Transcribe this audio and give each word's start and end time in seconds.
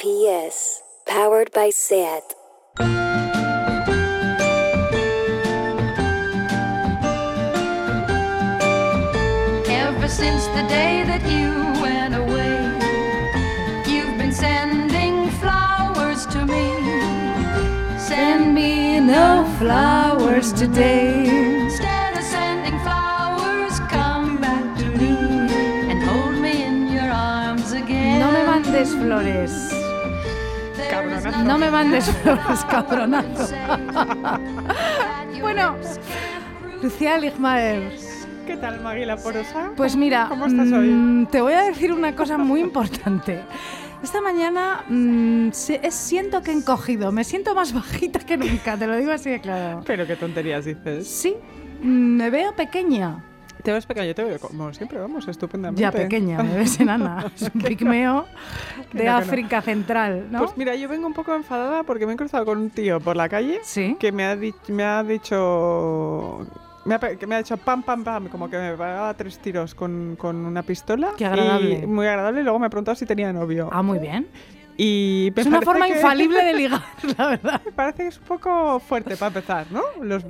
PS, 0.00 0.80
powered 1.06 1.52
by 1.52 1.68
SAT. 1.68 2.32
Ever 9.68 10.08
since 10.08 10.46
the 10.56 10.64
day 10.70 11.04
that 11.04 11.20
you 11.28 11.52
went 11.82 12.14
away, 12.14 12.56
you've 13.92 14.16
been 14.16 14.32
sending 14.32 15.28
flowers 15.32 16.24
to 16.28 16.46
me. 16.46 17.98
Send 17.98 18.54
me 18.54 19.00
no 19.00 19.44
flowers 19.58 20.54
today. 20.54 21.60
Instead 21.60 22.16
of 22.16 22.24
sending 22.24 22.78
flowers, 22.78 23.78
come 23.90 24.40
back 24.40 24.78
to 24.78 24.86
me 24.96 25.14
and 25.90 26.02
hold 26.02 26.36
me 26.40 26.62
in 26.62 26.88
your 26.88 27.10
arms 27.10 27.72
again. 27.72 28.20
No 28.20 28.30
me 28.32 28.42
mandes 28.46 28.94
flores. 28.94 29.69
No 31.44 31.58
me 31.58 31.70
mandes 31.70 32.04
flores, 32.22 32.64
cabronazo. 32.68 33.48
Bueno, 35.40 35.74
Lucía 36.82 37.16
Ligmaer, 37.18 37.92
¿Qué 38.46 38.56
tal, 38.58 38.80
Maguila 38.80 39.16
Porosa? 39.16 39.70
pues 39.76 39.96
mira, 39.96 40.26
¿Cómo 40.28 40.46
estás 40.46 40.70
hoy? 40.70 40.88
mm, 40.88 41.26
te 41.26 41.40
voy 41.40 41.54
a 41.54 41.62
decir 41.62 41.92
una 41.92 42.14
cosa 42.14 42.36
muy 42.36 42.60
importante. 42.60 43.40
Esta 44.02 44.20
mañana 44.20 44.84
mm, 44.88 45.50
se- 45.52 45.80
es- 45.82 45.94
siento 45.94 46.42
que 46.42 46.50
he 46.50 46.54
encogido, 46.54 47.10
me 47.10 47.24
siento 47.24 47.54
más 47.54 47.72
bajita 47.72 48.18
que 48.20 48.36
nunca, 48.36 48.76
te 48.76 48.86
lo 48.86 48.96
digo 48.96 49.12
así 49.12 49.30
de 49.30 49.40
claro. 49.40 49.82
Pero 49.86 50.06
qué 50.06 50.16
tonterías 50.16 50.64
dices. 50.66 51.06
Sí, 51.08 51.34
mm, 51.82 52.16
me 52.16 52.28
veo 52.30 52.54
pequeña. 52.54 53.24
Te 53.62 53.72
ves 53.72 53.86
pequeño, 53.86 54.06
yo 54.06 54.14
te 54.14 54.24
veo 54.24 54.38
como 54.38 54.72
siempre, 54.72 54.98
vamos, 54.98 55.26
estupendamente. 55.28 55.80
Ya 55.82 55.90
pequeña, 55.92 56.42
me 56.42 56.56
ves 56.56 56.78
enana. 56.80 57.30
Es 57.36 57.42
un 57.54 57.60
pigmeo 57.60 58.26
de 58.92 58.98
no, 58.98 58.98
que 58.98 59.04
no. 59.04 59.16
África 59.16 59.62
Central, 59.62 60.28
¿no? 60.30 60.38
Pues 60.40 60.56
mira, 60.56 60.74
yo 60.76 60.88
vengo 60.88 61.06
un 61.06 61.14
poco 61.14 61.34
enfadada 61.34 61.82
porque 61.82 62.06
me 62.06 62.14
he 62.14 62.16
cruzado 62.16 62.44
con 62.44 62.58
un 62.58 62.70
tío 62.70 63.00
por 63.00 63.16
la 63.16 63.28
calle 63.28 63.60
Sí. 63.62 63.96
que 63.98 64.12
me 64.12 64.24
ha, 64.24 64.36
di- 64.36 64.54
me 64.68 64.84
ha 64.84 65.02
dicho... 65.02 66.46
Me 66.86 66.94
ha, 66.94 66.98
pe- 66.98 67.18
que 67.18 67.26
me 67.26 67.34
ha 67.34 67.38
dicho 67.38 67.56
pam, 67.58 67.82
pam, 67.82 68.02
pam, 68.02 68.28
como 68.28 68.48
que 68.48 68.56
me 68.56 68.70
pegaba 68.72 69.12
tres 69.14 69.38
tiros 69.38 69.74
con, 69.74 70.16
con 70.16 70.36
una 70.46 70.62
pistola. 70.62 71.10
Qué 71.16 71.26
agradable. 71.26 71.80
Y 71.82 71.86
muy 71.86 72.06
agradable. 72.06 72.40
Y 72.40 72.42
luego 72.44 72.58
me 72.58 72.66
ha 72.66 72.70
preguntado 72.70 72.94
si 72.94 73.04
tenía 73.04 73.30
novio. 73.34 73.68
Ah, 73.70 73.82
muy 73.82 73.98
bien. 73.98 74.26
Y 74.82 75.30
Es 75.36 75.46
una 75.46 75.60
forma 75.60 75.86
que- 75.86 75.96
infalible 75.96 76.42
de 76.42 76.54
ligar, 76.62 76.80
la 77.18 77.26
verdad. 77.26 77.60
Me 77.66 77.72
parece 77.72 78.02
que 78.04 78.08
es 78.08 78.16
un 78.18 78.24
poco 78.24 78.80
fuerte 78.80 79.14
para 79.16 79.26
empezar, 79.28 79.66
¿no? 79.70 79.82
Los, 80.02 80.24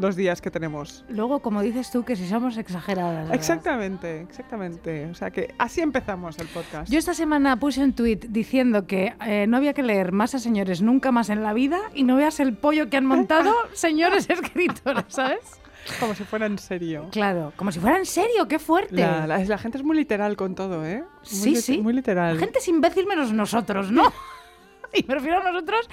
los 0.00 0.16
días 0.16 0.40
que 0.40 0.50
tenemos. 0.50 1.04
Luego, 1.08 1.38
como 1.38 1.62
dices 1.62 1.88
tú, 1.92 2.02
que 2.04 2.16
si 2.16 2.26
somos 2.28 2.56
exageradas. 2.56 3.14
¿verdad? 3.22 3.34
Exactamente, 3.34 4.22
exactamente. 4.22 5.06
O 5.06 5.14
sea 5.14 5.30
que 5.30 5.54
así 5.56 5.80
empezamos 5.82 6.36
el 6.40 6.48
podcast. 6.48 6.90
Yo 6.90 6.98
esta 6.98 7.14
semana 7.14 7.60
puse 7.60 7.80
un 7.84 7.92
tuit 7.92 8.24
diciendo 8.26 8.88
que 8.88 9.14
eh, 9.24 9.46
no 9.46 9.56
había 9.56 9.72
que 9.72 9.84
leer 9.84 10.10
más 10.10 10.34
a 10.34 10.40
señores 10.40 10.82
nunca 10.82 11.12
más 11.12 11.30
en 11.30 11.44
la 11.44 11.52
vida 11.52 11.78
y 11.94 12.02
no 12.02 12.16
veas 12.16 12.40
el 12.40 12.56
pollo 12.56 12.90
que 12.90 12.96
han 12.96 13.06
montado 13.06 13.54
señores 13.72 14.28
escritores, 14.28 15.04
¿sabes? 15.06 15.38
Como 16.00 16.14
si 16.14 16.24
fuera 16.24 16.46
en 16.46 16.58
serio. 16.58 17.08
Claro, 17.10 17.52
como 17.56 17.72
si 17.72 17.80
fuera 17.80 17.98
en 17.98 18.06
serio, 18.06 18.46
qué 18.48 18.58
fuerte. 18.58 18.96
La, 18.96 19.26
la- 19.26 19.38
la 19.44 19.58
gente 19.58 19.78
es 19.78 19.84
muy 19.84 19.96
literal 19.96 20.36
con 20.36 20.54
todo, 20.54 20.84
¿eh? 20.86 21.02
Muy 21.02 21.06
Sí, 21.22 21.56
sí. 21.56 21.78
Muy 21.78 21.92
literal. 21.92 22.34
La 22.34 22.40
gente 22.40 22.58
es 22.58 22.68
imbécil 22.68 23.06
menos 23.06 23.32
nosotros, 23.32 23.90
¿no? 23.90 24.12
y 24.94 25.02
me 25.08 25.14
refiero 25.14 25.40
a 25.40 25.50
nosotros, 25.50 25.88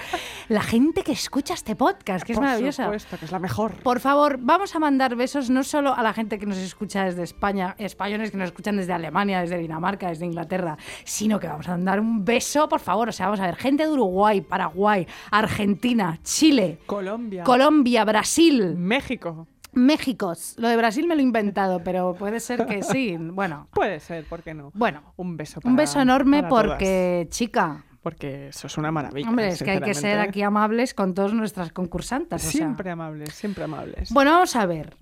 la 0.50 0.62
gente 0.62 1.04
que 1.04 1.14
escucha 1.14 1.54
este 1.54 1.74
podcast, 1.76 2.26
que 2.26 2.34
es 2.34 2.38
Por 2.38 2.46
maravillosa. 2.46 2.84
supuesto, 2.84 3.18
que 3.18 3.26
es 3.26 3.32
la 3.32 3.40
mejor. 3.40 3.76
Por 3.82 4.00
favor, 4.02 4.38
vamos 4.42 4.76
a 4.76 4.80
mandar 4.80 5.16
besos 5.16 5.50
no 5.50 5.64
solo 5.64 5.94
a 5.96 6.04
la 6.04 6.12
gente 6.14 6.38
que 6.38 6.46
nos 6.46 6.58
escucha 6.58 7.06
desde 7.06 7.24
España, 7.24 7.76
españoles 7.78 8.32
que 8.32 8.38
nos 8.38 8.48
escuchan 8.50 8.76
desde 8.76 8.92
Alemania, 8.92 9.40
desde 9.40 9.58
Dinamarca, 9.58 10.10
desde 10.10 10.26
Inglaterra, 10.26 10.78
sino 11.06 11.40
que 11.40 11.48
vamos 11.48 11.68
a 11.70 11.72
mandar 11.72 12.00
un 12.02 12.26
beso, 12.26 12.68
por 12.68 12.82
favor. 12.82 13.08
O 13.08 13.12
sea, 13.14 13.28
vamos 13.28 13.40
a 13.40 13.46
ver, 13.46 13.56
gente 13.56 13.84
de 13.86 13.90
Uruguay, 13.92 14.42
Paraguay, 14.42 15.08
Argentina, 15.32 16.20
Chile, 16.24 16.80
Colombia. 16.86 17.44
Colombia, 17.46 18.04
Brasil, 18.04 18.76
México. 18.76 19.48
México. 19.74 20.34
Lo 20.58 20.68
de 20.68 20.78
Brasil 20.78 21.08
me 21.08 21.16
lo 21.16 21.22
he 21.22 21.24
inventado, 21.24 21.84
pero 21.84 22.16
puede 22.16 22.40
ser 22.40 22.66
que 22.66 22.84
sí. 22.84 23.18
Bueno, 23.20 23.68
Puede 23.74 24.00
ser, 24.00 24.26
¿por 24.26 24.42
qué 24.44 24.54
no? 24.54 24.72
bueno. 24.74 25.14
Un 25.16 25.38
beso 25.38 25.60
Un 25.64 25.76
beso 25.76 26.00
enorme 26.02 26.42
para 26.44 26.50
todas. 26.50 26.68
porque, 26.68 27.28
chica, 27.30 27.84
Porque 28.02 28.50
eso 28.50 28.68
es 28.68 28.78
una 28.78 28.92
maravilla. 28.92 29.28
hombre, 29.30 29.50
es 29.50 29.62
que 29.62 29.72
hay 29.72 29.82
que 29.82 29.94
ser 29.94 30.20
aquí 30.20 30.42
amables 30.42 30.94
con 30.94 31.14
todas 31.14 31.34
nuestras 31.34 31.72
o 32.44 32.46
sea. 32.52 32.52
Siempre 32.52 32.90
amables, 32.92 33.34
siempre 33.34 33.64
amables. 33.64 34.12
Bueno, 34.12 34.32
vamos 34.32 34.56
a 34.56 34.66
ver. 34.66 34.96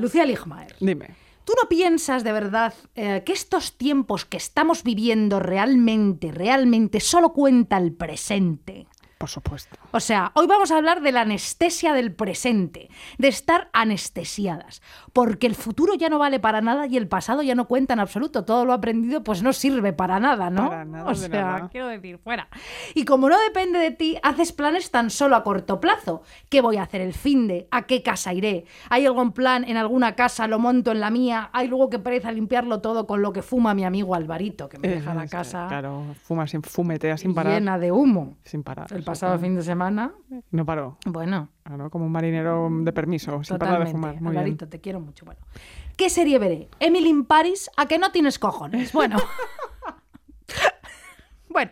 Lucía 0.00 0.24
Ligmaer. 0.24 0.74
Dime. 0.80 1.10
¿Tú 1.44 1.54
no 1.62 1.68
piensas 1.68 2.24
de 2.24 2.32
verdad 2.32 2.74
eh, 2.94 3.22
que 3.24 3.32
estos 3.32 3.78
tiempos 3.78 4.26
que 4.26 4.36
estamos 4.36 4.82
viviendo 4.82 5.40
realmente, 5.40 6.30
realmente 6.30 7.00
solo 7.00 7.32
cuenta 7.32 7.78
el 7.78 7.92
presente? 7.94 8.86
Por 9.16 9.28
supuesto. 9.30 9.76
O 9.90 10.00
sea, 10.00 10.32
hoy 10.34 10.46
vamos 10.46 10.70
a 10.70 10.76
hablar 10.76 11.00
de 11.00 11.12
la 11.12 11.22
anestesia 11.22 11.94
del 11.94 12.12
presente, 12.12 12.90
de 13.16 13.28
estar 13.28 13.70
anestesiadas, 13.72 14.82
porque 15.14 15.46
el 15.46 15.54
futuro 15.54 15.94
ya 15.94 16.10
no 16.10 16.18
vale 16.18 16.38
para 16.40 16.60
nada 16.60 16.86
y 16.86 16.98
el 16.98 17.08
pasado 17.08 17.42
ya 17.42 17.54
no 17.54 17.66
cuenta 17.68 17.94
en 17.94 18.00
absoluto. 18.00 18.44
Todo 18.44 18.66
lo 18.66 18.74
aprendido 18.74 19.24
pues 19.24 19.42
no 19.42 19.52
sirve 19.54 19.94
para 19.94 20.20
nada, 20.20 20.50
¿no? 20.50 20.68
Para 20.68 20.84
nada 20.84 21.06
o 21.06 21.08
de 21.10 21.14
sea, 21.16 21.28
nada. 21.42 21.68
quiero 21.70 21.86
decir, 21.88 22.18
fuera. 22.18 22.48
Y 22.94 23.06
como 23.06 23.30
no 23.30 23.38
depende 23.40 23.78
de 23.78 23.90
ti, 23.90 24.18
haces 24.22 24.52
planes 24.52 24.90
tan 24.90 25.08
solo 25.08 25.36
a 25.36 25.42
corto 25.42 25.80
plazo. 25.80 26.22
¿Qué 26.50 26.60
voy 26.60 26.76
a 26.76 26.82
hacer 26.82 27.00
el 27.00 27.14
fin 27.14 27.48
de? 27.48 27.66
¿A 27.70 27.86
qué 27.86 28.02
casa 28.02 28.34
iré? 28.34 28.66
¿Hay 28.90 29.06
algún 29.06 29.32
plan 29.32 29.64
en 29.64 29.78
alguna 29.78 30.14
casa? 30.14 30.46
¿Lo 30.48 30.58
monto 30.58 30.92
en 30.92 31.00
la 31.00 31.08
mía? 31.10 31.48
¿Hay 31.54 31.66
luego 31.68 31.88
que 31.88 31.98
pereza 31.98 32.30
limpiarlo 32.30 32.82
todo 32.82 33.06
con 33.06 33.22
lo 33.22 33.32
que 33.32 33.40
fuma 33.40 33.72
mi 33.72 33.84
amigo 33.84 34.14
Alvarito, 34.14 34.68
que 34.68 34.78
me 34.78 34.88
deja 34.88 35.14
la 35.14 35.24
Es- 35.24 35.30
casa 35.30 35.66
Claro, 35.68 36.02
fuma 36.24 36.46
sin, 36.46 36.62
fumetea 36.62 37.16
sin 37.16 37.34
parar. 37.34 37.54
llena 37.54 37.78
de 37.78 37.90
humo? 37.90 38.36
Sin 38.44 38.62
parar. 38.62 38.86
El 38.92 39.02
pasado 39.02 39.32
claro. 39.32 39.42
fin 39.42 39.54
de 39.56 39.62
semana, 39.62 39.77
No 40.50 40.66
paró. 40.66 40.98
bueno, 41.06 41.48
Claro, 41.64 41.90
como 41.90 42.06
un 42.06 42.12
marinero 42.12 42.68
de 42.70 42.92
permiso, 42.92 43.42
sin 43.44 43.58
parar 43.58 43.84
de 43.84 43.90
fumar. 43.90 44.14
Muy 44.14 44.30
bien. 44.30 44.38
Alvarito, 44.38 44.68
te 44.68 44.80
quiero 44.80 45.00
mucho. 45.00 45.24
Bueno, 45.26 45.40
¿qué 45.96 46.08
serie 46.08 46.38
veré? 46.38 46.68
Emily 46.80 47.08
in 47.08 47.24
Paris, 47.24 47.70
¿a 47.76 47.86
que 47.86 47.98
no 47.98 48.10
tienes 48.10 48.38
cojones? 48.38 48.92
Bueno. 48.92 49.18
bueno, 51.50 51.70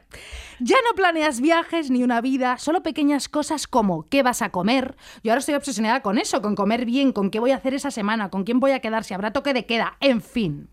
ya 0.61 0.77
no 0.89 0.95
planeas 0.95 1.41
viajes 1.41 1.91
ni 1.91 2.03
una 2.03 2.21
vida, 2.21 2.59
solo 2.59 2.83
pequeñas 2.83 3.28
cosas 3.28 3.66
como 3.66 4.05
qué 4.05 4.22
vas 4.22 4.43
a 4.43 4.50
comer. 4.50 4.97
Yo 5.22 5.33
ahora 5.33 5.41
estoy 5.41 5.55
obsesionada 5.55 6.03
con 6.03 6.19
eso, 6.19 6.43
con 6.43 6.55
comer 6.55 6.84
bien, 6.84 7.12
con 7.12 7.31
qué 7.31 7.41
voy 7.41 7.53
a 7.53 7.56
hacer 7.56 7.75
esa 7.75 7.91
semana, 7.91 8.31
con 8.31 8.45
quién 8.45 8.61
voy 8.61 8.72
a 8.72 8.81
quedar, 8.81 9.05
si 9.05 9.15
habrá 9.15 9.33
toque 9.33 9.55
de 9.55 9.66
queda, 9.66 9.97
en 10.00 10.21
fin. 10.21 10.69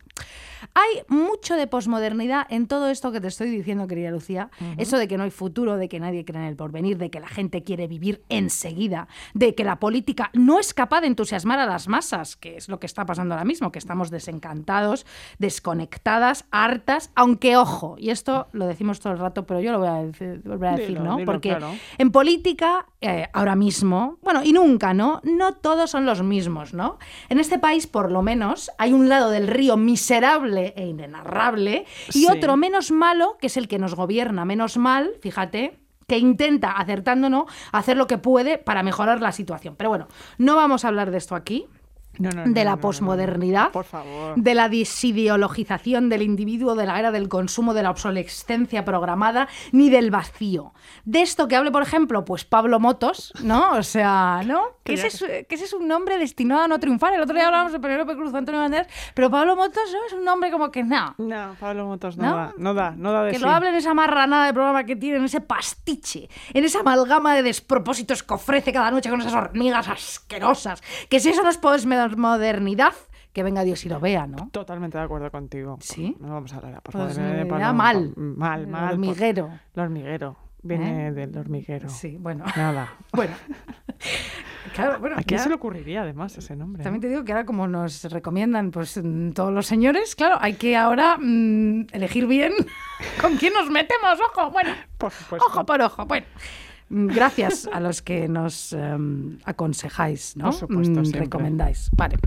Hay 0.73 1.03
mucho 1.07 1.55
de 1.55 1.67
posmodernidad 1.67 2.45
en 2.49 2.67
todo 2.67 2.89
esto 2.89 3.11
que 3.11 3.21
te 3.21 3.27
estoy 3.27 3.49
diciendo, 3.49 3.87
querida 3.87 4.11
Lucía. 4.11 4.49
Eso 4.77 4.97
de 4.97 5.07
que 5.07 5.17
no 5.17 5.23
hay 5.23 5.31
futuro, 5.31 5.77
de 5.77 5.89
que 5.89 5.99
nadie 5.99 6.25
cree 6.25 6.41
en 6.41 6.47
el 6.47 6.55
porvenir, 6.55 6.97
de 6.97 7.09
que 7.09 7.19
la 7.19 7.27
gente 7.27 7.63
quiere 7.63 7.87
vivir 7.87 8.23
enseguida, 8.29 9.07
de 9.33 9.55
que 9.55 9.63
la 9.63 9.79
política 9.79 10.29
no 10.33 10.59
es 10.59 10.73
capaz 10.73 11.01
de 11.01 11.07
entusiasmar 11.07 11.59
a 11.59 11.65
las 11.65 11.87
masas, 11.87 12.35
que 12.35 12.57
es 12.57 12.69
lo 12.69 12.79
que 12.79 12.85
está 12.85 13.05
pasando 13.05 13.33
ahora 13.33 13.45
mismo, 13.45 13.71
que 13.71 13.79
estamos 13.79 14.09
desencantados, 14.09 15.05
desconectadas, 15.39 16.45
hartas, 16.51 17.11
aunque 17.15 17.57
ojo, 17.57 17.95
y 17.97 18.09
esto 18.09 18.47
lo 18.51 18.65
decimos 18.67 18.99
todo 18.99 19.13
el 19.13 19.19
rato, 19.19 19.45
pero 19.45 19.59
yo 19.59 19.71
lo 19.71 19.79
voy 19.79 19.87
a 19.87 20.03
decir, 20.03 20.41
volver 20.45 20.69
a 20.69 20.71
decir, 20.73 20.87
Dilo, 20.89 21.03
¿no? 21.03 21.17
dilo, 21.17 21.25
Porque 21.25 21.49
claro. 21.49 21.71
en 21.97 22.11
política, 22.11 22.85
eh, 23.01 23.27
ahora 23.33 23.55
mismo, 23.55 24.17
bueno, 24.21 24.41
y 24.43 24.53
nunca, 24.53 24.93
¿no? 24.93 25.21
No 25.23 25.53
todos 25.53 25.89
son 25.89 26.05
los 26.05 26.23
mismos, 26.23 26.73
¿no? 26.73 26.97
En 27.29 27.39
este 27.39 27.59
país, 27.59 27.87
por 27.87 28.11
lo 28.11 28.21
menos, 28.21 28.71
hay 28.77 28.93
un 28.93 29.09
lado 29.09 29.29
del 29.29 29.47
río 29.47 29.77
miserable 29.77 30.52
e 30.57 30.85
inenarrable 30.85 31.85
y 32.09 32.11
Sí. 32.11 32.27
otro 32.29 32.57
menos 32.57 32.91
malo, 32.91 33.37
que 33.39 33.47
es 33.47 33.57
el 33.57 33.67
que 33.67 33.79
nos 33.79 33.95
gobierna 33.95 34.45
menos 34.45 34.77
mal, 34.77 35.11
fíjate 35.21 35.79
que 36.07 36.17
intenta, 36.17 36.71
acertando 36.71 37.29
no, 37.29 37.45
hacer 37.71 37.95
lo 37.97 38.07
que 38.07 38.17
puede 38.17 38.57
para 38.57 38.83
mejorar 38.83 39.21
la 39.21 39.31
situación. 39.31 39.75
Pero 39.77 39.89
bueno, 39.89 40.07
no 40.37 40.55
vamos 40.55 40.83
a 40.83 40.89
hablar 40.89 41.11
de 41.11 41.17
esto 41.17 41.35
aquí. 41.35 41.65
No, 42.19 42.29
no, 42.29 42.43
de 42.43 42.63
no, 42.63 42.69
la 42.69 42.77
posmodernidad, 42.77 43.71
de 44.35 44.53
la 44.53 44.69
desideologización 44.69 46.09
del 46.09 46.21
individuo, 46.21 46.75
de 46.75 46.85
la 46.85 46.99
era 46.99 47.11
del 47.11 47.27
consumo, 47.27 47.73
de 47.73 47.81
la 47.81 47.89
obsolescencia 47.89 48.85
programada, 48.85 49.47
ni 49.71 49.89
del 49.89 50.11
vacío. 50.11 50.73
De 51.05 51.21
esto 51.21 51.47
que 51.47 51.55
hable, 51.55 51.71
por 51.71 51.81
ejemplo, 51.83 52.23
pues 52.25 52.45
Pablo 52.45 52.79
Motos, 52.79 53.33
¿no? 53.43 53.71
O 53.73 53.83
sea, 53.83 54.41
¿no? 54.45 54.61
Que 54.83 54.95
ese, 54.95 55.07
es, 55.07 55.19
que 55.47 55.55
ese 55.55 55.63
es 55.63 55.71
un 55.73 55.87
nombre 55.87 56.17
destinado 56.17 56.63
a 56.63 56.67
no 56.67 56.77
triunfar. 56.77 57.13
El 57.13 57.21
otro 57.21 57.33
día 57.33 57.45
hablábamos 57.45 57.71
de 57.71 57.79
Penélope 57.79 58.15
Cruz, 58.15 58.33
Antonio 58.33 58.59
Banderas, 58.59 58.87
pero 59.13 59.29
Pablo 59.31 59.55
Motos 59.55 59.81
¿no? 59.93 60.05
es 60.07 60.11
un 60.11 60.25
nombre 60.25 60.51
como 60.51 60.71
que 60.71 60.83
no. 60.83 61.15
No, 61.17 61.55
Pablo 61.57 61.85
Motos 61.85 62.17
no, 62.17 62.29
¿No? 62.29 62.35
da, 62.35 62.53
no 62.57 62.73
da, 62.73 62.91
no 62.91 63.11
da 63.13 63.23
de 63.23 63.31
Que 63.31 63.37
sí. 63.37 63.43
lo 63.43 63.49
hable 63.49 63.69
en 63.69 63.75
esa 63.75 63.93
marranada 63.93 64.45
de 64.45 64.53
programa 64.53 64.83
que 64.83 64.97
tiene, 64.97 65.19
en 65.19 65.23
ese 65.23 65.39
pastiche, 65.39 66.27
en 66.53 66.65
esa 66.65 66.81
amalgama 66.81 67.33
de 67.33 67.43
despropósitos 67.43 68.23
que 68.23 68.33
ofrece 68.33 68.73
cada 68.73 68.91
noche 68.91 69.09
con 69.09 69.21
esas 69.21 69.33
hormigas 69.33 69.87
asquerosas. 69.87 70.81
Que 71.09 71.21
si 71.21 71.29
eso 71.29 71.43
no 71.43 71.49
es 71.49 71.57
posmodernidad, 71.57 72.93
que 73.31 73.41
venga 73.43 73.63
Dios 73.63 73.85
y 73.85 73.89
lo 73.89 73.99
vea, 74.01 74.27
¿no? 74.27 74.49
Totalmente 74.51 74.97
de 74.97 75.03
acuerdo 75.05 75.31
contigo. 75.31 75.77
¿Sí? 75.79 76.15
No 76.19 76.33
vamos 76.33 76.51
a 76.53 76.57
hablar 76.57 76.73
de 76.75 76.81
Pues 76.81 77.17
me 77.17 77.45
Pablo- 77.45 77.65
da 77.65 77.73
mal. 77.73 78.13
Mal, 78.17 78.61
El 78.61 78.67
mal. 78.67 78.93
hormiguero. 78.93 79.49
El 79.75 79.81
hormiguero. 79.81 80.35
Viene 80.63 81.11
del 81.11 81.37
hormiguero. 81.37 81.89
Sí, 81.89 82.17
bueno. 82.19 82.45
Nada. 82.55 82.93
Bueno, 83.13 83.33
Claro, 84.73 84.99
bueno, 84.99 85.17
¿A 85.17 85.21
quién 85.23 85.37
ya- 85.37 85.43
se 85.43 85.49
le 85.49 85.55
ocurriría 85.55 86.01
además 86.01 86.35
ese 86.37 86.55
nombre? 86.55 86.83
También 86.83 87.01
te 87.01 87.07
digo 87.09 87.23
que 87.23 87.31
ahora 87.31 87.45
como 87.45 87.67
nos 87.67 88.03
recomiendan 88.05 88.71
pues 88.71 88.99
mm, 89.01 89.31
todos 89.31 89.53
los 89.53 89.65
señores, 89.67 90.15
claro, 90.15 90.37
hay 90.39 90.53
que 90.53 90.75
ahora 90.75 91.17
mm, 91.19 91.87
elegir 91.91 92.25
bien 92.25 92.53
con 93.21 93.35
quién 93.37 93.53
nos 93.53 93.69
metemos, 93.69 94.17
ojo, 94.19 94.49
bueno, 94.51 94.71
Por 94.97 95.11
supuesto. 95.11 95.45
ojo 95.47 95.65
por 95.65 95.81
ojo, 95.81 96.05
bueno. 96.05 96.25
Mm, 96.89 97.07
Gracias 97.07 97.69
a 97.71 97.79
los 97.79 98.01
que 98.01 98.27
nos 98.27 98.73
em, 98.73 99.37
aconsejáis, 99.45 100.35
¿no? 100.37 100.45
Por 100.45 100.53
supuesto, 100.53 101.01
Mm, 101.01 101.11
recomendáis. 101.13 101.89
Vale. 101.95 102.17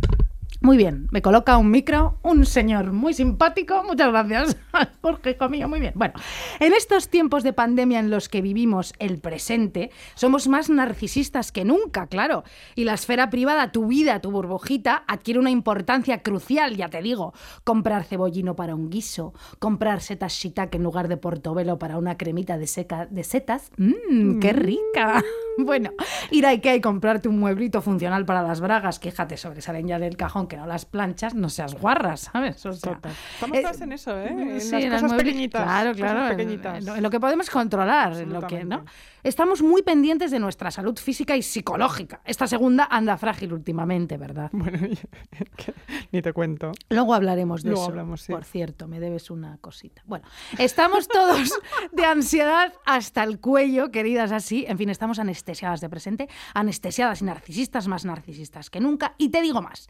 Muy 0.61 0.77
bien, 0.77 1.07
me 1.11 1.23
coloca 1.23 1.59
un 1.59 1.71
micro, 1.71 2.19
un 2.23 2.47
señor 2.47 2.93
muy 2.93 3.15
simpático. 3.15 3.83
Muchas 3.85 4.09
gracias, 4.09 4.57
Jorge, 5.03 5.33
hijo 5.33 5.49
mío, 5.49 5.69
muy 5.69 5.81
bien. 5.81 5.93
Bueno, 5.95 6.15
en 6.61 6.73
estos 6.73 7.09
tiempos 7.09 7.43
de 7.43 7.53
pandemia 7.53 8.01
en 8.01 8.11
los 8.11 8.29
que 8.29 8.41
vivimos 8.41 8.95
el 8.99 9.19
presente, 9.19 9.91
somos 10.15 10.49
más 10.49 10.71
narcisistas 10.71 11.53
que 11.53 11.65
nunca, 11.65 12.07
claro. 12.07 12.45
Y 12.75 12.85
la 12.85 12.95
esfera 12.95 13.31
privada, 13.31 13.71
tu 13.71 13.87
vida, 13.87 14.21
tu 14.21 14.31
burbujita, 14.31 15.05
adquiere 15.07 15.41
una 15.41 15.51
importancia 15.51 16.23
crucial, 16.23 16.77
ya 16.77 16.89
te 16.89 17.03
digo. 17.03 17.35
Comprar 17.65 18.05
cebollino 18.05 18.57
para 18.57 18.75
un 18.75 18.91
guiso, 18.91 19.35
comprar 19.59 20.01
setas 20.01 20.33
shiitake 20.33 20.77
en 20.77 20.83
lugar 20.83 21.09
de 21.09 21.17
portobelo 21.17 21.79
para 21.79 21.99
una 21.99 22.17
cremita 22.17 22.59
de, 22.59 22.67
seca, 22.67 23.07
de 23.07 23.25
setas. 23.25 23.71
¡Mmm, 23.77 24.41
qué 24.41 24.53
rica! 24.53 25.23
Bueno, 25.59 25.93
ir 26.31 26.45
a 26.45 26.51
Ikea 26.51 26.75
y 26.75 26.83
comprarte 26.83 27.31
un 27.31 27.39
mueblito 27.39 27.81
funcional 27.81 28.27
para 28.27 28.43
las 28.43 28.61
bragas, 28.61 28.99
que 28.99 29.11
fíjate, 29.11 29.39
sobresalen 29.39 29.89
ya 29.89 29.99
del 29.99 30.15
cajón, 30.15 30.46
que 30.49 30.57
no 30.57 30.67
las 30.67 30.85
planchas, 30.85 31.35
no 31.35 31.49
seas 31.49 31.75
guarras, 31.75 32.31
¿sabes? 32.33 32.65
O 32.67 32.73
sea. 32.73 32.99
Estamos 33.35 33.59
eh, 33.59 33.63
todas 33.63 33.81
en 33.81 33.93
eso, 33.93 34.19
¿eh? 34.19 34.29
En 34.29 34.61
sí, 34.61 34.89
las 34.89 35.03
en 35.03 35.17
pequeñitas. 35.17 35.63
Claro, 35.63 35.95
claro. 35.95 36.37
pequeñitas. 36.37 36.79
En, 36.79 36.87
lo, 36.87 36.97
en 36.97 37.03
lo 37.03 37.11
que 37.11 37.21
podemos 37.21 37.51
controlar, 37.51 38.17
en 38.17 38.33
lo 38.33 38.47
que, 38.47 38.65
¿no? 38.65 38.85
Estamos 39.27 39.61
muy 39.61 39.83
pendientes 39.83 40.31
de 40.31 40.39
nuestra 40.39 40.71
salud 40.71 40.97
física 40.97 41.37
y 41.37 41.43
psicológica. 41.43 42.21
Esta 42.25 42.47
segunda 42.47 42.87
anda 42.89 43.17
frágil 43.17 43.53
últimamente, 43.53 44.17
¿verdad? 44.19 44.51
Bueno, 44.53 44.79
ni 46.13 46.23
te 46.23 46.33
cuento. 46.33 46.71
Luego 46.91 47.13
hablaremos 47.13 47.65
de 47.65 47.71
Luego 47.71 47.83
eso. 47.83 47.91
hablamos, 47.91 48.21
sí. 48.21 48.31
Por 48.33 48.45
cierto, 48.45 48.87
me 48.87 49.01
debes 49.01 49.33
una 49.33 49.59
cosita. 49.59 50.01
Bueno, 50.07 50.29
estamos 50.61 51.09
todos 51.09 51.59
de 51.91 52.05
ansiedad 52.05 52.73
hasta 52.85 53.25
el 53.25 53.41
cuello, 53.41 53.91
queridas 53.91 54.31
así. 54.31 54.65
En 54.69 54.79
fin, 54.79 54.91
estamos 54.91 55.19
anestesiadas 55.19 55.81
de 55.81 55.89
presente, 55.89 56.29
anestesiadas 56.55 57.21
y 57.21 57.25
narcisistas 57.25 57.89
más 57.89 58.05
narcisistas 58.05 58.71
que 58.71 58.79
nunca. 58.79 59.17
Y 59.19 59.31
te 59.31 59.43
digo 59.43 59.61
más, 59.61 59.89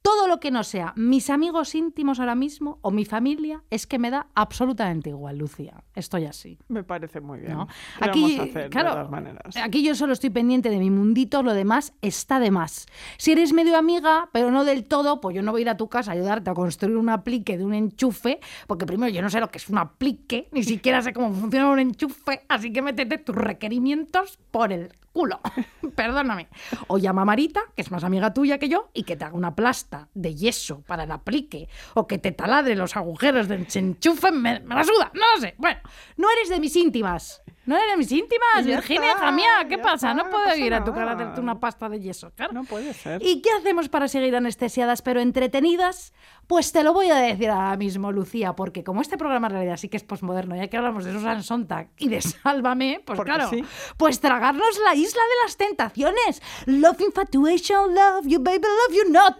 todo 0.00 0.28
lo 0.28 0.38
que 0.38 0.52
no 0.52 0.62
sea 0.62 0.92
mis 0.94 1.30
amigos 1.30 1.74
íntimos 1.74 2.20
ahora 2.20 2.36
mismo 2.36 2.78
o 2.82 2.92
mi 2.92 3.04
familia 3.04 3.64
es 3.70 3.88
que 3.88 3.98
me 3.98 4.12
da 4.12 4.28
absolutamente 4.36 5.10
igual, 5.10 5.38
Lucía. 5.38 5.82
Estoy 5.96 6.26
así. 6.26 6.60
Me 6.68 6.84
parece 6.84 7.20
muy 7.20 7.40
bien. 7.40 7.54
¿no? 7.54 7.66
¿Qué 7.66 8.10
Aquí, 8.10 8.22
vamos 8.22 8.38
a 8.38 8.42
hacer, 8.44 8.75
claro, 8.82 8.90
de 8.90 8.94
todas 8.96 9.10
maneras? 9.10 9.56
aquí 9.62 9.82
yo 9.82 9.94
solo 9.94 10.12
estoy 10.12 10.30
pendiente 10.30 10.70
de 10.70 10.78
mi 10.78 10.90
mundito, 10.90 11.42
lo 11.42 11.54
demás 11.54 11.92
está 12.02 12.40
de 12.40 12.50
más. 12.50 12.86
Si 13.18 13.32
eres 13.32 13.52
medio 13.52 13.76
amiga, 13.76 14.28
pero 14.32 14.50
no 14.50 14.64
del 14.64 14.84
todo, 14.84 15.20
pues 15.20 15.34
yo 15.36 15.42
no 15.42 15.52
voy 15.52 15.60
a 15.60 15.62
ir 15.62 15.68
a 15.68 15.76
tu 15.76 15.88
casa 15.88 16.12
a 16.12 16.14
ayudarte 16.14 16.50
a 16.50 16.54
construir 16.54 16.96
un 16.96 17.08
aplique 17.08 17.58
de 17.58 17.64
un 17.64 17.74
enchufe, 17.74 18.40
porque 18.66 18.86
primero 18.86 19.12
yo 19.12 19.22
no 19.22 19.30
sé 19.30 19.40
lo 19.40 19.50
que 19.50 19.58
es 19.58 19.68
un 19.68 19.78
aplique, 19.78 20.48
ni 20.52 20.62
siquiera 20.62 21.02
sé 21.02 21.12
cómo 21.12 21.32
funciona 21.32 21.70
un 21.70 21.78
enchufe, 21.78 22.44
así 22.48 22.72
que 22.72 22.82
métete 22.82 23.18
tus 23.18 23.34
requerimientos 23.34 24.38
por 24.50 24.72
el 24.72 24.92
culo. 25.16 25.40
Perdóname. 25.96 26.48
O 26.88 26.98
llama 26.98 27.22
a 27.22 27.24
Marita, 27.24 27.62
que 27.74 27.82
es 27.82 27.90
más 27.90 28.04
amiga 28.04 28.34
tuya 28.34 28.58
que 28.58 28.68
yo, 28.68 28.90
y 28.92 29.04
que 29.04 29.16
te 29.16 29.24
haga 29.24 29.34
una 29.34 29.54
plasta 29.54 30.08
de 30.14 30.34
yeso 30.34 30.82
para 30.86 31.04
el 31.04 31.10
aplique, 31.10 31.68
o 31.94 32.06
que 32.06 32.18
te 32.18 32.32
taladre 32.32 32.74
los 32.74 32.96
agujeros 32.96 33.48
del 33.48 33.66
enchufe, 33.74 34.30
me, 34.30 34.60
me 34.60 34.74
la 34.74 34.84
suda, 34.84 35.10
no 35.14 35.22
lo 35.34 35.40
sé. 35.40 35.54
Bueno, 35.56 35.80
no 36.18 36.28
eres 36.30 36.50
de 36.50 36.60
mis 36.60 36.76
íntimas. 36.76 37.42
No 37.66 37.76
eres 37.76 37.98
mis 37.98 38.10
íntimas, 38.12 38.64
Ya 38.64 38.76
Virginia, 38.76 39.08
está, 39.12 39.24
hija 39.24 39.32
mía. 39.32 39.66
¿Qué 39.68 39.78
pasa? 39.78 40.12
está, 40.12 40.14
no 40.14 40.30
puedo 40.30 40.56
ir 40.56 40.72
a 40.72 40.84
tu 40.84 40.92
cara 40.94 41.10
a 41.10 41.14
hacerte 41.14 41.40
una 41.40 41.58
pasta 41.58 41.88
de 41.88 42.00
yeso, 42.00 42.30
claro. 42.34 42.52
No 42.52 42.64
puede 42.64 42.94
ser. 42.94 43.20
¿Y 43.24 43.42
qué 43.42 43.50
hacemos 43.50 43.88
para 43.88 44.06
seguir 44.08 44.34
anestesiadas 44.36 45.02
pero 45.02 45.20
entretenidas? 45.20 46.12
Pues 46.46 46.70
te 46.70 46.84
lo 46.84 46.92
voy 46.92 47.10
a 47.10 47.16
decir 47.16 47.50
ahora 47.50 47.76
mismo, 47.76 48.12
Lucía, 48.12 48.52
porque 48.54 48.84
como 48.84 49.00
este 49.00 49.18
programa 49.18 49.48
en 49.48 49.54
realidad 49.54 49.76
sí 49.78 49.88
que 49.88 49.96
es 49.96 50.04
posmoderno, 50.04 50.54
ya 50.54 50.68
que 50.68 50.76
hablamos 50.76 51.04
de 51.04 51.12
Susan 51.12 51.42
Sontag 51.42 51.88
y 51.98 52.08
de 52.08 52.20
Sálvame, 52.22 53.02
pues 53.04 53.16
Porque 53.16 53.32
claro, 53.32 53.50
sí. 53.50 53.64
pues 53.96 54.20
tragarnos 54.20 54.78
la 54.84 54.94
isla 54.94 55.22
de 55.22 55.44
las 55.44 55.56
tentaciones. 55.56 56.40
Love 56.66 57.00
infatuation, 57.00 57.94
love 57.94 58.26
you 58.26 58.38
baby, 58.40 58.62
love 58.62 58.96
you 58.96 59.12
not. 59.12 59.36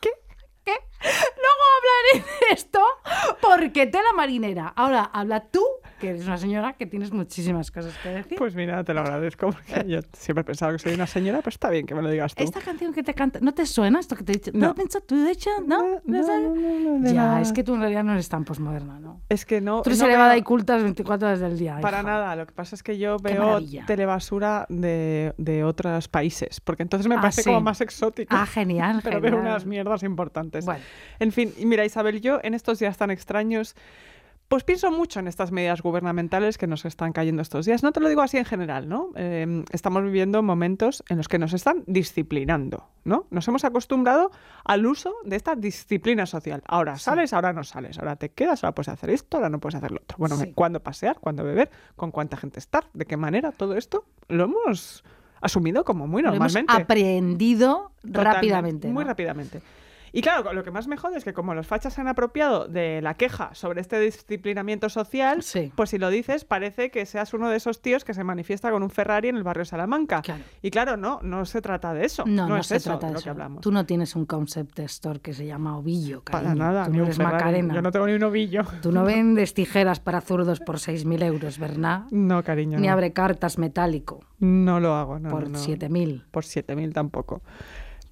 ¿Qué? 0.00 0.10
¿Qué? 0.64 0.72
Luego 1.00 1.62
hablaré 1.78 2.26
de 2.40 2.54
esto 2.54 2.80
porque 3.40 3.86
tela 3.86 4.12
marinera. 4.16 4.72
Ahora 4.76 5.10
habla 5.12 5.40
tú, 5.40 5.62
que 6.00 6.10
eres 6.10 6.26
una 6.26 6.38
señora 6.38 6.72
que 6.74 6.86
tienes 6.86 7.12
muchísimas 7.12 7.70
cosas 7.70 7.96
que 8.02 8.08
decir. 8.10 8.38
Pues 8.38 8.54
mira, 8.54 8.82
te 8.84 8.94
lo 8.94 9.00
agradezco 9.00 9.50
porque 9.50 9.84
yo 9.88 10.00
siempre 10.12 10.42
he 10.42 10.44
pensado 10.44 10.72
que 10.72 10.78
soy 10.78 10.94
una 10.94 11.06
señora, 11.06 11.38
pero 11.38 11.50
está 11.50 11.70
bien 11.70 11.86
que 11.86 11.94
me 11.94 12.02
lo 12.02 12.10
digas 12.10 12.34
tú. 12.34 12.42
Esta 12.44 12.60
canción 12.60 12.92
que 12.92 13.02
te 13.02 13.14
canta, 13.14 13.38
¿no 13.40 13.52
te 13.54 13.66
suena 13.66 14.00
esto 14.00 14.16
que 14.16 14.24
te 14.24 14.32
he 14.32 14.34
dicho? 14.36 14.50
No. 14.54 14.74
Pienso 14.74 15.00
tú, 15.00 15.16
de 15.16 15.30
hecho, 15.32 15.50
¿no? 15.66 16.00
No, 16.04 16.22
no, 16.22 16.98
no, 17.00 17.12
ya, 17.12 17.40
es 17.40 17.52
que 17.52 17.62
tú 17.64 17.74
en 17.74 17.80
realidad 17.80 18.04
no 18.04 18.12
eres 18.12 18.28
tan 18.28 18.44
posmoderna, 18.44 18.98
¿no? 19.00 19.20
Es 19.28 19.44
que 19.44 19.60
no. 19.60 19.82
Tú 19.82 19.90
eres 19.90 20.00
elevada 20.02 20.30
veo- 20.34 20.38
y 20.38 20.42
culta 20.42 20.74
las 20.74 20.82
24 20.82 21.28
horas 21.28 21.40
del 21.40 21.58
día. 21.58 21.78
Para 21.80 21.98
hija. 21.98 22.06
nada, 22.06 22.36
lo 22.36 22.46
que 22.46 22.52
pasa 22.52 22.74
es 22.74 22.82
que 22.82 22.98
yo 22.98 23.16
veo 23.18 23.60
telebasura 23.86 24.66
de, 24.68 25.34
de 25.38 25.64
otros 25.64 26.08
países, 26.08 26.60
porque 26.60 26.82
entonces 26.82 27.08
me 27.08 27.16
Ah, 27.16 27.20
parece 27.20 27.42
sí. 27.42 27.48
como 27.48 27.60
más 27.60 27.80
exótico. 27.80 28.34
Ah, 28.36 28.46
genial, 28.46 29.00
Pero 29.04 29.20
veo 29.20 29.32
genial. 29.32 29.50
unas 29.52 29.66
mierdas 29.66 30.02
importantes. 30.02 30.64
Bueno. 30.64 30.80
En 31.18 31.32
fin, 31.32 31.52
y 31.58 31.66
mira, 31.66 31.84
Isabel, 31.84 32.20
yo 32.20 32.38
en 32.42 32.54
estos 32.54 32.78
días 32.78 32.96
tan 32.96 33.10
extraños, 33.10 33.74
pues 34.48 34.64
pienso 34.64 34.90
mucho 34.90 35.20
en 35.20 35.28
estas 35.28 35.52
medidas 35.52 35.82
gubernamentales 35.82 36.56
que 36.56 36.66
nos 36.66 36.86
están 36.86 37.12
cayendo 37.12 37.42
estos 37.42 37.66
días. 37.66 37.82
No 37.82 37.92
te 37.92 38.00
lo 38.00 38.08
digo 38.08 38.22
así 38.22 38.38
en 38.38 38.46
general, 38.46 38.88
¿no? 38.88 39.10
Eh, 39.14 39.62
estamos 39.72 40.02
viviendo 40.02 40.42
momentos 40.42 41.04
en 41.10 41.18
los 41.18 41.28
que 41.28 41.38
nos 41.38 41.52
están 41.52 41.84
disciplinando, 41.86 42.88
¿no? 43.04 43.26
Nos 43.30 43.46
hemos 43.48 43.64
acostumbrado 43.64 44.30
al 44.64 44.86
uso 44.86 45.14
de 45.24 45.36
esta 45.36 45.54
disciplina 45.54 46.24
social. 46.24 46.62
Ahora 46.66 46.96
sales, 46.98 47.34
ahora 47.34 47.52
no 47.52 47.62
sales, 47.62 47.98
ahora 47.98 48.16
te 48.16 48.30
quedas, 48.30 48.64
ahora 48.64 48.74
puedes 48.74 48.88
hacer 48.88 49.10
esto, 49.10 49.36
ahora 49.36 49.50
no 49.50 49.60
puedes 49.60 49.74
hacer 49.74 49.90
lo 49.90 49.98
otro. 49.98 50.16
Bueno, 50.18 50.36
Sí. 50.38 50.52
¿cuándo 50.54 50.80
pasear? 50.80 51.18
¿Cuándo 51.20 51.44
beber? 51.44 51.70
¿Con 51.96 52.10
cuánta 52.10 52.38
gente 52.38 52.58
estar? 52.58 52.86
¿De 52.94 53.04
qué 53.04 53.18
manera? 53.18 53.52
Todo 53.52 53.76
esto 53.76 54.06
lo 54.28 54.44
hemos 54.44 55.04
asumido 55.42 55.84
como 55.84 56.06
muy 56.06 56.22
Lo 56.22 56.28
hemos 56.30 56.54
normalmente. 56.54 56.72
aprendido 56.82 57.92
Totalmente, 58.00 58.32
rápidamente. 58.34 58.88
Muy 58.88 59.04
¿no? 59.04 59.08
rápidamente. 59.10 59.60
Y 60.12 60.22
claro, 60.22 60.52
lo 60.52 60.62
que 60.64 60.70
más 60.70 60.86
me 60.88 60.96
jode 60.96 61.18
es 61.18 61.24
que 61.24 61.32
como 61.32 61.54
los 61.54 61.66
fachas 61.66 61.94
se 61.94 62.00
han 62.00 62.08
apropiado 62.08 62.66
de 62.68 63.00
la 63.02 63.14
queja 63.14 63.54
sobre 63.54 63.80
este 63.80 63.98
disciplinamiento 64.00 64.88
social, 64.88 65.42
Sí. 65.42 65.72
pues 65.74 65.90
si 65.90 65.98
lo 65.98 66.10
dices 66.10 66.44
parece 66.44 66.90
que 66.90 67.04
seas 67.06 67.34
uno 67.34 67.48
de 67.50 67.56
esos 67.56 67.82
tíos 67.82 68.04
que 68.04 68.14
se 68.14 68.24
manifiesta 68.24 68.70
con 68.70 68.82
un 68.82 68.90
Ferrari 68.90 69.28
en 69.28 69.36
el 69.36 69.42
barrio 69.42 69.64
Salamanca. 69.64 70.22
Claro. 70.22 70.42
Y 70.62 70.70
claro, 70.70 70.96
no, 70.96 71.20
no 71.22 71.44
se 71.44 71.60
trata 71.60 71.92
de 71.94 72.04
eso. 72.04 72.24
No, 72.26 72.48
no, 72.48 72.56
es 72.56 72.66
se 72.66 72.76
eso 72.76 72.90
trata 72.90 73.06
de 73.08 73.12
lo 73.12 73.18
eso. 73.18 73.24
que 73.24 73.30
hablamos. 73.30 73.60
Tú 73.62 73.70
no 73.72 73.84
tienes 73.86 74.16
un 74.16 74.26
concept 74.26 74.78
store 74.80 75.20
que 75.20 75.32
se 75.34 75.46
llama 75.46 75.76
Ovillo, 75.76 76.22
Para 76.24 76.44
cariño. 76.44 76.64
nada, 76.64 76.86
Tú 76.86 76.92
no 76.94 77.02
eres 77.04 77.16
Ferrari. 77.16 77.34
Macarena. 77.36 77.74
Yo 77.74 77.82
no 77.82 77.90
tengo 77.92 78.06
ni 78.06 78.12
un 78.14 78.22
ovillo. 78.22 78.62
Tú 78.82 78.92
no 78.92 79.04
vendes 79.04 79.54
tijeras 79.54 80.00
para 80.00 80.20
zurdos 80.20 80.60
por 80.60 80.76
6.000 80.76 81.22
euros, 81.24 81.58
¿verdad? 81.58 82.04
No, 82.10 82.42
cariño. 82.42 82.78
Ni 82.78 82.86
no. 82.86 82.92
abre 82.92 83.12
cartas 83.12 83.58
metálico 83.58 84.20
No 84.38 84.80
lo 84.80 84.94
hago, 84.94 85.18
no. 85.18 85.28
por 85.30 85.44
no, 85.44 85.58
no. 85.58 85.64
7.000. 85.64 86.24
por 86.30 86.44
7.000 86.44 86.92
tampoco. 86.92 87.42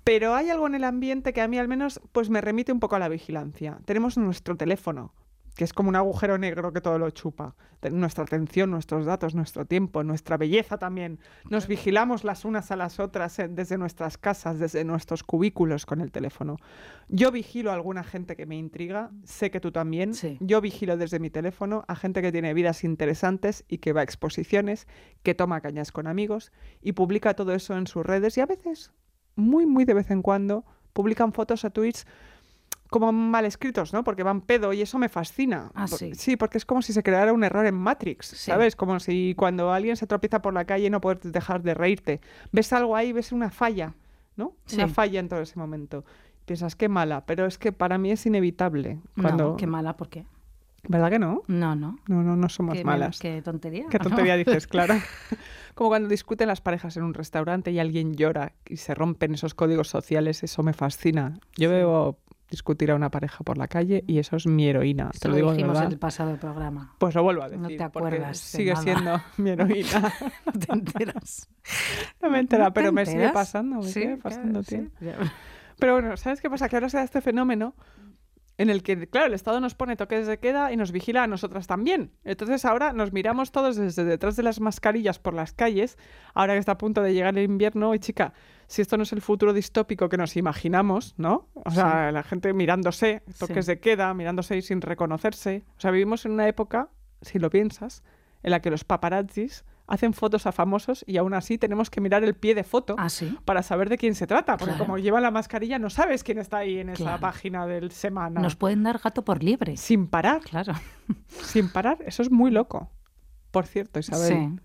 Pero 0.07 0.37
hay 0.37 0.51
algo 0.51 0.69
en 0.69 0.77
el 0.77 0.85
ambiente 0.85 1.33
que 1.33 1.41
a 1.41 1.49
mí 1.49 1.59
al 1.59 1.67
menos 1.67 2.01
pues 2.13 2.31
me 2.31 2.41
remite 2.41 2.71
un 2.71 2.79
poco 2.79 2.95
a 2.95 3.01
la 3.01 3.09
vigilancia. 3.09 3.81
Tenemos 3.87 4.17
nuestro 4.17 4.57
teléfono, 4.57 5.13
que 5.57 5.65
es 5.65 5.73
como 5.73 5.89
un 5.89 5.97
agujero 5.97 6.39
negro 6.39 6.73
que 6.73 6.81
todo 6.81 6.97
lo 6.97 7.11
chupa. 7.11 7.57
Nuestra 7.91 8.23
atención, 8.23 8.71
nuestros 8.71 9.05
datos, 9.05 9.35
nuestro 9.35 9.65
tiempo, 9.65 10.05
nuestra 10.05 10.37
belleza 10.37 10.79
también. 10.79 11.19
Nos 11.51 11.67
vigilamos 11.67 12.23
las 12.23 12.45
unas 12.45 12.71
a 12.71 12.77
las 12.77 13.01
otras 13.01 13.37
eh, 13.41 13.49
desde 13.49 13.79
nuestras 13.79 14.17
casas, 14.17 14.61
desde 14.61 14.85
nuestros 14.85 15.25
cubículos 15.25 15.87
con 15.87 16.01
el 16.01 16.13
teléfono. 16.13 16.57
Yo 17.09 17.33
vigilo 17.33 17.73
a 17.73 17.75
alguna 17.75 18.05
gente 18.05 18.37
que 18.37 18.47
me 18.47 18.57
intriga, 18.57 19.11
sé 19.25 19.51
que 19.51 19.59
tú 19.59 19.73
también. 19.73 20.15
Sí. 20.15 20.39
Yo 20.39 20.61
vigilo 20.61 20.97
desde 20.97 21.19
mi 21.19 21.31
teléfono 21.31 21.85
a 21.89 21.97
gente 21.97 22.23
que 22.23 22.31
tiene 22.31 22.55
vidas 22.55 22.85
interesantes 22.85 23.65
y 23.67 23.79
que 23.79 23.93
va 23.93 24.03
a 24.03 24.05
exposiciones, 24.05 24.87
que 25.25 25.35
toma 25.35 25.61
cañas 25.63 25.91
con 25.91 26.07
amigos 26.07 26.53
y 26.81 26.93
publica 26.93 27.35
todo 27.35 27.53
eso 27.55 27.77
en 27.77 27.89
sus 27.89 28.07
redes 28.07 28.39
y 28.39 28.41
a 28.41 28.47
veces, 28.47 28.93
muy, 29.37 29.67
muy 29.67 29.85
de 29.85 29.95
vez 29.95 30.11
en 30.11 30.23
cuando, 30.23 30.65
publican 30.93 31.33
fotos 31.33 31.65
a 31.65 31.71
tweets 31.71 32.07
como 32.91 33.13
mal 33.13 33.45
escritos, 33.45 33.93
¿no? 33.93 34.05
Porque 34.05 34.23
van 34.23 34.41
pedo 34.41 34.73
y 34.73 34.81
eso 34.81 34.97
me 34.99 35.09
fascina. 35.09 35.71
Ah, 35.75 35.87
Por- 35.91 35.99
sí. 35.99 36.37
porque 36.37 36.57
es 36.59 36.65
como 36.65 36.83
si 36.83 36.93
se 36.93 37.03
creara 37.03 37.33
un 37.33 37.43
error 37.45 37.67
en 37.67 37.75
Matrix, 37.75 38.29
Sí. 38.29 38.37
¿sabes? 38.51 38.77
Como 38.77 39.01
si 39.01 39.35
cuando 39.37 39.73
alguien 39.73 39.97
se 39.97 40.07
tropieza 40.07 40.41
por 40.41 40.55
la 40.55 40.65
calle 40.65 40.89
no 40.89 41.01
puedes 41.01 41.33
dejar 41.33 41.63
de 41.63 41.75
reírte. 41.75 42.21
Ves 42.53 42.73
algo 42.73 42.95
ahí, 42.97 43.13
ves 43.13 43.33
una 43.33 43.51
falla, 43.51 43.95
¿no? 44.37 44.55
Una 44.73 44.87
Sí. 44.89 44.95
falla 44.95 45.19
en 45.21 45.29
todo 45.29 45.41
ese 45.41 45.59
momento. 45.59 46.05
Piensas, 46.45 46.77
qué 46.77 46.89
mala, 46.89 47.27
pero 47.27 47.45
es 47.47 47.59
que 47.59 47.73
para 47.73 47.99
mí 47.99 48.13
es 48.13 48.25
inevitable. 48.25 49.01
Cuando... 49.21 49.51
No, 49.51 49.57
qué 49.57 49.67
mala, 49.67 49.97
¿por 49.97 50.09
qué? 50.09 50.25
¿Verdad 50.89 51.11
que 51.11 51.19
no? 51.19 51.43
No, 51.47 51.75
no. 51.75 51.99
No, 52.09 52.23
no, 52.23 52.37
no 52.37 52.49
somos 52.49 52.75
Qué, 52.77 52.85
malas. 52.85 53.19
qué 53.19 53.43
tontería. 53.43 53.87
Qué 53.91 53.99
¿no? 53.99 54.05
tontería 54.05 54.37
dices, 54.37 54.67
claro. 54.69 54.95
Como 55.75 55.91
cuando 55.91 56.09
discuten 56.09 56.49
las 56.49 56.61
parejas 56.61 56.97
en 56.97 57.03
un 57.03 57.15
restaurante 57.15 57.71
y 57.71 57.79
alguien 57.79 58.15
llora 58.15 58.53
y 58.67 58.77
se 58.79 58.95
rompen 58.95 59.35
esos 59.35 59.55
códigos 59.55 59.89
sociales, 59.89 60.43
eso 60.43 60.63
me 60.63 60.73
fascina. 60.73 61.39
Yo 61.57 61.71
veo 61.71 62.19
discutir 62.49 62.93
a 62.93 62.95
una 62.95 63.11
pareja 63.11 63.43
por 63.43 63.59
la 63.59 63.67
calle 63.67 64.05
y 64.07 64.19
eso 64.21 64.37
es 64.37 64.47
mi 64.47 64.69
heroína. 64.69 65.11
Te 65.21 65.27
lo 65.27 65.33
lo 65.33 65.37
digo 65.37 65.53
dijimos 65.53 65.79
en 65.81 65.89
el 65.89 65.99
pasado 65.99 66.37
programa. 66.39 66.95
Pues 66.99 67.15
lo 67.17 67.25
vuelvo 67.25 67.43
a 67.43 67.49
No 67.49 67.63
decir. 67.65 67.77
te 67.79 67.91
porque 67.91 68.07
acuerdas 68.09 68.39
sigue 68.39 68.73
nada. 68.73 68.83
siendo 68.85 69.21
mi 69.39 69.51
heroína. 69.51 70.13
No 70.47 70.53
te 70.53 70.73
enteras. 70.73 71.49
no 72.23 72.31
me 72.31 72.39
entera, 72.39 72.65
¿No 72.67 72.71
te 72.73 72.81
pero 72.81 72.93
me 72.93 73.05
sigue 73.05 73.31
pasando, 73.31 73.77
me 73.79 73.83
Sí, 73.83 73.93
sigue 73.95 74.05
claro, 74.07 74.21
pasando, 74.23 74.63
sí. 74.63 74.89
Ya. 75.01 75.17
Pero 75.79 75.95
bueno, 75.95 76.17
¿sabes 76.17 76.41
qué 76.41 76.49
pasa? 76.49 76.69
Que 76.69 76.77
ahora 76.77 76.89
se 76.89 76.97
da 76.99 77.03
este 77.03 77.21
fenómeno 77.21 77.75
en 78.59 78.71
el 78.71 78.83
que, 78.83 79.07
claro, 79.09 79.27
el 79.27 79.35
Estado 79.35 79.61
nos 79.61 79.75
pone 79.75 79.97
toques 79.97 80.27
de 80.27 80.39
queda 80.39 80.73
y 80.73 80.77
nos 80.77 80.91
vigila 80.91 81.25
a 81.25 81.27
nosotras 81.27 81.67
también. 81.67 82.13
Entonces 82.25 82.65
ahora 82.65 82.93
nos 82.95 83.13
miramos 83.13 83.53
todos 83.53 83.77
desde 83.77 84.05
detrás 84.05 84.37
de 84.37 84.43
las 84.43 84.61
mascarillas 84.61 85.19
por 85.19 85.35
las 85.35 85.53
calles, 85.53 85.99
ahora 86.33 86.55
que 86.55 86.61
está 86.61 86.73
a 86.73 86.79
punto 86.79 87.03
de 87.03 87.13
llegar 87.13 87.37
el 87.37 87.45
invierno, 87.45 87.95
y 87.95 87.99
chica, 87.99 88.33
si 88.67 88.81
esto 88.83 88.97
no 88.97 89.03
es 89.03 89.13
el 89.13 89.21
futuro 89.21 89.53
distópico 89.53 90.09
que 90.09 90.17
nos 90.17 90.37
imaginamos, 90.37 91.15
¿no? 91.19 91.49
O 91.55 91.71
sea, 91.71 92.11
la 92.13 92.23
gente 92.23 92.53
mirándose, 92.55 93.23
toques 93.39 93.67
Sí. 93.67 93.73
de 93.73 93.81
queda, 93.81 94.13
mirándose 94.15 94.57
y 94.57 94.63
sin 94.63 94.81
reconocerse. 94.81 95.65
O 95.77 95.81
sea, 95.81 95.91
vivimos 95.91 96.25
en 96.25 96.33
una 96.33 96.49
época, 96.49 96.89
si 97.21 97.39
lo 97.39 97.51
piensas, 97.51 98.03
en 98.43 98.51
la 98.53 98.61
que 98.61 98.71
los 98.71 98.85
paparazzis 98.85 99.65
hacen 99.87 100.13
fotos 100.13 100.47
a 100.47 100.53
famosos 100.53 101.05
y 101.07 101.17
aún 101.17 101.33
así 101.35 101.59
tenemos 101.59 101.91
que 101.91 102.01
mirar 102.01 102.25
el 102.25 102.35
pie 102.35 102.55
de 102.55 102.65
foto 102.65 102.97
Ah, 102.99 103.09
sí. 103.09 103.37
para 103.45 103.63
saber 103.63 103.89
de 103.89 103.99
quién 103.99 104.15
se 104.15 104.27
trata, 104.27 104.57
porque 104.57 104.73
Claro. 104.75 104.85
como 104.87 104.99
llevan 104.99 105.23
la 105.23 105.31
mascarilla 105.31 105.79
no 105.79 105.91
sabes 105.91 106.25
quién 106.25 106.39
está 106.39 106.59
ahí 106.59 106.79
en 106.79 106.89
esa 106.91 107.19
página 107.19 107.67
del 107.67 107.91
semana. 107.93 108.41
Nos 108.41 108.57
pueden 108.57 108.83
dar 108.83 108.99
gato 108.99 109.25
por 109.25 109.43
liebre. 109.43 109.77
Sin 109.77 110.09
parar, 110.09 110.41
Claro. 110.43 110.73
sin 111.29 111.71
parar, 111.71 111.99
eso 112.07 112.23
es 112.23 112.31
muy 112.31 112.51
loco. 112.51 112.91
Por 113.51 113.67
cierto, 113.67 113.99
Isabel, 114.01 114.29
Sí, 114.57 114.61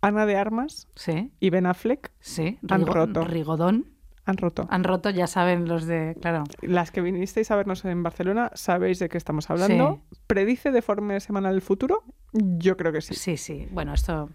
Ana 0.00 0.26
de 0.26 0.36
Armas 0.36 0.88
sí, 0.94 1.32
y 1.40 1.50
Ben 1.50 1.66
Affleck 1.66 2.12
sí. 2.20 2.58
Han 2.68 2.82
Rigo- 2.86 2.92
roto. 2.94 3.24
Rigodón. 3.24 3.86
han 4.24 4.36
roto. 4.36 4.66
Han 4.70 4.84
roto, 4.84 5.10
ya 5.10 5.26
saben 5.26 5.66
los 5.66 5.84
de. 5.86 6.16
Claro. 6.20 6.44
Las 6.60 6.92
que 6.92 7.00
vinisteis 7.00 7.50
a 7.50 7.56
vernos 7.56 7.84
en 7.84 8.04
Barcelona 8.04 8.52
sabéis 8.54 9.00
de 9.00 9.08
qué 9.08 9.18
estamos 9.18 9.50
hablando. 9.50 10.00
¿Predice 10.28 10.70
de 10.70 10.80
forma 10.80 11.18
semanal 11.18 11.56
el 11.56 11.60
futuro? 11.62 12.04
Yo 12.32 12.76
creo 12.76 12.92
que 12.92 13.00
sí. 13.00 13.14
Sí, 13.14 13.36
sí. 13.36 13.68
Bueno, 13.70 13.94
esto. 13.94 14.30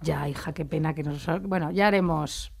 Ya, 0.00 0.28
hija, 0.28 0.52
qué 0.52 0.64
pena 0.64 0.94
que 0.94 1.02
nos. 1.02 1.26
Bueno, 1.42 1.70
ya 1.70 1.86
haremos. 1.86 2.52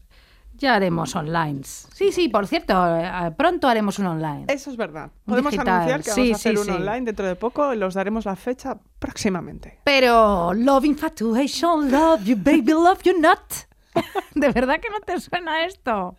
Ya 0.54 0.74
haremos 0.74 1.14
online. 1.14 1.60
Sí, 1.62 2.10
sí, 2.10 2.28
por 2.28 2.48
cierto, 2.48 2.74
eh, 2.98 3.32
pronto 3.36 3.68
haremos 3.68 4.00
un 4.00 4.06
online. 4.06 4.46
Eso 4.48 4.70
es 4.70 4.76
verdad. 4.76 5.04
Un 5.04 5.30
Podemos 5.32 5.52
digital, 5.52 5.74
anunciar 5.76 6.02
que 6.02 6.10
sí, 6.10 6.20
vamos 6.20 6.32
a 6.32 6.36
hacer 6.36 6.56
sí, 6.56 6.62
uno 6.62 6.72
sí. 6.72 6.82
online 6.82 7.00
dentro 7.02 7.26
de 7.26 7.36
poco. 7.36 7.74
Los 7.76 7.94
daremos 7.94 8.24
la 8.24 8.34
fecha 8.34 8.76
próximamente. 8.98 9.78
Pero 9.84 10.52
Love 10.54 10.86
Infatuation, 10.86 11.92
Love 11.92 12.24
You 12.24 12.36
Baby, 12.36 12.72
Love 12.72 13.02
You 13.04 13.20
Not. 13.20 13.67
¿De 14.34 14.48
verdad 14.50 14.80
que 14.80 14.88
no 14.90 15.00
te 15.00 15.20
suena 15.20 15.64
esto? 15.64 16.16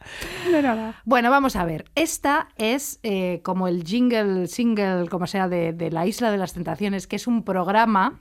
De 0.52 0.62
nada. 0.62 1.02
Bueno, 1.06 1.30
vamos 1.32 1.56
a 1.56 1.66
ver. 1.66 1.86
Esta 1.96 2.50
es 2.58 3.00
eh, 3.04 3.42
como 3.44 3.68
el 3.68 3.84
jingle, 3.84 4.48
single, 4.48 5.08
como 5.10 5.28
sea, 5.28 5.48
de, 5.48 5.74
de 5.74 5.92
La 5.92 6.06
Isla 6.06 6.32
de 6.32 6.38
las 6.38 6.54
Tentaciones, 6.54 7.08
que 7.08 7.16
es 7.16 7.28
un 7.28 7.44
programa. 7.44 8.20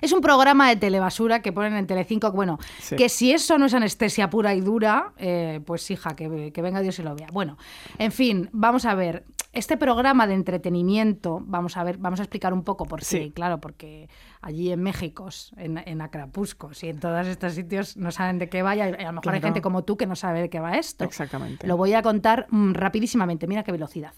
Es 0.00 0.12
un 0.12 0.20
programa 0.20 0.68
de 0.68 0.76
telebasura 0.76 1.42
que 1.42 1.52
ponen 1.52 1.74
en 1.76 1.86
Telecinco. 1.86 2.32
Bueno, 2.32 2.58
Sí. 2.80 2.96
que 2.96 3.08
si 3.08 3.32
eso 3.32 3.58
no 3.58 3.66
es 3.66 3.74
anestesia 3.74 4.28
pura 4.30 4.54
y 4.54 4.60
dura, 4.60 5.12
eh, 5.16 5.60
pues 5.64 5.88
hija, 5.90 6.16
que, 6.16 6.52
que 6.52 6.62
venga 6.62 6.80
Dios 6.80 6.98
y 6.98 7.02
lo 7.02 7.14
vea. 7.14 7.28
Bueno, 7.32 7.56
en 7.98 8.10
fin, 8.12 8.48
vamos 8.52 8.84
a 8.84 8.94
ver. 8.94 9.24
Este 9.52 9.76
programa 9.76 10.28
de 10.28 10.34
entretenimiento, 10.34 11.40
vamos 11.44 11.76
a 11.76 11.82
ver, 11.82 11.98
vamos 11.98 12.20
a 12.20 12.22
explicar 12.22 12.52
un 12.52 12.62
poco 12.62 12.84
por 12.84 13.00
qué. 13.00 13.04
Sí. 13.04 13.32
Claro, 13.34 13.60
porque 13.60 14.08
allí 14.42 14.72
en 14.72 14.82
México, 14.82 15.28
en, 15.56 15.78
en 15.84 16.00
Acrapuscos 16.00 16.82
y 16.84 16.88
en 16.88 16.98
todos 17.00 17.26
estos 17.26 17.52
sitios 17.54 17.96
no 17.96 18.10
saben 18.10 18.38
de 18.38 18.48
qué 18.48 18.62
va 18.62 18.74
y 18.76 18.80
a, 18.80 18.84
a 18.84 18.88
lo 18.88 18.94
mejor 18.96 19.34
hay 19.34 19.40
Claro. 19.40 19.42
gente 19.42 19.60
como 19.62 19.84
tú 19.84 19.96
que 19.96 20.06
no 20.06 20.16
sabe 20.16 20.40
de 20.40 20.50
qué 20.50 20.60
va 20.60 20.76
esto. 20.76 21.04
Exactamente. 21.04 21.66
Lo 21.66 21.76
voy 21.76 21.92
a 21.94 22.02
contar 22.02 22.46
mm, 22.50 22.72
rapidísimamente, 22.72 23.46
mira 23.46 23.62
qué 23.64 23.72
velocidad. 23.72 24.12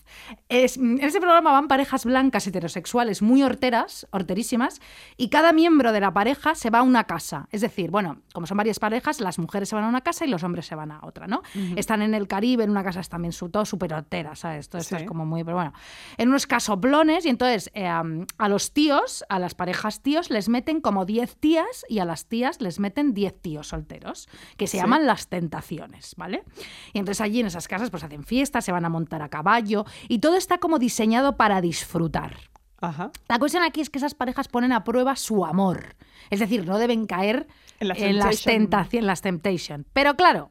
Es, 0.48 0.78
mm, 0.78 0.98
en 0.98 1.04
este 1.04 1.20
programa 1.20 1.52
van 1.52 1.68
parejas 1.68 2.04
blancas 2.04 2.46
heterosexuales 2.46 3.22
muy 3.22 3.42
horteras, 3.42 4.06
horterísimas, 4.10 4.80
y 5.16 5.28
cada 5.28 5.52
miembro 5.52 5.92
de 5.92 6.00
la 6.00 6.12
pareja 6.12 6.54
se 6.54 6.70
va 6.70 6.80
a 6.80 6.82
una 6.82 7.04
casa. 7.04 7.48
Es 7.50 7.60
decir, 7.60 7.90
bueno, 7.90 8.22
como 8.32 8.46
son 8.46 8.56
varias 8.56 8.78
parejas, 8.78 9.20
las 9.20 9.38
mujeres 9.38 9.68
se 9.68 9.74
van 9.74 9.84
a 9.84 9.88
una 9.88 10.02
casa 10.02 10.24
y 10.24 10.28
los 10.28 10.42
hombres 10.42 10.66
se 10.66 10.74
van 10.74 10.92
a 10.92 11.00
otra, 11.02 11.26
¿no? 11.26 11.42
Están 11.76 12.02
en 12.02 12.14
el 12.14 12.28
Caribe, 12.28 12.64
en 12.64 12.70
una 12.70 12.84
casa 12.84 13.02
también 13.02 13.32
su- 13.32 13.48
todo 13.48 13.64
súper 13.64 13.92
hortera, 13.94 14.34
¿sabes? 14.36 14.68
Todo 14.68 14.80
esto 14.80 14.96
Sí. 14.96 15.02
es 15.02 15.08
como 15.08 15.26
muy, 15.26 15.42
pero 15.44 15.56
bueno, 15.56 15.72
en 16.16 16.28
unos 16.28 16.46
casoplones 16.46 17.24
y 17.26 17.28
entonces 17.28 17.70
eh, 17.74 17.86
am, 17.86 18.26
a 18.38 18.48
los 18.48 18.72
tíos, 18.72 19.24
a 19.28 19.38
las 19.38 19.54
parejas 19.54 20.00
tíos, 20.02 20.11
les 20.30 20.48
meten 20.48 20.80
como 20.80 21.04
10 21.04 21.36
tías 21.36 21.84
y 21.88 21.98
a 21.98 22.04
las 22.04 22.26
tías 22.26 22.60
les 22.60 22.78
meten 22.78 23.14
10 23.14 23.40
tíos 23.40 23.68
solteros, 23.68 24.28
que 24.56 24.66
se 24.66 24.72
Sí. 24.72 24.82
llaman 24.82 25.06
las 25.06 25.28
tentaciones, 25.28 26.14
¿vale? 26.16 26.44
Y 26.92 26.98
entonces 26.98 27.20
allí 27.20 27.40
en 27.40 27.46
esas 27.46 27.68
casas 27.68 27.90
pues 27.90 28.04
hacen 28.04 28.24
fiestas, 28.24 28.64
se 28.64 28.72
van 28.72 28.84
a 28.84 28.88
montar 28.88 29.22
a 29.22 29.28
caballo 29.28 29.84
y 30.08 30.18
todo 30.20 30.36
está 30.36 30.58
como 30.58 30.78
diseñado 30.78 31.36
para 31.36 31.60
disfrutar. 31.60 32.36
Ajá. 32.80 33.10
La 33.28 33.38
cuestión 33.38 33.62
aquí 33.62 33.80
es 33.80 33.90
que 33.90 33.98
esas 33.98 34.14
parejas 34.14 34.48
ponen 34.48 34.72
a 34.72 34.82
prueba 34.84 35.14
su 35.16 35.44
amor. 35.44 35.94
Es 36.30 36.40
decir, 36.40 36.66
no 36.66 36.78
deben 36.78 37.06
caer 37.06 37.46
En 37.80 37.88
las 37.88 37.98
en 37.98 38.16
las 38.18 38.24
temptation. 38.42 38.54
tentaciones, 38.54 39.06
las 39.06 39.20
temptation. 39.22 39.86
Pero 39.92 40.14
claro, 40.16 40.50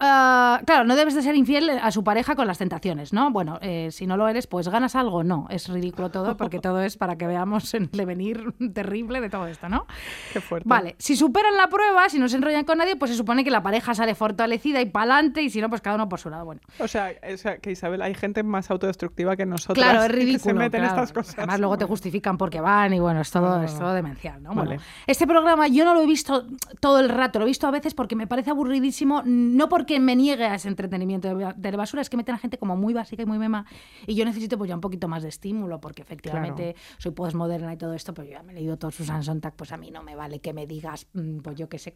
ah, 0.00 0.60
claro, 0.66 0.84
no 0.84 0.96
debes 0.96 1.14
de 1.14 1.22
ser 1.22 1.34
infiel 1.36 1.70
a 1.70 1.90
su 1.90 2.04
pareja 2.04 2.34
con 2.36 2.46
las 2.46 2.58
tentaciones, 2.58 3.12
¿no? 3.12 3.30
Bueno, 3.30 3.58
eh, 3.62 3.88
si 3.90 4.06
no 4.06 4.16
lo 4.16 4.28
eres, 4.28 4.46
pues 4.46 4.68
ganas 4.68 4.94
algo. 4.96 5.24
No, 5.24 5.46
es 5.50 5.68
ridículo 5.68 6.10
todo 6.10 6.36
porque 6.36 6.58
todo 6.58 6.82
es 6.82 6.96
para 6.96 7.16
que 7.16 7.26
veamos 7.26 7.72
el 7.74 7.90
devenir 7.90 8.52
terrible 8.74 9.20
de 9.20 9.30
todo 9.30 9.46
esto, 9.46 9.68
¿no? 9.68 9.86
Qué 10.32 10.40
fuerte. 10.40 10.68
Vale, 10.68 10.96
si 10.98 11.16
superan 11.16 11.56
la 11.56 11.68
prueba, 11.68 12.08
si 12.08 12.18
no 12.18 12.28
se 12.28 12.36
enrollan 12.36 12.64
con 12.64 12.78
nadie, 12.78 12.96
pues 12.96 13.10
se 13.10 13.16
supone 13.16 13.44
que 13.44 13.50
la 13.50 13.62
pareja 13.62 13.94
sale 13.94 14.14
fortalecida 14.14 14.80
y 14.80 14.86
pa'lante 14.86 15.42
y 15.42 15.50
si 15.50 15.60
no, 15.60 15.68
pues 15.68 15.80
cada 15.80 15.96
uno 15.96 16.08
por 16.08 16.18
su 16.20 16.30
lado. 16.30 16.44
Bueno, 16.44 16.60
O 16.78 16.88
sea, 16.88 17.12
o 17.32 17.36
sea, 17.36 17.58
que 17.58 17.70
Isabel, 17.72 18.02
hay 18.02 18.14
gente 18.14 18.42
más 18.42 18.70
autodestructiva 18.70 19.36
que 19.36 19.46
nosotros. 19.46 19.76
Claro, 19.82 20.00
es 20.02 20.06
que 20.08 20.12
ridículo. 20.12 20.38
se 20.38 20.54
meten 20.54 20.82
en 20.82 20.88
claro. 20.88 21.02
estas 21.04 21.12
cosas. 21.14 21.38
Además, 21.38 21.60
luego 21.60 21.78
te 21.78 21.84
justifican 21.84 22.36
porque 22.38 22.60
van 22.60 22.92
y 22.92 23.00
bueno, 23.00 23.20
es 23.20 23.30
todo, 23.30 23.58
No, 23.58 23.62
es 23.64 23.78
todo 23.78 23.92
demencial, 23.94 24.42
¿no? 24.42 24.52
Bueno, 24.52 24.70
Vale. 24.70 24.82
este 25.06 25.26
programa 25.26 25.68
yo 25.68 25.84
no 25.84 25.94
lo 25.94 26.02
he 26.02 26.06
visto 26.06 26.44
todo 26.80 27.00
el 27.00 27.08
rato, 27.08 27.38
lo 27.38 27.44
he 27.44 27.48
visto 27.48 27.66
a 27.66 27.70
veces 27.70 27.94
porque 27.94 28.16
me 28.16 28.26
parece 28.26 28.50
aburridísimo, 28.50 29.22
no 29.24 29.68
porque 29.68 29.85
me 30.00 30.16
niegue 30.16 30.44
a 30.44 30.54
ese 30.54 30.68
entretenimiento 30.68 31.28
de, 31.56 31.76
basura, 31.76 32.02
es 32.02 32.10
que 32.10 32.16
meten 32.16 32.34
a 32.34 32.38
gente 32.38 32.58
como 32.58 32.76
muy 32.76 32.94
básica 32.94 33.22
y 33.22 33.26
muy 33.26 33.38
mema 33.38 33.66
y 34.06 34.14
yo 34.14 34.24
necesito 34.24 34.56
pues 34.58 34.68
ya 34.68 34.74
un 34.74 34.80
poquito 34.80 35.08
más 35.08 35.22
de 35.22 35.28
estímulo 35.28 35.80
porque 35.80 36.02
efectivamente 36.02 36.74
soy 36.98 37.12
postmoderna 37.12 37.72
y 37.72 37.76
todo 37.76 37.92
esto, 37.94 38.14
pero 38.14 38.26
yo 38.26 38.32
ya 38.32 38.42
me 38.42 38.52
he 38.52 38.56
leído 38.56 38.76
todo 38.76 38.90
Susan 38.90 39.22
Sontag, 39.22 39.54
pues 39.54 39.72
a 39.72 39.76
mí 39.76 39.90
no 39.90 40.02
me 40.02 40.14
vale 40.14 40.40
que 40.40 40.52
me 40.52 40.66
digas, 40.66 41.06
mm, 41.12 41.38
pues 41.38 41.56
yo 41.56 41.68
qué 41.68 41.78
sé, 41.78 41.94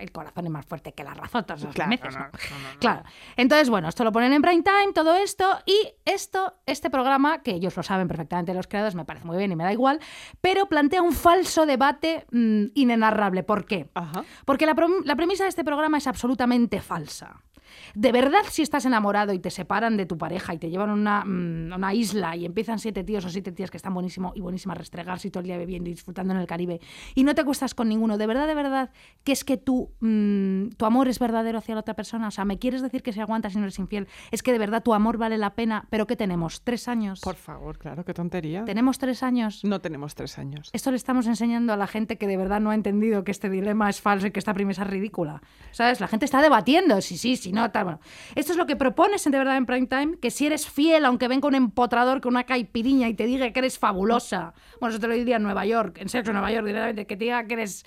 el 0.00 0.12
corazón 0.12 0.46
es 0.46 0.50
más 0.50 0.66
fuerte 0.66 0.92
que 0.92 1.04
la 1.04 1.14
razón, 1.14 1.44
todas 1.44 1.62
esas 1.62 1.74
Claro, 1.74 1.90
lemeces, 1.90 2.14
no, 2.14 2.20
¿no? 2.20 2.26
no, 2.26 2.30
no, 2.32 2.72
no. 2.74 2.78
Claro. 2.80 3.02
Entonces, 3.36 3.70
bueno, 3.70 3.88
esto 3.88 4.04
lo 4.04 4.12
ponen 4.12 4.32
en 4.32 4.42
prime 4.42 4.62
time, 4.62 4.92
todo 4.94 5.14
esto, 5.16 5.44
y 5.66 5.76
esto, 6.04 6.54
este 6.66 6.90
programa, 6.90 7.42
que 7.42 7.52
ellos 7.52 7.76
lo 7.76 7.82
saben 7.82 8.08
perfectamente 8.08 8.54
los 8.54 8.66
creadores, 8.66 8.94
me 8.94 9.04
parece 9.04 9.26
muy 9.26 9.36
bien 9.36 9.52
y 9.52 9.56
me 9.56 9.64
da 9.64 9.72
igual, 9.72 10.00
pero 10.40 10.66
plantea 10.66 11.02
un 11.02 11.12
falso 11.12 11.66
debate 11.66 12.26
mm, 12.30 12.66
inenarrable. 12.74 13.42
¿Por 13.42 13.64
qué? 13.66 13.88
Ajá. 13.94 14.24
Porque 14.44 14.66
la 14.66 14.74
premisa 14.74 15.44
de 15.44 15.50
este 15.50 15.64
programa 15.64 15.98
es 15.98 16.06
absolutamente 16.06 16.80
falsa. 16.80 17.17
Alexa. 17.20 17.47
De 17.94 18.12
verdad, 18.12 18.40
si 18.48 18.62
estás 18.62 18.84
enamorado 18.84 19.32
y 19.32 19.38
te 19.38 19.50
separan 19.50 19.96
de 19.96 20.06
tu 20.06 20.18
pareja 20.18 20.54
y 20.54 20.58
te 20.58 20.70
llevan 20.70 20.90
a 20.90 20.94
una, 20.94 21.24
mm, 21.24 21.72
una 21.74 21.94
isla 21.94 22.36
y 22.36 22.44
empiezan 22.44 22.78
siete 22.78 23.04
tíos 23.04 23.24
o 23.24 23.28
siete 23.28 23.52
tías 23.52 23.70
que 23.70 23.76
están 23.76 23.94
buenísimo 23.94 24.32
y 24.34 24.40
buenísimas 24.40 24.76
a 24.76 24.78
restregarse 24.78 25.28
y 25.28 25.30
todo 25.30 25.40
el 25.40 25.46
día 25.46 25.56
bebiendo 25.56 25.88
y 25.90 25.92
disfrutando 25.92 26.34
en 26.34 26.40
el 26.40 26.46
Caribe 26.46 26.80
y 27.14 27.24
no 27.24 27.34
te 27.34 27.40
acuestas 27.40 27.74
con 27.74 27.88
ninguno, 27.88 28.18
de 28.18 28.26
verdad, 28.26 28.46
de 28.46 28.54
verdad, 28.54 28.90
que 29.24 29.32
es 29.32 29.44
que 29.44 29.56
tú, 29.56 29.90
mm, 30.00 30.70
tu 30.76 30.84
amor 30.84 31.08
es 31.08 31.18
verdadero 31.18 31.58
hacia 31.58 31.74
la 31.74 31.80
otra 31.80 31.94
persona. 31.94 32.28
O 32.28 32.30
sea, 32.30 32.44
¿me 32.44 32.58
quieres 32.58 32.82
decir 32.82 33.02
que 33.02 33.12
si 33.12 33.20
aguantas 33.20 33.54
y 33.54 33.58
no 33.58 33.64
eres 33.64 33.78
infiel? 33.78 34.08
Es 34.30 34.42
que 34.42 34.52
de 34.52 34.58
verdad 34.58 34.82
tu 34.82 34.94
amor 34.94 35.18
vale 35.18 35.38
la 35.38 35.54
pena, 35.54 35.86
pero 35.90 36.06
¿qué 36.06 36.16
tenemos? 36.16 36.62
¿Tres 36.62 36.88
años? 36.88 37.20
Por 37.20 37.36
favor, 37.36 37.78
claro, 37.78 38.04
qué 38.04 38.14
tontería. 38.14 38.64
¿Tenemos 38.64 38.98
tres 38.98 39.22
años? 39.22 39.64
No 39.64 39.80
tenemos 39.80 40.14
tres 40.14 40.38
años. 40.38 40.70
Esto 40.72 40.90
le 40.90 40.96
estamos 40.96 41.26
enseñando 41.26 41.72
a 41.72 41.76
la 41.76 41.86
gente 41.86 42.16
que 42.18 42.26
de 42.26 42.36
verdad 42.36 42.60
no 42.60 42.70
ha 42.70 42.74
entendido 42.74 43.24
que 43.24 43.30
este 43.30 43.50
dilema 43.50 43.88
es 43.90 44.00
falso 44.00 44.26
y 44.26 44.30
que 44.30 44.38
esta 44.38 44.54
premisa 44.54 44.82
es 44.82 44.88
ridícula. 44.88 45.42
¿Sabes? 45.72 46.00
La 46.00 46.08
gente 46.08 46.24
está 46.24 46.42
debatiendo 46.42 47.00
si 47.00 47.18
sí, 47.18 47.36
si 47.36 47.52
no, 47.52 47.57
tal. 47.72 47.84
Bueno, 47.84 48.00
esto 48.34 48.52
es 48.52 48.58
lo 48.58 48.66
que 48.66 48.76
propones 48.76 49.24
en 49.26 49.32
de 49.32 49.38
verdad 49.38 49.56
en 49.56 49.66
prime 49.66 49.86
time, 49.86 50.16
que 50.18 50.30
si 50.30 50.46
eres 50.46 50.68
fiel, 50.68 51.04
aunque 51.04 51.28
venga 51.28 51.48
un 51.48 51.54
empotrador 51.54 52.20
con 52.20 52.32
una 52.34 52.44
caipiriña 52.44 53.08
y 53.08 53.14
te 53.14 53.26
diga 53.26 53.50
que 53.52 53.58
eres 53.60 53.78
fabulosa, 53.78 54.54
bueno, 54.80 54.90
eso 54.94 55.00
te 55.00 55.08
lo 55.08 55.14
diría 55.14 55.36
en 55.36 55.42
Nueva 55.42 55.64
York, 55.66 55.98
en 56.00 56.08
en 56.14 56.32
Nueva 56.32 56.52
York, 56.52 56.66
directamente, 56.66 57.06
que 57.06 57.16
te 57.16 57.24
diga 57.24 57.44
que 57.44 57.54
eres... 57.54 57.84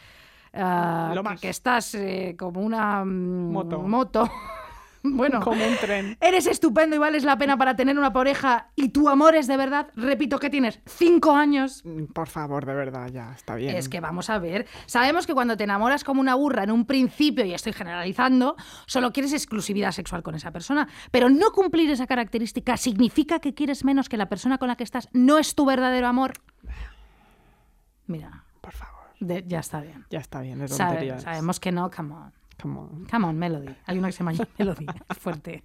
Lo 0.53 1.23
que- 1.39 1.49
estás 1.49 1.95
eh, 1.95 2.35
como 2.37 2.61
una 2.61 3.05
mm, 3.05 3.51
Moto. 3.51 3.79
moto. 3.79 4.29
bueno, 5.15 5.39
Como 5.41 5.65
un 5.65 5.75
tren. 5.77 6.17
Eres 6.21 6.47
estupendo 6.47 6.95
y 6.95 6.99
vales 6.99 7.23
la 7.23 7.37
pena 7.37 7.57
para 7.57 7.75
tener 7.75 7.97
una 7.97 8.13
pareja 8.13 8.69
y 8.75 8.89
tu 8.89 9.09
amor 9.09 9.35
es 9.35 9.47
de 9.47 9.57
verdad. 9.57 9.87
Repito 9.95 10.39
que 10.39 10.49
tienes 10.49 10.79
cinco 10.85 11.31
años. 11.35 11.81
Mm, 11.85 12.05
Por 12.13 12.27
favor, 12.27 12.65
de 12.65 12.73
verdad, 12.73 13.09
ya, 13.11 13.31
está 13.33 13.55
bien. 13.55 13.75
Es 13.75 13.89
que 13.89 13.99
vamos 13.99 14.29
a 14.29 14.39
ver, 14.39 14.67
sabemos 14.85 15.25
que 15.27 15.33
cuando 15.33 15.57
te 15.57 15.63
enamoras 15.63 16.03
como 16.03 16.21
una 16.21 16.35
burra 16.35 16.63
en 16.63 16.71
un 16.71 16.85
principio, 16.85 17.45
y 17.45 17.53
estoy 17.53 17.73
generalizando, 17.73 18.55
solo 18.85 19.11
quieres 19.11 19.33
exclusividad 19.33 19.91
sexual 19.91 20.23
con 20.23 20.35
esa 20.35 20.51
persona, 20.51 20.87
pero 21.11 21.29
no 21.29 21.51
cumplir 21.51 21.89
esa 21.91 22.07
característica 22.07 22.77
significa 22.77 23.39
que 23.39 23.53
quieres 23.53 23.83
menos 23.85 24.09
que 24.09 24.17
la 24.17 24.29
persona 24.29 24.57
con 24.57 24.67
la 24.67 24.75
que 24.75 24.83
estás 24.83 25.09
no 25.13 25.37
es 25.37 25.55
tu 25.55 25.65
verdadero 25.65 26.07
amor. 26.07 26.33
Mira, 28.07 28.43
Por 28.61 28.73
favor, 28.73 29.01
de- 29.19 29.43
ya 29.47 29.59
está 29.59 29.81
bien. 29.81 30.05
ya 30.09 30.19
está 30.19 30.41
bien, 30.41 30.67
Sabe- 30.67 30.89
tonterías. 30.91 31.23
sabemos 31.23 31.59
que 31.59 31.71
no, 31.71 31.89
come 31.89 32.13
on. 32.13 32.33
Come 32.61 32.79
on. 32.79 33.05
Come 33.09 33.27
on, 33.27 33.37
Melody. 33.37 33.73
Hay 33.85 33.97
una 33.97 34.07
que 34.09 34.11
se 34.13 34.23
llama 34.23 34.33
Melody. 34.57 34.85
Es 35.09 35.17
fuerte. 35.17 35.63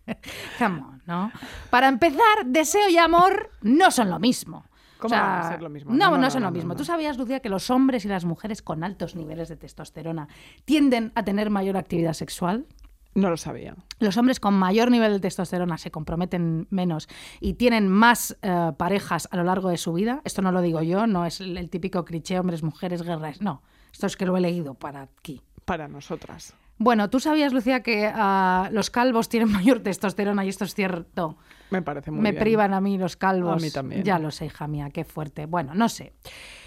Come 0.59 0.81
on, 0.81 1.03
¿no? 1.07 1.31
Para 1.71 1.89
empezar, 1.89 2.47
deseo 2.47 2.89
y 2.89 2.97
amor 2.97 3.51
no 3.63 3.91
son 3.91 4.11
lo 4.11 4.19
mismo. 4.19 4.65
¿Cómo 4.99 5.15
van 5.15 5.43
a 5.43 5.49
ser 5.51 5.63
lo 5.63 5.69
mismo? 5.69 5.93
No, 5.93 6.11
No, 6.11 6.11
no, 6.13 6.23
no, 6.23 6.31
son 6.31 6.43
lo 6.43 6.51
mismo. 6.51 6.75
¿Tú 6.75 6.85
sabías, 6.85 7.19
Lucía, 7.19 7.41
que 7.41 7.51
los 7.51 7.69
hombres 7.71 8.05
y 8.07 8.09
las 8.09 8.25
mujeres 8.25 8.63
con 8.63 8.83
altos 8.83 9.15
niveles 9.15 9.49
de 9.49 9.57
testosterona 9.57 10.29
tienden 10.65 11.13
a 11.15 11.23
tener 11.23 11.51
mayor 11.51 11.77
actividad 11.77 12.15
sexual? 12.15 12.67
No 13.15 13.31
lo 13.31 13.37
sabía. 13.37 13.75
Los 13.99 14.17
hombres 14.19 14.41
con 14.41 14.55
mayor 14.55 14.91
nivel 14.91 15.13
de 15.13 15.21
testosterona 15.21 15.79
se 15.79 15.91
comprometen 15.91 16.67
menos 16.71 17.09
y 17.41 17.55
tienen 17.55 17.89
más 17.89 18.37
eh, 18.43 18.73
parejas 18.77 19.29
a 19.31 19.37
lo 19.37 19.45
largo 19.45 19.69
de 19.71 19.79
su 19.79 19.93
vida. 19.95 20.21
Esto 20.25 20.43
no 20.43 20.53
lo 20.53 20.61
digo 20.61 20.83
yo, 20.83 21.07
no 21.07 21.25
es 21.25 21.41
el, 21.41 21.57
el 21.57 21.71
típico 21.71 22.05
cliché 22.05 22.39
hombres, 22.39 22.63
mujeres, 22.63 23.03
guerras. 23.03 23.41
No, 23.41 23.63
esto 23.93 24.07
es 24.07 24.17
que 24.17 24.27
lo 24.27 24.37
he 24.37 24.41
leído 24.41 24.75
para 24.75 25.03
aquí. 25.03 25.43
Para 25.65 25.89
nosotras. 25.89 26.55
Bueno, 26.79 27.09
¿tú 27.09 27.21
sabías, 27.21 27.53
Lucía, 27.53 27.83
que 27.83 28.11
ah, 28.13 28.69
los 28.73 28.91
calvos 28.91 29.29
tienen 29.29 29.51
mayor 29.53 29.81
testosterona 29.81 30.45
y 30.45 30.49
esto 30.49 30.65
es 30.65 30.75
cierto? 30.75 31.37
Me 31.71 31.83
parece 31.83 32.11
muy 32.11 32.21
Me 32.21 32.31
bien. 32.33 32.43
privan 32.43 32.75
a 32.75 32.81
mí 32.81 32.99
los 32.99 33.17
calvos. 33.17 33.61
A 33.63 33.65
mí 33.65 33.71
también. 33.71 34.03
Ya 34.05 34.19
lo 34.19 34.31
sé, 34.31 34.47
hija 34.47 34.67
mía, 34.69 34.91
qué 34.91 35.05
fuerte. 35.05 35.47
Bueno, 35.47 35.75
no 35.75 35.89
sé. 35.89 36.13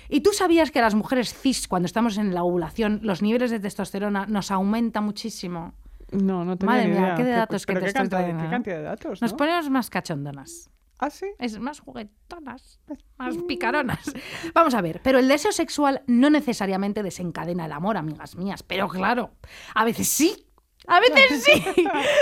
¿Y 0.09 0.21
tú 0.21 0.31
sabías 0.33 0.71
que 0.71 0.81
las 0.81 0.95
mujeres 0.95 1.33
cis, 1.33 1.67
cuando 1.67 1.85
estamos 1.85 2.17
en 2.17 2.33
la 2.33 2.43
ovulación, 2.43 2.99
los 3.03 3.21
niveles 3.21 3.51
de 3.51 3.59
testosterona 3.59 4.25
nos 4.25 4.49
aumentan 4.51 5.03
muchísimo? 5.05 5.73
No, 6.11 6.43
no 6.43 6.57
tenía 6.57 6.73
Madre 6.75 6.87
ni 6.89 6.99
mía, 6.99 7.13
qué 7.15 7.23
de 7.23 7.31
datos 7.31 7.65
que 7.67 7.73
te 7.75 7.79
qué 7.81 7.85
estoy 7.85 7.99
cantidad, 8.01 8.17
trayendo, 8.19 8.41
qué 8.41 8.47
¿eh? 8.47 8.51
cantidad 8.51 8.75
de 8.77 8.81
datos, 8.83 9.21
Nos 9.21 9.31
¿no? 9.31 9.37
ponemos 9.37 9.69
más 9.69 9.89
cachondonas. 9.91 10.71
¿Ah, 11.00 11.10
sí? 11.10 11.27
Es 11.39 11.58
más 11.60 11.79
juguetonas, 11.79 12.82
más 13.18 13.36
picaronas. 13.48 14.12
Vamos 14.53 14.74
a 14.74 14.82
ver, 14.82 15.01
pero 15.01 15.18
el 15.18 15.29
deseo 15.29 15.53
sexual 15.53 16.03
no 16.08 16.29
necesariamente 16.29 17.03
desencadena 17.03 17.65
el 17.65 17.72
amor, 17.72 17.96
amigas 17.96 18.36
mías. 18.36 18.63
Pero 18.63 18.89
claro, 18.89 19.32
a 19.74 19.86
veces 19.86 20.10
sí. 20.10 20.46
A 20.88 21.00
veces 21.00 21.44
sí. 21.44 21.63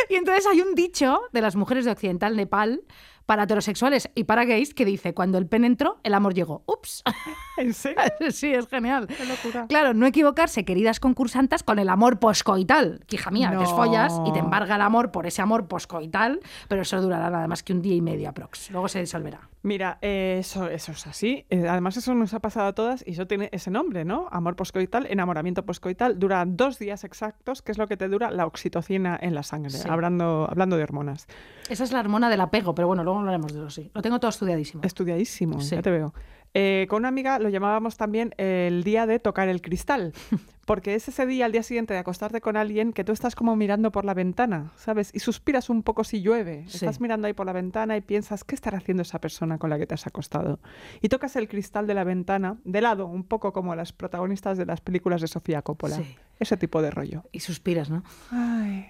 Y 0.09 0.15
entonces 0.15 0.45
hay 0.45 0.61
un 0.61 0.75
dicho 0.75 1.21
de 1.31 1.41
las 1.41 1.55
mujeres 1.55 1.85
de 1.85 1.91
Occidental 1.91 2.35
Nepal 2.35 2.81
para 3.27 3.43
heterosexuales 3.43 4.09
y 4.15 4.23
para 4.23 4.45
gays 4.45 4.73
que 4.73 4.85
dice, 4.85 5.13
cuando 5.13 5.37
el 5.37 5.45
pen 5.47 5.65
entró, 5.65 5.99
el 6.03 6.13
amor 6.15 6.33
llegó. 6.33 6.63
Ups. 6.65 7.03
¿En 7.57 7.73
serio? 7.75 8.01
Sí, 8.31 8.53
es 8.53 8.67
genial. 8.67 9.05
Qué 9.07 9.25
locura. 9.25 9.67
Claro, 9.67 9.93
no 9.93 10.05
equivocarse, 10.07 10.63
queridas 10.65 10.99
concursantas, 10.99 11.61
con 11.61 11.77
el 11.77 11.89
amor 11.89 12.19
poscoital. 12.19 13.03
Que, 13.05 13.17
hija 13.17 13.29
mía, 13.29 13.51
No. 13.51 13.65
follas 13.67 14.13
y 14.25 14.31
te 14.33 14.39
embarga 14.39 14.75
el 14.75 14.81
amor 14.81 15.11
por 15.11 15.27
ese 15.27 15.41
amor 15.41 15.67
poscoital, 15.67 16.39
pero 16.67 16.81
eso 16.83 16.99
durará 17.01 17.29
nada 17.29 17.47
más 17.47 17.63
que 17.63 17.73
un 17.73 17.81
día 17.81 17.95
y 17.95 18.01
medio 18.01 18.29
aprox. 18.29 18.71
Luego 18.71 18.87
se 18.87 18.99
disolverá. 19.01 19.41
Mira, 19.63 19.97
eh, 20.01 20.37
eso, 20.39 20.69
eso 20.69 20.91
es 20.93 21.07
así. 21.07 21.45
Eh, 21.49 21.67
Además, 21.67 21.97
eso 21.97 22.13
nos 22.13 22.33
ha 22.33 22.39
pasado 22.39 22.67
a 22.67 22.73
todas 22.73 23.03
y 23.05 23.11
eso 23.11 23.27
tiene 23.27 23.49
ese 23.51 23.69
nombre, 23.71 24.05
¿no? 24.05 24.27
Amor 24.31 24.55
poscoital, 24.55 25.07
enamoramiento 25.09 25.65
poscoital. 25.65 26.19
Dura 26.19 26.45
dos 26.47 26.79
días 26.79 27.03
exactos, 27.03 27.61
que 27.61 27.71
es 27.71 27.77
lo 27.77 27.87
que 27.87 27.97
te 27.97 28.07
dura 28.07 28.31
la 28.31 28.45
oxitocina 28.45 29.17
en 29.21 29.35
la 29.35 29.43
sangre, 29.43 29.71
Sí. 29.71 29.87
hablando, 29.89 30.47
hablando 30.49 30.77
de 30.77 30.83
hormonas. 30.83 31.27
Esa 31.69 31.83
es 31.83 31.91
la 31.91 31.99
hormona 31.99 32.29
del 32.29 32.41
apego, 32.41 32.75
pero 32.75 32.87
bueno, 32.87 33.03
luego 33.03 33.19
hablaremos 33.19 33.51
de 33.53 33.59
eso, 33.59 33.69
sí. 33.69 33.91
Lo 33.93 34.01
tengo 34.01 34.19
todo 34.19 34.29
estudiadísimo. 34.29 34.83
Estudiadísimo, 34.83 35.59
Sí. 35.59 35.75
ya 35.75 35.81
te 35.81 35.91
veo. 35.91 36.13
Eh, 36.53 36.85
con 36.89 36.99
una 36.99 37.09
amiga 37.09 37.39
lo 37.39 37.49
llamábamos 37.49 37.97
también 37.97 38.33
el 38.37 38.83
día 38.83 39.05
de 39.05 39.19
tocar 39.19 39.49
el 39.49 39.61
cristal, 39.61 40.13
porque 40.67 40.95
es 40.95 41.07
ese 41.07 41.25
día, 41.25 41.45
al 41.45 41.53
día 41.53 41.63
siguiente 41.63 41.93
de 41.93 42.01
acostarte 42.01 42.41
con 42.41 42.57
alguien, 42.57 42.91
que 42.91 43.05
tú 43.05 43.13
estás 43.13 43.35
como 43.35 43.55
mirando 43.55 43.89
por 43.89 44.03
la 44.03 44.13
ventana, 44.13 44.73
¿sabes? 44.75 45.11
Y 45.13 45.19
suspiras 45.19 45.69
un 45.69 45.81
poco 45.81 46.03
si 46.03 46.21
llueve. 46.21 46.65
Sí. 46.67 46.75
Estás 46.75 46.99
mirando 46.99 47.25
ahí 47.25 47.31
por 47.31 47.45
la 47.45 47.53
ventana 47.53 47.95
y 47.95 48.01
piensas, 48.01 48.43
¿qué 48.43 48.53
estará 48.53 48.79
haciendo 48.79 49.03
esa 49.03 49.21
persona 49.21 49.59
con 49.59 49.69
la 49.69 49.79
que 49.79 49.87
te 49.87 49.93
has 49.93 50.05
acostado? 50.07 50.59
Y 51.01 51.07
tocas 51.07 51.37
el 51.37 51.47
cristal 51.47 51.87
de 51.87 51.93
la 51.93 52.03
ventana, 52.03 52.57
de 52.65 52.81
lado, 52.81 53.05
un 53.05 53.23
poco 53.23 53.53
como 53.53 53.75
las 53.75 53.93
protagonistas 53.93 54.57
de 54.57 54.65
las 54.65 54.81
películas 54.81 55.21
de 55.21 55.27
Sofía 55.27 55.61
Coppola. 55.61 55.95
Sí. 55.95 56.17
Ese 56.39 56.55
tipo 56.57 56.81
de 56.81 56.91
rollo. 56.91 57.23
Y 57.31 57.39
suspiras, 57.39 57.89
¿no? 57.89 58.03
Ay. 58.31 58.85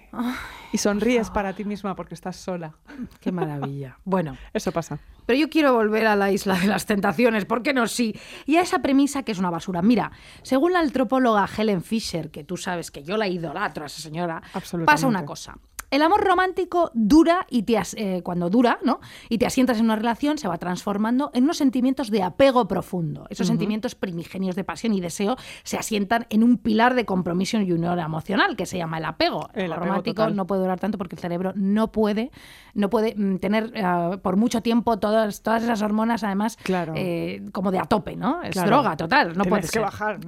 Y 0.72 0.78
sonríes 0.78 1.30
para 1.30 1.54
ti 1.54 1.64
misma 1.64 1.96
porque 1.96 2.14
estás 2.14 2.36
sola. 2.36 2.74
Qué 3.20 3.32
maravilla. 3.32 3.98
Bueno, 4.04 4.36
Eso 4.52 4.72
pasa. 4.72 4.98
pero 5.26 5.38
yo 5.38 5.48
quiero 5.50 5.72
volver 5.74 6.06
a 6.06 6.16
la 6.16 6.30
isla 6.30 6.58
de 6.58 6.66
las 6.66 6.86
tentaciones, 6.86 7.44
¿por 7.44 7.62
qué 7.62 7.72
no 7.74 7.86
sí? 7.86 8.14
Y 8.46 8.56
a 8.56 8.62
esa 8.62 8.80
premisa 8.80 9.22
que 9.22 9.32
es 9.32 9.38
una 9.38 9.50
basura. 9.50 9.82
Mira, 9.82 10.12
según 10.42 10.72
la 10.72 10.80
antropóloga 10.80 11.48
Helen 11.56 11.82
Fisher, 11.82 12.30
que 12.30 12.44
tú 12.44 12.56
sabes 12.56 12.90
que 12.90 13.02
yo 13.02 13.16
la 13.16 13.28
idolatro 13.28 13.84
a 13.84 13.86
esa 13.86 14.00
señora, 14.00 14.42
pasa 14.84 15.06
una 15.06 15.24
cosa. 15.24 15.58
El 15.90 16.02
amor 16.02 16.22
romántico 16.22 16.90
dura 16.94 17.46
y 17.48 17.62
te 17.62 17.78
as- 17.78 17.94
eh, 17.94 18.20
cuando 18.22 18.50
dura, 18.50 18.78
¿no? 18.84 19.00
Y 19.28 19.38
te 19.38 19.46
asientas 19.46 19.78
en 19.78 19.84
una 19.86 19.96
relación, 19.96 20.36
se 20.38 20.46
va 20.48 20.58
transformando 20.58 21.30
en 21.32 21.44
unos 21.44 21.56
sentimientos 21.56 22.10
de 22.10 22.22
apego 22.22 22.68
profundo. 22.68 23.26
Esos 23.30 23.46
sentimientos 23.46 23.94
primigenios 23.94 24.54
de 24.56 24.64
pasión 24.64 24.92
y 24.92 25.00
deseo 25.00 25.36
se 25.62 25.76
asientan 25.78 26.26
en 26.30 26.42
un 26.44 26.58
pilar 26.58 26.94
de 26.94 27.04
compromiso 27.06 27.58
y 27.60 27.72
unión 27.72 27.98
emocional 27.98 28.54
que 28.56 28.66
se 28.66 28.76
llama 28.76 28.98
el 28.98 29.04
apego. 29.06 29.48
El 29.54 29.64
El 29.66 29.72
apego 29.72 29.86
romántico 29.86 30.14
total. 30.22 30.36
no 30.36 30.46
puede 30.46 30.60
durar 30.62 30.78
tanto 30.78 30.98
porque 30.98 31.14
el 31.16 31.20
cerebro 31.20 31.52
no 31.56 31.90
puede, 31.90 32.30
no 32.74 32.90
puede 32.90 33.14
mm, 33.16 33.36
tener 33.38 33.72
eh, 33.74 34.18
por 34.22 34.36
mucho 34.36 34.60
tiempo 34.62 34.98
todas, 34.98 35.42
todas 35.42 35.62
esas 35.62 35.80
hormonas, 35.80 36.22
además, 36.22 36.58
Claro. 36.62 36.92
eh, 36.96 37.48
como 37.52 37.70
de 37.70 37.78
a 37.78 37.84
tope, 37.84 38.14
¿no? 38.16 38.42
Es 38.42 38.50
Claro. 38.50 38.68
droga 38.68 38.96
total, 38.96 39.28
no 39.28 39.44
Tienes 39.44 39.48
puede 39.48 39.62
que 39.62 39.68
ser. 39.68 39.82
bajar, 39.82 40.18
que. 40.18 40.24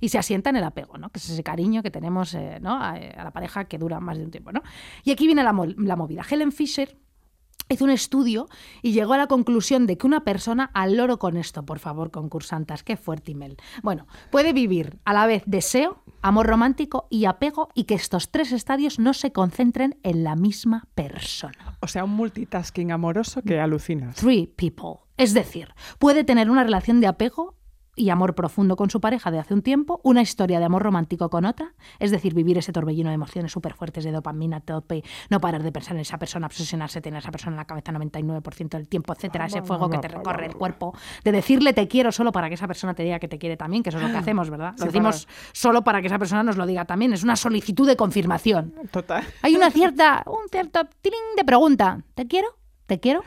Y 0.00 0.08
se 0.10 0.18
asienta 0.18 0.50
en 0.50 0.56
el 0.56 0.64
apego, 0.64 0.98
¿no? 0.98 1.08
Que 1.08 1.18
es 1.18 1.30
ese 1.30 1.42
cariño 1.42 1.82
que 1.82 1.90
tenemos 1.90 2.34
eh, 2.34 2.58
¿no? 2.60 2.72
a, 2.74 2.90
a 2.90 3.24
la 3.24 3.30
pareja 3.30 3.64
que 3.64 3.78
dura 3.78 3.98
más 4.00 4.18
de 4.18 4.24
un 4.24 4.30
tiempo, 4.30 4.52
¿no? 4.52 4.57
Y 5.04 5.10
aquí 5.10 5.26
viene 5.26 5.42
la, 5.42 5.52
mo- 5.52 5.66
la 5.66 5.96
movida. 5.96 6.22
Helen 6.28 6.52
Fisher 6.52 6.96
hizo 7.70 7.84
un 7.84 7.90
estudio 7.90 8.48
y 8.80 8.92
llegó 8.92 9.12
a 9.12 9.18
la 9.18 9.26
conclusión 9.26 9.86
de 9.86 9.98
que 9.98 10.06
una 10.06 10.24
persona, 10.24 10.70
al 10.72 10.96
loro 10.96 11.18
con 11.18 11.36
esto, 11.36 11.64
por 11.66 11.78
favor, 11.78 12.10
concursantas, 12.10 12.82
qué 12.82 12.96
fuerte 12.96 13.32
email. 13.32 13.58
Bueno, 13.82 14.06
puede 14.30 14.54
vivir 14.54 14.98
a 15.04 15.12
la 15.12 15.26
vez 15.26 15.42
deseo, 15.44 16.02
amor 16.22 16.46
romántico 16.46 17.06
y 17.10 17.26
apego 17.26 17.68
y 17.74 17.84
que 17.84 17.92
estos 17.94 18.30
tres 18.30 18.52
estadios 18.52 18.98
no 18.98 19.12
se 19.12 19.32
concentren 19.32 19.98
en 20.02 20.24
la 20.24 20.34
misma 20.34 20.88
persona. 20.94 21.76
O 21.80 21.88
sea, 21.88 22.04
un 22.04 22.12
multitasking 22.12 22.90
amoroso 22.90 23.42
que 23.42 23.60
alucinas. 23.60 24.16
Three 24.16 24.46
people. 24.46 25.00
Es 25.18 25.34
decir, 25.34 25.68
puede 25.98 26.24
tener 26.24 26.48
una 26.48 26.64
relación 26.64 27.00
de 27.02 27.08
apego 27.08 27.57
y 27.98 28.10
amor 28.10 28.34
profundo 28.34 28.76
con 28.76 28.88
su 28.90 29.00
pareja 29.00 29.30
de 29.30 29.38
hace 29.38 29.54
un 29.54 29.62
tiempo, 29.62 30.00
una 30.04 30.22
historia 30.22 30.58
de 30.58 30.64
amor 30.64 30.82
romántico 30.82 31.28
con 31.28 31.44
otra, 31.44 31.74
es 31.98 32.10
decir, 32.10 32.34
vivir 32.34 32.56
ese 32.58 32.72
torbellino 32.72 33.10
de 33.10 33.14
emociones 33.14 33.52
súper 33.52 33.74
fuertes 33.74 34.04
de 34.04 34.12
dopamina, 34.12 34.60
tope, 34.60 35.02
no 35.28 35.40
parar 35.40 35.62
de 35.62 35.72
pensar 35.72 35.96
en 35.96 36.00
esa 36.00 36.18
persona, 36.18 36.46
obsesionarse, 36.46 37.00
tener 37.00 37.16
a 37.16 37.20
esa 37.20 37.30
persona 37.30 37.54
en 37.54 37.58
la 37.58 37.64
cabeza 37.66 37.92
99% 37.92 38.68
del 38.70 38.88
tiempo, 38.88 39.12
etcétera, 39.12 39.46
ese 39.46 39.62
fuego 39.62 39.90
que 39.90 39.98
te 39.98 40.08
recorre 40.08 40.46
el 40.46 40.54
cuerpo, 40.54 40.96
de 41.24 41.32
decirle 41.32 41.72
te 41.72 41.88
quiero 41.88 42.12
solo 42.12 42.32
para 42.32 42.48
que 42.48 42.54
esa 42.54 42.66
persona 42.66 42.94
te 42.94 43.02
diga 43.02 43.18
que 43.18 43.28
te 43.28 43.38
quiere 43.38 43.56
también, 43.56 43.82
que 43.82 43.90
eso 43.90 43.98
es 43.98 44.04
lo 44.04 44.10
que 44.10 44.16
hacemos, 44.16 44.50
¿verdad? 44.50 44.74
Lo 44.78 44.86
decimos 44.86 45.28
solo 45.52 45.82
para 45.82 46.00
que 46.00 46.06
esa 46.06 46.18
persona 46.18 46.42
nos 46.42 46.56
lo 46.56 46.66
diga 46.66 46.84
también, 46.84 47.12
es 47.12 47.24
una 47.24 47.36
solicitud 47.36 47.86
de 47.86 47.96
confirmación. 47.96 48.74
Total. 48.90 49.24
Hay 49.42 49.56
una 49.56 49.70
cierta, 49.70 50.22
un 50.26 50.48
cierto 50.50 50.80
tiling 51.00 51.18
de 51.36 51.44
pregunta. 51.44 51.98
¿Te 52.14 52.26
quiero? 52.26 52.48
¿Te 52.86 53.00
quiero? 53.00 53.22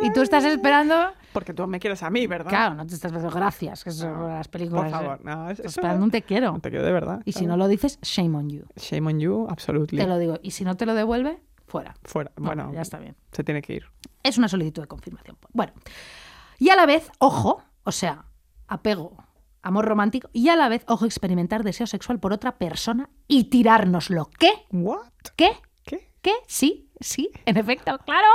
Y 0.00 0.12
tú 0.12 0.20
estás 0.20 0.44
esperando. 0.44 1.12
Porque 1.36 1.52
tú 1.52 1.66
me 1.66 1.78
quieres 1.78 2.02
a 2.02 2.08
mí, 2.08 2.26
¿verdad? 2.26 2.48
Claro, 2.48 2.74
no 2.74 2.86
te 2.86 2.94
estás 2.94 3.12
dando 3.12 3.28
gracias, 3.30 3.84
que 3.84 3.90
eso 3.90 4.08
No, 4.10 4.26
las 4.26 4.48
películas. 4.48 4.84
Por 4.84 4.90
favor, 4.90 5.18
¿eh? 5.18 5.22
no. 5.24 5.50
Estás 5.50 5.66
eso- 5.66 5.80
esperando 5.80 6.02
un 6.06 6.10
te 6.10 6.22
quiero. 6.22 6.58
Te 6.62 6.70
quiero 6.70 6.82
de 6.86 6.92
verdad. 6.92 7.20
Y 7.26 7.32
si 7.32 7.44
no 7.46 7.58
lo 7.58 7.68
dices, 7.68 7.98
shame 8.00 8.38
on 8.38 8.48
you. 8.48 8.64
Shame 8.76 9.06
on 9.10 9.20
you, 9.20 9.46
absolutely. 9.50 9.98
Te 9.98 10.06
lo 10.06 10.16
digo. 10.16 10.38
Y 10.42 10.52
si 10.52 10.64
no 10.64 10.78
te 10.78 10.86
lo 10.86 10.94
devuelve, 10.94 11.42
fuera. 11.66 11.94
Fuera. 12.04 12.32
Bueno, 12.36 12.72
ya 12.72 12.80
está 12.80 12.98
bien. 12.98 13.16
se 13.32 13.44
tiene 13.44 13.60
que 13.60 13.74
ir. 13.74 13.84
Es 14.22 14.38
una 14.38 14.48
solicitud 14.48 14.80
de 14.80 14.88
confirmación. 14.88 15.36
Bueno. 15.52 15.74
Y 16.58 16.70
a 16.70 16.76
la 16.76 16.86
vez, 16.86 17.10
ojo, 17.18 17.62
o 17.84 17.92
sea, 17.92 18.24
apego, 18.66 19.22
amor 19.60 19.84
romántico, 19.84 20.30
y 20.32 20.48
a 20.48 20.56
la 20.56 20.70
vez, 20.70 20.84
ojo, 20.88 21.04
experimentar 21.04 21.64
deseo 21.64 21.86
sexual 21.86 22.18
por 22.18 22.32
otra 22.32 22.56
persona 22.56 23.10
y 23.28 23.44
tirárnoslo. 23.50 24.30
¿Qué? 24.38 24.52
¿What? 24.72 25.02
¿Qué? 25.36 25.50
¿Qué? 25.84 26.10
¿Qué? 26.22 26.32
Sí, 26.46 26.85
sí, 27.00 27.30
en 27.44 27.56
efecto, 27.56 27.98
claro. 28.04 28.28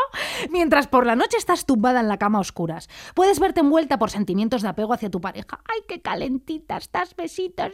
Mientras 0.49 0.87
por 0.87 1.05
la 1.05 1.15
noche 1.15 1.37
estás 1.37 1.65
tumbada 1.65 1.99
en 1.99 2.07
la 2.07 2.17
cama 2.17 2.37
a 2.37 2.41
oscuras, 2.41 2.89
puedes 3.13 3.39
verte 3.39 3.61
envuelta 3.61 3.97
por 3.97 4.09
sentimientos 4.09 4.61
de 4.61 4.69
apego 4.69 4.93
hacia 4.93 5.09
tu 5.09 5.21
pareja. 5.21 5.61
¡Ay, 5.67 5.81
qué 5.87 6.01
calentita! 6.01 6.77
Estás 6.77 7.15
besitos. 7.15 7.71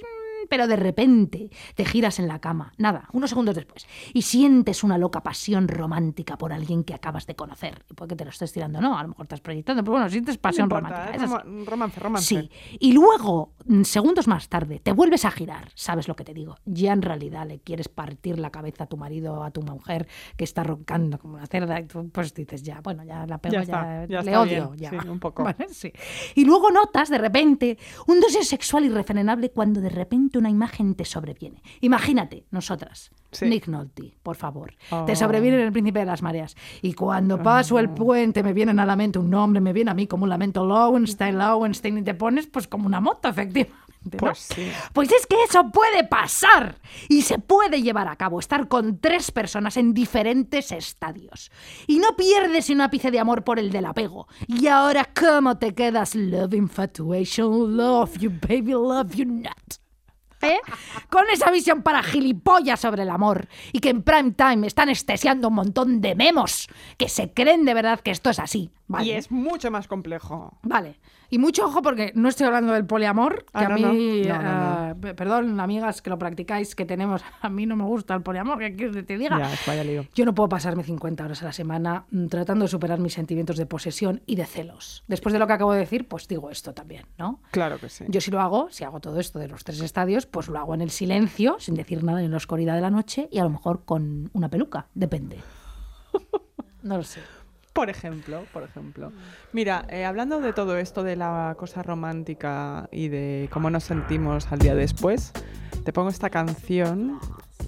Pero 0.50 0.67
de 0.67 0.76
repente 0.76 1.50
te 1.76 1.86
giras 1.86 2.19
en 2.19 2.28
la 2.28 2.39
cama, 2.39 2.73
nada, 2.78 3.10
unos 3.13 3.30
segundos 3.30 3.56
después, 3.56 3.88
y 4.13 4.21
sientes 4.21 4.84
una 4.84 4.97
loca 4.97 5.21
pasión 5.21 5.67
romántica 5.67 6.38
por 6.38 6.54
alguien 6.54 6.84
que 6.84 6.93
acabas 6.93 7.26
de 7.28 7.36
conocer. 7.36 7.84
Y 7.89 7.93
puede 7.93 8.10
que 8.10 8.15
te 8.15 8.23
lo 8.23 8.30
estés 8.32 8.52
tirando, 8.54 8.80
no, 8.82 8.97
a 8.97 9.04
lo 9.04 9.10
mejor 9.10 9.26
estás 9.26 9.41
proyectando, 9.41 9.84
pero 9.84 9.93
bueno, 9.93 10.10
sientes 10.10 10.38
pasión 10.38 10.69
No 10.69 10.78
importa, 10.78 11.06
romántica. 11.12 11.23
¿eh? 11.23 11.60
es 11.62 11.67
romance, 11.67 12.00
romance. 12.00 12.28
Sí, 12.28 12.52
y 12.80 12.93
luego, 12.93 13.54
mm, 13.65 13.84
segundos 13.84 14.28
más 14.28 14.47
tarde, 14.50 14.80
te 14.80 14.91
vuelves 14.91 15.26
a 15.26 15.32
girar. 15.32 15.69
¿Sabes 15.76 16.08
lo 16.08 16.15
que 16.15 16.23
te 16.23 16.34
digo? 16.34 16.56
Ya 16.65 16.93
en 16.93 17.02
realidad 17.02 17.47
le 17.47 17.60
quieres 17.60 17.89
partir 17.89 18.39
la 18.39 18.50
cabeza 18.52 18.86
a 18.86 18.88
tu 18.88 18.97
marido 18.97 19.34
o 19.34 19.43
a 19.43 19.52
tu 19.52 19.62
mujer 19.62 20.08
que 20.36 20.43
está 20.43 20.63
roncando 20.63 21.17
como 21.19 21.36
una 21.36 21.47
cerda. 21.47 21.80
Y 21.80 21.86
tú, 21.86 22.10
pues 22.12 22.34
dices, 22.34 22.63
ya, 22.63 22.82
bueno, 22.82 23.04
ya 23.04 23.26
la 23.26 23.38
pego, 23.38 23.54
Ya 23.54 23.63
ya, 23.63 23.63
está, 23.63 24.06
ya 24.08 24.21
le 24.21 24.38
odio. 24.38 24.69
bien, 24.71 24.91
ya. 24.91 25.02
sí, 25.02 25.08
un 25.10 25.19
poco. 25.28 25.43
Vale, 25.43 25.67
sí. 25.69 25.91
Y 26.36 26.45
luego 26.45 26.71
notas 26.71 27.10
de 27.10 27.17
repente 27.17 27.78
un 28.08 28.19
deseo 28.19 28.43
sexual 28.43 28.86
irrefrenable 28.86 29.52
cuando 29.52 29.82
de 29.82 29.89
repente 29.89 30.27
una 30.36 30.50
imagen 30.50 30.96
te 30.96 31.06
sobreviene. 31.06 31.62
Imagínate, 31.82 32.46
nosotras. 32.52 33.12
Sí. 33.32 33.46
Nick 33.46 33.68
Nolte, 33.68 34.16
por 34.24 34.36
favor. 34.36 34.74
Oh. 34.90 35.06
Te 35.06 35.16
sobreviene 35.16 35.62
el 35.62 35.72
príncipe 35.72 36.00
de 36.00 36.06
las 36.06 36.22
mareas. 36.22 36.56
Y 36.82 36.94
cuando 36.94 37.42
paso 37.42 37.78
el 37.78 37.90
puente 37.90 38.42
me 38.42 38.54
vienen 38.54 38.80
a 38.80 38.86
la 38.86 38.96
mente 38.96 39.20
un 39.20 39.30
nombre, 39.30 39.62
me 39.62 39.74
viene 39.74 39.92
a 39.92 39.94
mí 39.94 40.08
como 40.08 40.24
un 40.24 40.30
lamento 40.30 40.66
Lowenstein, 40.66 41.38
Lowenstein, 41.38 42.00
y 42.00 42.04
te 42.04 42.13
pones 42.13 42.48
pues 42.48 42.68
como 42.68 42.88
una 42.88 43.00
moto, 43.02 43.28
efectivamente. 43.28 43.74
¿no? 44.16 44.18
Pues 44.18 44.40
sí. 44.40 44.72
Pues 44.94 45.12
es 45.12 45.28
que 45.28 45.36
eso 45.44 45.70
puede 45.72 46.04
pasar 46.06 46.80
y 47.10 47.24
se 47.24 47.40
puede 47.40 47.82
llevar 47.82 48.08
a 48.08 48.16
cabo, 48.16 48.40
estar 48.40 48.68
con 48.68 49.00
tres 49.00 49.32
personas 49.32 49.78
en 49.78 49.94
diferentes 49.94 50.72
estadios. 50.72 51.52
Y 51.88 52.00
no 52.00 52.16
pierdes 52.16 52.70
un 52.70 52.82
ápice 52.82 53.12
de 53.12 53.20
amor 53.20 53.44
por 53.44 53.60
el 53.60 53.72
del 53.72 53.86
apego. 53.86 54.28
Y 54.48 54.68
ahora, 54.68 55.10
¿cómo 55.13 55.58
te 55.58 55.74
quedas? 55.74 56.16
Love, 56.16 56.54
infatuation, 56.54 57.76
love 57.76 58.18
you, 58.18 58.32
baby, 58.32 58.72
love 58.72 59.13
you 59.13 59.26
not. 59.26 59.87
¿Eh? 60.41 60.60
Con 61.10 61.23
esa 61.32 61.50
visión 61.52 61.82
para 61.82 62.04
gilipollas 62.04 62.80
sobre 62.80 63.04
el 63.04 63.10
amor 63.10 63.47
y 63.71 63.80
que 63.80 63.89
en 63.89 64.04
prime 64.04 64.32
time 64.32 64.67
están 64.67 64.89
estesiando 64.89 65.47
un 65.47 65.56
montón 65.56 66.00
de 66.02 66.15
memos 66.15 66.67
que 66.97 67.10
se 67.10 67.34
creen 67.34 67.65
de 67.65 67.73
verdad 67.73 68.00
que 68.00 68.12
esto 68.12 68.30
es 68.30 68.39
así. 68.39 68.69
¿vale? 68.88 69.06
Y 69.06 69.12
es 69.12 69.32
mucho 69.32 69.71
más 69.71 69.88
complejo. 69.88 70.58
Vale. 70.62 71.00
Y 71.30 71.40
mucho 71.40 71.66
ojo 71.66 71.82
porque 71.82 72.12
no 72.16 72.30
estoy 72.30 72.48
hablando 72.48 72.74
del 72.74 72.86
poliamor, 72.86 73.44
que 73.46 73.52
Ah, 73.54 73.66
a 73.68 73.70
mí, 73.70 73.82
no. 73.82 73.94
No, 73.94 74.42
no, 74.42 74.90
eh, 74.92 74.96
pe- 74.96 75.13
perdón, 75.13 75.60
amigas 75.60 76.02
que 76.02 76.10
lo 76.10 76.18
practicáis, 76.18 76.74
que 76.76 76.86
tenemos, 76.86 77.22
a 77.42 77.50
mí 77.50 77.66
no 77.66 77.76
me 77.76 77.84
gusta 77.84 78.13
el 78.16 78.22
poliamor, 78.22 78.60
que 78.60 78.76
quieres 78.76 78.96
que 78.96 79.04
te 79.04 79.18
diga. 79.18 79.38
Ya, 79.38 79.52
vaya 79.68 79.84
lío. 79.84 80.06
Yo 80.16 80.26
no 80.26 80.34
puedo 80.34 80.48
pasarme 80.50 80.84
50 80.84 81.26
horas 81.26 81.42
a 81.42 81.46
la 81.46 81.52
semana 81.52 82.06
mm, 82.12 82.28
tratando 82.28 82.63
de 82.66 82.70
superar 82.70 83.00
mis 83.00 83.13
sentimientos 83.13 83.58
de 83.58 83.66
posesión 83.66 84.22
y 84.26 84.36
de 84.36 84.46
celos. 84.46 85.04
Después 85.08 85.34
de 85.34 85.40
lo 85.40 85.48
que 85.48 85.54
acabo 85.54 85.74
de 85.74 85.80
decir, 85.80 86.08
pues 86.08 86.28
digo 86.28 86.50
esto 86.50 86.74
también, 86.74 87.06
¿no? 87.18 87.42
Claro 87.52 87.78
que 87.78 87.90
sí. 87.90 88.06
Yo 88.08 88.22
si 88.22 88.32
lo 88.32 88.40
hago, 88.40 88.68
si 88.72 88.84
hago 88.86 89.00
todo 89.00 89.20
esto 89.20 89.40
de 89.40 89.48
los 89.50 89.63
tres 89.63 89.82
estadios, 89.82 90.26
pues 90.26 90.48
lo 90.48 90.58
hago 90.60 90.74
en 90.76 90.82
el 90.82 90.92
silencio, 90.92 91.58
sin 91.60 91.76
decir 91.76 92.04
nada 92.04 92.22
en 92.24 92.32
la 92.32 92.38
oscuridad 92.38 92.76
de 92.76 92.82
la 92.82 92.90
noche 92.90 93.28
y 93.32 93.40
a 93.40 93.44
lo 93.44 93.50
mejor 93.50 93.84
con 93.86 94.30
una 94.34 94.50
peluca, 94.50 94.88
depende. 94.94 95.38
No 96.84 96.98
lo 96.98 97.04
sé. 97.04 97.20
Por 97.78 97.92
ejemplo, 97.92 98.44
por 98.52 98.63
ejemplo. 98.63 99.12
Mira, 99.54 99.86
eh, 99.90 100.04
hablando 100.04 100.42
de 100.42 100.52
todo 100.52 100.78
esto 100.78 101.04
de 101.04 101.16
la 101.16 101.56
cosa 101.60 101.84
romántica 101.84 102.90
y 102.92 103.08
de 103.10 103.48
cómo 103.54 103.70
nos 103.70 103.84
sentimos 103.84 104.52
al 104.52 104.58
día 104.58 104.74
después, 104.74 105.32
te 105.84 105.94
pongo 105.94 106.10
esta 106.10 106.32
canción 106.32 107.20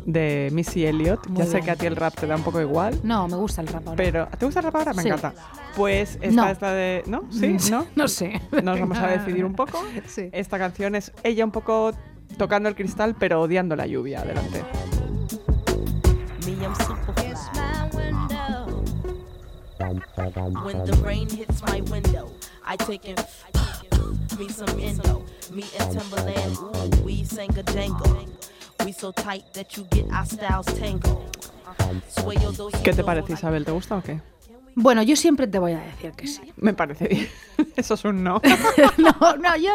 de 0.07 0.49
Missy 0.51 0.87
Elliott. 0.87 1.27
Muy 1.27 1.37
ya 1.37 1.45
sé 1.45 1.61
que 1.61 1.69
a 1.69 1.75
ti 1.75 1.85
el 1.85 1.95
rap 1.95 2.15
te 2.15 2.25
da 2.25 2.35
un 2.37 2.41
poco 2.41 2.59
igual, 2.59 2.99
No, 3.03 3.27
me 3.27 3.35
gusta 3.35 3.61
el 3.61 3.67
rap 3.67 3.87
ahora. 3.87 3.97
pero 4.03 4.27
¿te 4.35 4.45
gusta 4.45 4.61
el 4.61 4.63
rap 4.65 4.75
ahora? 4.77 4.93
Me 4.93 5.03
Sí. 5.03 5.09
encanta. 5.09 5.33
Pues 5.75 6.17
esta 6.23 6.31
No. 6.45 6.47
es 6.49 6.59
la 6.59 6.73
de... 6.73 7.03
¿No? 7.05 7.23
¿Sí? 7.31 7.57
¿No? 7.71 7.85
No 7.95 8.07
sé. 8.07 8.41
Nos 8.63 8.79
vamos 8.79 8.97
a 8.97 9.07
decidir 9.09 9.45
un 9.45 9.53
poco. 9.53 9.79
Sí. 10.07 10.29
Esta 10.31 10.57
canción 10.57 10.95
es 10.95 11.11
ella 11.23 11.45
un 11.45 11.51
poco 11.51 11.91
tocando 12.37 12.67
el 12.67 12.73
cristal, 12.73 13.15
pero 13.19 13.41
odiando 13.41 13.75
la 13.75 13.85
lluvia. 13.85 14.21
Adelante. 14.21 14.63
When 19.79 20.83
the 20.85 20.99
rain 21.05 21.29
hits 21.29 21.61
my 21.63 21.79
window, 21.81 22.29
I 22.65 22.75
take 22.75 23.07
and 23.07 23.17
me 24.37 24.49
some 24.49 24.79
endo. 24.79 25.23
Me 25.53 25.63
and 25.79 25.99
Timberland, 25.99 26.57
ooh, 26.57 27.03
we 27.05 27.23
sang 27.23 27.57
a 27.57 27.63
jangle. 27.63 28.27
We 28.83 28.91
so 28.91 29.11
tight 29.11 29.53
that 29.53 29.77
you 29.77 29.85
get 29.91 30.11
our 30.11 30.25
styles 30.25 30.65
tangled. 30.65 31.25
¿Qué 32.83 32.93
te 32.93 33.03
parece, 33.03 33.33
Isabel? 33.33 33.63
¿Te 33.63 33.71
gusta 33.71 33.95
o 33.97 34.01
qué? 34.01 34.19
Bueno, 34.75 35.01
yo 35.03 35.15
siempre 35.15 35.47
te 35.47 35.59
voy 35.59 35.73
a 35.73 35.79
decir 35.79 36.11
que 36.11 36.27
sí. 36.27 36.53
Me 36.57 36.73
parece 36.73 37.07
bien. 37.07 37.27
Eso 37.75 37.93
es 37.93 38.05
un 38.05 38.23
no. 38.23 38.41
no, 38.97 39.35
no, 39.37 39.57
yo... 39.57 39.71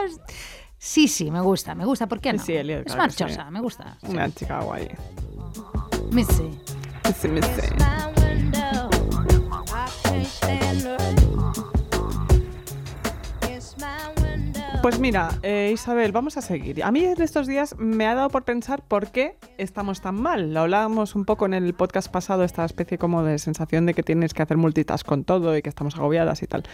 Sí, 0.78 1.08
sí, 1.08 1.30
me 1.30 1.40
gusta, 1.40 1.74
me 1.74 1.84
gusta. 1.86 2.06
¿Por 2.06 2.20
qué 2.20 2.32
no? 2.32 2.42
Sí, 2.42 2.54
Elliot, 2.54 2.86
es 2.86 2.94
claro 2.94 3.08
que 3.10 3.16
sí. 3.16 3.24
marchosa, 3.24 3.50
me 3.50 3.60
gusta. 3.60 3.96
sí. 4.00 4.06
Una 4.08 4.30
chica 4.30 4.60
guay. 4.60 4.88
Missy. 6.10 6.58
Sí, 7.20 7.28
me 7.28 7.40
Pues 14.84 14.98
mira, 14.98 15.30
eh, 15.42 15.70
Isabel, 15.72 16.12
vamos 16.12 16.36
a 16.36 16.42
seguir. 16.42 16.84
A 16.84 16.92
mí 16.92 17.02
en 17.02 17.22
estos 17.22 17.46
días 17.46 17.74
me 17.78 18.06
ha 18.06 18.14
dado 18.14 18.28
por 18.28 18.44
pensar 18.44 18.82
por 18.82 19.12
qué 19.12 19.38
estamos 19.56 20.02
tan 20.02 20.16
mal. 20.16 20.52
Lo 20.52 20.60
hablábamos 20.60 21.14
un 21.14 21.24
poco 21.24 21.46
en 21.46 21.54
el 21.54 21.72
podcast 21.72 22.12
pasado, 22.12 22.44
esta 22.44 22.66
especie 22.66 22.98
como 22.98 23.22
de 23.22 23.38
sensación 23.38 23.86
de 23.86 23.94
que 23.94 24.02
tienes 24.02 24.34
que 24.34 24.42
hacer 24.42 24.58
multitask 24.58 25.06
con 25.06 25.24
todo 25.24 25.56
y 25.56 25.62
que 25.62 25.70
estamos 25.70 25.96
agobiadas 25.96 26.42
y 26.42 26.46
tal. 26.46 26.64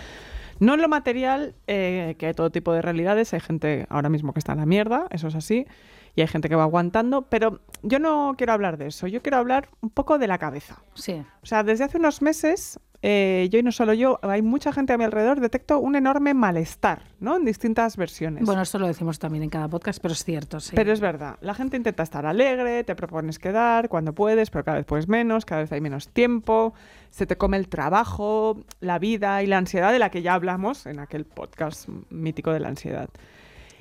No 0.59 0.75
en 0.75 0.83
lo 0.83 0.89
material, 0.89 1.55
eh, 1.69 2.17
que 2.19 2.27
hay 2.27 2.35
todo 2.35 2.51
tipo 2.51 2.73
de 2.73 2.83
realidades. 2.83 3.33
Hay 3.33 3.39
gente 3.39 3.87
ahora 3.91 4.09
mismo 4.09 4.33
que 4.33 4.41
está 4.41 4.55
en 4.55 4.59
la 4.59 4.67
mierda, 4.67 5.07
eso 5.11 5.29
es 5.29 5.37
así. 5.37 5.69
Y 6.17 6.23
hay 6.23 6.27
gente 6.27 6.49
que 6.49 6.57
va 6.57 6.65
aguantando. 6.65 7.23
Pero 7.29 7.61
yo 7.85 8.01
no 8.01 8.35
quiero 8.37 8.53
hablar 8.53 8.77
de 8.77 8.89
eso. 8.89 9.07
Yo 9.07 9.23
quiero 9.23 9.37
hablar 9.37 9.69
un 9.83 9.91
poco 9.91 10.19
de 10.19 10.27
la 10.27 10.39
cabeza. 10.39 10.83
Sí. 10.95 11.23
O 11.45 11.47
sea, 11.47 11.63
desde 11.63 11.85
hace 11.85 11.97
unos 11.97 12.23
meses, 12.23 12.81
eh, 13.03 13.49
yo 13.51 13.59
y 13.59 13.63
no 13.63 13.73
solo 13.73 13.95
yo, 13.95 14.19
hay 14.23 14.43
mucha 14.43 14.73
gente 14.73 14.93
a 14.93 14.99
mi 14.99 15.05
alrededor, 15.05 15.41
detecto 15.41 15.79
un 15.79 15.97
enorme 15.97 16.35
malestar, 16.35 17.03
¿no? 17.19 17.37
En 17.37 17.45
distintas 17.45 17.97
versiones. 17.97 18.45
Bueno, 18.45 18.61
esto 18.61 18.79
lo 18.79 18.87
decimos 18.87 19.19
también 19.19 19.43
en 19.43 19.51
cada 19.51 19.69
podcast, 19.69 20.01
pero 20.03 20.13
es 20.13 20.23
cierto, 20.23 20.61
sí. 20.61 20.73
Pero 20.77 20.93
es 20.93 21.01
verdad, 21.01 21.37
la 21.41 21.55
gente 21.55 21.79
intenta 21.79 22.03
estar 22.03 22.27
alegre, 22.27 22.85
te 22.85 22.95
propones 22.95 23.39
quedar 23.39 23.89
cuando 23.89 24.13
puedes, 24.13 24.51
pero 24.51 24.65
cada 24.65 24.77
vez 24.77 24.87
puedes 24.87 25.09
menos, 25.09 25.47
cada 25.47 25.63
vez 25.63 25.73
hay 25.73 25.81
menos 25.81 26.09
tiempo, 26.09 26.75
se 27.11 27.27
te 27.27 27.37
come 27.37 27.57
el 27.57 27.69
trabajo, 27.69 28.59
la 28.81 28.99
vida 28.99 29.43
y 29.43 29.47
la 29.47 29.57
ansiedad 29.57 29.93
de 29.93 29.99
la 29.99 30.11
que 30.11 30.21
ya 30.21 30.35
hablamos 30.35 30.85
en 30.85 30.99
aquel 30.99 31.25
podcast 31.25 31.89
mítico 32.11 32.53
de 32.53 32.61
la 32.61 32.69
ansiedad. 32.69 33.09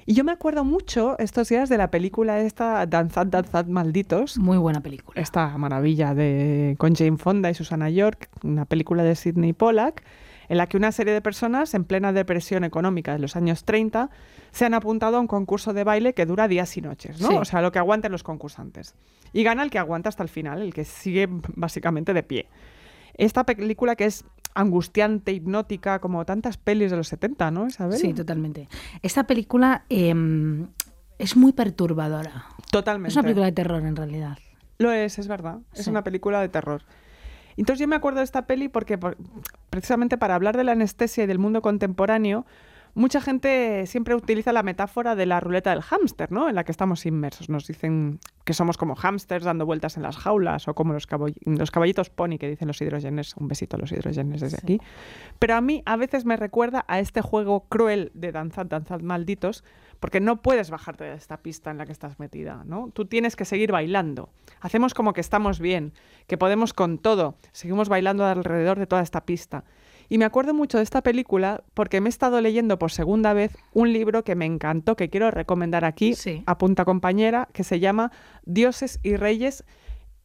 Y 0.09 0.15
yo 0.15 0.23
me 0.23 0.31
acuerdo 0.31 0.65
mucho 0.65 1.15
estos 1.19 1.49
días 1.49 1.69
de 1.69 1.77
la 1.77 1.91
película 1.91 2.39
esta, 2.39 2.87
Danzad, 2.87 3.27
Danzad, 3.27 3.67
Malditos, 3.67 4.39
Muy 4.39 4.57
buena 4.57 4.81
película. 4.81 5.21
esta 5.21 5.55
maravilla 5.55 6.15
de 6.15 6.73
con 6.79 6.95
Jane 6.95 7.17
Fonda 7.17 7.51
y 7.51 7.53
Susana 7.53 7.91
York, 7.91 8.27
una 8.41 8.65
película 8.65 9.03
de 9.03 9.15
Sidney 9.15 9.53
Pollack, 9.53 10.03
en 10.47 10.57
la 10.57 10.65
que 10.65 10.77
una 10.77 10.91
serie 10.91 11.13
de 11.13 11.21
personas 11.21 11.75
en 11.75 11.83
plena 11.83 12.11
depresión 12.11 12.63
económica 12.63 13.13
de 13.13 13.19
los 13.19 13.35
años 13.35 13.65
30 13.65 14.09
se 14.49 14.65
han 14.65 14.73
apuntado 14.73 15.17
a 15.17 15.19
un 15.19 15.27
concurso 15.27 15.73
de 15.73 15.83
baile 15.83 16.15
que 16.15 16.25
dura 16.25 16.47
días 16.47 16.75
y 16.75 16.81
noches, 16.81 17.21
¿no? 17.21 17.27
Sí. 17.27 17.35
O 17.35 17.45
sea, 17.45 17.61
lo 17.61 17.71
que 17.71 17.77
aguanten 17.77 18.11
los 18.11 18.23
concursantes. 18.23 18.95
Y 19.31 19.43
gana 19.43 19.61
el 19.61 19.69
que 19.69 19.77
aguanta 19.77 20.09
hasta 20.09 20.23
el 20.23 20.29
final, 20.29 20.63
el 20.63 20.73
que 20.73 20.85
sigue 20.85 21.29
básicamente 21.55 22.15
de 22.15 22.23
pie. 22.23 22.47
Esta 23.13 23.43
película 23.43 23.95
que 23.95 24.05
es 24.05 24.25
angustiante, 24.59 25.31
hipnótica, 25.31 25.99
como 25.99 26.25
tantas 26.25 26.57
pelis 26.57 26.91
de 26.91 26.97
los 26.97 27.07
70, 27.07 27.51
¿no, 27.51 27.67
Isabel? 27.67 27.97
Sí, 27.97 28.13
totalmente. 28.13 28.67
Esta 29.01 29.25
película 29.25 29.85
em, 29.89 30.67
es 31.17 31.35
muy 31.37 31.53
perturbadora. 31.53 32.45
Totalmente. 32.71 33.09
Es 33.09 33.15
una 33.15 33.23
película 33.23 33.45
de 33.45 33.51
terror, 33.51 33.81
en 33.85 33.95
realidad. 33.95 34.37
Lo 34.77 34.91
es, 34.91 35.19
es 35.19 35.27
verdad. 35.27 35.59
Es 35.73 35.85
Sí. 35.85 35.89
una 35.89 36.03
película 36.03 36.39
de 36.41 36.49
terror. 36.49 36.83
Entonces 37.57 37.79
yo 37.81 37.87
me 37.87 37.95
acuerdo 37.97 38.19
de 38.19 38.23
esta 38.25 38.45
peli 38.47 38.69
porque 38.69 38.97
por- 38.97 39.17
precisamente 39.69 40.17
para 40.17 40.35
hablar 40.35 40.55
de 40.55 40.63
la 40.63 40.71
anestesia 40.71 41.23
y 41.23 41.27
del 41.27 41.39
mundo 41.39 41.61
contemporáneo, 41.61 42.45
mucha 42.99 43.21
gente 43.21 43.85
siempre 43.87 44.13
utiliza 44.13 44.51
la 44.51 44.61
metáfora 44.61 45.15
de 45.15 45.25
la 45.25 45.39
ruleta 45.39 45.69
del 45.71 45.81
hámster, 45.81 46.31
¿no? 46.31 46.49
En 46.49 46.55
la 46.55 46.65
que 46.65 46.71
estamos 46.71 47.05
inmersos. 47.05 47.49
Nos 47.49 47.65
dicen 47.65 48.19
que 48.43 48.53
somos 48.53 48.77
como 48.77 48.95
hámsters 48.95 49.45
dando 49.45 49.65
vueltas 49.65 49.95
en 49.95 50.03
las 50.03 50.17
jaulas 50.17 50.67
o 50.67 50.73
como 50.75 50.93
los, 50.93 51.07
caballitos 51.07 52.09
pony 52.09 52.37
que 52.37 52.49
dicen 52.49 52.67
los 52.67 52.81
hidrogenes. 52.81 53.35
Un 53.37 53.47
besito 53.47 53.77
a 53.77 53.79
los 53.79 53.91
hidrogenes 53.91 54.41
desde 54.41 54.57
aquí. 54.57 54.81
Pero 55.39 55.55
a 55.55 55.61
mí 55.61 55.81
a 55.85 55.95
veces 55.95 56.25
me 56.25 56.35
recuerda 56.35 56.83
a 56.87 56.99
este 56.99 57.21
juego 57.21 57.61
cruel 57.69 58.11
de 58.13 58.33
danzad, 58.33 58.65
danzad 58.65 58.99
malditos, 58.99 59.63
porque 60.01 60.19
no 60.19 60.41
puedes 60.41 60.69
bajarte 60.69 61.05
de 61.05 61.15
esta 61.15 61.37
pista 61.37 61.71
en 61.71 61.77
la 61.77 61.85
que 61.85 61.93
estás 61.93 62.19
metida, 62.19 62.63
¿no? 62.65 62.91
Tú 62.93 63.05
tienes 63.05 63.37
que 63.37 63.45
seguir 63.45 63.71
bailando. 63.71 64.29
Hacemos 64.59 64.93
como 64.93 65.13
que 65.13 65.21
estamos 65.21 65.61
bien, 65.61 65.93
que 66.27 66.37
podemos 66.37 66.73
con 66.73 66.97
todo. 66.97 67.35
Seguimos 67.53 67.87
bailando 67.87 68.25
alrededor 68.25 68.77
de 68.77 68.87
toda 68.87 69.01
esta 69.01 69.25
pista. 69.25 69.63
Y 70.09 70.17
me 70.17 70.25
acuerdo 70.25 70.53
mucho 70.55 70.77
de 70.77 70.83
esta 70.83 71.01
película 71.03 71.63
porque 71.75 72.01
me 72.01 72.09
he 72.09 72.11
estado 72.11 72.41
leyendo 72.41 72.79
por 72.79 72.91
segunda 72.91 73.33
vez 73.33 73.55
un 73.73 73.93
libro 73.93 74.23
que 74.23 74.35
me 74.35 74.45
encantó, 74.45 74.95
que 74.95 75.09
quiero 75.09 75.29
recomendar 75.31 75.85
aquí, 75.85 76.15
Sí. 76.15 76.43
a 76.47 76.57
punta 76.57 76.83
compañera, 76.83 77.47
que 77.53 77.63
se 77.63 77.79
llama 77.79 78.11
Dioses 78.43 78.99
y 79.03 79.15
Reyes 79.15 79.63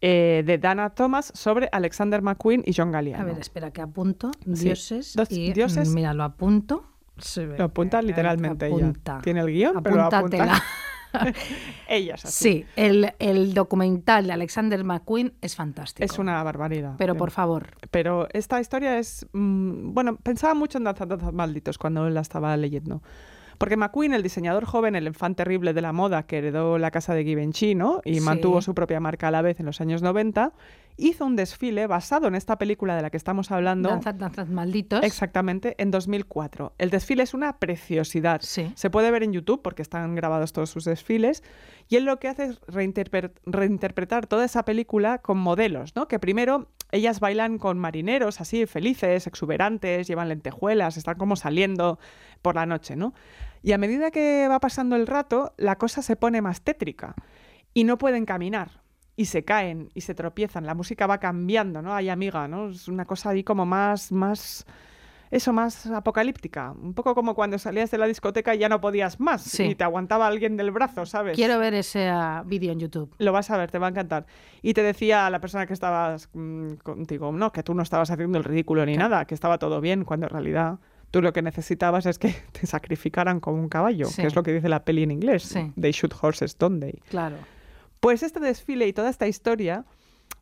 eh, 0.00 0.42
de 0.44 0.58
Dana 0.58 0.90
Thomas 0.90 1.30
sobre 1.34 1.68
Alexander 1.72 2.20
McQueen 2.22 2.62
y 2.66 2.72
John 2.74 2.92
Galliano. 2.92 3.22
A 3.22 3.26
ver, 3.26 3.38
espera, 3.38 3.70
que 3.70 3.80
apunto. 3.82 4.30
Sí. 4.54 4.64
Dioses. 4.64 5.14
Dos 5.14 5.30
y, 5.30 5.52
dioses. 5.52 5.88
mm, 5.90 5.94
Mira, 5.94 6.12
lo 6.14 6.24
apunto. 6.24 6.84
Se 7.16 7.46
ve. 7.46 7.56
Lo 7.56 7.64
apunta 7.64 7.98
Ahí, 7.98 8.06
literalmente 8.06 8.66
ella. 8.66 8.76
apunta. 8.76 9.20
Tiene 9.22 9.40
el 9.40 9.46
guion, 9.46 9.82
pero 9.82 9.96
lo 9.96 10.02
apunta. 10.04 10.62
Ellas 11.88 12.24
así. 12.24 12.42
Sí, 12.52 12.66
el, 12.76 13.12
el 13.18 13.54
documental 13.54 14.26
de 14.26 14.32
Alexander 14.32 14.82
McQueen 14.84 15.32
es 15.40 15.54
fantástico. 15.56 16.04
Es 16.04 16.18
una 16.18 16.42
barbaridad. 16.42 16.94
Pero 16.98 17.14
Sí. 17.14 17.18
por 17.18 17.30
favor, 17.30 17.76
Pero 17.90 18.28
esta 18.32 18.60
historia 18.60 18.98
es. 18.98 19.26
mm, 19.32 19.92
bueno, 19.94 20.16
pensaba 20.16 20.54
mucho 20.54 20.78
en 20.78 20.84
Danzas 20.84 21.08
Danzas 21.08 21.32
Malditos 21.32 21.78
cuando 21.78 22.08
la 22.10 22.20
estaba 22.20 22.56
leyendo. 22.56 23.02
Porque 23.58 23.76
McQueen, 23.76 24.14
el 24.14 24.22
diseñador 24.24 24.64
joven, 24.64 24.96
el 24.96 25.06
infante 25.06 25.44
terrible 25.44 25.72
de 25.74 25.80
la 25.80 25.92
moda 25.92 26.24
que 26.24 26.38
heredó 26.38 26.76
la 26.76 26.90
casa 26.90 27.14
de 27.14 27.22
Givenchy, 27.24 27.76
¿no? 27.76 28.00
Y 28.04 28.14
Sí. 28.14 28.20
mantuvo 28.20 28.60
su 28.60 28.74
propia 28.74 28.98
marca 28.98 29.28
a 29.28 29.30
la 29.30 29.42
vez 29.42 29.60
en 29.60 29.66
los 29.66 29.80
años 29.80 30.02
90, 30.02 30.52
hizo 30.96 31.24
un 31.26 31.34
desfile 31.36 31.86
basado 31.86 32.28
en 32.28 32.34
esta 32.34 32.56
película 32.58 32.94
de 32.96 33.02
la 33.02 33.10
que 33.10 33.16
estamos 33.16 33.50
hablando. 33.50 33.88
danzad, 33.88 34.14
danzad 34.14 34.46
malditos. 34.46 35.02
Exactamente, 35.02 35.74
en 35.78 35.90
2004. 35.90 36.74
El 36.78 36.90
desfile 36.90 37.22
es 37.24 37.34
una 37.34 37.58
preciosidad. 37.58 38.40
Sí. 38.42 38.72
Se 38.76 38.90
puede 38.90 39.10
ver 39.10 39.22
en 39.22 39.32
YouTube 39.32 39.62
porque 39.62 39.82
están 39.82 40.14
grabados 40.14 40.52
todos 40.52 40.70
sus 40.70 40.84
desfiles. 40.84 41.42
Y 41.88 41.96
él 41.96 42.04
lo 42.04 42.18
que 42.20 42.28
hace 42.28 42.44
es 42.44 42.60
reinterpre- 42.62 43.32
reinterpretar 43.44 44.26
toda 44.26 44.44
esa 44.44 44.64
película 44.64 45.18
con 45.18 45.38
modelos, 45.38 45.94
¿no? 45.96 46.06
Que 46.08 46.18
primero 46.18 46.68
ellas 46.92 47.18
bailan 47.18 47.58
con 47.58 47.78
marineros 47.78 48.40
así, 48.40 48.66
felices, 48.66 49.26
exuberantes, 49.26 50.06
llevan 50.06 50.28
lentejuelas, 50.28 50.96
están 50.96 51.18
como 51.18 51.34
saliendo 51.34 51.98
por 52.40 52.54
la 52.54 52.66
noche, 52.66 52.94
¿no? 52.94 53.14
Y 53.62 53.72
a 53.72 53.78
medida 53.78 54.10
que 54.10 54.46
va 54.48 54.60
pasando 54.60 54.94
el 54.94 55.06
rato, 55.06 55.54
la 55.56 55.76
cosa 55.76 56.02
se 56.02 56.14
pone 56.16 56.40
más 56.40 56.60
tétrica 56.62 57.14
y 57.72 57.84
no 57.84 57.98
pueden 57.98 58.26
caminar 58.26 58.83
y 59.16 59.26
se 59.26 59.44
caen 59.44 59.90
y 59.94 60.00
se 60.00 60.14
tropiezan. 60.14 60.66
La 60.66 60.74
música 60.74 61.06
va 61.06 61.18
cambiando, 61.18 61.82
¿no? 61.82 61.94
Hay 61.94 62.08
amiga, 62.08 62.48
¿no? 62.48 62.68
Es 62.70 62.88
una 62.88 63.04
cosa 63.04 63.30
ahí 63.30 63.44
como 63.44 63.64
más, 63.64 64.10
más, 64.10 64.66
eso, 65.30 65.52
más 65.52 65.86
apocalíptica. 65.86 66.72
Un 66.72 66.94
poco 66.94 67.14
como 67.14 67.34
cuando 67.34 67.58
salías 67.58 67.90
de 67.90 67.98
la 67.98 68.06
discoteca 68.06 68.54
y 68.54 68.58
ya 68.58 68.68
no 68.68 68.80
podías 68.80 69.20
más 69.20 69.42
Sí. 69.42 69.62
y 69.64 69.74
te 69.74 69.84
aguantaba 69.84 70.26
alguien 70.26 70.56
del 70.56 70.70
brazo, 70.72 71.06
¿sabes? 71.06 71.36
Quiero 71.36 71.58
ver 71.58 71.74
ese 71.74 72.08
ah, 72.08 72.42
vídeo 72.46 72.72
en 72.72 72.80
YouTube. 72.80 73.14
Lo 73.18 73.32
vas 73.32 73.50
a 73.50 73.56
ver, 73.56 73.70
te 73.70 73.78
va 73.78 73.86
a 73.86 73.90
encantar. 73.90 74.26
Y 74.62 74.74
te 74.74 74.82
decía 74.82 75.30
la 75.30 75.40
persona 75.40 75.66
que 75.66 75.72
estabas 75.74 76.28
mm, 76.32 76.74
contigo, 76.82 77.30
no, 77.32 77.52
que 77.52 77.62
tú 77.62 77.74
no 77.74 77.82
estabas 77.82 78.10
haciendo 78.10 78.38
el 78.38 78.44
ridículo 78.44 78.84
ni 78.84 78.96
nada, 78.96 79.24
que 79.26 79.34
estaba 79.34 79.58
todo 79.58 79.80
bien, 79.80 80.04
cuando 80.04 80.26
en 80.26 80.30
realidad 80.30 80.78
tú 81.12 81.22
lo 81.22 81.32
que 81.32 81.42
necesitabas 81.42 82.06
es 82.06 82.18
que 82.18 82.34
te 82.52 82.66
sacrificaran 82.66 83.38
como 83.38 83.58
un 83.60 83.68
caballo, 83.68 84.06
Sí. 84.06 84.22
que 84.22 84.26
es 84.28 84.34
lo 84.34 84.42
que 84.42 84.52
dice 84.52 84.68
la 84.68 84.84
peli 84.84 85.04
en 85.04 85.12
inglés. 85.12 85.44
Sí. 85.44 85.72
They 85.80 85.92
shoot 85.92 86.12
horses, 86.20 86.58
don't 86.58 86.80
they? 86.80 87.00
Claro. 87.08 87.36
Pues 88.04 88.22
este 88.22 88.38
desfile 88.38 88.86
y 88.86 88.92
toda 88.92 89.08
esta 89.08 89.26
historia 89.26 89.84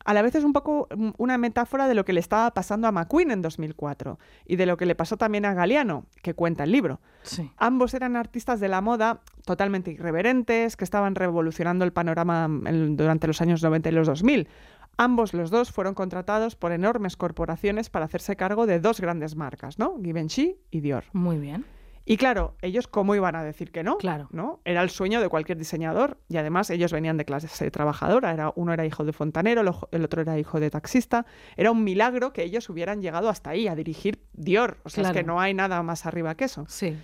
a 0.05 0.13
la 0.13 0.21
vez 0.21 0.35
es 0.35 0.43
un 0.43 0.51
poco 0.51 0.87
mm, 0.95 1.11
una 1.17 1.37
metáfora 1.37 1.87
de 1.87 1.93
lo 1.93 2.03
que 2.03 2.11
le 2.11 2.19
estaba 2.19 2.51
pasando 2.53 2.87
a 2.87 2.91
McQueen 2.91 3.31
en 3.31 3.41
2004 3.41 4.19
y 4.45 4.57
de 4.57 4.65
lo 4.65 4.75
que 4.75 4.85
le 4.85 4.95
pasó 4.95 5.15
también 5.15 5.45
a 5.45 5.53
Galeano, 5.53 6.05
que 6.21 6.33
cuenta 6.33 6.65
el 6.65 6.71
libro. 6.73 6.99
Sí. 7.21 7.49
Ambos 7.57 7.93
eran 7.93 8.17
artistas 8.17 8.59
de 8.59 8.67
la 8.67 8.81
moda 8.81 9.21
totalmente 9.45 9.91
irreverentes, 9.91 10.75
que 10.75 10.83
estaban 10.83 11.15
revolucionando 11.15 11.85
el 11.85 11.93
panorama 11.93 12.45
en- 12.65 12.97
durante 12.97 13.27
los 13.27 13.39
años 13.41 13.63
90 13.63 13.89
y 13.89 13.91
los 13.93 14.07
2000. 14.07 14.49
Ambos 14.97 15.33
los 15.33 15.49
dos 15.49 15.71
fueron 15.71 15.93
contratados 15.95 16.55
por 16.57 16.71
enormes 16.73 17.15
corporaciones 17.17 17.89
para 17.89 18.05
hacerse 18.05 18.35
cargo 18.35 18.65
de 18.67 18.79
dos 18.81 18.99
grandes 18.99 19.35
marcas, 19.37 19.79
¿no? 19.79 19.95
Givenchy 20.03 20.57
y 20.69 20.81
Dior. 20.81 21.05
Muy 21.13 21.37
bien. 21.39 21.65
Y 22.05 22.17
claro, 22.17 22.55
ellos 22.61 22.87
cómo 22.87 23.15
iban 23.15 23.35
a 23.35 23.43
decir 23.43 23.71
que 23.71 23.83
no, 23.83 23.97
Claro. 23.97 24.27
¿no? 24.31 24.59
Era 24.65 24.81
el 24.83 24.89
sueño 24.89 25.21
de 25.21 25.29
cualquier 25.29 25.57
diseñador 25.57 26.17
y 26.27 26.37
además 26.37 26.69
ellos 26.69 26.91
venían 26.91 27.17
de 27.17 27.25
clase 27.25 27.71
trabajadora, 27.71 28.33
era 28.33 28.51
uno 28.55 28.73
era 28.73 28.85
hijo 28.85 29.05
de 29.05 29.13
fontanero, 29.13 29.61
el 29.91 30.03
otro 30.03 30.21
era 30.21 30.37
hijo 30.37 30.59
de 30.59 30.69
taxista. 30.69 31.25
Era 31.55 31.71
un 31.71 31.83
milagro 31.83 32.33
que 32.33 32.43
ellos 32.43 32.69
hubieran 32.69 33.01
llegado 33.01 33.29
hasta 33.29 33.51
ahí 33.51 33.67
a 33.67 33.75
dirigir 33.75 34.19
Dior, 34.33 34.79
o 34.83 34.89
sea, 34.89 35.03
es 35.05 35.11
que 35.11 35.23
no 35.23 35.39
hay 35.39 35.53
nada 35.53 35.81
más 35.83 36.05
arriba 36.05 36.35
que 36.35 36.45
eso. 36.45 36.65
Sí. 36.67 36.97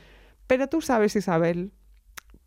Pero 0.47 0.67
tú 0.67 0.81
sabes, 0.81 1.15
Isabel, 1.15 1.71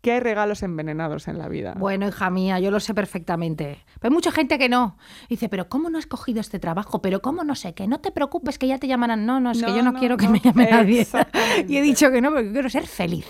que 0.03 0.13
hay 0.13 0.21
regalos 0.21 0.63
envenenados 0.63 1.29
en 1.29 1.39
la 1.39 1.49
vida. 1.49 1.75
Bueno, 1.79 2.07
hija 2.09 2.29
mía, 2.29 2.59
yo 2.59 2.71
lo 2.71 2.81
sé 2.81 2.93
perfectamente. 2.93 3.79
Pero 4.01 4.11
hay 4.13 4.15
mucha 4.15 4.33
gente 4.33 4.59
que 4.59 4.69
no. 4.69 4.99
Dice, 5.29 5.49
pero 5.49 5.69
¿cómo 5.69 5.89
no 5.91 5.97
has 5.99 6.07
cogido 6.07 6.41
este 6.41 6.59
trabajo? 6.59 7.01
Pero 7.01 7.23
¿cómo 7.23 7.45
no 7.45 7.55
sé 7.55 7.73
qué? 7.73 7.87
No 7.87 8.01
te 8.01 8.11
preocupes 8.11 8.59
que 8.59 8.67
ya 8.67 8.79
te 8.79 8.89
llamarán. 8.89 9.25
No, 9.25 9.39
no, 9.41 9.53
es 9.53 9.61
que 9.61 9.69
No, 9.69 9.77
yo 9.77 9.83
no, 9.83 9.93
no, 9.93 9.99
quiero 9.99 10.17
que 10.17 10.27
no. 10.27 10.33
me 10.33 10.41
llame 10.41 10.69
nadie. 10.71 11.07
Y 11.69 11.77
he 11.77 11.83
dicho 11.83 12.11
que 12.11 12.21
no 12.21 12.31
porque 12.33 12.51
quiero 12.53 12.69
ser 12.69 12.87
feliz. 12.87 13.25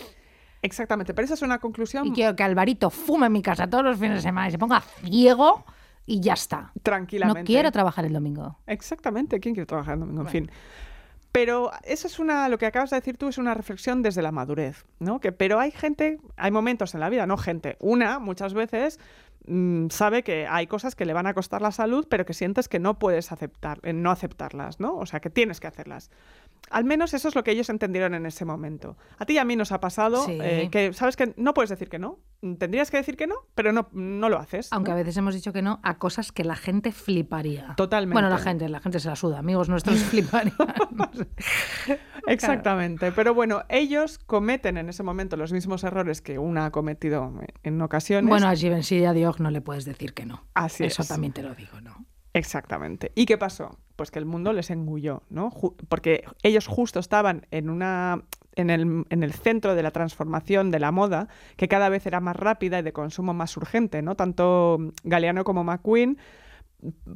Exactamente, 0.62 1.12
pero 1.12 1.24
esa 1.26 1.34
es 1.34 1.42
una 1.42 1.58
conclusión 1.58 2.06
Y 2.06 2.12
quiero 2.12 2.36
que 2.36 2.42
Alvarito 2.44 2.88
fume 2.88 3.26
en 3.26 3.32
mi 3.32 3.42
casa 3.42 3.66
todos 3.68 3.84
los 3.84 3.98
fines 3.98 4.16
de 4.16 4.22
semana 4.22 4.48
y 4.48 4.52
se 4.52 4.58
ponga 4.58 4.80
ciego 4.80 5.64
y 6.06 6.20
ya 6.20 6.32
está. 6.34 6.72
tranquilamente. 6.82 7.40
No 7.40 7.46
quiero 7.46 7.70
trabajar 7.70 8.04
el 8.04 8.12
domingo. 8.12 8.58
Exactamente, 8.66 9.40
¿quién 9.40 9.54
quiere 9.54 9.66
trabajar 9.66 9.94
el 9.94 10.00
domingo? 10.00 10.22
En 10.22 10.28
fin. 10.28 10.50
Pero 11.32 11.70
eso 11.84 12.06
es 12.06 12.18
una, 12.18 12.48
lo 12.50 12.58
que 12.58 12.66
acabas 12.66 12.90
de 12.90 12.96
decir 12.96 13.16
tú 13.16 13.28
es 13.28 13.38
una 13.38 13.54
reflexión 13.54 14.02
desde 14.02 14.20
la 14.20 14.32
madurez, 14.32 14.84
¿no? 14.98 15.18
Que, 15.18 15.32
pero 15.32 15.58
hay 15.58 15.70
gente, 15.70 16.18
hay 16.36 16.50
momentos 16.50 16.92
en 16.94 17.00
la 17.00 17.08
vida, 17.08 17.26
no 17.26 17.38
gente, 17.38 17.76
una 17.80 18.18
muchas 18.18 18.52
veces 18.52 19.00
mm, 19.46 19.88
sabe 19.88 20.22
que 20.24 20.46
hay 20.46 20.66
cosas 20.66 20.94
que 20.94 21.06
le 21.06 21.14
van 21.14 21.26
a 21.26 21.32
costar 21.32 21.62
la 21.62 21.72
salud, 21.72 22.06
pero 22.10 22.26
que 22.26 22.34
sientes 22.34 22.68
que 22.68 22.78
no 22.78 22.98
puedes 22.98 23.32
aceptar, 23.32 23.80
eh, 23.82 23.94
no 23.94 24.10
aceptarlas, 24.10 24.78
¿no? 24.78 24.94
O 24.96 25.06
sea, 25.06 25.20
que 25.20 25.30
tienes 25.30 25.58
que 25.58 25.68
hacerlas. 25.68 26.10
Al 26.70 26.84
menos 26.84 27.12
eso 27.12 27.28
es 27.28 27.34
lo 27.34 27.44
que 27.44 27.50
ellos 27.50 27.68
entendieron 27.68 28.14
en 28.14 28.24
ese 28.24 28.44
momento. 28.46 28.96
A 29.18 29.26
ti 29.26 29.34
y 29.34 29.38
a 29.38 29.44
mí 29.44 29.56
nos 29.56 29.72
ha 29.72 29.80
pasado 29.80 30.24
Sí. 30.24 30.38
eh, 30.40 30.68
que 30.70 30.92
sabes 30.94 31.16
que 31.16 31.34
no 31.36 31.52
puedes 31.52 31.68
decir 31.68 31.90
que 31.90 31.98
no, 31.98 32.18
tendrías 32.58 32.90
que 32.90 32.96
decir 32.96 33.16
que 33.18 33.26
no, 33.26 33.34
pero 33.54 33.72
no, 33.72 33.88
no 33.92 34.28
lo 34.30 34.38
haces. 34.38 34.70
¿no? 34.72 34.76
Aunque 34.76 34.90
a 34.90 34.94
veces 34.94 35.16
hemos 35.18 35.34
dicho 35.34 35.52
que 35.52 35.60
no 35.60 35.80
a 35.82 35.98
cosas 35.98 36.32
que 36.32 36.44
la 36.44 36.56
gente 36.56 36.90
fliparía. 36.92 37.74
Totalmente. 37.76 38.14
Bueno, 38.14 38.30
la 38.30 38.38
gente, 38.38 38.68
la 38.70 38.80
gente 38.80 39.00
se 39.00 39.08
la 39.08 39.16
suda. 39.16 39.38
Amigos 39.40 39.68
nuestros 39.68 39.98
fliparían. 40.04 40.54
Exactamente, 42.26 43.12
pero 43.12 43.34
bueno, 43.34 43.64
ellos 43.68 44.18
cometen 44.18 44.76
en 44.78 44.88
ese 44.88 45.02
momento 45.02 45.36
los 45.36 45.52
mismos 45.52 45.84
errores 45.84 46.22
que 46.22 46.38
una 46.38 46.66
ha 46.66 46.70
cometido 46.70 47.32
en 47.62 47.82
ocasiones. 47.82 48.28
bueno, 48.28 48.48
a 48.48 48.54
Givenchy 48.54 48.98
y 48.98 49.04
a 49.04 49.12
Dior 49.12 49.40
no 49.40 49.50
le 49.50 49.60
puedes 49.60 49.84
decir 49.84 50.14
que 50.14 50.24
no. 50.24 50.44
Así 50.54 50.84
Eso 50.84 51.02
es. 51.02 51.08
también 51.08 51.32
te 51.32 51.42
lo 51.42 51.54
digo, 51.54 51.80
¿no? 51.80 52.06
Exactamente. 52.34 53.12
¿Y 53.14 53.26
qué 53.26 53.36
pasó? 53.38 53.78
Pues 53.96 54.10
que 54.10 54.18
el 54.18 54.24
mundo 54.24 54.52
les 54.52 54.70
engulló, 54.70 55.22
¿no? 55.28 55.50
Ju- 55.50 55.74
porque 55.88 56.24
ellos 56.42 56.66
justo 56.66 56.98
estaban 56.98 57.46
en 57.50 57.68
una 57.70 58.22
en 58.54 58.68
el, 58.68 59.04
en 59.08 59.22
el 59.22 59.32
centro 59.32 59.74
de 59.74 59.82
la 59.82 59.92
transformación 59.92 60.70
de 60.70 60.78
la 60.78 60.92
moda, 60.92 61.28
que 61.56 61.68
cada 61.68 61.88
vez 61.88 62.06
era 62.06 62.20
más 62.20 62.36
rápida 62.36 62.78
y 62.78 62.82
de 62.82 62.92
consumo 62.92 63.32
más 63.32 63.56
urgente, 63.56 64.02
¿no? 64.02 64.14
Tanto 64.14 64.78
Galeano 65.04 65.42
como 65.44 65.64
McQueen 65.64 66.18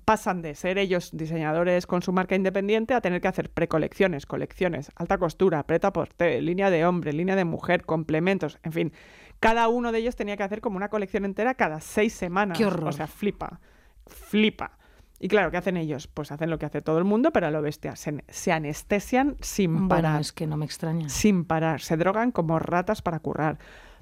pasan 0.04 0.42
de 0.42 0.54
ser 0.54 0.78
ellos 0.78 1.10
diseñadores 1.12 1.86
con 1.86 2.00
su 2.00 2.12
marca 2.12 2.36
independiente 2.36 2.94
a 2.94 3.00
tener 3.00 3.20
que 3.20 3.28
hacer 3.28 3.50
precolecciones, 3.50 4.24
colecciones, 4.24 4.90
alta 4.94 5.18
costura, 5.18 5.62
preta 5.64 5.92
porter, 5.92 6.42
línea 6.42 6.70
de 6.70 6.86
hombre, 6.86 7.12
línea 7.12 7.36
de 7.36 7.44
mujer, 7.44 7.84
complementos, 7.84 8.58
en 8.62 8.72
fin. 8.72 8.92
Cada 9.40 9.68
uno 9.68 9.92
de 9.92 9.98
ellos 9.98 10.14
tenía 10.16 10.36
que 10.36 10.44
hacer 10.44 10.60
como 10.60 10.76
una 10.76 10.88
colección 10.88 11.24
entera 11.24 11.54
cada 11.54 11.80
seis 11.80 12.12
semanas. 12.14 12.56
¡Qué 12.56 12.64
horror! 12.64 12.88
O 12.88 12.92
sea, 12.92 13.06
flipa, 13.08 13.60
flipa. 14.06 14.78
Y 15.18 15.28
claro, 15.28 15.50
¿qué 15.50 15.56
hacen 15.56 15.76
ellos? 15.76 16.08
Pues 16.08 16.30
hacen 16.32 16.50
lo 16.50 16.58
que 16.58 16.66
hace 16.66 16.82
todo 16.82 16.98
el 16.98 17.04
mundo, 17.04 17.30
pero 17.32 17.46
a 17.46 17.50
lo 17.50 17.62
bestia. 17.62 17.96
Se, 17.96 18.22
se 18.28 18.52
anestesian 18.52 19.36
sin 19.40 19.72
Bueno, 19.72 19.88
parar. 19.88 20.20
es 20.20 20.32
que 20.32 20.46
no 20.46 20.56
me 20.56 20.64
extraña. 20.66 21.08
Sin 21.08 21.44
parar. 21.44 21.80
Se 21.80 21.96
drogan 21.96 22.32
como 22.32 22.58
ratas 22.58 23.00
para 23.02 23.18
currar. 23.20 23.58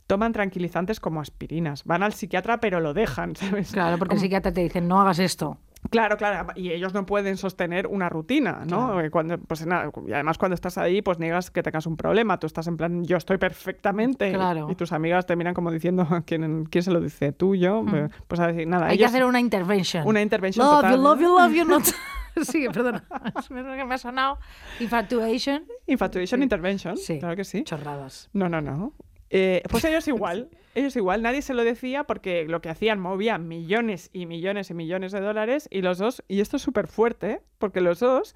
Toman 0.07 0.33
tranquilizantes 0.33 1.01
como 1.01 1.21
aspirinas. 1.21 1.85
Van 1.85 2.03
al 2.03 2.13
psiquiatra, 2.13 2.59
pero 2.61 2.81
lo 2.81 2.95
dejan, 2.95 3.37
¿sabes? 3.37 3.71
Claro, 3.73 3.99
porque 3.99 4.15
el 4.17 4.21
psiquiatra 4.21 4.53
te 4.53 4.61
dice, 4.63 4.81
no 4.81 5.01
hagas 5.01 5.19
esto. 5.19 5.59
Claro, 5.91 6.17
claro, 6.17 6.53
y 6.57 6.71
ellos 6.71 6.95
no 6.95 7.05
pueden 7.07 7.37
sostener 7.37 7.87
una 7.87 8.09
rutina, 8.09 8.61
¿no? 8.67 8.87
Claro. 8.87 9.01
Eh, 9.01 9.11
Cuando, 9.11 9.39
pues 9.39 9.67
nada, 9.67 9.91
y 10.07 10.13
además 10.13 10.39
cuando 10.39 10.55
estás 10.55 10.79
ahí, 10.79 11.03
pues 11.03 11.19
niegas 11.19 11.51
que 11.51 11.63
tengas 11.63 11.87
un 11.87 11.97
problema. 11.97 12.39
Tú 12.41 12.47
estás 12.47 12.67
en 12.67 12.77
plan, 12.77 13.05
yo 13.05 13.17
estoy 13.17 13.39
perfectamente. 13.39 14.33
Claro. 14.33 14.69
Y 14.71 14.75
tus 14.75 14.93
amigas 14.93 15.27
te 15.27 15.37
miran 15.37 15.55
como 15.55 15.71
diciendo, 15.71 16.07
¿quién, 16.27 16.65
quién 16.67 16.83
se 16.85 16.91
lo 16.91 17.01
dice? 17.01 17.33
¿Tú, 17.33 17.55
yo? 17.55 17.85
Pues 18.29 18.41
a 18.41 18.47
decir, 18.49 18.67
nada, 18.67 18.87
Hay 18.87 18.99
que 18.99 19.05
hacer 19.05 19.25
una 19.25 19.41
intervention. 19.41 20.07
Una 20.07 20.21
intervention 20.23 20.67
Love 20.67 20.77
total. 20.77 20.97
you, 20.97 21.03
love 21.03 21.21
you, 21.21 21.39
love 21.39 21.53
you. 21.53 21.65
Not... 21.65 21.85
sí, 22.43 22.67
perdona. 22.73 23.05
Es 23.39 23.51
lo 23.51 23.63
que 23.77 23.85
me 23.85 23.95
ha 23.95 23.99
sonado. 23.99 24.39
Infatuation. 24.81 25.65
Infatuation 25.87 26.43
intervention, 26.43 26.97
Sí. 26.97 27.19
claro 27.19 27.37
que 27.37 27.45
sí. 27.45 27.63
Chorradas. 27.65 28.31
No, 28.33 28.49
no, 28.49 28.61
no. 28.61 28.93
Eh, 29.31 29.63
pues 29.71 29.85
ellos 29.85 30.07
igual, 30.09 30.49
ellos 30.75 30.97
igual, 30.97 31.23
nadie 31.23 31.43
se 31.43 31.55
lo 31.55 31.65
decía 31.65 32.05
porque 32.05 32.47
lo 32.47 32.61
que 32.61 32.69
hacían 32.69 33.01
movía 33.01 33.39
millones 33.39 34.11
y 34.13 34.27
millones 34.27 34.71
y 34.71 34.75
millones 34.75 35.13
de 35.13 35.21
dólares 35.21 35.69
y 35.71 35.83
los 35.83 35.99
dos, 35.99 36.23
y 36.29 36.41
esto 36.41 36.57
es 36.57 36.63
súper 36.63 36.89
fuerte, 36.89 37.41
porque 37.59 37.81
los 37.81 38.01
dos, 38.01 38.35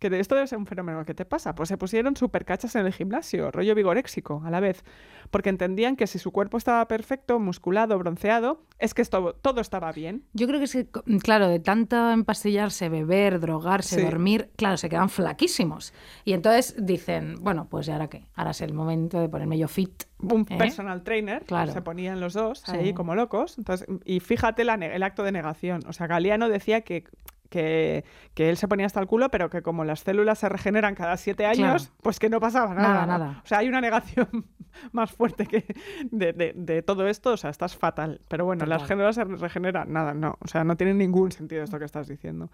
que 0.00 0.10
de 0.10 0.18
esto 0.18 0.34
debe 0.34 0.46
ser 0.48 0.58
un 0.58 0.66
fenómeno, 0.66 1.04
¿qué 1.04 1.14
te 1.14 1.24
pasa? 1.24 1.54
Pues 1.54 1.68
se 1.68 1.76
pusieron 1.78 2.16
súper 2.16 2.44
cachas 2.44 2.74
en 2.74 2.86
el 2.86 2.92
gimnasio, 2.92 3.50
rollo 3.52 3.74
vigoréxico 3.74 4.42
a 4.44 4.50
la 4.50 4.58
vez, 4.58 4.82
porque 5.30 5.50
entendían 5.50 5.94
que 5.94 6.06
si 6.08 6.18
su 6.18 6.32
cuerpo 6.32 6.56
estaba 6.56 6.88
perfecto, 6.88 7.38
musculado, 7.38 7.96
bronceado, 7.98 8.64
es 8.78 8.94
que 8.94 9.02
esto, 9.02 9.34
todo 9.42 9.60
estaba 9.60 9.92
bien. 9.92 10.24
Yo 10.32 10.46
creo 10.48 10.58
que 10.58 10.64
es 10.64 10.72
que, 10.72 10.88
claro, 11.22 11.46
de 11.48 11.60
tanto 11.60 12.10
empastillarse, 12.10 12.88
beber, 12.88 13.38
drogarse, 13.40 13.96
Sí. 13.96 14.02
dormir, 14.02 14.50
claro, 14.56 14.78
se 14.78 14.88
quedan 14.88 15.10
flaquísimos. 15.10 15.92
Y 16.24 16.32
entonces 16.32 16.74
dicen, 16.78 17.34
bueno, 17.42 17.68
pues 17.70 17.86
¿y 17.86 17.90
ahora 17.92 18.08
qué? 18.08 18.26
Ahora 18.34 18.52
es 18.52 18.60
el 18.62 18.72
momento 18.72 19.20
de 19.20 19.28
ponerme 19.28 19.58
yo 19.58 19.68
fit. 19.68 20.04
Un 20.18 20.46
¿Eh? 20.48 20.56
personal 20.56 21.02
trainer, 21.02 21.44
Claro. 21.44 21.72
se 21.72 21.82
ponían 21.82 22.20
los 22.20 22.32
dos 22.32 22.60
Sí. 22.64 22.72
ahí 22.74 22.94
como 22.94 23.14
locos. 23.14 23.58
Entonces, 23.58 23.86
y 24.06 24.20
fíjate 24.20 24.64
la 24.64 24.74
el 24.74 25.02
acto 25.02 25.22
de 25.24 25.32
negación. 25.32 25.82
O 25.86 25.92
sea, 25.92 26.06
Galeano 26.06 26.48
decía 26.48 26.80
que, 26.80 27.04
que, 27.50 28.04
que 28.32 28.48
él 28.48 28.56
se 28.56 28.66
ponía 28.68 28.86
hasta 28.86 29.00
el 29.00 29.06
culo, 29.06 29.28
pero 29.30 29.50
que 29.50 29.60
como 29.60 29.84
las 29.84 30.00
células 30.00 30.38
se 30.38 30.48
regeneran 30.48 30.94
cada 30.94 31.16
siete 31.18 31.44
años, 31.44 31.82
Claro. 31.88 31.98
pues 32.02 32.18
que 32.18 32.30
no 32.30 32.40
pasaba 32.40 32.72
nada. 32.74 32.88
Nada, 32.88 33.06
nada. 33.06 33.40
O 33.44 33.46
sea, 33.46 33.58
hay 33.58 33.68
una 33.68 33.80
negación 33.82 34.28
más 34.92 35.10
fuerte 35.10 35.46
que 35.46 35.66
de, 36.10 36.32
de- 36.32 36.52
de 36.54 36.82
todo 36.82 37.06
esto. 37.08 37.32
O 37.32 37.36
sea, 37.36 37.50
estás 37.50 37.76
fatal. 37.76 38.20
Pero 38.28 38.46
bueno, 38.46 38.64
las 38.64 38.86
células 38.86 39.16
se 39.16 39.24
regeneran. 39.24 39.92
Nada, 39.92 40.14
no. 40.14 40.38
O 40.40 40.48
sea, 40.48 40.64
no 40.64 40.76
tiene 40.76 40.94
ningún 40.94 41.32
sentido 41.32 41.62
esto 41.62 41.78
que 41.78 41.84
estás 41.84 42.08
diciendo. 42.08 42.50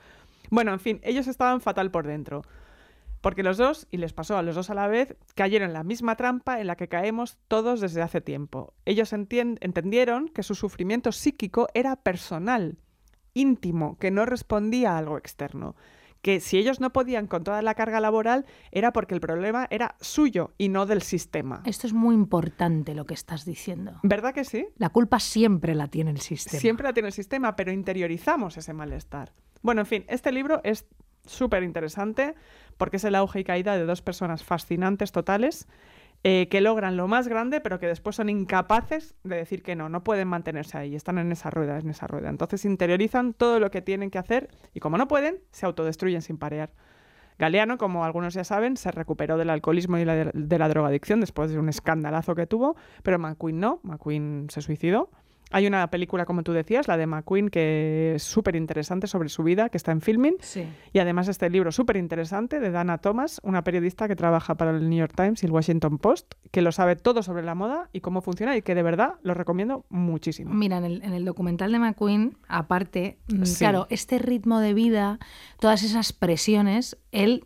Bueno, 0.51 0.73
en 0.73 0.81
fin, 0.81 1.01
ellos 1.05 1.27
estaban 1.29 1.61
fatal 1.61 1.91
por 1.93 2.07
dentro. 2.07 2.43
Porque 3.21 3.43
los 3.43 3.57
dos, 3.57 3.89
y 3.91 3.97
les 3.97 4.13
pasó 4.13 4.37
a 4.39 4.43
los 4.43 4.55
dos 4.55 4.71
a 4.71 4.75
la 4.75 4.87
vez, 4.87 5.17
cayeron 5.35 5.69
en 5.69 5.73
la 5.75 5.83
misma 5.83 6.15
trampa 6.17 6.61
en 6.61 6.69
la 6.69 6.77
que 6.77 6.87
caemos 6.89 7.39
todos 7.49 7.81
desde 7.81 8.01
hace 8.03 8.21
tiempo. 8.21 8.73
Ellos 8.85 9.13
entendieron 9.13 10.29
que 10.29 10.43
su 10.45 10.55
sufrimiento 10.55 11.11
psíquico 11.13 11.67
era 11.75 11.97
personal, 11.97 12.77
íntimo, 13.37 13.99
que 13.99 14.11
no 14.11 14.27
respondía 14.27 14.92
a 14.92 14.99
algo 14.99 15.18
externo. 15.18 15.77
Que 16.22 16.40
si 16.40 16.59
ellos 16.59 16.81
no 16.81 16.92
podían 16.92 17.29
con 17.29 17.44
toda 17.44 17.62
la 17.62 17.75
carga 17.75 18.01
laboral 18.01 18.46
era 18.72 18.92
porque 18.92 19.14
el 19.14 19.20
problema 19.20 19.68
era 19.70 19.94
suyo 20.01 20.55
y 20.59 20.70
no 20.70 20.87
del 20.87 21.03
sistema. 21.03 21.62
Esto 21.66 21.87
es 21.87 21.92
muy 21.92 22.14
importante 22.14 22.94
lo 22.94 23.05
que 23.05 23.14
estás 23.14 23.44
diciendo. 23.44 24.01
¿Verdad 24.03 24.35
que 24.35 24.44
sí? 24.44 24.66
La 24.77 24.88
culpa 24.88 25.20
siempre 25.20 25.75
la 25.77 25.87
tiene 25.87 26.11
el 26.11 26.20
sistema. 26.20 26.61
Siempre 26.61 26.85
la 26.85 26.94
tiene 26.94 27.09
el 27.09 27.12
sistema, 27.12 27.55
pero 27.55 27.70
interiorizamos 27.70 28.57
ese 28.57 28.72
malestar. 28.72 29.33
Bueno, 29.62 29.83
en 29.83 29.87
fin, 29.87 30.05
este 30.09 30.33
libro 30.33 30.61
es 30.64 30.87
súper 31.27 31.62
interesante, 31.62 32.35
porque 32.77 32.96
es 32.96 33.05
el 33.05 33.14
auge 33.14 33.40
y 33.40 33.44
caída 33.44 33.77
de 33.77 33.85
dos 33.85 34.03
personas 34.03 34.42
fascinantes 34.42 35.12
totales 35.12 35.68
eh, 36.29 36.49
que 36.49 36.61
logran 36.61 36.97
lo 36.97 37.07
más 37.07 37.29
grande, 37.29 37.61
pero 37.61 37.79
que 37.79 37.87
después 37.87 38.17
son 38.17 38.29
incapaces 38.29 39.15
de 39.23 39.37
decir 39.37 39.62
que 39.62 39.77
no, 39.77 39.89
no 39.89 40.03
pueden 40.03 40.27
mantenerse 40.27 40.77
ahí, 40.77 40.97
están 40.97 41.19
en 41.19 41.31
esa 41.31 41.51
rueda, 41.51 41.79
en 41.79 41.89
esa 41.89 42.09
rueda. 42.09 42.31
Entonces 42.31 42.65
interiorizan 42.65 43.33
todo 43.33 43.61
lo 43.61 43.71
que 43.71 43.81
tienen 43.81 44.11
que 44.11 44.19
hacer 44.19 44.49
y 44.75 44.81
como 44.81 44.99
no 44.99 45.07
pueden, 45.07 45.39
se 45.53 45.67
autodestruyen 45.67 46.23
sin 46.23 46.37
parear. 46.37 46.71
Galeano, 47.39 47.79
como 47.79 48.05
algunos 48.05 48.35
ya 48.35 48.43
saben, 48.43 48.77
se 48.77 48.91
recuperó 48.91 49.37
del 49.37 49.51
alcoholismo 49.51 49.99
y 49.99 50.05
la- 50.05 50.33
de 50.33 50.59
la 50.59 50.69
drogadicción 50.69 51.21
después 51.21 51.53
de 51.53 51.61
un 51.61 51.69
escandalazo 51.69 52.35
que 52.35 52.49
tuvo, 52.49 52.75
pero 53.05 53.21
McQueen 53.21 53.61
no, 53.61 53.79
McQueen 53.85 54.47
se 54.51 54.62
suicidó. 54.62 55.11
Hay 55.53 55.67
una 55.67 55.89
película, 55.91 56.25
como 56.25 56.43
tú 56.43 56.53
decías, 56.53 56.89
la 56.89 56.97
de 56.97 57.07
McQueen, 57.07 57.51
que 57.51 58.15
es 58.17 58.23
súper 58.25 58.57
interesante 58.57 59.07
sobre 59.07 59.29
su 59.29 59.45
vida, 59.45 59.69
que 59.69 59.77
está 59.77 59.93
en 59.93 60.01
filming. 60.01 60.35
Sí. 60.41 60.67
Y 60.93 60.99
además 60.99 61.29
este 61.29 61.49
libro 61.51 61.71
súper 61.71 61.97
interesante 61.97 62.59
de 62.59 62.71
Dana 62.73 62.99
Thomas, 62.99 63.41
una 63.45 63.63
periodista 63.63 64.09
que 64.09 64.17
trabaja 64.17 64.57
para 64.57 64.73
el 64.73 64.89
New 64.91 64.99
York 64.99 65.13
Times 65.15 65.43
y 65.43 65.47
el 65.47 65.53
Washington 65.53 65.99
Post, 65.99 66.35
que 66.51 66.63
lo 66.63 66.73
sabe 66.73 66.97
todo 66.97 67.23
sobre 67.23 67.45
la 67.45 67.55
moda 67.55 67.89
y 67.93 68.01
cómo 68.01 68.23
funciona 68.23 68.57
y 68.57 68.63
que 68.63 68.75
de 68.75 68.83
verdad 68.83 69.15
lo 69.23 69.35
recomiendo 69.35 69.85
muchísimo. 69.89 70.53
Mira, 70.53 70.79
en 70.79 70.85
el, 70.85 71.03
en 71.05 71.13
el 71.13 71.25
documental 71.25 71.71
de 71.71 71.79
McQueen, 71.79 72.37
aparte, 72.49 73.19
mm, 73.29 73.45
Sí. 73.45 73.59
claro, 73.61 73.87
este 73.89 74.19
ritmo 74.19 74.59
de 74.61 74.75
vida, 74.75 75.19
todas 75.61 75.83
esas 75.85 76.13
presiones, 76.13 76.99
él, 77.13 77.45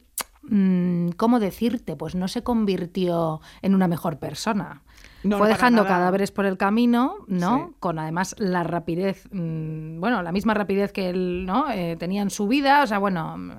¿cómo 1.17 1.39
decirte? 1.41 1.97
Pues 1.97 2.15
no 2.15 2.29
se 2.29 2.43
convirtió 2.43 3.41
en 3.63 3.75
una 3.75 3.89
mejor 3.89 4.19
persona. 4.19 4.83
No, 5.23 5.37
Fue 5.39 5.49
dejando 5.49 5.83
nada. 5.85 5.97
cadáveres 5.97 6.31
por 6.33 6.47
el 6.47 6.57
camino, 6.57 7.17
¿no? 7.29 7.67
Sí. 7.69 7.75
Con 7.79 7.99
además 7.99 8.35
la 8.39 8.63
rapidez, 8.65 9.29
mm, 9.33 10.01
bueno, 10.01 10.23
la 10.23 10.33
misma 10.33 10.55
rapidez 10.55 10.93
que 10.93 11.11
él, 11.11 11.45
¿no? 11.45 11.71
Eh, 11.71 11.97
tenía 11.99 12.23
en 12.23 12.31
su 12.31 12.49
vida, 12.49 12.83
o 12.83 12.87
sea, 12.87 12.99
bueno, 12.99 13.37
mm, 13.37 13.51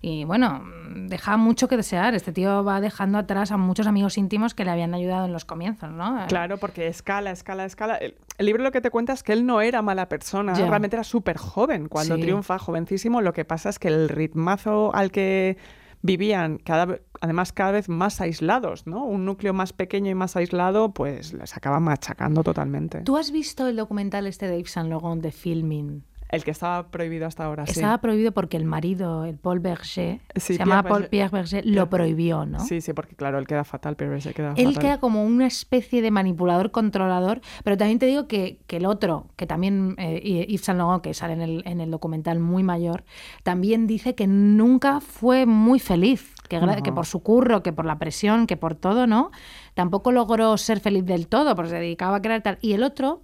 y 0.00 0.24
bueno, 0.24 0.60
mm, 0.64 1.08
deja 1.08 1.36
mucho 1.36 1.68
que 1.68 1.76
desear. 1.76 2.14
Este 2.14 2.32
tío 2.32 2.64
va 2.64 2.80
dejando 2.80 3.18
atrás 3.18 3.52
a 3.52 3.58
muchos 3.58 3.86
amigos 3.86 4.16
íntimos 4.16 4.54
que 4.54 4.64
le 4.64 4.70
habían 4.70 4.94
ayudado 4.94 5.26
en 5.26 5.32
los 5.34 5.44
comienzos, 5.44 5.90
¿no? 5.90 6.22
Eh, 6.22 6.26
Claro, 6.28 6.56
porque 6.56 6.86
escala, 6.88 7.30
escala, 7.30 7.66
escala. 7.66 7.96
El, 7.96 8.16
el 8.38 8.46
libro 8.46 8.62
lo 8.64 8.72
que 8.72 8.80
te 8.80 8.90
cuenta 8.90 9.12
es 9.12 9.22
que 9.22 9.34
él 9.34 9.44
no 9.44 9.60
era 9.60 9.82
mala 9.82 10.08
persona, 10.08 10.54
realmente 10.54 10.96
era 10.96 11.04
súper 11.04 11.36
joven 11.36 11.88
cuando 11.88 12.16
Sí. 12.16 12.22
triunfa, 12.22 12.58
jovencísimo. 12.58 13.20
Lo 13.20 13.34
que 13.34 13.44
pasa 13.44 13.68
es 13.68 13.78
que 13.78 13.88
el 13.88 14.08
ritmazo 14.08 14.94
al 14.94 15.10
que 15.12 15.58
vivían, 16.02 16.58
cada, 16.58 16.98
además 17.20 17.52
cada 17.52 17.72
vez 17.72 17.88
más 17.88 18.20
aislados, 18.20 18.86
¿no? 18.86 19.04
Un 19.04 19.24
núcleo 19.24 19.52
más 19.52 19.72
pequeño 19.72 20.10
y 20.10 20.14
más 20.14 20.36
aislado, 20.36 20.92
pues 20.92 21.32
les 21.32 21.56
acaba 21.56 21.80
machacando 21.80 22.42
totalmente. 22.42 23.02
¿Tú 23.02 23.16
has 23.16 23.30
visto 23.30 23.68
el 23.68 23.76
documental 23.76 24.26
este 24.26 24.48
de 24.48 24.58
Yves 24.58 24.72
Saint 24.72 24.90
Laurent 24.90 25.22
de 25.22 25.32
Filming? 25.32 26.04
El 26.32 26.42
que 26.44 26.50
estaba 26.50 26.88
prohibido 26.88 27.26
hasta 27.26 27.44
ahora, 27.44 27.66
sí. 27.66 27.72
Estaba 27.72 27.98
prohibido 27.98 28.32
porque 28.32 28.56
el 28.56 28.64
marido, 28.64 29.24
el 29.24 29.36
Paul 29.36 29.60
Berger, 29.60 30.18
Sí, 30.34 30.40
se 30.40 30.46
Pierre 30.54 30.58
llamaba 30.64 30.82
Paul 30.88 31.02
Berger. 31.02 31.10
Pierre 31.10 31.30
Berger, 31.30 31.66
lo 31.66 31.88
prohibió, 31.90 32.46
¿no? 32.46 32.58
Sí, 32.60 32.80
sí, 32.80 32.92
porque 32.94 33.14
claro, 33.14 33.38
él 33.38 33.46
queda 33.46 33.64
fatal, 33.64 33.96
pero 33.96 34.16
ese 34.16 34.32
queda 34.34 34.54
Él 34.56 34.68
fatal. 34.68 34.82
queda 34.82 34.98
como 34.98 35.24
una 35.24 35.46
especie 35.46 36.02
de 36.02 36.10
manipulador, 36.10 36.70
controlador, 36.70 37.40
pero 37.64 37.76
también 37.76 37.98
te 37.98 38.06
digo 38.06 38.26
que, 38.26 38.58
que 38.66 38.78
el 38.78 38.86
otro, 38.86 39.26
que 39.36 39.46
también 39.46 39.94
eh, 39.98 40.46
Yves 40.48 40.62
Saint 40.64 40.78
Laurent, 40.78 41.02
que 41.02 41.14
sale 41.14 41.34
en 41.34 41.42
el, 41.42 41.62
en 41.66 41.80
el 41.80 41.90
documental 41.90 42.40
muy 42.40 42.62
mayor, 42.62 43.04
también 43.42 43.86
dice 43.86 44.14
que 44.14 44.26
nunca 44.26 45.00
fue 45.00 45.44
muy 45.46 45.78
feliz, 45.80 46.34
que, 46.48 46.58
que 46.82 46.92
por 46.92 47.06
su 47.06 47.22
curro, 47.22 47.62
que 47.62 47.72
por 47.72 47.84
la 47.84 47.98
presión, 47.98 48.46
que 48.46 48.56
por 48.56 48.74
todo, 48.74 49.06
¿no? 49.06 49.30
Tampoco 49.74 50.12
logró 50.12 50.56
ser 50.58 50.80
feliz 50.80 51.04
del 51.04 51.26
todo, 51.28 51.54
porque 51.56 51.70
se 51.70 51.76
dedicaba 51.76 52.16
a 52.16 52.22
crear 52.22 52.42
tal. 52.42 52.58
Y 52.60 52.72
el 52.74 52.82
otro, 52.82 53.22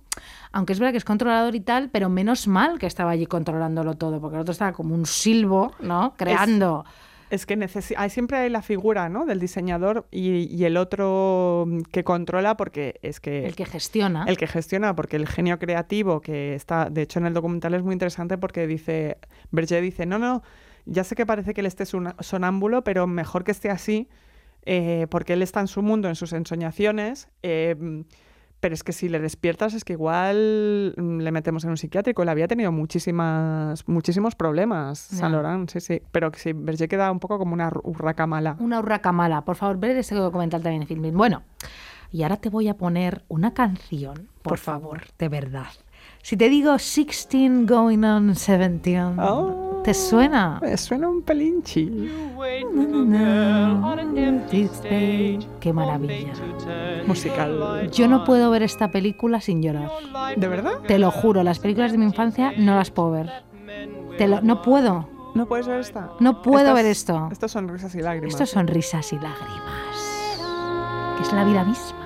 aunque 0.52 0.72
es 0.72 0.78
verdad 0.78 0.92
que 0.92 0.98
es 0.98 1.04
controlador 1.04 1.54
y 1.54 1.60
tal, 1.60 1.90
pero 1.90 2.08
menos 2.08 2.46
mal 2.48 2.78
que 2.78 2.86
estaba 2.86 3.10
allí 3.10 3.26
controlándolo 3.26 3.94
todo, 3.94 4.20
porque 4.20 4.36
el 4.36 4.42
otro 4.42 4.52
estaba 4.52 4.72
como 4.72 4.94
un 4.94 5.06
silbo, 5.06 5.72
¿no? 5.80 6.14
Creando. 6.16 6.84
Es 7.30 7.44
que 7.44 7.58
necesi- 7.58 7.94
hay, 7.98 8.08
siempre 8.08 8.38
hay 8.38 8.48
la 8.48 8.62
figura 8.62 9.10
¿no? 9.10 9.26
del 9.26 9.38
diseñador 9.38 10.06
y, 10.10 10.44
y 10.54 10.64
el 10.64 10.78
otro 10.78 11.66
que 11.92 12.02
controla 12.02 12.56
porque 12.56 12.98
es 13.02 13.20
que... 13.20 13.44
el 13.44 13.54
que 13.54 13.66
gestiona. 13.66 14.24
el 14.26 14.38
que 14.38 14.46
gestiona, 14.46 14.96
porque 14.96 15.16
el 15.16 15.26
genio 15.26 15.58
creativo 15.58 16.22
que 16.22 16.54
está, 16.54 16.88
de 16.88 17.02
hecho 17.02 17.18
en 17.18 17.26
el 17.26 17.34
documental 17.34 17.74
es 17.74 17.82
muy 17.82 17.92
interesante 17.92 18.38
porque 18.38 18.66
dice, 18.66 19.18
Berger 19.50 19.82
dice, 19.82 20.06
no, 20.06 20.18
no, 20.18 20.42
ya 20.86 21.04
sé 21.04 21.16
que 21.16 21.26
parece 21.26 21.52
que 21.52 21.60
él 21.60 21.66
esté 21.66 21.84
sonámbulo, 21.84 22.82
pero 22.82 23.06
mejor 23.06 23.44
que 23.44 23.50
esté 23.50 23.68
así, 23.68 24.08
eh, 24.64 25.06
porque 25.10 25.34
él 25.34 25.42
está 25.42 25.60
en 25.60 25.68
su 25.68 25.82
mundo, 25.82 26.08
en 26.08 26.14
sus 26.14 26.32
ensoñaciones, 26.32 27.28
eh, 27.42 27.76
pero 28.60 28.74
es 28.74 28.82
que 28.82 28.92
si 28.92 29.08
le 29.08 29.20
despiertas 29.20 29.74
es 29.74 29.84
que 29.84 29.92
igual 29.94 30.94
mm, 30.96 31.18
le 31.18 31.32
metemos 31.32 31.64
en 31.64 31.70
un 31.70 31.76
psiquiátrico. 31.76 32.22
Él 32.22 32.28
había 32.28 32.48
tenido 32.48 32.72
muchísimas, 32.72 33.86
muchísimos 33.88 34.34
problemas. 34.34 34.98
San 34.98 35.32
Laurent, 35.32 35.70
sí, 35.70 35.80
sí. 35.80 36.02
Pero 36.12 36.30
que 36.32 36.38
sí, 36.38 36.52
Berger 36.52 36.88
queda 36.88 37.10
un 37.10 37.20
poco 37.20 37.38
como 37.38 37.54
una 37.54 37.70
urraca 37.82 38.26
mala. 38.26 38.56
Una 38.58 38.80
urraca 38.80 39.12
mala. 39.12 39.42
Por 39.42 39.56
favor, 39.56 39.78
ver 39.78 39.96
este 39.96 40.14
documental 40.14 40.62
también 40.62 40.82
en 40.82 40.88
Filmin. 40.88 41.16
Bueno, 41.16 41.42
y 42.10 42.22
ahora 42.22 42.36
te 42.36 42.48
voy 42.48 42.68
a 42.68 42.74
poner 42.74 43.24
una 43.28 43.54
canción, 43.54 44.28
por, 44.42 44.52
Por 44.52 44.58
favor, 44.58 45.02
de 45.18 45.28
verdad. 45.28 45.68
Si 46.28 46.36
te 46.36 46.50
digo 46.50 46.72
16 46.72 47.64
going 47.66 48.04
on 48.04 48.26
17, 48.34 48.98
Oh. 49.18 49.80
¿te 49.82 49.94
suena? 49.94 50.58
Me 50.60 50.76
suena 50.76 51.08
un 51.08 51.22
pelinchi. 51.22 51.88
Qué 55.58 55.72
maravilla. 55.72 56.32
Musical. 57.06 57.90
Yo 57.92 58.08
no 58.08 58.24
puedo 58.24 58.50
ver 58.50 58.62
esta 58.62 58.90
película 58.90 59.40
sin 59.40 59.62
llorar. 59.62 59.90
¿De 60.36 60.48
verdad? 60.48 60.72
Te 60.86 60.98
lo 60.98 61.10
juro, 61.10 61.42
las 61.42 61.60
películas 61.60 61.92
de 61.92 61.98
mi 61.98 62.04
infancia 62.04 62.52
no 62.58 62.74
las 62.76 62.90
puedo 62.90 63.12
ver. 63.12 63.30
Te 64.18 64.28
lo- 64.28 64.42
no 64.42 64.60
puedo. 64.60 65.08
¿No 65.34 65.46
puedes 65.46 65.66
ver 65.66 65.80
esta? 65.80 66.10
No 66.20 66.42
puedo 66.42 66.58
Estas- 66.58 66.74
ver 66.74 66.84
esto. 66.84 67.28
Estas 67.32 67.50
son 67.50 67.68
risas 67.68 67.94
y 67.94 68.02
lágrimas. 68.02 68.34
Esto 68.34 68.44
son 68.44 68.66
risas 68.66 69.10
y 69.14 69.16
lágrimas. 69.16 69.96
Que 71.16 71.22
es 71.22 71.32
la 71.32 71.44
vida 71.44 71.64
misma. 71.64 71.97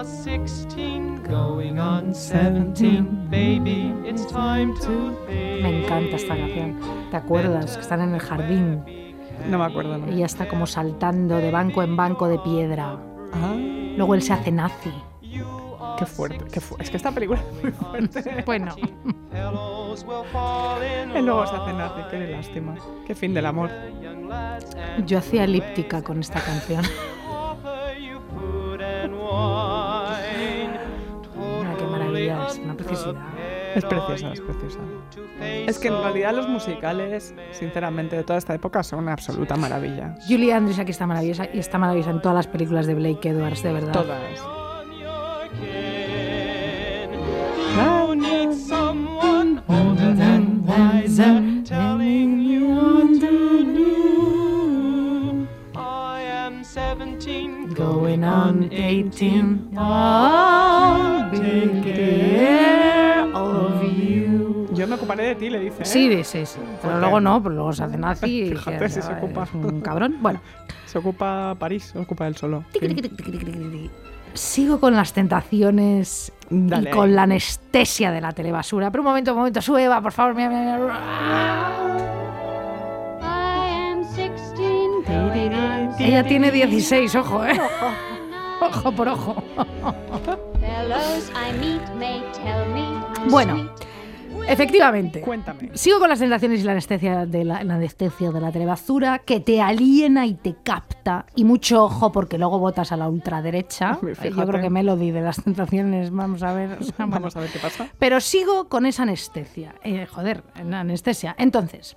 Are 0.00 0.04
16, 0.06 1.22
going 1.28 1.78
on 1.78 2.14
17, 2.14 3.28
baby. 3.30 3.92
It's 4.08 4.26
time 4.26 4.72
to 4.80 5.12
think. 5.26 5.62
Me 5.62 5.82
encanta 5.84 6.16
esta 6.16 6.34
canción. 6.36 6.80
¿Te 7.10 7.16
acuerdas? 7.18 7.74
Que 7.76 7.82
están 7.82 8.00
en 8.00 8.14
el 8.14 8.20
jardín. 8.20 8.82
No 9.50 9.58
me 9.58 9.64
acuerdo. 9.64 9.98
¿no? 9.98 10.06
Ella 10.06 10.24
está 10.26 10.48
como 10.48 10.66
saltando 10.66 11.36
de 11.36 11.50
banco 11.50 11.82
en 11.82 11.96
banco 11.96 12.28
de 12.28 12.38
piedra. 12.38 12.96
Ah, 13.34 13.54
Luego 13.96 14.14
él 14.14 14.22
se 14.22 14.32
hace 14.32 14.50
nazi. 14.50 14.90
qué 15.98 16.06
fuerte. 16.06 16.44
Qué 16.50 16.60
fu- 16.60 16.76
es 16.78 16.88
que 16.90 16.96
esta 16.96 17.12
película 17.12 17.38
es 17.40 17.62
muy 17.62 17.72
fuerte. 17.72 18.42
Bueno, 18.46 18.74
Y 21.14 21.22
luego 21.22 21.46
se 21.46 21.56
hace 21.56 21.72
nazi. 21.74 22.00
Qué 22.10 22.18
lástima. 22.28 22.74
Qué 23.06 23.14
fin 23.14 23.34
del 23.34 23.44
amor. 23.44 23.68
yo 25.06 25.18
hacía 25.18 25.44
elíptica 25.44 26.00
con 26.02 26.20
esta 26.20 26.40
canción. 26.40 26.84
es 32.90 33.84
preciosa, 33.84 34.32
es 34.32 34.40
preciosa. 34.40 34.78
Es 35.40 35.78
que 35.78 35.88
en 35.88 36.02
realidad 36.02 36.34
los 36.34 36.48
musicales, 36.48 37.34
sinceramente, 37.52 38.16
de 38.16 38.24
toda 38.24 38.38
esta 38.38 38.54
época 38.54 38.82
son 38.82 39.00
una 39.00 39.12
absoluta 39.12 39.56
maravilla. 39.56 40.14
Julie 40.28 40.52
Andrews 40.52 40.78
aquí 40.78 40.90
está 40.90 41.06
maravillosa 41.06 41.48
y 41.52 41.58
está 41.58 41.78
maravillosa 41.78 42.10
en 42.10 42.20
todas 42.20 42.36
las 42.36 42.46
películas 42.46 42.86
de 42.86 42.94
Blake 42.94 43.28
Edwards, 43.28 43.62
de 43.62 43.72
verdad. 43.72 43.92
Todas. 43.92 44.40
Going 57.90 58.22
on 58.24 58.68
18. 58.72 59.70
I'll 59.76 61.28
take 61.32 61.82
care 61.82 63.24
of 63.34 63.82
you. 63.82 64.68
Yo 64.72 64.86
me 64.86 64.94
ocuparé 64.94 65.24
de 65.24 65.34
ti, 65.34 65.50
le 65.50 65.58
dice. 65.58 65.82
¿eh? 65.82 65.84
Sí, 65.84 66.24
sí. 66.24 66.44
Pero 66.56 66.78
Porque- 66.82 67.00
luego 67.00 67.20
no, 67.20 67.42
pero 67.42 67.54
luego 67.56 67.72
se 67.72 67.82
hace 67.82 67.98
nazi 67.98 68.26
y 68.42 68.50
Fíjate 68.54 68.78
que- 68.78 68.88
si 68.88 69.02
se 69.02 69.12
ocupa. 69.12 69.42
es 69.44 69.54
un 69.54 69.80
cabrón. 69.80 70.16
Bueno. 70.20 70.40
Se 70.86 70.98
ocupa 70.98 71.54
París, 71.56 71.84
se 71.92 71.98
ocupa 72.00 72.26
él 72.26 72.34
solo. 72.36 72.64
Sigo 74.34 74.80
con 74.80 74.96
las 74.96 75.12
tentaciones 75.12 76.32
Dale 76.50 76.90
y 76.90 76.92
con 76.92 77.14
la 77.14 77.22
anestesia 77.22 78.10
de 78.10 78.20
la 78.20 78.32
telebasura. 78.32 78.90
Pero 78.90 79.02
un 79.02 79.06
momento, 79.08 79.30
un 79.30 79.38
momento, 79.38 79.62
sube, 79.62 79.86
va, 79.86 80.00
por 80.00 80.10
favor. 80.10 80.34
Mira, 80.34 80.48
mira, 80.48 80.78
mira. 80.78 82.29
Ella 86.00 86.24
tiene 86.24 86.50
16, 86.50 87.14
ojo, 87.16 87.44
¿eh? 87.44 87.60
Ojo 88.60 88.92
por 88.92 89.08
ojo. 89.08 89.42
Bueno. 93.30 93.70
Efectivamente. 94.46 95.20
Cuéntame. 95.20 95.70
Sigo 95.74 95.98
con 95.98 96.08
las 96.08 96.18
sensaciones 96.18 96.60
y 96.60 96.64
la 96.64 96.72
anestesia 96.72 97.24
de 97.24 97.44
la, 97.44 97.62
la 97.62 97.74
anestesia 97.74 98.30
de 98.30 98.40
la 98.40 98.50
telebasura 98.50 99.20
que 99.20 99.40
te 99.40 99.62
aliena 99.62 100.26
y 100.26 100.34
te 100.34 100.56
capta. 100.62 101.26
Y 101.36 101.44
mucho 101.44 101.84
ojo 101.84 102.12
porque 102.12 102.36
luego 102.36 102.58
votas 102.58 102.92
a 102.92 102.96
la 102.96 103.08
ultraderecha. 103.08 103.98
Yo 104.24 104.46
creo 104.46 104.60
que 104.60 104.70
Melody 104.70 105.10
de 105.10 105.20
las 105.20 105.36
sensaciones, 105.36 106.10
vamos 106.10 106.42
a 106.42 106.52
ver. 106.52 106.78
o 106.80 106.82
sea, 106.82 106.94
bueno. 106.98 107.12
Vamos 107.12 107.36
a 107.36 107.40
ver 107.40 107.50
qué 107.50 107.58
pasa. 107.58 107.88
Pero 107.98 108.20
sigo 108.20 108.68
con 108.68 108.86
esa 108.86 109.04
anestesia. 109.04 109.74
Eh, 109.84 110.06
joder, 110.06 110.42
en 110.56 110.70
la 110.70 110.80
anestesia. 110.80 111.34
Entonces, 111.38 111.96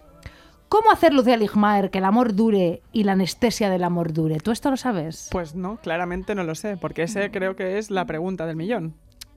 ¿cómo 0.73 0.89
hacer, 0.89 1.13
Lucía 1.13 1.37
Ligmaer, 1.37 1.91
que 1.91 1.99
el 1.99 2.03
amor 2.03 2.33
dure 2.33 2.81
y 2.91 3.03
la 3.03 3.11
anestesia 3.11 3.69
del 3.69 3.83
amor 3.83 4.11
dure? 4.11 4.39
¿Tú 4.39 4.49
esto 4.49 4.71
lo 4.71 4.77
sabes? 4.77 5.29
Pues 5.31 5.53
no, 5.53 5.77
claramente 5.77 6.33
no 6.33 6.43
lo 6.43 6.55
sé, 6.55 6.77
porque 6.77 7.03
ese 7.03 7.29
creo 7.29 7.55
que 7.55 7.77
es 7.77 7.91
la 7.91 8.05
pregunta 8.05 8.47
del 8.47 8.55
millón. 8.55 8.95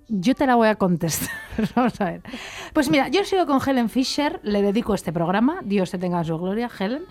Yo 0.08 0.34
te 0.34 0.46
la 0.46 0.54
voy 0.54 0.68
a 0.68 0.76
contestar. 0.76 1.30
Vamos 1.74 2.00
a 2.00 2.04
ver. 2.04 2.22
Pues 2.72 2.90
mira, 2.90 3.08
yo 3.08 3.24
sigo 3.24 3.46
con 3.46 3.60
Helen 3.66 3.88
Fisher, 3.88 4.40
le 4.42 4.62
dedico 4.62 4.94
este 4.94 5.12
programa, 5.12 5.60
Dios 5.64 5.90
te 5.90 5.98
tenga 5.98 6.18
en 6.18 6.24
su 6.24 6.38
gloria, 6.38 6.70
Helen. 6.78 7.04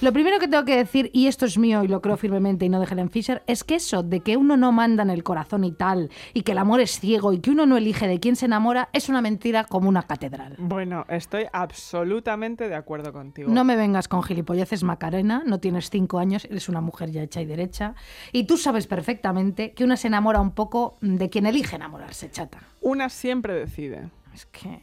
Lo 0.00 0.12
primero 0.12 0.38
que 0.38 0.48
tengo 0.48 0.64
que 0.64 0.76
decir, 0.76 1.10
y 1.12 1.28
esto 1.28 1.46
es 1.46 1.56
mío 1.56 1.84
y 1.84 1.88
lo 1.88 2.02
creo 2.02 2.16
firmemente 2.16 2.64
y 2.64 2.68
no 2.68 2.80
de 2.80 2.86
Helen 2.86 3.08
Fisher, 3.08 3.42
es 3.46 3.62
que 3.64 3.76
eso 3.76 4.02
de 4.02 4.20
que 4.20 4.36
uno 4.36 4.56
no 4.56 4.72
manda 4.72 5.02
en 5.02 5.10
el 5.10 5.22
corazón 5.22 5.64
y 5.64 5.72
tal, 5.72 6.10
y 6.34 6.42
que 6.42 6.52
el 6.52 6.58
amor 6.58 6.80
es 6.80 6.98
ciego 6.98 7.32
y 7.32 7.38
que 7.38 7.50
uno 7.50 7.66
no 7.66 7.76
elige 7.76 8.08
de 8.08 8.18
quién 8.18 8.36
se 8.36 8.46
enamora, 8.46 8.88
es 8.92 9.08
una 9.08 9.22
mentira 9.22 9.64
como 9.64 9.88
una 9.88 10.02
catedral. 10.02 10.56
Bueno, 10.58 11.06
estoy 11.08 11.46
absolutamente 11.52 12.68
de 12.68 12.74
acuerdo 12.74 13.12
contigo. 13.12 13.50
No 13.50 13.64
me 13.64 13.76
vengas 13.76 14.08
con 14.08 14.22
gilipolleces, 14.22 14.82
Macarena, 14.82 15.42
no 15.46 15.60
tienes 15.60 15.88
cinco 15.88 16.18
años, 16.18 16.44
eres 16.46 16.68
una 16.68 16.80
mujer 16.80 17.12
ya 17.12 17.22
hecha 17.22 17.40
y 17.40 17.46
derecha, 17.46 17.94
y 18.32 18.44
tú 18.44 18.56
sabes 18.56 18.86
perfectamente 18.86 19.72
que 19.72 19.84
una 19.84 19.96
se 19.96 20.08
enamora 20.08 20.40
un 20.40 20.50
poco 20.50 20.98
de 21.00 21.30
quien 21.30 21.46
elige 21.46 21.76
enamorarse, 21.76 22.30
chata. 22.44 22.66
Una 22.80 23.08
siempre 23.08 23.54
decide. 23.54 24.10
Es 24.34 24.46
que... 24.46 24.80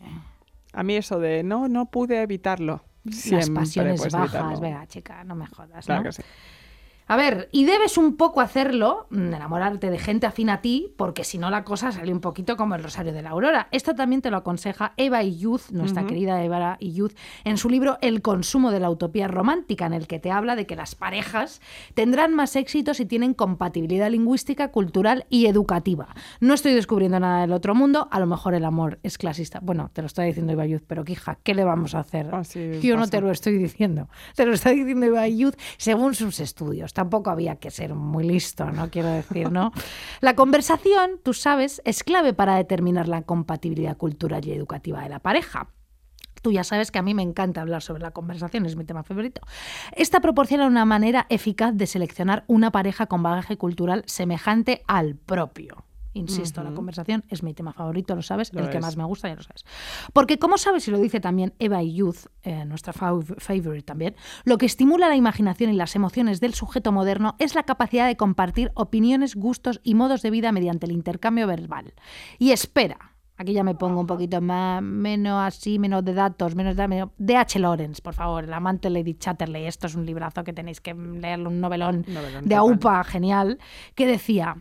A 0.72 0.84
mí 0.84 0.95
eso 0.95 1.20
de 1.20 1.43
no, 1.43 1.68
no 1.68 1.88
pude 1.88 2.22
evitarlo. 2.22 2.84
Siempre 3.10 3.47
las 3.47 3.49
pasiones 3.49 4.12
bajas, 4.12 4.60
venga, 4.60 4.86
chica, 4.86 5.24
no 5.24 5.34
me 5.36 5.47
jodas. 5.47 5.86
Claro 5.86 6.03
¿no? 6.03 6.10
que 6.10 6.12
sí. 6.12 6.22
A 7.10 7.16
ver, 7.16 7.49
y 7.51 7.66
debes 7.66 7.97
un 7.97 8.18
poco 8.18 8.39
hacerlo, 8.39 9.07
mm, 9.10 9.34
enamorarte 9.34 9.89
de 9.89 9.97
gente 9.97 10.28
afín 10.28 10.51
a 10.51 10.62
ti, 10.62 10.93
porque 10.95 11.24
si 11.24 11.39
no 11.39 11.49
la 11.49 11.64
cosa 11.64 11.91
sale 11.91 12.14
un 12.14 12.20
poquito 12.20 12.55
como 12.55 12.76
el 12.76 12.84
Rosario 12.84 13.14
de 13.14 13.24
la 13.24 13.32
Aurora. 13.32 13.68
Esto 13.72 13.95
también 13.95 14.22
te 14.22 14.30
lo 14.30 14.38
aconseja 14.38 14.93
Eva 14.95 15.24
Youth, 15.24 15.72
nuestra 15.72 16.05
querida 16.05 16.43
Eva 16.43 16.78
Youth, 16.80 17.14
en 17.45 17.57
su 17.57 17.68
libro 17.68 17.97
El 18.01 18.22
consumo 18.22 18.70
de 18.70 18.80
la 18.80 18.91
utopía 18.91 19.28
romántica, 19.28 19.88
en 19.88 19.93
el 19.93 20.05
que 20.05 20.20
te 20.20 20.30
habla 20.30 20.55
de 20.55 20.68
que 20.68 20.76
las 20.76 20.93
parejas 20.93 21.62
tendrán 21.95 22.36
más 22.36 22.55
éxito 22.55 22.93
si 22.93 23.07
tienen 23.07 23.34
compatibilidad 23.34 24.12
lingüística, 24.12 24.68
cultural 24.68 25.26
y 25.32 25.47
educativa. 25.47 26.10
No 26.39 26.53
estoy 26.53 26.74
descubriendo 26.76 27.20
nada 27.20 27.41
del 27.41 27.53
otro 27.53 27.74
mundo, 27.74 28.07
a 28.12 28.20
lo 28.20 28.28
mejor 28.28 28.53
el 28.53 28.66
amor 28.66 28.99
es 29.01 29.18
clasista. 29.18 29.60
Bueno, 29.64 29.89
te 29.93 30.03
lo 30.03 30.05
está 30.05 30.22
diciendo 30.22 30.53
Eva 30.53 30.68
Youth, 30.68 30.84
pero 30.86 31.03
quija, 31.03 31.39
¿qué 31.41 31.55
le 31.55 31.64
vamos 31.64 31.95
a 31.95 32.01
hacer? 32.01 32.30
Así 32.36 32.80
Yo 32.84 32.97
no 32.97 33.07
te 33.07 33.20
lo 33.20 33.32
estoy 33.32 33.57
diciendo. 33.57 34.10
Te 34.36 34.45
lo 34.45 34.53
está 34.53 34.70
diciendo 34.70 35.07
Eva 35.07 35.28
Youth 35.28 35.55
según 35.78 36.14
sus 36.14 36.39
estudios. 36.39 36.93
Tampoco 36.99 37.29
había 37.29 37.55
que 37.55 37.71
ser 37.71 37.95
muy 37.95 38.25
listo, 38.25 38.69
¿no? 38.71 38.89
Quiero 38.89 39.07
decir, 39.07 39.49
¿no? 39.53 39.71
La 40.19 40.35
conversación, 40.35 41.11
tú 41.23 41.33
sabes, 41.33 41.81
es 41.85 42.03
clave 42.03 42.33
para 42.33 42.57
determinar 42.57 43.07
la 43.07 43.21
compatibilidad 43.21 43.95
cultural 43.95 44.45
y 44.45 44.51
educativa 44.51 45.01
de 45.01 45.07
la 45.07 45.19
pareja. 45.19 45.69
Tú 46.41 46.51
ya 46.51 46.65
sabes 46.65 46.91
que 46.91 46.99
a 46.99 47.01
mí 47.01 47.13
me 47.13 47.21
encanta 47.21 47.61
hablar 47.61 47.83
sobre 47.83 48.01
la 48.01 48.11
conversación, 48.11 48.65
es 48.65 48.75
mi 48.75 48.83
tema 48.83 49.03
favorito. 49.03 49.39
Esta 49.95 50.19
proporciona 50.19 50.67
una 50.67 50.83
manera 50.83 51.25
eficaz 51.29 51.73
de 51.73 51.87
seleccionar 51.87 52.43
una 52.47 52.69
pareja 52.69 53.05
con 53.05 53.23
bagaje 53.23 53.55
cultural 53.55 54.03
semejante 54.05 54.83
al 54.85 55.15
propio. 55.15 55.85
Insisto, 56.14 56.64
la 56.64 56.72
conversación 56.74 57.24
es 57.30 57.43
mi 57.43 57.53
tema 57.53 57.72
favorito, 57.72 58.16
lo 58.16 58.22
sabes, 58.24 58.51
Lo 58.53 58.62
el 58.62 58.70
que 58.70 58.80
más 58.80 58.97
me 58.97 59.03
gusta, 59.03 59.28
ya 59.30 59.36
lo 59.36 59.43
sabes. 59.43 59.64
Porque, 60.12 60.39
como 60.39 60.57
sabes, 60.57 60.88
y 60.88 60.91
lo 60.91 60.97
dice 60.99 61.20
también 61.20 61.53
Eva 61.60 61.84
Youth, 61.84 62.26
eh, 62.43 62.66
nuestra 62.66 62.93
fav- 62.93 63.36
favorite 63.39 63.84
también, 63.84 64.16
lo 64.43 64.57
que 64.57 64.66
estimula 64.66 65.07
la 65.07 65.16
imaginación 65.16 65.70
y 65.72 65.74
las 65.76 65.95
emociones 65.95 66.39
del 66.39 66.55
sujeto 66.55 66.91
moderno 66.91 67.36
es 67.38 67.53
la 67.53 67.62
capacidad 67.64 68.07
de 68.07 68.18
compartir 68.18 68.72
opiniones, 68.74 69.36
gustos 69.36 69.82
y 69.84 69.93
modos 69.93 70.24
de 70.24 70.32
vida 70.32 70.51
mediante 70.51 70.88
el 70.88 70.93
intercambio 70.93 71.45
verbal. 71.45 71.93
Y 72.39 72.51
espera, 72.51 73.14
aquí 73.38 73.53
ya 73.53 73.64
me 73.64 73.76
pongo 73.76 74.01
un 74.01 74.07
poquito 74.07 74.41
más, 74.41 74.82
menos 74.82 75.39
así, 75.41 75.78
menos 75.78 76.03
de 76.03 76.16
datos, 76.16 76.55
menos 76.55 76.76
de, 76.76 76.88
menos- 76.88 77.10
de 77.20 77.38
H. 77.38 77.60
Lawrence, 77.60 78.01
por 78.01 78.16
favor, 78.16 78.43
el 78.45 78.53
amante 78.53 78.89
Lady 78.89 79.14
Chatterley. 79.14 79.66
Esto 79.68 79.86
es 79.86 79.93
un 79.95 80.07
librazo 80.07 80.43
que 80.43 80.53
tenéis 80.53 80.82
que 80.82 80.95
leerlo, 80.95 81.49
un 81.49 81.62
novelón, 81.62 82.03
Novelón 82.07 82.45
de. 82.45 82.55
AUPA, 82.55 83.03
genial, 83.03 83.60
que 83.93 84.07
decía... 84.07 84.57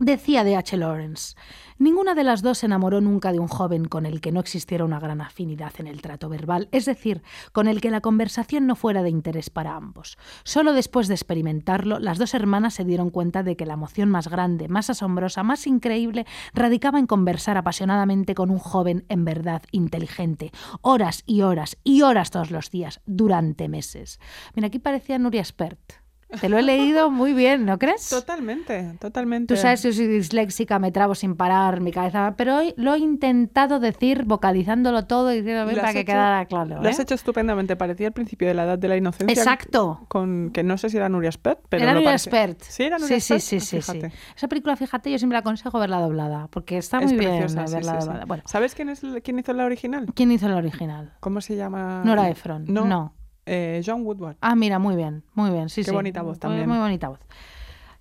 Decía 0.00 0.42
de 0.42 0.56
H. 0.56 0.76
Lawrence, 0.76 1.36
ninguna 1.78 2.16
de 2.16 2.24
las 2.24 2.42
dos 2.42 2.58
se 2.58 2.66
enamoró 2.66 3.00
nunca 3.00 3.30
de 3.30 3.38
un 3.38 3.46
joven 3.46 3.84
con 3.84 4.06
el 4.06 4.20
que 4.20 4.32
no 4.32 4.40
existiera 4.40 4.84
una 4.84 4.98
gran 4.98 5.20
afinidad 5.20 5.72
en 5.78 5.86
el 5.86 6.02
trato 6.02 6.28
verbal, 6.28 6.68
es 6.72 6.84
decir, 6.84 7.22
con 7.52 7.68
el 7.68 7.80
que 7.80 7.92
la 7.92 8.00
conversación 8.00 8.66
no 8.66 8.74
fuera 8.74 9.04
de 9.04 9.10
interés 9.10 9.50
para 9.50 9.76
ambos. 9.76 10.18
Solo 10.42 10.72
después 10.72 11.06
de 11.06 11.14
experimentarlo, 11.14 12.00
las 12.00 12.18
dos 12.18 12.34
hermanas 12.34 12.74
se 12.74 12.84
dieron 12.84 13.10
cuenta 13.10 13.44
de 13.44 13.56
que 13.56 13.66
la 13.66 13.74
emoción 13.74 14.08
más 14.08 14.26
grande, 14.26 14.66
más 14.66 14.90
asombrosa, 14.90 15.44
más 15.44 15.64
increíble, 15.68 16.26
radicaba 16.54 16.98
en 16.98 17.06
conversar 17.06 17.56
apasionadamente 17.56 18.34
con 18.34 18.50
un 18.50 18.58
joven 18.58 19.04
en 19.08 19.24
verdad 19.24 19.62
inteligente, 19.70 20.50
horas 20.80 21.22
y 21.24 21.42
horas 21.42 21.76
y 21.84 22.02
horas 22.02 22.32
todos 22.32 22.50
los 22.50 22.72
días, 22.72 23.00
durante 23.06 23.68
meses. 23.68 24.18
Mira, 24.56 24.66
aquí 24.66 24.80
parecía 24.80 25.20
Nuria 25.20 25.44
Spert. 25.44 26.03
Te 26.40 26.48
lo 26.48 26.58
he 26.58 26.62
leído 26.62 27.10
muy 27.10 27.32
bien, 27.32 27.64
¿no 27.64 27.78
crees? 27.78 28.08
Totalmente, 28.08 28.96
totalmente. 29.00 29.54
Tú 29.54 29.60
sabes, 29.60 29.82
yo 29.82 29.92
soy 29.92 30.06
disléxica, 30.06 30.78
me 30.78 30.90
trabo 30.90 31.14
sin 31.14 31.36
parar, 31.36 31.80
mi 31.80 31.92
cabeza. 31.92 32.34
Pero 32.36 32.56
hoy 32.56 32.74
lo 32.76 32.94
he 32.94 32.98
intentado 32.98 33.78
decir 33.80 34.24
vocalizándolo 34.24 35.06
todo 35.06 35.32
y 35.32 35.36
diciendo 35.38 35.64
Lo 35.70 35.76
para 35.80 35.92
que 35.92 36.00
hecho- 36.00 36.06
quedara 36.06 36.44
claro. 36.46 36.82
Lo 36.82 36.88
has 36.88 36.98
¿eh? 36.98 37.02
hecho 37.02 37.14
estupendamente. 37.14 37.76
Parecía 37.76 38.08
el 38.08 38.12
principio 38.12 38.48
de 38.48 38.54
la 38.54 38.64
edad 38.64 38.78
de 38.78 38.88
la 38.88 38.96
inocencia. 38.96 39.32
Exacto. 39.32 40.04
Con 40.08 40.50
que 40.52 40.62
no 40.62 40.76
sé 40.78 40.88
si 40.90 40.96
era 40.96 41.08
Nuria 41.08 41.30
Spert, 41.32 41.60
pero 41.68 41.82
Era 41.84 41.94
Nuria. 41.94 42.18
Spert. 42.18 42.60
Sí, 42.62 42.82
era 42.84 42.98
Nuria 42.98 43.20
sí, 43.20 43.20
Spert. 43.20 43.40
sí, 43.40 43.60
sí, 43.60 43.80
sí, 43.80 43.92
sí. 44.00 44.00
Esa 44.36 44.48
película, 44.48 44.76
fíjate, 44.76 45.10
yo 45.10 45.18
siempre 45.18 45.34
la 45.34 45.40
aconsejo 45.40 45.78
verla 45.78 45.98
doblada, 46.00 46.48
porque 46.48 46.78
está 46.78 46.98
Es 46.98 47.06
muy 47.06 47.18
bien 47.18 47.48
sí, 47.48 47.56
verla 47.56 47.66
sí, 47.68 47.74
doblada. 48.06 48.24
Bueno, 48.26 48.42
¿Sabes 48.46 48.74
quién, 48.74 48.88
es, 48.90 49.00
quién 49.22 49.38
hizo 49.38 49.52
la 49.52 49.64
original? 49.64 50.06
¿quién 50.14 50.30
hizo 50.32 50.48
la 50.48 50.56
original? 50.56 51.12
¿Cómo 51.20 51.40
se 51.40 51.56
llama? 51.56 52.02
Nora 52.04 52.28
Ephron. 52.28 52.64
No. 52.68 52.84
No. 52.84 53.13
Eh, 53.46 53.82
John 53.84 54.04
Woodward. 54.04 54.36
Ah, 54.40 54.54
mira, 54.54 54.78
muy 54.78 54.96
bien, 54.96 55.22
muy 55.34 55.50
bien, 55.50 55.68
sí, 55.68 55.82
Qué 55.82 55.90
sí. 55.90 55.94
bonita 55.94 56.22
voz 56.22 56.38
también. 56.38 56.68
Muy 56.68 56.78
bonita 56.78 57.08
voz. 57.08 57.20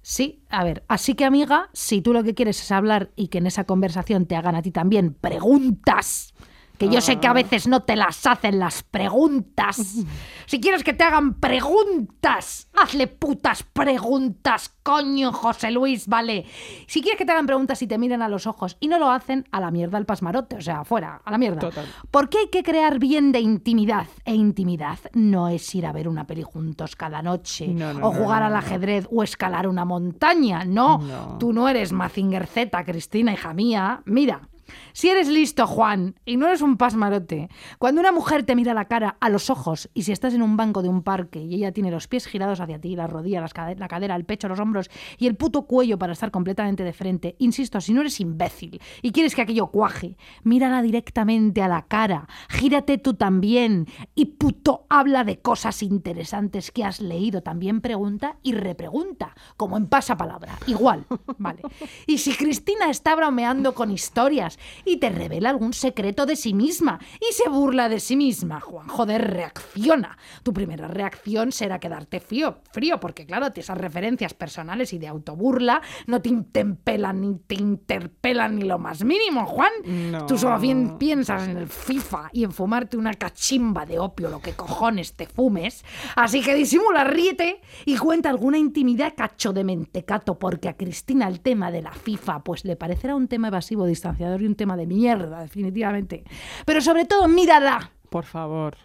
Sí, 0.01 0.43
a 0.49 0.63
ver, 0.65 0.83
así 0.89 1.15
que 1.15 1.23
amiga, 1.23 1.69
si 1.71 2.01
tú 2.01 2.11
lo 2.11 2.23
que 2.23 2.33
quieres 2.35 2.61
es 2.61 2.71
hablar 2.71 3.11
y 3.15 3.29
que 3.29 3.37
en 3.37 3.47
esa 3.47 3.63
conversación 3.63 4.25
te 4.25 4.35
hagan 4.35 4.55
a 4.55 4.61
ti 4.61 4.71
también 4.71 5.13
preguntas, 5.13 6.33
que 6.77 6.89
yo 6.89 7.01
sé 7.01 7.19
que 7.19 7.27
Ah. 7.27 7.31
a 7.31 7.33
veces 7.33 7.67
no 7.67 7.81
te 7.83 7.95
las 7.95 8.25
hacen 8.25 8.59
las 8.59 8.83
preguntas. 8.83 9.77
Si 10.45 10.59
quieres 10.59 10.83
que 10.83 10.93
te 10.93 11.03
hagan 11.05 11.35
preguntas, 11.39 12.67
hazle 12.73 13.07
putas 13.07 13.63
preguntas, 13.63 14.75
coño, 14.83 15.31
José 15.31 15.71
Luis, 15.71 16.05
vale. 16.07 16.45
Si 16.85 17.01
quieres 17.01 17.17
que 17.17 17.25
te 17.25 17.31
hagan 17.31 17.45
preguntas 17.47 17.81
y 17.81 17.87
te 17.87 17.97
miren 17.97 18.21
a 18.21 18.27
los 18.27 18.45
ojos 18.45 18.75
y 18.81 18.89
no 18.89 18.99
lo 18.99 19.09
hacen, 19.09 19.45
a 19.51 19.59
la 19.61 19.71
mierda 19.71 19.97
el 19.97 20.05
pasmarote, 20.05 20.57
o 20.57 20.61
sea, 20.61 20.83
fuera, 20.83 21.21
a 21.23 21.31
la 21.31 21.37
mierda. 21.37 21.59
Total. 21.61 21.85
Porque 22.11 22.39
hay 22.39 22.49
que 22.49 22.61
crear 22.61 22.99
bien 22.99 23.31
de 23.31 23.39
intimidad. 23.39 24.07
E 24.25 24.35
intimidad 24.35 24.99
no 25.13 25.47
es 25.47 25.73
ir 25.73 25.85
a 25.85 25.93
ver 25.93 26.07
una 26.09 26.27
peli 26.27 26.43
juntos 26.43 26.95
cada 26.97 27.21
noche, 27.21 27.67
No, 27.69 27.93
no, 27.93 28.07
o 28.07 28.11
jugar 28.11 28.41
no, 28.41 28.47
al 28.47 28.55
ajedrez, 28.57 29.07
o 29.11 29.23
escalar 29.23 29.67
una 29.67 29.85
montaña. 29.85 30.65
No, 30.65 30.97
No. 30.99 31.37
tú 31.39 31.53
no 31.53 31.69
eres 31.69 31.93
Mazinger 31.93 32.47
Z, 32.47 32.83
Cristina, 32.83 33.31
hija 33.33 33.53
mía. 33.53 34.01
Mira. 34.05 34.49
Si 34.93 35.09
eres 35.09 35.27
listo, 35.27 35.67
Juan, 35.67 36.15
y 36.25 36.37
no 36.37 36.47
eres 36.47 36.61
un 36.61 36.77
pasmarote, 36.77 37.49
cuando 37.79 38.01
una 38.01 38.11
mujer 38.11 38.43
te 38.43 38.55
mira 38.55 38.73
la 38.73 38.85
cara 38.85 39.17
a 39.19 39.29
los 39.29 39.49
ojos 39.49 39.89
y 39.93 40.03
si 40.03 40.11
estás 40.11 40.33
en 40.33 40.41
un 40.41 40.57
banco 40.57 40.81
de 40.81 40.89
un 40.89 41.03
parque 41.03 41.39
y 41.39 41.55
ella 41.55 41.71
tiene 41.71 41.91
los 41.91 42.07
pies 42.07 42.27
girados 42.27 42.59
hacia 42.59 42.79
ti, 42.79 42.95
las 42.95 43.09
rodillas, 43.09 43.51
la 43.77 43.87
cadera, 43.87 44.15
el 44.15 44.25
pecho, 44.25 44.47
los 44.47 44.59
hombros 44.59 44.89
y 45.17 45.27
el 45.27 45.35
puto 45.35 45.63
cuello 45.63 45.97
para 45.97 46.13
estar 46.13 46.31
completamente 46.31 46.83
de 46.83 46.93
frente, 46.93 47.35
insisto, 47.39 47.81
si 47.81 47.93
no 47.93 48.01
eres 48.01 48.19
imbécil 48.19 48.81
y 49.01 49.11
quieres 49.11 49.35
que 49.35 49.41
aquello 49.41 49.67
cuaje, 49.67 50.17
mírala 50.43 50.81
directamente 50.81 51.61
a 51.61 51.67
la 51.67 51.83
cara, 51.87 52.27
gírate 52.49 52.97
tú 52.97 53.15
también 53.15 53.87
y 54.15 54.25
puto 54.25 54.85
habla 54.89 55.23
de 55.23 55.39
cosas 55.39 55.83
interesantes 55.83 56.71
que 56.71 56.83
has 56.83 57.01
leído, 57.01 57.41
también 57.41 57.81
pregunta 57.81 58.37
y 58.43 58.53
repregunta, 58.53 59.35
como 59.57 59.77
en 59.77 59.87
pasapalabra, 59.87 60.57
igual, 60.67 61.05
vale. 61.37 61.61
Y 62.07 62.19
si 62.19 62.33
Cristina 62.35 62.89
está 62.89 63.15
bromeando 63.15 63.73
con 63.73 63.91
historias 63.91 64.52
y 64.85 64.97
te 64.97 65.09
revela 65.09 65.49
algún 65.49 65.73
secreto 65.73 66.25
de 66.25 66.35
sí 66.35 66.53
misma 66.53 66.99
y 67.19 67.33
se 67.33 67.49
burla 67.49 67.89
de 67.89 67.99
sí 67.99 68.15
misma, 68.15 68.59
Juan, 68.59 68.87
joder, 68.87 69.31
reacciona. 69.31 70.17
Tu 70.43 70.53
primera 70.53 70.87
reacción 70.87 71.51
será 71.51 71.79
quedarte 71.79 72.19
frío, 72.19 72.59
frío, 72.71 72.99
porque 72.99 73.25
claro, 73.25 73.47
esas 73.53 73.77
referencias 73.77 74.33
personales 74.33 74.93
y 74.93 74.99
de 74.99 75.07
autoburla 75.07 75.81
no 76.07 76.21
te 76.21 76.29
interpelan 76.29 77.21
ni 77.21 77.35
te 77.47 77.55
interpelan 77.55 78.55
ni 78.55 78.63
lo 78.63 78.79
más 78.79 79.03
mínimo, 79.03 79.45
Juan. 79.45 79.71
No. 79.85 80.25
Tú 80.25 80.37
solo 80.37 80.59
bien 80.59 80.97
piensas 80.97 81.47
en 81.47 81.57
el 81.57 81.67
FIFA 81.67 82.29
y 82.33 82.43
en 82.43 82.51
fumarte 82.51 82.97
una 82.97 83.13
cachimba 83.13 83.85
de 83.85 83.99
opio, 83.99 84.29
lo 84.29 84.41
que 84.41 84.53
cojones 84.53 85.13
te 85.15 85.27
fumes. 85.27 85.83
Así 86.15 86.41
que 86.41 86.55
disimula, 86.55 87.03
ríete 87.03 87.61
y 87.85 87.97
cuenta 87.97 88.29
alguna 88.29 88.57
intimidad 88.57 89.13
cacho 89.15 89.53
de 89.53 89.63
mentecato, 89.63 90.37
porque 90.37 90.69
a 90.69 90.77
Cristina 90.77 91.27
el 91.27 91.39
tema 91.39 91.71
de 91.71 91.81
la 91.81 91.91
FIFA 91.91 92.43
pues 92.43 92.65
le 92.65 92.75
parecerá 92.75 93.15
un 93.15 93.27
tema 93.27 93.47
evasivo, 93.47 93.85
distanciador 93.85 94.41
un 94.47 94.55
tema 94.55 94.75
de 94.77 94.85
mierda, 94.87 95.41
definitivamente. 95.41 96.23
Pero 96.65 96.81
sobre 96.81 97.05
todo, 97.05 97.27
mírala. 97.27 97.91
Por 98.09 98.25
favor. 98.25 98.77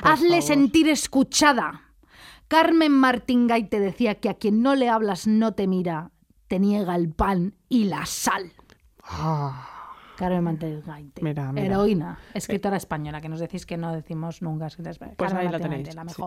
por 0.00 0.10
Hazle 0.12 0.28
favor. 0.28 0.42
sentir 0.42 0.88
escuchada. 0.88 1.82
Carmen 2.48 2.92
Martín 2.92 3.48
te 3.70 3.80
decía 3.80 4.16
que 4.16 4.28
a 4.28 4.34
quien 4.34 4.60
no 4.62 4.74
le 4.74 4.88
hablas 4.88 5.26
no 5.26 5.52
te 5.54 5.66
mira, 5.66 6.10
te 6.48 6.58
niega 6.58 6.94
el 6.96 7.08
pan 7.10 7.54
y 7.68 7.84
la 7.84 8.04
sal. 8.04 8.52
Ah, 9.04 9.68
Carmen 10.16 10.44
Martín 10.44 10.82
Gaite, 10.84 11.22
Mira, 11.22 11.50
mira. 11.52 11.66
heroína, 11.66 12.18
escritora 12.34 12.76
española, 12.76 13.20
que 13.20 13.28
nos 13.28 13.40
decís 13.40 13.64
que 13.64 13.76
no 13.76 13.92
decimos 13.94 14.42
nunca 14.42 14.66
escritora 14.66 14.92
española. 14.92 15.16
Pues 15.16 15.30
Carmen 15.32 15.46
ahí 15.46 15.52
Martín 15.52 15.70
tenéis, 15.70 15.86
Gaite, 15.94 15.96
la 15.96 16.02
sí. 16.12 16.22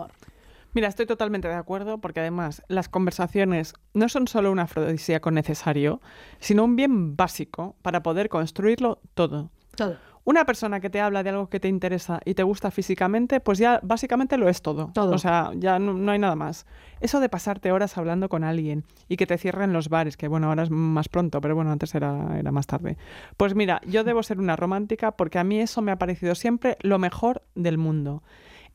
Mira, 0.76 0.90
estoy 0.90 1.06
totalmente 1.06 1.48
de 1.48 1.54
acuerdo 1.54 2.00
porque 2.00 2.20
además 2.20 2.62
las 2.68 2.90
conversaciones 2.90 3.74
no 3.94 4.10
son 4.10 4.28
solo 4.28 4.52
un 4.52 4.60
afrodisíaco 4.60 5.32
necesario, 5.32 6.02
sino 6.40 6.66
un 6.66 6.76
bien 6.76 7.16
básico 7.16 7.78
para 7.82 8.04
poder 8.04 8.28
construirlo 8.28 9.00
todo. 9.14 9.52
Todo. 9.78 9.96
Una 10.26 10.44
persona 10.44 10.82
que 10.82 10.90
te 10.90 11.00
habla 11.00 11.24
de 11.24 11.30
algo 11.30 11.50
que 11.50 11.62
te 11.62 11.70
interesa 11.70 12.20
y 12.26 12.34
te 12.34 12.44
gusta 12.44 12.72
físicamente, 12.72 13.40
pues 13.40 13.58
ya 13.58 13.80
básicamente 13.84 14.38
lo 14.38 14.50
es 14.50 14.62
todo. 14.62 14.92
Todo. 14.94 15.14
O 15.14 15.18
sea, 15.18 15.52
ya 15.56 15.80
no, 15.80 15.94
no 15.94 16.12
hay 16.12 16.20
nada 16.20 16.36
más. 16.36 16.66
Eso 17.00 17.22
de 17.22 17.30
pasarte 17.30 17.72
horas 17.72 17.98
hablando 17.98 18.28
con 18.28 18.44
alguien 18.44 18.84
y 19.08 19.16
que 19.16 19.28
te 19.28 19.38
cierren 19.38 19.72
los 19.72 19.88
bares, 19.88 20.18
que 20.18 20.28
bueno, 20.28 20.48
ahora 20.48 20.64
es 20.64 20.72
más 20.72 21.08
pronto, 21.08 21.40
pero 21.40 21.56
bueno, 21.56 21.72
antes 21.72 21.96
era, 21.96 22.38
era 22.38 22.52
más 22.52 22.68
tarde. 22.68 22.98
Pues 23.38 23.56
mira, 23.56 23.80
yo 23.88 24.04
debo 24.04 24.24
ser 24.24 24.40
una 24.40 24.58
romántica 24.58 25.12
porque 25.12 25.40
a 25.40 25.46
mí 25.46 25.58
eso 25.62 25.82
me 25.82 25.94
ha 25.94 25.98
parecido 25.98 26.36
siempre 26.36 26.76
lo 26.82 27.00
mejor 27.00 27.44
del 27.54 27.78
mundo. 27.78 28.24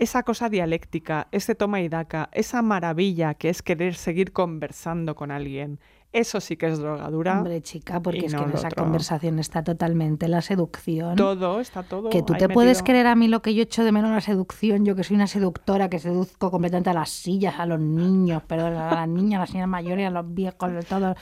Esa 0.00 0.22
cosa 0.22 0.48
dialéctica, 0.48 1.28
ese 1.30 1.54
toma 1.54 1.82
y 1.82 1.90
daca, 1.90 2.30
esa 2.32 2.62
maravilla 2.62 3.34
que 3.34 3.50
es 3.50 3.60
querer 3.60 3.94
seguir 3.94 4.32
conversando 4.32 5.14
con 5.14 5.30
alguien. 5.30 5.78
Eso 6.12 6.40
sí 6.40 6.56
que 6.56 6.66
es 6.66 6.78
drogadura. 6.80 7.38
Hombre, 7.38 7.62
chica, 7.62 8.00
porque 8.00 8.26
es 8.26 8.32
no 8.32 8.40
que 8.40 8.50
en 8.50 8.56
esa 8.56 8.66
otro. 8.66 8.82
conversación 8.82 9.38
está 9.38 9.62
totalmente 9.62 10.26
la 10.26 10.42
seducción. 10.42 11.14
Todo, 11.14 11.60
está 11.60 11.84
todo. 11.84 12.10
Que 12.10 12.22
tú 12.22 12.34
te 12.34 12.48
puedes 12.48 12.82
creer 12.82 13.06
a 13.06 13.14
mí 13.14 13.28
lo 13.28 13.42
que 13.42 13.54
yo 13.54 13.62
echo 13.62 13.84
de 13.84 13.92
menos 13.92 14.10
la 14.10 14.20
seducción, 14.20 14.84
yo 14.84 14.96
que 14.96 15.04
soy 15.04 15.14
una 15.14 15.28
seductora 15.28 15.88
que 15.88 16.00
seduzco 16.00 16.50
completamente 16.50 16.90
a 16.90 16.94
las 16.94 17.10
sillas, 17.10 17.54
a 17.60 17.66
los 17.66 17.78
niños, 17.78 18.42
perdón, 18.42 18.74
a 18.74 18.92
las 18.92 19.08
niñas, 19.08 19.36
a 19.38 19.40
las 19.42 19.50
señoras 19.50 19.68
mayores, 19.68 20.08
a 20.08 20.10
los 20.10 20.34
viejos, 20.34 20.72
de 20.72 20.82
todo. 20.82 21.14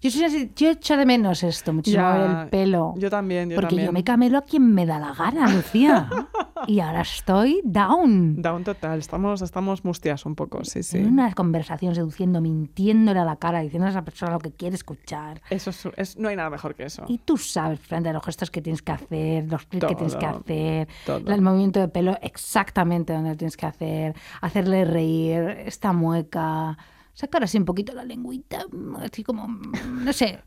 Yo 0.00 0.10
soy 0.12 0.22
una 0.24 0.50
yo 0.54 0.70
echo 0.70 0.96
de 0.96 1.06
menos 1.06 1.42
esto, 1.42 1.72
muchísimo 1.72 2.02
Ya, 2.04 2.42
el 2.42 2.48
pelo. 2.48 2.94
Yo 2.98 3.10
también, 3.10 3.50
yo 3.50 3.56
porque 3.56 3.70
también. 3.70 3.86
yo 3.86 3.92
me 3.92 4.04
camelo 4.04 4.38
a 4.38 4.42
quien 4.42 4.72
me 4.72 4.86
da 4.86 5.00
la 5.00 5.12
gana, 5.12 5.50
Lucía. 5.52 6.08
y 6.68 6.78
ahora 6.78 7.00
estoy 7.00 7.62
down. 7.64 8.40
Da 8.40 8.52
un 8.54 8.62
total, 8.62 9.00
estamos, 9.00 9.42
estamos 9.42 9.84
mustias 9.84 10.24
un 10.24 10.36
poco, 10.36 10.64
sí, 10.64 10.84
sí. 10.84 10.98
En 10.98 11.08
una 11.14 11.32
conversación 11.34 11.96
seduciendo, 11.96 12.40
mintiéndole 12.40 13.18
a 13.18 13.24
la 13.24 13.36
cara, 13.36 13.60
diciendo 13.60 13.86
a 13.86 13.90
esa 13.90 14.04
persona 14.04 14.35
lo 14.36 14.40
que 14.40 14.52
quiere 14.52 14.74
escuchar. 14.76 15.40
Eso 15.50 15.70
es, 15.70 15.88
es- 15.96 16.16
no 16.16 16.28
hay 16.28 16.36
nada 16.36 16.50
mejor 16.50 16.74
que 16.74 16.84
eso. 16.84 17.04
Y 17.08 17.18
tú 17.18 17.36
sabes, 17.36 17.80
frente 17.80 18.08
a 18.08 18.12
los 18.12 18.24
gestos 18.24 18.50
que 18.50 18.62
tienes 18.62 18.82
que 18.82 18.92
hacer, 18.92 19.44
los 19.50 19.64
clics 19.66 19.86
que 19.86 19.94
tienes 19.94 20.16
que 20.16 20.26
hacer, 20.26 20.88
todo. 21.04 21.32
el 21.32 21.42
movimiento 21.42 21.80
de 21.80 21.88
pelo 21.88 22.16
exactamente 22.22 23.12
donde 23.12 23.30
lo 23.30 23.36
tienes 23.36 23.56
que 23.56 23.66
hacer, 23.66 24.14
hacerle 24.40 24.84
reír, 24.84 25.40
esta 25.66 25.92
mueca, 25.92 26.76
sacar 27.14 27.42
así 27.44 27.58
un 27.58 27.64
poquito 27.64 27.92
la 27.94 28.04
lengüita, 28.04 28.64
así 29.00 29.22
como, 29.24 29.46
no 29.48 30.12
sé, 30.12 30.40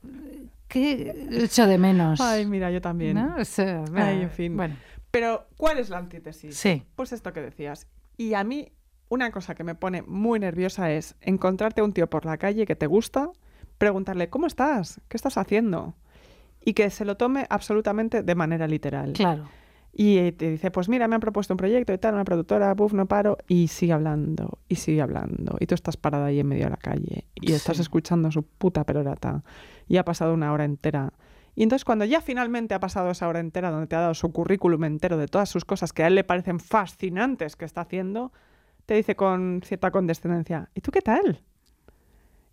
que 0.67 1.27
echo 1.31 1.65
de 1.67 1.77
menos. 1.77 2.21
Ay, 2.21 2.45
mira, 2.45 2.71
yo 2.71 2.81
también. 2.81 3.15
¿no? 3.15 3.35
O 3.39 3.45
sea, 3.45 3.83
Ay, 3.95 4.21
en 4.21 4.29
fin. 4.31 4.55
Bueno, 4.55 4.75
Pero, 5.11 5.47
¿cuál 5.57 5.79
es 5.79 5.89
la 5.89 5.97
antítesis? 5.97 6.55
sí. 6.55 6.83
Pues 6.95 7.11
esto 7.11 7.33
que 7.33 7.41
decías. 7.41 7.87
Y 8.17 8.33
a 8.35 8.43
mí, 8.43 8.71
una 9.09 9.31
cosa 9.31 9.55
que 9.55 9.63
me 9.63 9.73
pone 9.73 10.03
muy 10.03 10.39
nerviosa 10.39 10.91
es 10.91 11.15
encontrarte 11.21 11.81
un 11.81 11.93
tío 11.93 12.07
por 12.09 12.25
la 12.25 12.37
calle 12.37 12.67
que 12.67 12.75
te 12.75 12.85
gusta, 12.85 13.31
preguntarle, 13.79 14.29
¿cómo 14.29 14.45
estás? 14.45 15.01
¿Qué 15.07 15.17
estás 15.17 15.37
haciendo? 15.37 15.95
Y 16.63 16.73
que 16.73 16.91
se 16.91 17.05
lo 17.05 17.17
tome 17.17 17.47
absolutamente 17.49 18.21
de 18.21 18.35
manera 18.35 18.67
literal. 18.67 19.13
Claro. 19.13 19.47
Y 19.91 20.17
eh, 20.17 20.31
te 20.33 20.51
dice, 20.51 20.69
pues 20.69 20.87
mira, 20.87 21.07
me 21.07 21.15
han 21.15 21.21
propuesto 21.21 21.53
un 21.53 21.57
proyecto 21.57 21.91
y 21.93 21.97
tal, 21.97 22.13
una 22.13 22.25
productora, 22.25 22.73
buf, 22.75 22.93
no 22.93 23.07
paro, 23.07 23.37
y 23.47 23.69
sigue 23.69 23.93
hablando, 23.93 24.59
y 24.67 24.75
sigue 24.75 25.01
hablando. 25.01 25.57
Y 25.59 25.65
tú 25.65 25.73
estás 25.73 25.97
parada 25.97 26.25
ahí 26.25 26.39
en 26.39 26.47
medio 26.47 26.65
de 26.65 26.69
la 26.71 26.77
calle, 26.77 27.25
y 27.33 27.53
estás 27.53 27.79
escuchando 27.79 28.29
su 28.31 28.43
puta 28.43 28.83
perorata, 28.83 29.43
y 29.87 29.97
ha 29.97 30.05
pasado 30.05 30.33
una 30.33 30.53
hora 30.53 30.65
entera. 30.65 31.13
Y 31.55 31.63
entonces 31.63 31.85
cuando 31.85 32.05
ya 32.05 32.21
finalmente 32.21 32.75
ha 32.75 32.79
pasado 32.79 33.09
esa 33.09 33.27
hora 33.27 33.39
entera, 33.39 33.71
donde 33.71 33.87
te 33.87 33.95
ha 33.95 34.01
dado 34.01 34.13
su 34.13 34.31
currículum 34.31 34.83
entero 34.83 35.17
de 35.17 35.27
todas 35.27 35.49
sus 35.49 35.65
cosas 35.65 35.91
que 35.91 36.03
a 36.03 36.07
él 36.07 36.15
le 36.15 36.23
parecen 36.23 36.59
fascinantes 36.59 37.55
que 37.55 37.65
está 37.65 37.81
haciendo, 37.81 38.31
te 38.85 38.93
dice 38.93 39.15
con 39.15 39.61
cierta 39.65 39.91
condescendencia, 39.91 40.69
¿y 40.75 40.81
tú 40.81 40.91
qué 40.91 41.01
tal? 41.01 41.41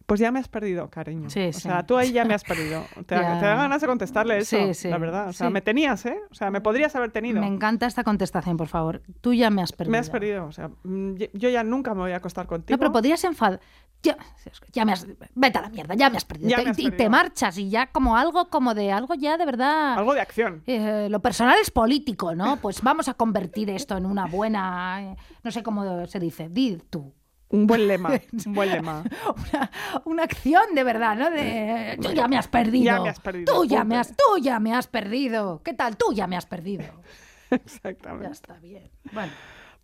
Pues 0.07 0.21
ya 0.21 0.31
me 0.31 0.39
has 0.39 0.47
perdido, 0.47 0.89
cariño. 0.89 1.29
Sí, 1.31 1.49
o 1.49 1.53
sí. 1.53 1.61
sea, 1.63 1.85
tú 1.85 1.97
ahí 1.97 2.13
ya 2.13 2.25
me 2.25 2.35
has 2.35 2.45
perdido. 2.45 2.85
Te, 3.07 3.17
da 3.17 3.41
ganas 3.41 3.81
de 3.81 3.89
contestarle 3.89 4.39
eso, 4.39 4.57
Sí, 4.57 4.75
sí, 4.75 4.89
la 4.89 4.99
verdad. 4.99 5.29
O 5.29 5.33
sea, 5.33 5.51
me 5.51 5.61
tenías, 5.61 6.07
¿eh? 6.07 6.17
O 6.31 6.35
sea, 6.35 6.53
me 6.53 6.61
podrías 6.61 6.95
haber 6.95 7.11
tenido. 7.11 7.41
Me 7.41 7.49
encanta 7.49 7.87
esta 7.87 8.05
contestación, 8.05 8.57
por 8.57 8.69
favor. 8.69 9.03
Tú 9.21 9.35
ya 9.35 9.51
me 9.51 9.63
has 9.63 9.73
perdido. 9.73 9.91
Me 9.91 9.99
has 9.99 10.09
perdido. 10.09 10.47
O 10.47 10.53
sea, 10.53 10.71
mm, 10.85 11.15
yo 11.33 11.49
ya 11.49 11.65
nunca 11.65 11.93
me 11.93 12.03
voy 12.03 12.13
a 12.13 12.17
acostar 12.19 12.47
contigo. 12.47 12.77
No, 12.77 12.79
pero 12.79 12.93
podrías 12.93 13.25
enfadar. 13.25 13.61
Ya, 14.03 14.17
ya 14.73 14.85
me 14.85 14.93
has. 14.93 15.05
Vete 15.35 15.59
a 15.59 15.63
la 15.63 15.71
mierda, 15.71 15.95
ya 15.97 16.09
me 16.09 16.19
has 16.19 16.25
perdido. 16.25 16.51
Ya 16.51 16.59
Te- 16.59 16.65
me 16.65 16.71
has 16.71 16.79
y 16.79 16.91
te 16.93 17.09
marchas 17.09 17.59
y 17.59 17.69
ya 17.69 17.89
como 17.89 18.17
algo 18.17 18.49
como 18.49 18.75
de 18.75 18.93
algo 18.93 19.15
ya 19.15 19.37
de 19.37 19.45
verdad. 19.45 19.95
Algo 19.99 20.15
de 20.15 20.21
acción. 20.21 20.63
eh, 20.67 21.09
lo 21.11 21.21
personal 21.21 21.57
es 21.61 21.73
político, 21.73 22.35
¿no? 22.37 22.59
Pues 22.59 22.83
vamos 22.83 23.09
a 23.09 23.15
convertir 23.15 23.71
esto 23.71 23.97
en 23.97 24.07
una 24.07 24.27
buena. 24.27 25.03
eh, 25.03 25.17
no 25.43 25.51
sé 25.51 25.65
cómo 25.65 26.07
se 26.07 26.21
dice. 26.21 26.49
Di 26.49 26.79
tú. 26.91 27.13
Un 27.49 27.66
buen 27.66 27.86
lema. 27.86 28.11
un 28.47 28.53
buen 28.55 28.70
lema. 28.70 29.05
Una, 29.53 29.70
una 30.05 30.22
acción 30.24 30.74
de 30.74 30.82
verdad, 30.84 31.16
¿no? 31.16 31.30
De. 31.30 31.97
Tú 32.03 32.12
ya 32.12 32.26
me 32.28 32.36
has 32.38 32.49
perdido. 32.49 32.84
Ya 32.84 33.01
me 33.01 33.09
has 33.09 33.20
perdido, 33.20 33.55
Tú 33.55 33.64
ya 33.64 33.84
me 33.84 33.97
has, 33.97 34.09
tú 34.16 34.38
ya 34.42 34.59
me 34.61 34.74
has 34.74 34.86
perdido. 34.88 35.62
¿Qué 35.64 35.72
tal? 35.74 35.97
Tú 35.97 36.12
ya 36.12 36.26
me 36.26 36.36
has 36.36 36.47
perdido. 36.47 36.84
Ya 37.49 37.59
Exactamente. 37.59 38.32
está 38.32 38.55
bien. 38.59 38.90
Bueno. 39.12 39.32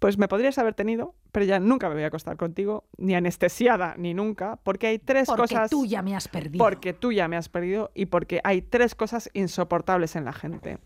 Pues 0.00 0.18
me 0.18 0.26
podrías 0.26 0.58
haber 0.58 0.74
tenido, 0.74 1.14
pero 1.30 1.46
ya 1.46 1.60
nunca 1.60 1.88
me 1.88 1.94
voy 1.94 2.02
a 2.02 2.08
acostar 2.08 2.36
contigo, 2.36 2.88
ni 2.98 3.14
anestesiada, 3.14 3.94
ni 3.96 4.14
nunca, 4.14 4.58
porque 4.64 4.88
hay 4.88 4.98
tres 4.98 5.28
Porque 5.28 5.42
cosas. 5.42 5.70
tú 5.70 5.86
ya 5.86 6.02
me 6.02 6.16
has 6.16 6.26
perdido. 6.26 6.58
Porque 6.64 6.92
tú 6.92 7.12
ya 7.12 7.28
me 7.28 7.36
has 7.36 7.48
perdido 7.48 7.92
y 7.94 8.06
porque 8.06 8.40
hay 8.42 8.62
tres 8.62 8.96
cosas 8.96 9.30
insoportables 9.32 10.16
en 10.16 10.24
la 10.24 10.32
gente: 10.32 10.78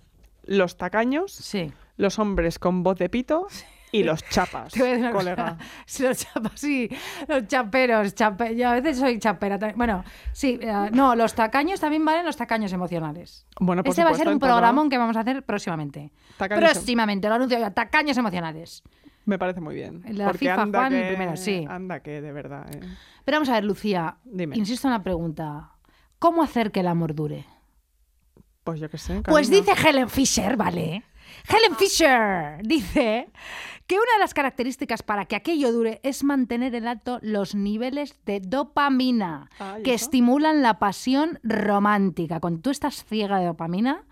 los 0.45 0.77
tacaños, 0.77 1.33
Sí. 1.33 1.73
los 1.97 2.19
hombres 2.19 2.59
con 2.59 2.83
voz 2.83 2.99
de 2.99 3.09
pito 3.09 3.47
y 4.01 4.03
los 4.05 4.23
chapas, 4.29 4.73
colega. 5.13 5.57
los 5.99 6.19
chapas, 6.19 6.53
sí, 6.55 6.89
los 7.29 7.47
chaperos, 7.47 8.15
chape- 8.15 8.57
yo 8.57 8.69
a 8.69 8.75
veces 8.75 8.99
soy 8.99 9.19
chapera 9.19 9.59
también. 9.59 9.77
Bueno, 9.79 10.05
sí, 10.33 10.59
eh, 10.61 10.91
no, 10.93 11.15
los 11.17 11.35
tacaños 11.35 11.81
también 11.81 12.05
valen 12.05 12.25
los 12.25 12.37
tacaños 12.37 12.73
emocionales. 12.73 13.47
Bueno, 13.61 13.83
por 13.83 13.91
Este 13.91 14.05
va 14.05 14.11
a 14.11 14.15
ser 14.15 14.29
un 14.29 14.39
programón 14.39 14.89
que 14.91 14.99
vamos 14.99 15.17
a 15.17 15.21
hacer 15.21 15.43
próximamente. 15.45 16.13
Tacaños 16.37 16.63
em- 16.65 16.71
próximamente, 16.73 17.29
lo 17.29 17.35
anuncio 17.35 17.59
ya, 17.59 17.71
tacaños 17.71 18.17
emocionales. 18.17 18.83
Me 19.25 19.39
parece 19.39 19.61
muy 19.61 19.75
bien. 19.75 20.03
La 20.11 20.27
porque 20.27 20.39
FIFA, 20.49 20.63
anda 20.63 20.79
Juan, 20.79 20.93
que, 20.93 21.09
primero, 21.09 21.37
sí. 21.37 21.67
Anda 21.69 22.01
que, 22.01 22.21
de 22.21 22.31
verdad. 22.33 22.67
¿eh? 22.73 22.81
Pero 23.25 23.37
vamos 23.37 23.49
a 23.49 23.55
ver, 23.55 23.65
Lucía, 23.65 24.19
Dime. 24.25 24.57
insisto 24.57 24.87
en 24.87 24.93
la 24.93 25.03
pregunta. 25.03 25.73
¿Cómo 26.21 26.45
hacer 26.45 26.71
que 26.71 26.79
el 26.81 26.87
amor 26.87 27.13
dure? 27.15 27.45
Pues 28.63 28.81
yo 28.81 28.89
qué 28.89 28.99
sé. 28.99 29.23
Pues 29.23 29.51
dice 29.51 29.73
Helen 29.73 30.09
Fisher, 30.09 30.57
¿vale? 30.57 31.03
Helen 31.49 31.77
Fisher 31.77 32.61
dice 32.63 33.29
que 33.87 33.95
una 33.95 34.13
de 34.15 34.19
las 34.19 34.35
características 34.35 35.03
para 35.03 35.27
que 35.27 35.37
aquello 35.37 35.73
dure 35.73 36.01
es 36.03 36.25
mantener 36.25 36.75
en 36.75 36.89
alto 36.89 37.19
los 37.23 37.55
niveles 37.55 38.17
de 38.27 38.41
dopamina 38.41 39.49
Ah, 39.61 39.77
¿y 39.79 39.83
que 39.83 39.95
estimulan 39.95 40.63
la 40.63 40.79
pasión 40.79 41.39
romántica. 41.43 42.41
Cuando 42.41 42.61
tú 42.61 42.71
estás 42.71 43.05
ciega 43.05 43.39
de 43.39 43.47
dopamina, 43.47 44.05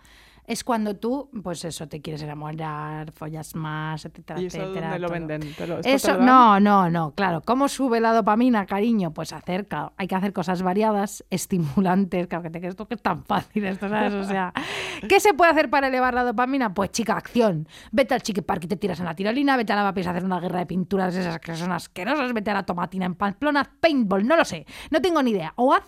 es 0.47 0.62
cuando 0.64 0.97
tú, 0.97 1.30
pues 1.42 1.64
eso, 1.64 1.88
te 1.88 2.03
quieres 2.03 2.22
enamorar, 2.22 3.12
follas 3.12 3.55
más, 3.55 4.05
etcétera, 4.05 4.40
¿Y 4.40 4.47
eso 4.47 4.59
etcétera. 4.59 4.86
dónde 4.90 4.99
lo 4.99 5.09
venden? 5.09 5.40
¿Te 5.55 5.66
lo- 5.66 5.74
esto 5.76 5.82
te 5.88 5.95
Eso, 5.97 6.12
lo 6.14 6.22
no, 6.22 6.61
no, 6.61 6.90
no, 6.90 7.12
claro. 7.14 7.40
¿Cómo 7.42 7.68
sube 7.68 8.01
la 8.01 8.12
dopamina, 8.12 8.66
cariño? 8.66 9.12
Pues 9.12 9.32
hacer, 9.32 9.66
claro, 9.66 9.92
hay 9.97 10.07
que 10.07 10.14
hacer 10.14 10.32
cosas 10.32 10.62
variadas, 10.62 11.24
estimulantes, 11.30 12.26
claro, 12.26 12.42
que 12.42 12.51
te 12.51 12.74
tú 12.74 12.86
que 12.86 12.95
es 12.95 13.03
tan 13.03 13.24
fácil 13.24 13.64
esto, 13.64 13.88
¿sabes? 13.88 14.12
O 14.14 14.24
sea, 14.24 14.53
¿qué 15.09 15.20
se 15.20 15.32
puede 15.34 15.51
hacer 15.53 15.70
para 15.70 15.88
elevar 15.88 16.14
la 16.14 16.24
dopamina? 16.24 16.74
Pues 16.74 16.90
chica, 16.90 17.16
acción. 17.16 17.66
Vete 17.92 18.14
al 18.14 18.22
chiqui 18.22 18.42
park 18.42 18.64
y 18.64 18.68
te 18.68 18.76
tiras 18.76 18.99
en 19.01 19.07
la 19.07 19.14
tirolina, 19.14 19.57
vete 19.57 19.72
a 19.72 19.76
Lavapiés 19.76 20.07
a 20.07 20.11
hacer 20.11 20.24
una 20.24 20.40
guerra 20.40 20.59
de 20.61 20.66
pinturas 20.66 21.14
esas 21.14 21.38
que 21.38 21.55
son 21.57 21.72
asquerosas, 21.72 22.32
vete 22.32 22.51
a 22.51 22.55
la 22.55 22.62
tomatina 22.64 23.07
en 23.07 23.14
Pamplona, 23.14 23.70
paintball, 23.80 24.26
no 24.26 24.36
lo 24.36 24.45
sé, 24.45 24.66
no 24.90 25.01
tengo 25.01 25.22
ni 25.22 25.30
idea. 25.30 25.53
O 25.57 25.72
haz, 25.72 25.84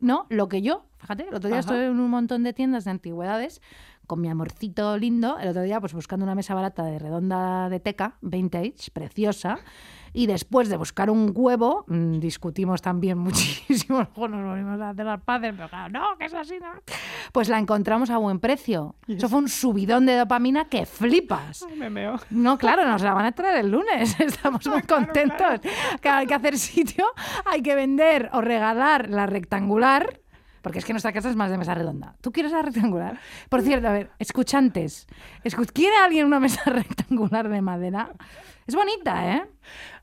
¿no? 0.00 0.26
Lo 0.28 0.48
que 0.48 0.60
yo, 0.62 0.86
fíjate, 0.98 1.28
el 1.28 1.34
otro 1.34 1.48
día 1.48 1.58
Ajá. 1.58 1.60
estuve 1.60 1.86
en 1.86 2.00
un 2.00 2.10
montón 2.10 2.42
de 2.42 2.52
tiendas 2.52 2.84
de 2.84 2.90
antigüedades 2.90 3.60
con 4.06 4.20
mi 4.20 4.28
amorcito 4.28 4.96
lindo, 4.96 5.38
el 5.38 5.48
otro 5.48 5.62
día 5.62 5.80
pues 5.80 5.94
buscando 5.94 6.24
una 6.24 6.34
mesa 6.34 6.54
barata 6.54 6.84
de 6.84 6.98
redonda 6.98 7.68
de 7.68 7.80
teca, 7.80 8.16
vintage, 8.20 8.90
preciosa, 8.92 9.58
y 10.16 10.28
después 10.28 10.68
de 10.68 10.76
buscar 10.76 11.10
un 11.10 11.32
huevo, 11.34 11.84
mm, 11.88 12.20
discutimos 12.20 12.80
también 12.80 13.18
muchísimo, 13.68 14.06
luego 14.16 14.28
nos 14.28 14.44
volvimos 14.44 14.80
a 14.80 14.90
hacer 14.90 15.04
las 15.04 15.20
paces, 15.22 15.52
pero 15.56 15.68
claro, 15.68 15.92
no, 15.92 16.16
que 16.16 16.26
es 16.26 16.34
así, 16.34 16.58
no. 16.60 16.70
Pues 17.32 17.48
la 17.48 17.58
encontramos 17.58 18.10
a 18.10 18.18
buen 18.18 18.38
precio. 18.38 18.94
Eso 19.08 19.28
fue 19.28 19.40
un 19.40 19.48
subidón 19.48 20.06
de 20.06 20.16
dopamina 20.16 20.66
que 20.66 20.86
flipas. 20.86 21.64
Ay, 21.68 21.76
me 21.76 21.90
meo. 21.90 22.14
No, 22.30 22.56
claro, 22.58 22.86
nos 22.86 23.02
la 23.02 23.12
van 23.12 23.26
a 23.26 23.32
traer 23.32 23.64
el 23.64 23.72
lunes. 23.72 24.18
Estamos 24.20 24.64
muy 24.68 24.82
contentos. 24.82 25.60
Claro, 26.00 26.18
hay 26.18 26.26
que 26.26 26.34
hacer 26.34 26.58
sitio, 26.58 27.06
hay 27.44 27.60
que 27.60 27.74
vender 27.74 28.30
o 28.32 28.40
regalar 28.40 29.10
la 29.10 29.26
rectangular. 29.26 30.20
Porque 30.64 30.78
es 30.80 30.84
que 30.84 30.92
nuestra 30.94 31.12
casa 31.12 31.28
es 31.30 31.36
más 31.36 31.50
de 31.50 31.58
mesa 31.58 31.74
redonda. 31.74 32.16
¿Tú 32.22 32.32
quieres 32.32 32.50
la 32.50 32.62
rectangular? 32.62 33.20
Por 33.50 33.60
cierto, 33.60 33.86
a 33.86 33.92
ver, 33.92 34.10
escuchantes. 34.18 35.06
escu- 35.44 35.70
¿Quiere 35.72 35.94
alguien 35.98 36.24
una 36.26 36.40
mesa 36.40 36.62
rectangular 36.66 37.48
de 37.48 37.60
madera? 37.60 38.10
Es 38.66 38.74
bonita, 38.74 39.30
¿eh? 39.36 39.44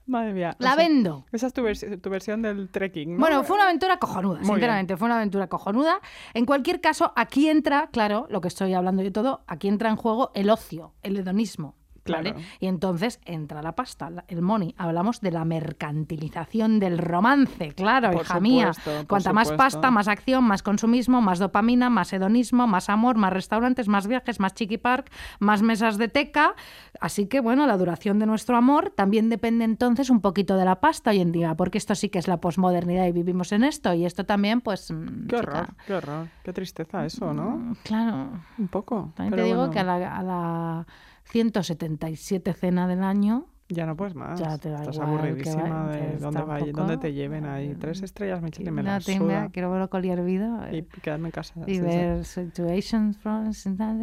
Madre 0.05 0.33
mía. 0.33 0.55
La 0.59 0.73
o 0.73 0.75
sea, 0.75 0.83
vendo. 0.87 1.25
Esa 1.31 1.47
es 1.47 1.53
tu, 1.53 1.61
versi- 1.63 1.99
tu 1.99 2.09
versión 2.11 2.41
del 2.43 2.69
trekking, 2.69 3.15
¿no? 3.15 3.19
Bueno, 3.19 3.43
fue 3.43 3.55
una 3.55 3.65
aventura 3.65 3.97
cojonuda, 3.97 4.39
Muy 4.41 4.45
sinceramente, 4.49 4.95
fue 4.97 5.07
una 5.07 5.15
aventura 5.17 5.47
cojonuda. 5.47 5.99
En 6.35 6.45
cualquier 6.45 6.79
caso, 6.79 7.11
aquí 7.15 7.49
entra, 7.49 7.89
claro, 7.91 8.27
lo 8.29 8.39
que 8.39 8.47
estoy 8.47 8.73
hablando 8.75 9.01
yo 9.03 9.11
todo, 9.11 9.43
aquí 9.47 9.67
entra 9.67 9.89
en 9.89 9.95
juego 9.95 10.31
el 10.35 10.49
ocio, 10.51 10.93
el 11.01 11.17
hedonismo. 11.17 11.75
¿Vale? 12.07 12.31
Claro. 12.33 12.45
Y 12.59 12.67
entonces 12.67 13.19
entra 13.25 13.61
la 13.61 13.73
pasta, 13.73 14.09
el 14.27 14.41
money. 14.41 14.73
Hablamos 14.77 15.21
de 15.21 15.31
la 15.31 15.45
mercantilización 15.45 16.79
del 16.79 16.97
romance, 16.97 17.73
claro, 17.73 18.11
Por 18.11 18.21
hija 18.23 18.39
mía. 18.39 18.73
supuesto, 18.73 19.07
Cuanta 19.07 19.33
más 19.33 19.51
pasta, 19.51 19.91
más 19.91 20.07
acción, 20.07 20.43
más 20.43 20.63
consumismo, 20.63 21.21
más 21.21 21.39
dopamina, 21.39 21.89
más 21.89 22.11
hedonismo, 22.13 22.67
más 22.67 22.89
amor, 22.89 23.17
más 23.17 23.33
restaurantes, 23.33 23.87
más 23.87 24.07
viajes, 24.07 24.39
más 24.39 24.53
chiqui 24.53 24.77
park, 24.77 25.11
más 25.39 25.61
mesas 25.61 25.97
de 25.97 26.07
teca. 26.07 26.55
Así 26.99 27.27
que, 27.27 27.39
bueno, 27.39 27.67
la 27.67 27.77
duración 27.77 28.19
de 28.19 28.25
nuestro 28.25 28.55
amor 28.57 28.91
también 28.95 29.29
depende 29.29 29.65
entonces 29.65 30.09
un 30.09 30.21
poquito 30.21 30.55
de 30.57 30.65
la 30.65 30.79
pasta 30.79 31.11
hoy 31.11 31.19
en 31.21 31.31
día, 31.31 31.55
porque 31.55 31.77
esto 31.77 31.95
sí 31.95 32.09
que 32.09 32.19
es 32.19 32.27
la 32.27 32.37
posmodernidad 32.37 33.05
y 33.07 33.11
vivimos 33.11 33.51
en 33.51 33.63
esto. 33.63 33.93
Y 33.93 34.05
esto 34.05 34.25
también, 34.25 34.61
pues. 34.61 34.91
mm, 34.91 35.27
Qué 35.27 35.35
chica, 35.37 35.37
horror, 35.37 35.67
qué 35.87 35.93
horror. 35.93 36.27
Qué 36.43 36.53
tristeza 36.53 37.05
eso, 37.05 37.33
¿no? 37.33 37.51
mm, 37.57 37.75
Claro. 37.83 38.29
Un 38.57 38.67
poco. 38.67 39.11
También 39.15 39.35
te 39.35 39.43
digo 39.43 39.57
bueno, 39.57 39.71
que 39.73 39.79
a 39.79 39.83
la, 39.83 40.15
a 40.17 40.23
la 40.23 40.85
177 41.31 42.53
cena 42.53 42.87
del 42.87 43.03
año. 43.03 43.47
Ya 43.69 43.85
no 43.85 43.95
puedes 43.95 44.15
más. 44.15 44.37
Ya 44.37 44.57
te 44.57 44.69
da 44.69 44.79
Estás 44.79 44.95
igual 44.95 45.09
aburridísima 45.11 45.83
va- 45.85 45.91
de 45.91 46.17
dónde, 46.17 46.41
un 46.41 46.71
dónde 46.73 46.97
te 46.97 47.13
lleven 47.13 47.45
ahí. 47.45 47.73
Tres 47.75 48.01
estrellas, 48.01 48.41
Michelin, 48.41 48.73
me 48.73 48.83
la 48.83 48.99
suda. 48.99 49.49
quiero 49.53 49.69
con 49.89 50.01
hervido. 50.11 50.59
Y 50.73 50.79
eh, 50.79 50.87
quedarme 51.01 51.29
en 51.29 51.31
casa. 51.31 51.53
Y 51.67 51.75
sí, 51.75 51.77
sí. 51.77 51.81
ver 51.81 52.25
situations 52.25 53.17
from 53.17 53.53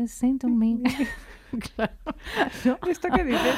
same 0.08 0.38
to 0.38 0.48
me. 0.48 0.78
claro. 1.76 1.92
¿No? 2.64 2.78
Esto 2.88 3.08
que 3.14 3.24
dices, 3.24 3.54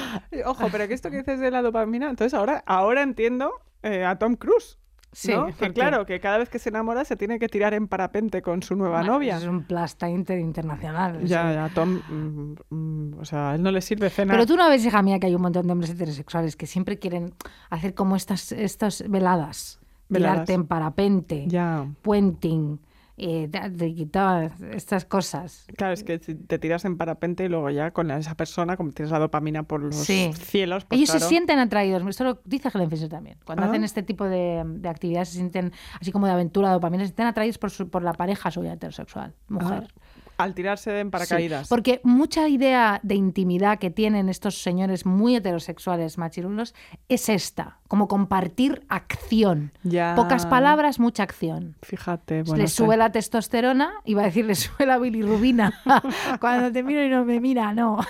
ojo, 0.47 0.66
pero 0.73 0.89
que 0.89 0.95
esto 0.95 1.11
que 1.11 1.18
dices 1.18 1.39
de 1.39 1.53
la 1.53 1.62
dopamina, 1.62 2.11
entonces 2.11 2.35
ahora, 2.35 2.64
ahora 2.66 3.03
entiendo 3.03 3.53
eh, 3.85 4.05
a 4.05 4.18
Tom 4.18 4.35
Cruise. 4.35 4.80
Sí, 5.12 5.32
¿no? 5.32 5.46
¿por 5.46 5.54
Que 5.54 5.72
claro, 5.72 6.06
que 6.06 6.20
cada 6.20 6.38
vez 6.38 6.48
que 6.48 6.58
se 6.58 6.68
enamora 6.68 7.04
se 7.04 7.16
tiene 7.16 7.38
que 7.38 7.48
tirar 7.48 7.74
en 7.74 7.88
parapente 7.88 8.42
con 8.42 8.62
su 8.62 8.76
nueva 8.76 8.98
Bueno, 8.98 9.14
novia. 9.14 9.38
Es 9.38 9.44
un 9.44 9.64
plasta 9.64 10.08
inter 10.08 10.38
internacional. 10.38 11.24
Ya, 11.24 11.52
ya, 11.52 11.68
Tom, 11.74 12.00
mm, 12.08 12.54
mm, 12.70 13.18
o 13.20 13.24
sea, 13.24 13.50
a 13.50 13.54
él 13.56 13.62
no 13.62 13.72
le 13.72 13.80
sirve 13.80 14.08
cenar. 14.08 14.36
Pero 14.36 14.46
tú 14.46 14.56
no 14.56 14.68
ves, 14.68 14.84
hija 14.84 15.02
mía, 15.02 15.18
que 15.18 15.26
hay 15.26 15.34
un 15.34 15.42
montón 15.42 15.66
de 15.66 15.72
hombres 15.72 15.90
heterosexuales 15.90 16.54
que 16.54 16.66
siempre 16.66 16.98
quieren 16.98 17.34
hacer 17.70 17.94
como 17.94 18.14
estas, 18.14 18.52
estas 18.52 19.04
veladas. 19.08 19.80
Veladas. 20.08 20.34
Tirarte 20.34 20.52
en 20.54 20.66
parapente, 20.66 21.44
Ya, 21.46 21.86
puenting, 22.02 22.80
eh, 23.23 23.49
de- 23.49 24.07
todas 24.11 24.53
estas 24.73 25.05
cosas. 25.05 25.66
claro, 25.77 25.93
es 25.93 26.03
que 26.05 26.18
te 26.18 26.59
tiras 26.59 26.85
en 26.87 26.97
parapente 26.97 27.45
y 27.45 27.49
luego 27.49 27.68
ya 27.71 27.91
con 27.91 28.11
esa 28.11 28.35
persona, 28.35 28.77
como 28.77 28.93
tienes 28.93 29.12
la 29.12 29.18
dopamina 29.18 29.62
por 29.64 29.83
los 29.83 29.95
Sí. 29.97 30.31
cielos, 30.35 30.85
pues 30.87 30.99
Ellos 31.01 31.11
se 31.11 31.21
sienten 31.21 31.59
atraídos, 31.59 32.03
esto 32.09 32.25
lo 32.25 32.41
dice 32.45 32.71
Helen 32.75 32.89
Fisher 32.91 33.09
también. 33.09 33.37
Cuando 33.45 33.64
Ah. 33.64 33.68
hacen 33.68 33.85
este 33.85 34.03
tipo 34.03 34.25
de, 34.25 34.62
de 34.66 34.89
actividades 34.89 35.29
se 35.29 35.35
sienten 35.37 35.73
así 36.01 36.12
como 36.12 36.27
de 36.27 36.33
aventura, 36.33 36.71
dopamina, 36.73 37.03
se 37.05 37.09
sienten 37.09 37.27
atraídos 37.27 37.59
por, 37.59 37.71
su- 37.71 37.89
por 37.91 38.03
la 38.03 38.12
pareja 38.14 38.51
suya 38.51 38.73
heterosexual, 38.73 39.35
mujer. 39.49 39.89
Ah, 39.95 40.01
al 40.43 40.55
tirarse 40.55 40.99
en 41.01 41.07
Sí, 41.07 41.11
paracaídas. 41.11 41.68
porque 41.68 42.01
mucha 42.05 42.49
idea 42.49 43.01
de 43.03 43.14
intimidad 43.14 43.78
que 43.78 43.91
tienen 43.91 44.28
estos 44.28 44.62
señores 44.62 45.07
muy 45.07 45.36
heterosexuales 45.36 46.18
machirulos 46.18 46.74
es 47.09 47.28
esta, 47.28 47.78
como 47.88 48.09
compartir 48.09 48.84
acción. 48.88 49.72
Ya. 49.82 50.14
Pocas 50.16 50.47
palabras, 50.47 50.99
mucha 50.99 51.22
acción. 51.22 51.76
Fíjate, 51.82 52.43
bueno, 52.43 52.62
le 52.62 52.68
sube 52.68 52.97
la 52.97 53.12
testosterona, 53.12 53.93
iba 54.05 54.22
a 54.22 54.26
decir, 54.26 54.45
le 54.45 54.55
sube 54.55 54.86
la 54.86 54.99
bilirrubina. 54.99 55.72
Cuando 56.41 56.72
te 56.72 56.82
miro 56.82 57.05
y 57.05 57.09
no 57.09 57.24
me 57.24 57.41
mira, 57.41 57.72
no. 57.74 57.99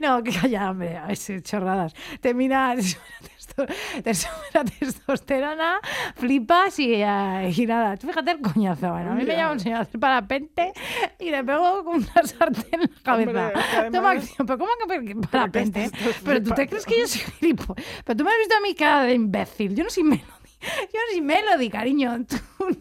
No, 0.00 0.22
que 0.22 0.30
calla, 0.32 0.70
hombre, 0.70 0.96
a 0.96 1.14
si 1.14 1.42
chorradas. 1.42 1.92
Te 2.22 2.32
mira, 2.32 2.74
te 4.04 4.14
sube 4.14 4.30
la 4.52 4.64
testosterona, 4.64 5.80
flipas 6.16 6.78
y, 6.78 6.94
eh, 6.94 7.52
y 7.56 7.66
nada. 7.66 7.96
Tú 7.96 8.06
fíjate 8.08 8.30
el 8.32 8.40
coñazo. 8.40 8.90
Bueno, 8.90 9.12
a 9.12 9.14
mí 9.14 9.24
me 9.24 9.32
Ya. 9.32 9.36
llama 9.38 9.52
un 9.52 9.60
señor 9.60 9.78
a 9.78 9.80
hacer 9.82 10.00
parapente 10.00 10.72
y 11.18 11.30
le 11.30 11.42
pego 11.44 11.84
con 11.84 11.96
una 11.96 12.22
sartén 12.24 12.64
en 12.72 12.80
la 12.82 13.02
cabeza. 13.02 13.30
Hombre, 13.48 13.90
Toma 13.90 14.10
acción. 14.10 14.46
¿Pero 14.46 14.58
cómo 14.58 14.70
que 14.88 15.16
parapente? 15.30 15.90
tú 15.90 16.10
Pero 16.24 16.42
tú 16.42 16.50
te 16.54 16.68
crees 16.68 16.86
que 16.86 17.00
yo 17.00 17.06
soy 17.06 17.20
gilipollas. 17.40 17.84
Pero 18.04 18.16
tú 18.16 18.24
me 18.24 18.30
has 18.30 18.38
visto 18.38 18.56
a 18.56 18.60
mi 18.60 18.74
cara 18.74 19.02
de 19.04 19.14
imbécil. 19.14 19.74
Yo 19.74 19.84
no 19.84 19.90
soy 19.90 20.02
Melody. 20.04 20.26
Yo 20.62 21.00
no 21.00 21.12
soy 21.12 21.20
Melody, 21.20 21.70
cariño. 21.70 22.18
Tú 22.26 22.36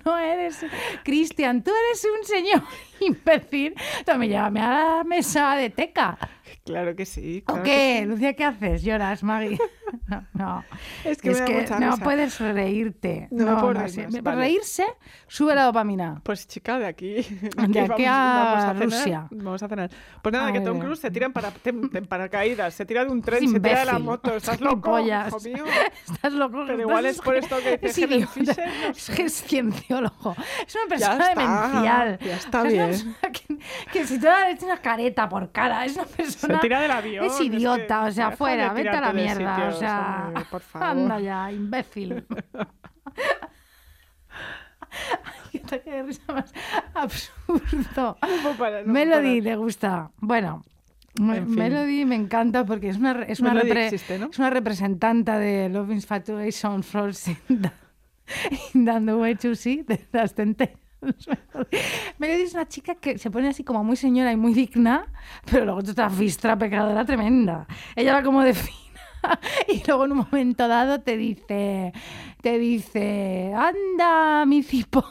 no 0.05 0.17
eres 0.17 0.65
Cristian. 1.03 1.61
Tú 1.63 1.71
eres 1.71 2.07
un 2.19 2.25
señor 2.25 2.63
imbécil. 2.99 3.75
Tome, 4.05 4.27
llévame 4.27 4.61
a 4.61 4.69
la 4.97 5.03
mesa 5.03 5.55
de 5.55 5.69
teca. 5.69 6.17
Claro 6.65 6.95
que 6.95 7.05
sí. 7.05 7.43
¿O 7.43 7.45
claro 7.45 7.63
que 7.63 7.69
qué? 7.69 7.99
sí. 8.01 8.05
Lucía, 8.07 8.33
¿qué 8.33 8.43
haces? 8.43 8.81
¿Lloras, 8.83 9.23
Maggie? 9.23 9.57
No, 10.07 10.23
no. 10.33 10.63
Es 11.05 11.19
que 11.21 11.29
me 11.31 11.39
da 11.39 11.47
mucha 11.47 11.79
no 11.79 11.91
risa. 11.91 12.03
puedes 12.03 12.39
reírte. 12.39 13.27
No 13.31 13.45
sí. 13.87 14.01
más, 14.01 14.13
Por 14.15 14.23
vale. 14.23 14.41
reírse, 14.41 14.83
sube 15.27 15.55
la 15.55 15.63
dopamina. 15.63 16.19
Pues 16.23 16.47
chica, 16.47 16.77
de 16.79 16.85
aquí, 16.87 17.15
De 17.69 17.79
aquí 17.81 18.03
a 18.05 18.73
cenar, 18.73 18.83
Rusia. 18.83 19.27
vamos 19.31 19.63
a 19.63 19.67
cenar. 19.69 19.89
Pues 20.21 20.33
nada, 20.33 20.51
que 20.51 20.57
Ay, 20.59 20.65
Tom. 20.65 20.79
Cruise 20.79 20.99
se 20.99 21.11
tira 21.11 21.27
en, 21.27 21.33
para- 21.33 21.51
paracaídas, 22.09 22.73
se 22.73 22.85
tira 22.85 23.05
de 23.05 23.11
un 23.11 23.21
tren, 23.21 23.43
Es 23.45 23.51
se 23.51 23.59
tira 23.59 23.79
de 23.79 23.85
la 23.85 23.99
moto. 23.99 24.35
¿Estás 24.35 24.55
Es 24.55 24.61
loco, 24.61 24.99
hijo 24.99 25.39
mío? 25.43 25.63
Estás 26.11 26.33
loco. 26.33 26.63
Pero 26.67 26.81
igual 26.81 27.05
es 27.05 27.21
por 27.21 27.35
esto 27.35 27.55
que 27.63 27.77
dice 27.77 27.87
es 27.87 27.97
Helen 27.97 28.19
idiota. 28.19 28.31
Fisher, 28.33 28.67
no 28.67 28.89
Es 28.91 29.09
que 29.11 29.21
es 29.23 29.43
cienciólogo. 29.43 30.35
Es 30.67 30.75
una 30.75 30.83
Ya 30.83 30.89
persona 30.89 31.29
está, 31.29 31.41
demencial. 31.41 32.19
ya 32.19 32.35
está 32.35 32.61
O 32.63 32.69
sea, 32.69 32.89
es 32.89 33.03
una 33.03 33.15
bien. 33.21 33.31
que, 33.31 33.91
que 33.99 34.07
si 34.07 34.17
da 34.17 34.49
es 34.49 34.61
una 34.61 34.77
careta 34.81 35.29
por 35.29 35.51
cara, 35.51 35.85
es 35.85 35.95
una 35.95 36.05
persona. 36.05 36.54
Tira 36.59 36.81
del 36.81 36.91
avión, 36.91 37.25
Es 37.25 37.33
es 37.33 37.37
que 37.39 37.43
idiota, 37.45 38.03
o 38.03 38.11
sea, 38.11 38.31
fuera, 38.31 38.73
vete 38.73 38.89
a 38.89 39.01
la 39.01 39.13
mierda. 39.13 39.67
o 39.67 39.71
sea, 39.73 40.23
hombre, 40.27 40.45
por 40.49 40.61
favor. 40.61 40.87
anda 40.87 41.19
ya, 41.19 41.51
imbécil. 41.51 42.25
Ay, 45.23 45.33
qué 45.51 45.57
ataque 45.59 45.91
de 45.91 46.03
risa 46.03 46.33
más 46.33 46.53
absurdo. 46.93 48.17
No 48.21 48.93
Melody 48.93 49.41
le 49.41 49.55
gusta. 49.55 50.11
Bueno, 50.17 50.63
me- 51.19 51.37
En 51.37 51.45
fin. 51.47 51.55
Melody 51.55 52.05
me 52.05 52.15
encanta 52.15 52.65
porque 52.65 52.89
es 52.89 52.97
una, 52.97 53.23
es 53.23 53.39
una, 53.39 53.53
Melody 53.53 53.71
repre- 53.71 53.85
existe, 53.85 54.19
¿no? 54.19 54.27
es 54.31 54.39
una 54.39 54.49
representante 54.49 55.31
de 55.31 55.69
Love 55.69 55.91
Infatuation 55.91 56.83
Flows 56.83 57.27
in 57.49 57.61
the, 57.61 57.71
in 58.73 58.85
the 59.05 59.13
Way 59.15 59.35
to 59.35 59.55
See 59.55 59.83
de 59.83 60.05
las 60.13 60.33
Temptations. 60.33 60.79
Melody 62.17 62.41
es 62.41 62.53
una 62.53 62.67
chica 62.67 62.95
que 62.95 63.17
se 63.17 63.31
pone 63.31 63.49
así 63.49 63.63
como 63.63 63.83
muy 63.83 63.95
señora 63.95 64.31
y 64.31 64.35
muy 64.35 64.53
digna, 64.53 65.07
pero 65.49 65.65
luego 65.65 65.81
es 65.81 65.89
otra 65.89 66.09
fistra 66.09 66.57
pecadora 66.57 67.05
tremenda. 67.05 67.67
Ella 67.95 68.13
va 68.13 68.23
como 68.23 68.41
de 68.41 68.53
fina 68.53 68.75
y 69.67 69.83
luego 69.85 70.05
en 70.05 70.11
un 70.13 70.17
momento 70.19 70.67
dado 70.67 71.01
te 71.01 71.17
dice, 71.17 71.93
te 72.41 72.57
dice, 72.59 73.53
anda, 73.55 74.45
mi 74.45 74.63
cipo. 74.63 75.03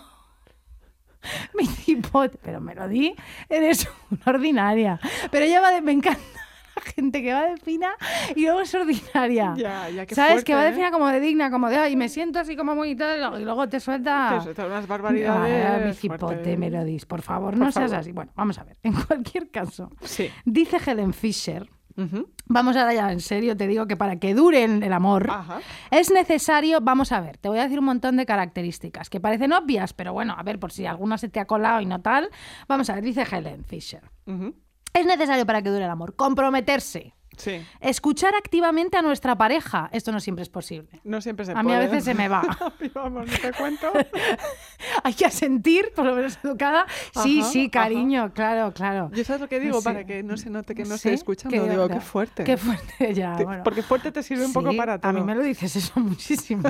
Mi 1.55 1.67
cipote, 1.67 2.39
pero 2.43 2.61
Melody, 2.61 3.15
eres 3.49 3.89
una 4.11 4.21
ordinaria. 4.27 5.01
Pero 5.31 5.47
ella 5.47 5.63
va 5.63 5.71
de, 5.71 5.81
me 5.81 5.93
encanta 5.93 6.44
gente 6.95 7.23
que 7.23 7.33
va 7.33 7.43
de 7.47 7.57
fina 7.59 7.91
y 8.35 8.43
luego 8.43 8.61
es 8.61 8.75
ordinaria. 8.75 9.55
Ya, 9.57 9.89
ya, 9.91 10.07
qué 10.07 10.15
¿Sabes? 10.15 10.45
que 10.45 10.55
va 10.55 10.63
de 10.65 10.71
¿eh? 10.71 10.75
fina 10.75 10.91
como 10.91 11.09
de 11.09 11.21
digna, 11.21 11.51
como 11.51 11.69
de, 11.69 11.77
ay, 11.77 11.97
me 11.97 12.09
siento 12.09 12.39
así 12.39 12.57
como 12.57 12.75
muy 12.75 12.91
y 12.91 12.97
tal, 12.97 13.41
y 13.41 13.45
luego- 13.45 13.65
y 13.65 13.69
te 13.69 13.81
suelta... 13.81 14.35
Te 14.39 14.45
suelta 14.45 14.67
unas 14.67 14.87
barbaridades. 14.87 16.03
mi. 16.05 16.57
Melodis, 16.57 17.07
por 17.07 17.23
favor, 17.23 17.51
Por 17.55 17.59
no 17.59 17.73
seas 17.73 17.93
así. 17.93 18.13
Bueno, 18.13 18.33
vamos 18.35 18.59
a 18.59 18.65
ver. 18.65 18.77
En 18.83 18.93
cualquier 19.07 19.51
caso, 19.51 19.91
Sí. 20.03 20.31
dice 20.45 20.79
Helen 20.85 21.13
Fisher, 21.13 21.69
Ujú. 21.97 22.29
vamos 22.47 22.77
ahora 22.77 22.93
ya 22.93 23.13
en 23.13 23.21
serio, 23.21 23.57
te 23.57 23.69
digo 23.69 23.87
que 23.87 23.97
para 23.97 24.17
que 24.19 24.35
dure 24.35 24.65
el 24.65 24.93
amor, 24.93 25.31
Ajá. 25.31 25.61
es 25.93 26.11
necesario, 26.11 26.81
vamos 26.81 27.13
a 27.13 27.21
ver, 27.21 27.39
te 27.39 27.49
voy 27.49 27.59
a 27.59 27.63
decir 27.63 27.79
un 27.79 27.85
montón 27.85 28.17
de 28.17 28.27
características 28.27 29.09
que 29.09 29.21
parecen 29.21 29.53
obvias, 29.53 29.93
pero 29.93 30.13
bueno, 30.13 30.35
a 30.37 30.43
ver, 30.43 30.59
por 30.59 30.73
si 30.73 30.87
alguna 30.87 31.19
se 31.19 31.29
te 31.29 31.39
ha 31.39 31.45
colado 31.47 31.81
y 31.81 31.87
no 31.87 32.01
tal, 32.01 32.31
vamos 32.69 32.91
a 32.91 32.95
ver, 32.95 33.05
dice 33.05 33.25
Helen 33.31 33.65
Fisher. 33.65 34.03
Ujú. 34.27 34.55
Es 34.95 35.07
necesario 35.07 35.45
para 35.45 35.61
que 35.61 35.71
dure 35.71 35.85
el 35.85 35.91
amor. 35.91 36.15
Comprometerse, 36.15 37.14
Sí. 37.37 37.65
escuchar 37.81 38.35
activamente 38.35 38.97
a 38.97 39.03
nuestra 39.03 39.37
pareja. 39.37 39.89
Esto 39.93 40.13
no 40.13 40.21
siempre 40.21 40.43
es 40.43 40.49
posible. 40.49 41.01
No 41.05 41.21
siempre 41.21 41.45
se 41.47 41.53
A 41.53 41.55
puede. 41.55 41.67
mí 41.67 41.73
a 41.75 41.79
veces 41.79 42.05
se 42.05 42.15
me 42.15 42.29
va. 42.29 42.43
Vamos, 42.95 43.27
no 43.27 43.39
te 43.39 43.53
cuento. 43.53 43.91
Hay 45.03 45.15
que 45.15 45.31
sentir, 45.31 45.93
por 45.95 46.05
lo 46.05 46.15
menos 46.15 46.39
educada. 46.45 46.87
Sí, 47.23 47.41
Ajá, 47.41 47.51
sí, 47.51 47.61
ajá. 47.63 47.71
cariño, 47.71 48.33
claro, 48.35 48.73
claro. 48.73 49.11
Yo 49.15 49.25
sabes 49.25 49.41
lo 49.41 49.49
que 49.49 49.61
digo 49.61 49.79
Sí. 49.81 49.85
para 49.85 50.05
que 50.05 50.23
no 50.23 50.37
se 50.37 50.51
note 50.51 50.75
que 50.75 50.85
no 50.85 50.97
Sí, 50.97 51.09
se 51.09 51.15
escucha. 51.15 51.49
No 51.49 51.65
digo, 51.67 51.89
qué 51.89 52.01
fuerte. 52.01 52.45
Qué 52.45 52.57
fuerte 52.57 53.15
ya. 53.15 53.37
Te- 53.37 53.45
bueno. 53.45 53.63
Porque 53.65 53.83
fuerte 53.83 54.13
te 54.13 54.23
sirve 54.23 54.45
un 54.47 54.53
poco 54.53 54.75
para 54.77 54.99
todo. 54.99 55.11
A 55.11 55.13
mí 55.13 55.23
me 55.23 55.35
lo 55.35 55.43
dices 55.43 55.75
eso 55.77 55.99
muchísimo. 56.01 56.63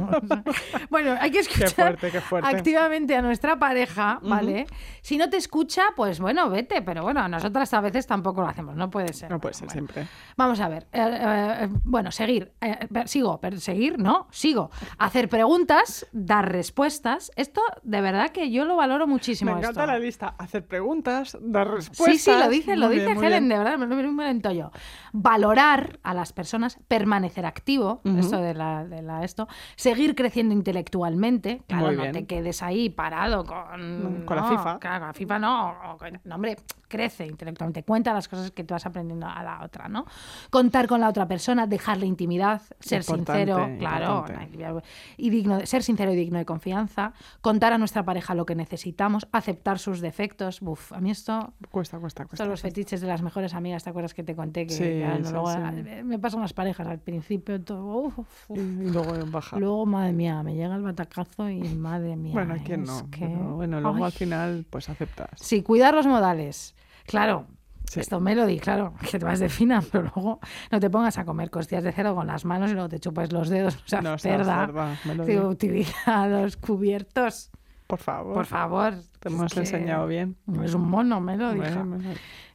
bueno, 0.91 1.17
hay 1.21 1.31
que 1.31 1.41
escuchar 1.41 1.71
fuerte, 1.71 2.11
qué 2.11 2.21
fuerte. 2.21 2.49
activamente 2.57 3.17
a 3.17 3.23
nuestra 3.23 3.59
pareja, 3.59 4.19
¿vale? 4.23 4.67
Si 5.03 5.17
no 5.17 5.29
te 5.29 5.37
escucha, 5.37 5.83
pues 5.97 6.21
bueno, 6.21 6.49
vete, 6.51 6.83
pero 6.83 7.03
bueno, 7.03 7.27
nosotras 7.29 7.73
a 7.75 7.81
veces 7.81 8.07
tampoco 8.07 8.41
lo 8.43 8.49
hacemos, 8.49 8.77
no 8.77 8.91
puede 8.91 9.13
ser. 9.13 9.31
No 9.31 9.41
puede 9.41 9.55
ser 9.55 9.67
Bueno, 9.69 9.73
siempre. 9.93 10.09
Vamos 10.37 10.54
Vamos 10.55 10.61
a 10.61 10.69
ver. 10.69 10.87
eh, 10.93 11.65
eh, 11.65 11.69
bueno, 11.85 12.13
seguir. 12.13 12.53
eh, 12.61 12.87
sigo. 13.07 13.41
per- 13.41 13.61
seguir, 13.61 13.99
no, 13.99 14.29
sigo. 14.31 14.71
Hacer 14.99 15.29
preguntas, 15.29 16.07
dar 16.13 16.51
respuestas. 16.53 17.33
Esto, 17.35 17.61
de 17.83 18.01
verdad 18.01 18.31
que 18.31 18.51
yo 18.53 18.65
lo 18.65 18.77
valoro 18.77 19.07
muchísimo. 19.09 19.51
Me 19.53 19.59
encanta 19.59 19.83
esto. 19.83 19.93
la 19.93 19.99
lista. 19.99 20.35
Hacer 20.39 20.65
preguntas, 20.67 21.37
dar 21.41 21.69
respuestas. 21.69 22.07
Sí, 22.07 22.19
sí, 22.19 22.39
lo 22.39 22.49
dice, 22.49 22.77
lo 22.77 22.87
Muy 22.87 22.97
dice 23.01 23.07
bien, 23.15 23.25
Helen, 23.25 23.49
de 23.49 23.59
verdad, 23.59 23.79
me 23.79 23.87
lo 23.87 24.01
invento 24.09 24.53
yo. 24.53 24.71
Valorar 25.13 25.99
a 26.03 26.15
las 26.15 26.33
personas, 26.33 26.79
permanecer 26.89 27.47
activo, 27.47 28.01
Ujú. 28.05 28.19
esto 28.19 28.39
de 28.41 28.55
la, 28.55 28.85
de 28.85 29.03
la 29.03 29.25
esto, 29.25 29.49
seguir 29.77 30.15
creciendo 30.15 30.55
intelectualmente, 30.55 31.63
claro, 31.67 31.93
no 31.93 32.11
te 32.13 32.27
quedes 32.27 32.63
ahí 32.63 32.91
parado 32.91 33.45
con, 33.45 34.25
Con 34.27 34.37
la 34.37 34.45
FIFA. 34.45 34.79
Claro, 34.79 34.99
con 35.01 35.07
la 35.09 35.13
FIFA 35.15 35.39
no, 35.39 35.97
con- 35.99 36.21
no, 36.25 36.35
hombre, 36.35 36.57
crece 36.97 37.27
intelectualmente, 37.27 37.83
cuenta 37.83 38.13
las 38.13 38.29
cosas 38.29 38.51
que 38.51 38.65
tú 38.65 38.75
vas 38.75 38.87
aprendiendo 38.87 39.27
a 39.27 39.43
la 39.43 39.63
otra, 39.65 39.89
¿no? 39.89 40.07
Contar 40.51 40.87
con 40.87 41.01
la 41.01 41.09
otra 41.09 41.27
persona, 41.27 41.67
dejarle 41.67 42.07
intimidad, 42.07 42.63
ser 42.81 43.01
Importante, 43.03 43.53
sincero, 43.53 43.69
claro, 43.79 44.17
importante. 44.19 44.83
y 45.17 45.31
digno 45.31 45.59
de, 45.59 45.67
ser 45.67 45.83
sincero 45.83 46.13
y 46.13 46.17
digno 46.17 46.39
de 46.39 46.45
confianza, 46.45 47.13
contar 47.41 47.73
a 47.73 47.79
nuestra 47.79 48.03
pareja 48.05 48.35
lo 48.35 48.47
que 48.47 48.55
necesitamos, 48.55 49.27
aceptar 49.33 49.79
sus 49.79 50.01
defectos, 50.01 50.61
Uf, 50.63 50.93
a 50.93 51.01
mí 51.01 51.11
esto 51.11 51.53
Cuesta, 51.71 51.99
cuesta, 51.99 52.25
cuesta. 52.25 52.45
son 52.45 52.51
los 52.51 52.61
fetiches 52.63 53.01
de 53.01 53.07
las 53.07 53.23
mejores 53.23 53.55
amigas, 53.55 53.85
¿te 53.85 53.91
acuerdas 53.91 54.15
que 54.15 54.23
te 54.23 54.35
conté? 54.35 54.67
Que 54.67 54.75
Sí, 54.75 54.99
claro, 55.01 55.25
sí, 55.25 55.33
luego, 55.33 55.51
sí. 55.53 55.59
eh, 55.89 56.03
me 56.05 56.19
pasan 56.19 56.41
las 56.41 56.53
parejas 56.53 56.87
al 56.87 56.99
principio, 57.01 57.61
todo, 57.61 57.85
uf, 57.85 58.19
uf, 58.49 58.59
Y, 58.59 58.91
luego 58.91 59.15
en 59.15 59.31
baja. 59.31 59.59
luego, 59.59 59.85
madre 59.87 60.13
mía, 60.13 60.43
me 60.43 60.55
llega 60.55 60.75
el 60.77 60.83
batacazo 60.83 61.49
y 61.51 61.61
madre 61.75 62.17
mía. 62.17 62.33
bueno, 62.33 62.57
¿quién 62.65 62.85
no? 62.85 63.09
que- 63.11 63.27
Pero 63.27 63.55
bueno, 63.57 63.81
luego 63.81 63.97
Ay. 63.99 64.03
al 64.05 64.13
final, 64.13 64.67
pues 64.71 64.89
aceptas. 64.89 65.31
Sí, 65.37 65.63
cuidar 65.63 65.95
los 65.95 66.07
modales. 66.07 66.75
Claro. 67.07 67.47
Sí. 67.91 68.01
Esto 68.01 68.19
Melody, 68.19 68.59
claro, 68.59 68.95
que 69.11 69.19
te 69.19 69.25
vas 69.25 69.39
de 69.39 69.49
fina, 69.49 69.83
pero 69.93 70.05
luego 70.15 70.41
no 70.73 70.81
te 70.81 70.89
pongas 70.91 71.19
a 71.19 71.25
comer 71.25 71.51
costillas 71.51 71.85
de 71.85 71.93
cerdo 71.93 72.15
con 72.15 72.27
las 72.27 72.45
manos 72.45 72.71
y 72.71 72.75
luego 72.75 72.89
te 72.89 72.99
chupas 72.99 73.31
los 73.33 73.49
dedos, 73.51 73.77
o 73.85 73.87
sea, 73.89 74.01
No 74.01 74.19
cerda. 74.19 74.97
Melody. 75.05 75.39
Utiliza 75.39 76.27
los 76.27 76.57
cubiertos, 76.57 77.51
Por 77.87 77.99
favor. 78.01 78.35
por 78.35 78.47
favor. 78.47 78.95
Te 79.21 79.29
Es 79.29 79.35
hemos 79.35 79.53
que 79.53 79.61
enseñado 79.61 80.07
bien. 80.07 80.37
Es 80.63 80.75
un 80.75 80.89
mono, 80.89 81.21
Melody. 81.21 81.59
Bueno, 81.59 81.85
Melody. 81.85 82.15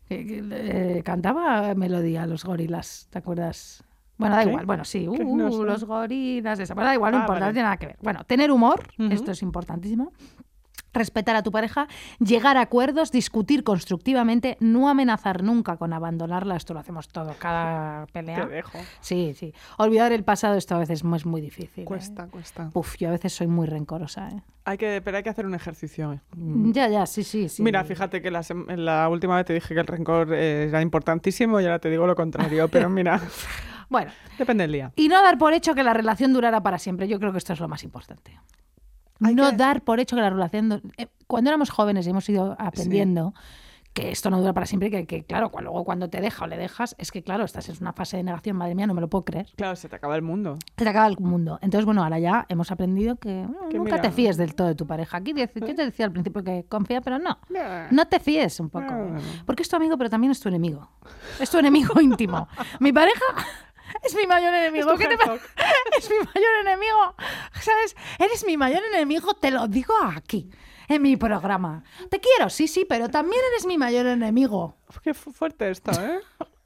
que, 0.09 0.43
eh, 0.51 1.03
cantaba 1.03 1.73
melodía 1.75 2.25
los 2.25 2.43
gorilas, 2.43 3.07
¿te 3.11 3.19
acuerdas? 3.19 3.83
Bueno, 4.17 4.35
da 4.35 4.43
¿Qué? 4.43 4.49
igual, 4.49 4.65
bueno, 4.65 4.83
sí, 4.83 5.07
uh, 5.07 5.37
No 5.37 5.63
los 5.63 5.85
gorilas, 5.85 6.59
esa. 6.59 6.73
Bueno, 6.73 6.89
da 6.89 6.95
igual, 6.95 7.11
no 7.13 7.17
Ah, 7.19 7.21
importa, 7.21 7.39
vale. 7.41 7.51
no 7.51 7.53
tiene 7.53 7.63
nada 7.63 7.77
que 7.77 7.85
ver. 7.85 7.97
Bueno, 8.01 8.23
tener 8.25 8.51
humor, 8.51 8.81
esto 9.11 9.31
es 9.31 9.41
importantísimo. 9.43 10.11
Respetar 10.93 11.35
a 11.35 11.43
tu 11.43 11.51
pareja, 11.51 11.87
llegar 12.19 12.57
a 12.57 12.61
acuerdos, 12.61 13.11
discutir 13.11 13.63
constructivamente, 13.63 14.57
no 14.59 14.89
amenazar 14.89 15.43
nunca 15.43 15.77
con 15.77 15.93
abandonarla. 15.93 16.55
Esto 16.55 16.73
lo 16.73 16.79
hacemos 16.79 17.07
todo, 17.07 17.33
cada 17.39 18.05
pelea. 18.07 18.47
Te 18.47 18.53
dejo. 18.55 18.77
Sí, 19.01 19.33
sí. 19.37 19.53
Olvidar 19.77 20.11
el 20.11 20.23
pasado, 20.23 20.55
esto 20.55 20.75
a 20.75 20.79
veces 20.79 21.03
es 21.03 21.25
muy 21.25 21.41
difícil. 21.41 21.83
¿eh? 21.83 21.85
Cuesta, 21.85 22.27
cuesta. 22.27 22.69
Uf, 22.73 22.95
yo 22.97 23.09
a 23.09 23.11
veces 23.11 23.33
soy 23.33 23.47
muy 23.47 23.67
rencorosa. 23.67 24.29
¿eh? 24.29 24.41
Hay 24.65 24.77
que, 24.77 25.01
pero 25.03 25.17
hay 25.17 25.23
que 25.23 25.29
hacer 25.29 25.45
un 25.45 25.55
ejercicio. 25.55 26.13
¿eh? 26.13 26.19
Ya, 26.71 26.87
ya, 26.87 27.05
sí, 27.05 27.23
sí, 27.23 27.49
sí. 27.49 27.61
Mira, 27.63 27.83
fíjate 27.83 28.21
que 28.21 28.31
la, 28.31 28.39
sem- 28.41 28.65
la 28.75 29.07
última 29.09 29.35
vez 29.35 29.45
te 29.45 29.53
dije 29.53 29.73
que 29.73 29.79
el 29.79 29.87
rencor 29.87 30.33
era 30.33 30.81
importantísimo 30.81 31.59
y 31.59 31.65
ahora 31.65 31.79
te 31.79 31.89
digo 31.89 32.07
lo 32.07 32.15
contrario. 32.15 32.67
Pero 32.67 32.89
mira, 32.89 33.19
Bueno, 33.89 34.11
depende 34.37 34.63
del 34.63 34.71
día. 34.71 34.91
Y 34.95 35.07
no 35.07 35.21
dar 35.23 35.37
por 35.39 35.53
hecho 35.53 35.73
que 35.73 35.81
la 35.83 35.93
relación 35.93 36.31
durara 36.31 36.61
para 36.61 36.77
siempre. 36.77 37.07
Yo 37.07 37.19
creo 37.19 37.31
que 37.31 37.39
esto 37.39 37.53
es 37.53 37.59
lo 37.59 37.67
más 37.67 37.83
importante. 37.83 38.39
Hay 39.21 39.35
no 39.35 39.49
que- 39.51 39.57
dar 39.57 39.81
por 39.81 39.99
hecho 39.99 40.15
que 40.15 40.21
la 40.21 40.29
relación... 40.29 40.81
eh, 40.97 41.07
Cuando 41.27 41.49
éramos 41.49 41.69
jóvenes 41.69 42.07
y 42.07 42.09
hemos 42.09 42.27
ido 42.29 42.55
aprendiendo 42.59 43.33
que 43.91 44.11
esto 44.11 44.29
no 44.29 44.39
dura 44.39 44.53
para 44.53 44.67
siempre, 44.67 44.91
que, 44.91 45.07
que, 45.07 45.23
claro, 45.23 45.49
cu- 45.51 45.61
luego 45.61 45.83
cuando 45.83 46.09
te 46.11 46.21
deja 46.21 46.45
o 46.45 46.47
le 46.47 46.57
dejas, 46.57 46.95
es 46.99 47.11
que 47.11 47.23
claro, 47.23 47.43
estás 47.43 47.67
en 47.69 47.75
una 47.81 47.91
fase 47.91 48.17
de 48.17 48.23
negación, 48.23 48.55
madre 48.55 48.75
mía, 48.75 48.85
no 48.85 48.93
me 48.93 49.01
lo 49.01 49.09
puedo 49.09 49.25
creer. 49.25 49.47
Claro, 49.57 49.75
se 49.75 49.89
te 49.89 49.95
acaba 49.95 50.15
el 50.15 50.21
mundo. 50.21 50.57
Se 50.77 50.83
te 50.83 50.89
acaba 50.89 51.07
el 51.07 51.17
mundo. 51.19 51.57
Entonces, 51.63 51.85
bueno, 51.85 52.03
ahora 52.03 52.19
ya 52.19 52.45
hemos 52.49 52.71
aprendido 52.71 53.15
que, 53.17 53.45
bueno, 53.47 53.67
Que 53.69 53.77
nunca 53.77 53.93
mira. 53.95 54.01
te 54.03 54.11
fíes 54.11 54.37
del 54.37 54.53
todo 54.53 54.67
de 54.67 54.75
tu 54.75 54.85
pareja. 54.85 55.17
Aquí 55.17 55.33
yo 55.35 55.47
te 55.49 55.85
decía 55.85 56.05
al 56.05 56.11
principio 56.11 56.43
que 56.43 56.65
confía, 56.69 57.01
pero 57.01 57.17
no. 57.17 57.39
No 57.89 58.05
te 58.07 58.19
fíes 58.19 58.59
un 58.59 58.69
poco. 58.69 58.85
No. 58.85 59.17
Porque 59.45 59.63
es 59.63 59.69
tu 59.69 59.75
amigo, 59.75 59.97
pero 59.97 60.09
también 60.09 60.31
es 60.31 60.39
tu 60.39 60.49
enemigo. 60.49 60.87
Es 61.39 61.49
tu 61.49 61.57
enemigo 61.57 61.99
íntimo. 61.99 62.47
Mi 62.79 62.93
pareja 62.93 63.25
es 64.03 64.15
mi 64.15 64.25
mayor 64.27 64.53
enemigo. 64.53 64.91
Es 65.97 66.09
mi 66.09 66.17
mayor 66.17 66.51
enemiego. 66.61 67.15
¿Sabes? 67.61 67.95
Eres 68.19 68.45
mi 68.45 68.55
mayor 68.57 68.81
enemigo, 68.93 69.33
te 69.33 69.51
lo 69.51 69.67
digo 69.67 69.93
aquí, 70.15 70.49
en 70.87 71.01
mi 71.01 71.17
programa. 71.17 71.83
Te 72.09 72.19
quiero, 72.19 72.49
sí, 72.49 72.67
sí, 72.67 72.85
pero 72.87 73.09
también 73.09 73.41
eres 73.51 73.65
mi 73.65 73.77
mayor 73.77 74.05
enemigo. 74.05 74.77
Qué 75.03 75.13
fu- 75.13 75.31
fuerte 75.31 75.69
esto, 75.69 75.91
¿eh? 75.91 76.19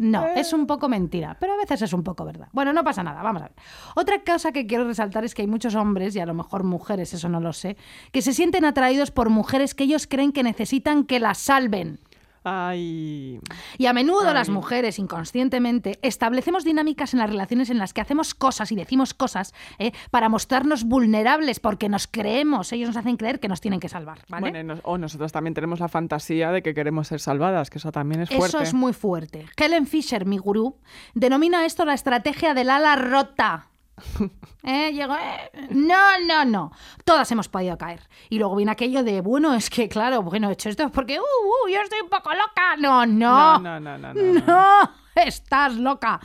No, 0.00 0.24
Eh. 0.26 0.34
es 0.36 0.52
un 0.52 0.68
poco 0.68 0.88
mentira, 0.88 1.36
pero 1.40 1.54
a 1.54 1.56
veces 1.56 1.82
es 1.82 1.92
un 1.92 2.04
poco 2.04 2.24
verdad. 2.24 2.46
Bueno, 2.52 2.72
no 2.72 2.84
pasa 2.84 3.02
nada, 3.02 3.20
vamos 3.20 3.42
a 3.42 3.46
ver. 3.46 3.54
Otra 3.96 4.22
cosa 4.22 4.52
que 4.52 4.64
quiero 4.64 4.84
resaltar 4.84 5.24
es 5.24 5.34
que 5.34 5.42
hay 5.42 5.48
muchos 5.48 5.74
hombres, 5.74 6.14
y 6.14 6.20
a 6.20 6.26
lo 6.26 6.34
mejor 6.34 6.62
mujeres, 6.62 7.12
eso 7.14 7.28
no 7.28 7.40
lo 7.40 7.52
sé, 7.52 7.76
que 8.12 8.22
se 8.22 8.32
sienten 8.32 8.64
atraídos 8.64 9.10
por 9.10 9.28
mujeres 9.28 9.74
que 9.74 9.82
ellos 9.84 10.06
creen 10.06 10.30
que 10.30 10.44
necesitan 10.44 11.02
que 11.04 11.18
las 11.18 11.38
salven. 11.38 11.98
Ay. 12.44 13.40
Y 13.78 13.86
a 13.86 13.92
menudo 13.92 14.28
Ay. 14.28 14.34
las 14.34 14.48
mujeres, 14.48 14.98
inconscientemente, 14.98 15.98
establecemos 16.02 16.64
dinámicas 16.64 17.12
en 17.14 17.20
las 17.20 17.30
relaciones 17.30 17.70
en 17.70 17.78
las 17.78 17.92
que 17.92 18.00
hacemos 18.00 18.34
cosas 18.34 18.72
y 18.72 18.76
decimos 18.76 19.14
cosas 19.14 19.54
¿eh? 19.78 19.92
para 20.10 20.28
mostrarnos 20.28 20.84
vulnerables 20.84 21.60
porque 21.60 21.88
nos 21.88 22.06
creemos, 22.06 22.72
ellos 22.72 22.88
nos 22.88 22.96
hacen 22.96 23.16
creer 23.16 23.40
que 23.40 23.48
nos 23.48 23.60
tienen 23.60 23.80
que 23.80 23.88
salvar. 23.88 24.18
¿vale? 24.28 24.40
Bueno, 24.42 24.60
y 24.60 24.64
nos- 24.64 24.80
o 24.84 24.98
nosotros 24.98 25.32
también 25.32 25.54
tenemos 25.54 25.80
la 25.80 25.88
fantasía 25.88 26.50
de 26.52 26.62
que 26.62 26.74
queremos 26.74 27.08
ser 27.08 27.20
salvadas, 27.20 27.70
que 27.70 27.78
eso 27.78 27.92
también 27.92 28.22
es 28.22 28.28
fuerte. 28.28 28.46
Eso 28.48 28.60
es 28.60 28.74
muy 28.74 28.92
fuerte. 28.92 29.46
Helen 29.56 29.86
Fisher, 29.86 30.24
mi 30.26 30.38
gurú, 30.38 30.76
denomina 31.14 31.64
esto 31.64 31.84
la 31.84 31.94
estrategia 31.94 32.54
del 32.54 32.70
ala 32.70 32.96
rota. 32.96 33.68
¿Eh? 34.62 34.92
Llegó, 34.92 35.14
eh, 35.14 35.68
No, 35.70 36.18
no, 36.26 36.44
no. 36.44 36.72
Todas 37.04 37.30
hemos 37.32 37.48
podido 37.48 37.76
caer. 37.78 38.00
Y 38.28 38.38
luego 38.38 38.56
viene 38.56 38.72
aquello 38.72 39.02
de, 39.02 39.20
bueno, 39.20 39.54
es 39.54 39.70
que 39.70 39.88
claro, 39.88 40.22
bueno, 40.22 40.50
he 40.50 40.52
hecho 40.52 40.68
esto 40.68 40.90
porque, 40.90 41.18
uh, 41.18 41.22
uh, 41.22 41.68
yo 41.68 41.80
estoy 41.80 42.00
un 42.00 42.10
poco 42.10 42.30
loca. 42.30 42.76
No, 42.78 43.06
no. 43.06 43.58
No, 43.58 43.80
no, 43.80 43.98
no, 43.98 43.98
no. 43.98 44.14
no, 44.14 44.46
no. 44.46 44.90
Estás 45.26 45.74
loca. 45.76 46.20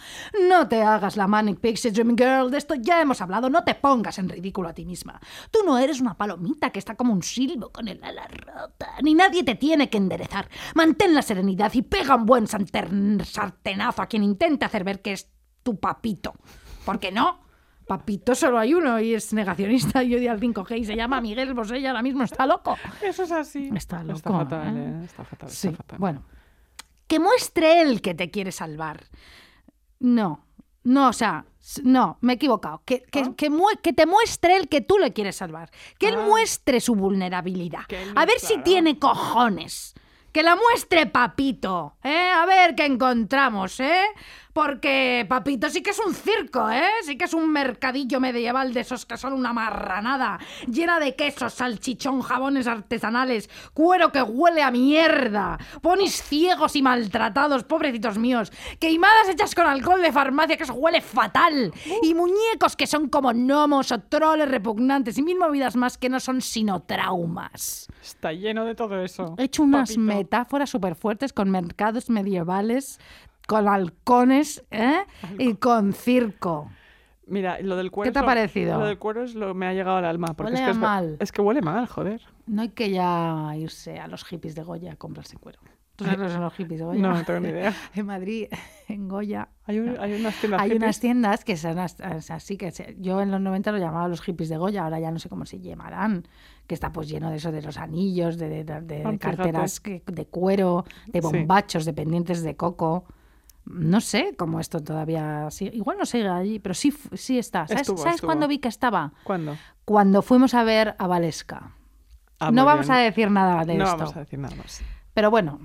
No 0.47 0.67
te 0.67 0.84
hagas 0.84 1.17
la 1.17 1.28
Manic 1.28 1.59
Pixie 1.59 1.91
Dream 1.91 2.15
Girl. 2.15 2.51
De 2.51 2.57
esto 2.57 2.76
ya 2.76 3.01
hemos 3.01 3.21
hablado. 3.21 3.49
No 3.49 3.63
te 3.63 3.76
pongas 3.76 4.19
en 4.19 4.30
ridículo 4.30 4.69
a 4.69 4.74
ti 4.74 4.86
misma. 4.86 5.19
Tú 5.49 5.59
no 5.65 5.78
eres 5.78 5.99
una 5.99 6.15
palomita 6.15 6.69
que 6.69 6.80
está 6.80 6.95
como 6.95 7.13
un 7.13 7.24
silbo 7.24 7.71
con 7.71 7.88
el 7.88 8.03
ala 8.03 8.28
rota. 8.28 8.93
Ni 9.01 9.15
nadie 9.15 9.43
te 9.43 9.55
tiene 9.55 9.89
que 9.89 9.97
enderezar. 9.97 10.47
Mantén 10.76 11.15
la 11.15 11.21
serenidad 11.21 11.74
y 11.74 11.82
pega 11.82 12.15
un 12.15 12.26
buen 12.26 12.47
sartenazo 12.47 14.01
a 14.01 14.07
quien 14.07 14.24
intente 14.24 14.65
hacer 14.65 14.84
ver 14.84 15.01
que 15.01 15.13
es 15.13 15.30
tu 15.63 15.80
papito. 15.80 16.34
Porque 16.86 17.11
no. 17.11 17.42
Papito 17.88 18.34
solo 18.36 18.59
hay 18.59 18.73
uno 18.73 18.99
y 18.99 19.13
es 19.13 19.34
negacionista 19.34 20.03
y 20.03 20.15
odia 20.15 20.31
al 20.31 20.39
5G 20.39 20.79
y 20.79 20.86
se 20.86 20.95
llama 20.95 21.19
Miguel 21.21 21.53
Bosé 21.53 21.79
y 21.79 21.86
ahora 21.86 22.01
mismo 22.01 22.23
está 22.23 22.45
loco. 22.45 22.77
Eso 23.01 23.23
es 23.23 23.31
así. 23.31 23.69
Está 23.75 24.01
loco, 24.03 24.17
Está 24.17 24.31
fatal, 24.31 24.77
¿eh? 24.77 24.81
¿eh? 25.01 25.05
Está 25.05 25.23
fatal, 25.23 25.49
Sí, 25.49 25.67
está 25.69 25.84
fatal. 25.84 25.99
bueno. 25.99 26.23
Que 27.07 27.19
muestre 27.19 27.81
él 27.81 28.01
que 28.01 28.13
te 28.15 28.31
quiere 28.31 28.51
salvar. 28.51 29.03
No, 29.99 30.45
no, 30.84 31.09
o 31.09 31.13
sea, 31.13 31.45
no, 31.84 32.17
me 32.21 32.34
he 32.34 32.36
equivocado. 32.36 32.81
Que, 32.86 33.01
que, 33.03 33.19
¿Ah? 33.19 33.34
que 33.38 33.49
que 33.81 33.93
te 33.93 34.05
muestre 34.05 34.57
él 34.57 34.67
que 34.67 34.81
tú 34.81 34.97
le 34.97 35.13
quieres 35.13 35.36
salvar. 35.36 35.69
Que 35.99 36.09
él 36.09 36.15
Ah. 36.17 36.25
muestre 36.27 36.79
su 36.79 36.95
vulnerabilidad. 36.95 37.81
Él 37.89 38.11
A 38.15 38.25
ver 38.25 38.39
si 38.39 38.57
tiene 38.59 38.99
cojones. 38.99 39.93
Que 40.31 40.41
la 40.41 40.55
muestre 40.55 41.05
Papito, 41.05 41.97
¿eh? 42.03 42.31
A 42.31 42.45
ver 42.47 42.73
qué 42.73 42.86
encontramos, 42.86 43.79
¿eh? 43.79 44.05
Porque 44.53 45.25
Papito 45.27 45.69
sí 45.69 45.81
que 45.81 45.89
es 45.89 45.99
un 45.99 46.13
circo, 46.13 46.69
¿eh? 46.69 46.83
Sí 47.03 47.17
que 47.17 47.25
es 47.25 47.33
un 47.33 47.51
mercadillo 47.51 48.19
medieval 48.19 48.73
de 48.73 48.81
esos 48.81 49.05
que 49.05 49.17
son 49.17 49.33
una 49.33 49.51
marranada, 49.51 50.39
llena 50.67 50.99
de 50.99 51.15
quesos, 51.15 51.53
salchichón, 51.53 52.21
jabones 52.21 52.67
artesanales, 52.67 53.49
cuero 53.73 54.11
que 54.11 54.21
huele 54.21 54.61
a 54.61 54.69
mierda, 54.69 55.57
ponis 55.81 56.21
ciegos 56.21 56.75
y 56.75 56.83
maltratados, 56.83 57.63
pobrecitos 57.63 58.17
míos, 58.17 58.51
queimadas 58.79 59.29
hechas 59.29 59.55
con 59.55 59.65
alcohol 59.65 60.01
de 60.01 60.11
farmacia 60.11 60.55
que 60.55 60.63
eso 60.63 60.73
huele 60.73 61.01
fatal, 61.01 61.73
y 62.03 62.13
muñecos 62.13 62.75
que 62.75 62.85
son 62.87 63.09
como 63.09 63.33
gnomos 63.33 63.91
o 63.91 63.99
troles 63.99 64.49
repugnantes 64.49 65.17
y 65.17 65.23
mil 65.23 65.39
movidas 65.39 65.75
más 65.75 65.97
que 65.97 66.09
no 66.09 66.19
son 66.19 66.41
sino 66.41 66.81
traumas. 66.83 67.87
Está 68.01 68.33
lleno 68.33 68.65
de 68.65 68.75
todo 68.75 69.01
eso. 69.01 69.35
He 69.37 69.45
hecho 69.45 69.63
unas 69.63 69.89
papito. 69.89 70.01
metáforas 70.01 70.69
súper 70.69 70.95
fuertes 70.95 71.33
con 71.33 71.49
mercados 71.49 72.09
medievales, 72.09 72.99
con 73.47 73.67
halcones 73.67 74.63
¿eh? 74.71 75.03
y 75.37 75.55
con 75.55 75.93
circo. 75.93 76.69
Mira, 77.25 77.59
lo 77.61 77.77
del 77.77 77.89
cuero. 77.89 78.09
¿Qué 78.09 78.13
te 78.13 78.19
ha 78.19 78.25
parecido? 78.25 78.79
Lo 78.79 78.85
del 78.85 78.97
cuero 78.99 79.23
es 79.23 79.33
lo 79.33 79.53
me 79.53 79.65
ha 79.67 79.73
llegado 79.73 79.97
al 79.97 80.05
alma. 80.05 80.27
Porque 80.35 80.51
Huele 80.53 80.59
es 80.59 80.65
que 80.65 80.71
es, 80.71 80.77
mal. 80.77 81.17
es 81.19 81.31
que 81.31 81.41
huele 81.41 81.61
mal, 81.61 81.87
joder. 81.87 82.21
No 82.47 82.61
hay 82.61 82.69
que 82.69 82.89
ya 82.89 83.53
irse 83.55 83.99
a 83.99 84.07
los 84.07 84.25
hippies 84.25 84.55
de 84.55 84.63
Goya 84.63 84.91
a 84.93 84.95
comprarse 84.97 85.37
cuero. 85.37 85.59
¿Tú 85.95 86.03
sabes 86.05 86.19
lo 86.19 86.25
que 86.25 86.31
son 86.31 86.41
los 86.41 86.53
hippies 86.55 86.79
de 86.79 86.85
Goya? 86.85 86.99
No, 87.01 87.13
no 87.13 87.23
tengo 87.23 87.39
ni 87.39 87.49
idea. 87.49 87.73
En 87.95 88.05
Madrid, 88.07 88.47
en 88.89 89.07
Goya, 89.07 89.47
Hay, 89.65 89.79
un- 89.79 89.97
hay 89.99 90.13
unas 90.19 90.35
tiendas 90.35 90.59
hay 90.61 90.69
hippies. 90.69 90.83
unas 90.83 90.99
tiendas 90.99 91.45
que 91.45 91.55
son 91.55 91.79
as- 91.79 92.01
as- 92.01 92.31
así 92.31 92.57
que 92.57 92.71
se- 92.71 92.97
yo 92.99 93.21
en 93.21 93.31
los 93.31 93.39
90 93.39 93.71
lo 93.71 93.77
llamaba 93.77 94.07
los 94.09 94.21
hippies 94.21 94.49
de 94.49 94.57
Goya, 94.57 94.83
ahora 94.83 94.99
ya 94.99 95.09
no 95.11 95.19
sé 95.19 95.29
cómo 95.29 95.45
se 95.45 95.61
llamarán, 95.61 96.27
que 96.67 96.73
está 96.73 96.91
pues 96.91 97.07
lleno 97.07 97.29
de 97.29 97.37
eso 97.37 97.51
de 97.53 97.61
los 97.61 97.77
anillos, 97.77 98.37
de, 98.37 98.49
de- 98.49 98.63
de- 98.65 98.81
de 98.81 99.03
Ah, 99.05 99.13
carteras 99.17 99.79
que- 99.79 100.03
de 100.07 100.25
cuero, 100.25 100.83
de 101.07 101.21
Sí. 101.21 101.27
bombachos, 101.27 101.85
de 101.85 101.93
pendientes 101.93 102.43
de 102.43 102.55
coco. 102.57 103.05
No 103.66 104.01
sé 104.01 104.34
cómo 104.38 104.59
esto 104.59 104.82
todavía 104.84 105.49
sigue. 105.51 105.76
Igual 105.76 105.97
no 105.97 106.05
sigue 106.05 106.28
allí, 106.28 106.59
pero 106.59 106.74
sí, 106.74 106.93
sí 107.14 107.38
está. 107.39 107.66
¿Sabes, 107.68 107.82
Estuvo, 107.84 107.97
¿sabes 107.97 108.16
estuvo. 108.16 108.28
cuándo 108.28 108.47
vi 108.47 108.59
que 108.59 108.68
estaba? 108.68 109.14
¿Cuándo? 109.24 109.55
Cuando 109.86 110.22
fuimos 110.22 110.53
a 110.53 110.64
ver 110.64 110.95
a 110.99 111.07
Valesca. 111.07 111.72
Ah, 112.39 112.51
no 112.51 112.66
vamos 112.66 112.88
bien. 112.88 112.97
a 112.97 113.01
decir 113.01 113.32
nada 113.32 113.64
de 113.64 113.76
No 113.76 113.86
esto. 113.86 113.97
vamos 113.97 114.16
a 114.16 114.20
decir 114.20 114.39
nada 114.39 114.55
más. 114.55 114.82
Pero 115.14 115.32
bueno, 115.32 115.59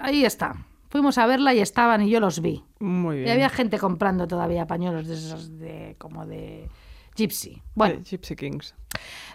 ahí 0.00 0.24
está. 0.24 0.56
Fuimos 0.88 1.18
a 1.18 1.26
verla 1.26 1.52
y 1.54 1.60
estaban 1.60 2.02
y 2.02 2.10
yo 2.10 2.20
los 2.20 2.40
vi. 2.40 2.64
Muy 2.80 3.16
Y 3.16 3.20
bien. 3.20 3.32
había 3.32 3.48
gente 3.48 3.78
comprando 3.78 4.26
todavía 4.26 4.66
pañuelos 4.66 5.06
de 5.06 5.14
esos 5.14 5.58
de 5.58 5.94
como 5.98 6.26
de 6.26 6.68
gypsy. 7.16 7.62
Bueno, 7.74 7.96
Eh, 7.96 8.02
Gypsy 8.04 8.34
Kings. 8.36 8.74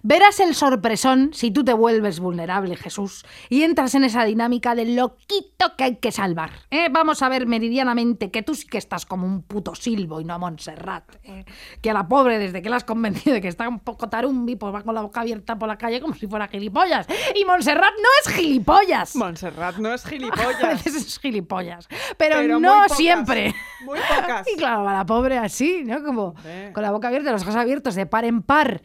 Verás 0.03 0.39
el 0.39 0.55
sorpresón 0.55 1.29
si 1.31 1.51
tú 1.51 1.63
te 1.63 1.73
vuelves 1.73 2.19
vulnerable, 2.19 2.75
Jesús, 2.75 3.23
y 3.49 3.61
entras 3.61 3.93
en 3.93 4.03
esa 4.03 4.25
dinámica 4.25 4.73
del 4.73 4.95
loquito 4.95 5.75
que 5.77 5.83
hay 5.83 5.95
que 5.97 6.11
salvar. 6.11 6.49
¿eh? 6.71 6.87
Vamos 6.89 7.21
a 7.21 7.29
ver 7.29 7.45
meridianamente 7.45 8.31
que 8.31 8.41
tú 8.41 8.55
sí 8.55 8.65
que 8.67 8.79
estás 8.79 9.05
como 9.05 9.27
un 9.27 9.43
puto 9.43 9.75
silbo 9.75 10.19
y 10.19 10.25
no 10.25 10.39
Montserrat. 10.39 11.03
¿eh? 11.23 11.45
Que 11.81 11.91
a 11.91 11.93
la 11.93 12.07
pobre, 12.07 12.39
desde 12.39 12.63
que 12.63 12.69
la 12.69 12.77
has 12.77 12.83
convencido 12.83 13.35
de 13.35 13.41
que 13.41 13.47
está 13.47 13.69
un 13.69 13.79
poco 13.79 14.09
tarumbi, 14.09 14.55
pues 14.55 14.73
va 14.73 14.81
con 14.81 14.95
la 14.95 15.01
boca 15.01 15.21
abierta 15.21 15.59
por 15.59 15.67
la 15.67 15.77
calle 15.77 16.01
como 16.01 16.15
si 16.15 16.25
fuera 16.25 16.47
gilipollas. 16.47 17.05
Y 17.35 17.45
Montserrat 17.45 17.93
no 17.93 18.09
es 18.25 18.35
gilipollas. 18.35 19.15
Montserrat 19.15 19.77
no 19.77 19.93
es 19.93 20.03
a 20.05 20.09
gilipollas. 20.09 20.83
veces 20.83 20.95
es 20.95 21.19
gilipollas, 21.19 21.87
pero, 22.17 22.37
Pero 22.37 22.53
muy 22.55 22.61
no 22.63 22.81
pocas, 22.83 22.97
siempre. 22.97 23.53
Muy 23.85 23.99
pocas. 23.99 24.47
Y 24.51 24.57
claro, 24.57 24.87
a 24.89 24.93
la 24.93 25.05
pobre 25.05 25.37
así, 25.37 25.83
¿no? 25.85 26.03
Como 26.03 26.33
con 26.73 26.81
la 26.81 26.91
boca 26.91 27.09
abierta, 27.09 27.31
los 27.31 27.43
ojos 27.43 27.55
abiertos 27.55 27.93
de 27.95 28.05
par 28.07 28.25
en 28.25 28.41
par, 28.41 28.81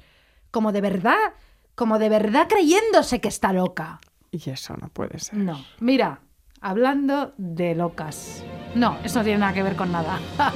como 0.57 0.73
de 0.73 0.81
verdad, 0.81 1.35
como 1.75 1.99
de 1.99 2.09
verdad 2.09 2.49
creyéndose 2.49 3.21
que 3.21 3.29
está 3.29 3.53
loca. 3.53 4.01
Y 4.31 4.49
eso 4.49 4.75
no 4.81 4.89
puede 4.89 5.19
ser. 5.19 5.37
No, 5.37 5.63
mira, 5.81 6.21
hablando 6.63 7.35
de 7.37 7.75
locas. 7.75 8.43
No, 8.75 8.97
eso 9.05 9.19
no 9.19 9.25
tiene 9.27 9.41
nada 9.41 9.53
que 9.53 9.63
ver 9.63 9.77
con 9.77 9.93
nada. 9.93 10.19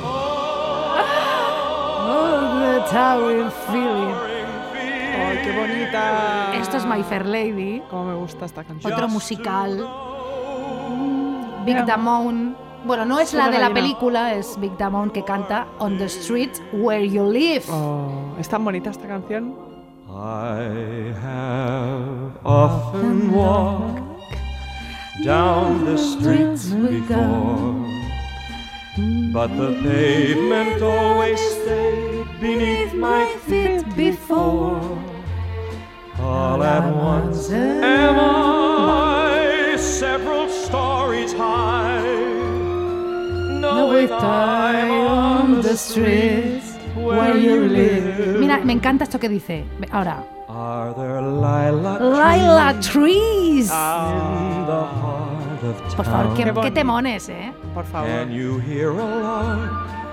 oh, 2.00 2.60
the 2.62 2.80
towering 2.90 3.50
feeling. 3.70 4.14
¡Ay, 4.72 5.38
qué 5.44 5.52
bonita! 5.52 6.54
Esto 6.54 6.78
es 6.78 6.86
My 6.86 7.02
Fair 7.02 7.26
Lady, 7.26 7.82
Cómo 7.90 8.06
me 8.06 8.14
gusta 8.14 8.46
esta 8.46 8.64
canción. 8.64 8.90
otro 8.90 9.06
musical. 9.06 9.86
Big 11.66 11.84
Damone. 11.84 12.54
Bueno, 12.86 13.04
no 13.04 13.20
es 13.20 13.34
la 13.34 13.50
de 13.50 13.58
la 13.58 13.74
película, 13.74 14.32
es 14.32 14.58
Big 14.58 14.78
Damone 14.78 15.12
que 15.12 15.26
canta 15.26 15.66
On 15.78 15.98
the 15.98 16.06
Street 16.06 16.52
Where 16.72 17.06
You 17.06 17.30
Live. 17.30 17.64
Oh, 17.68 18.34
¿Es 18.38 18.48
tan 18.48 18.64
bonita 18.64 18.88
esta 18.88 19.06
canción? 19.06 19.69
I 20.12 21.14
have 21.22 22.38
often 22.44 23.30
walked 23.30 24.34
down 25.22 25.84
the 25.84 25.96
streets 25.96 26.68
before, 26.70 27.86
but 29.32 29.46
the 29.56 29.78
pavement 29.84 30.82
always 30.82 31.38
stayed 31.38 32.26
beneath 32.40 32.92
my 32.92 33.24
feet 33.46 33.84
before. 33.96 34.80
All 36.18 36.60
at 36.64 36.92
once 36.92 37.48
am 37.50 38.18
I 38.18 39.76
several 39.78 40.48
stories 40.48 41.32
high, 41.32 42.02
knowing 43.60 44.10
I'm 44.10 44.90
on 44.90 45.62
the 45.62 45.76
streets 45.76 46.69
where 47.10 47.36
you 47.38 47.56
live. 47.68 48.38
Mira, 48.38 48.58
me 48.64 48.72
encanta 48.72 49.04
esto 49.04 49.18
que 49.18 49.28
dice. 49.28 49.64
Ahora. 49.90 50.22
Are 50.48 50.92
there 50.94 51.20
lilac 51.22 52.00
Lila 52.00 52.74
trees 52.80 52.90
Trees. 52.90 53.70
in 53.70 54.66
the 54.66 54.72
heart 54.72 55.62
of 55.62 55.94
Por 55.96 56.04
favor, 56.04 56.34
town? 56.34 56.54
qué, 56.54 56.60
Qué 56.62 56.70
temones, 56.72 57.28
¿eh? 57.28 57.52
Por 57.72 57.84
favor. 57.84 58.08
Can 58.08 58.30
you 58.32 58.58
hear 58.60 58.88
a 58.90 58.94
lark 58.94 59.70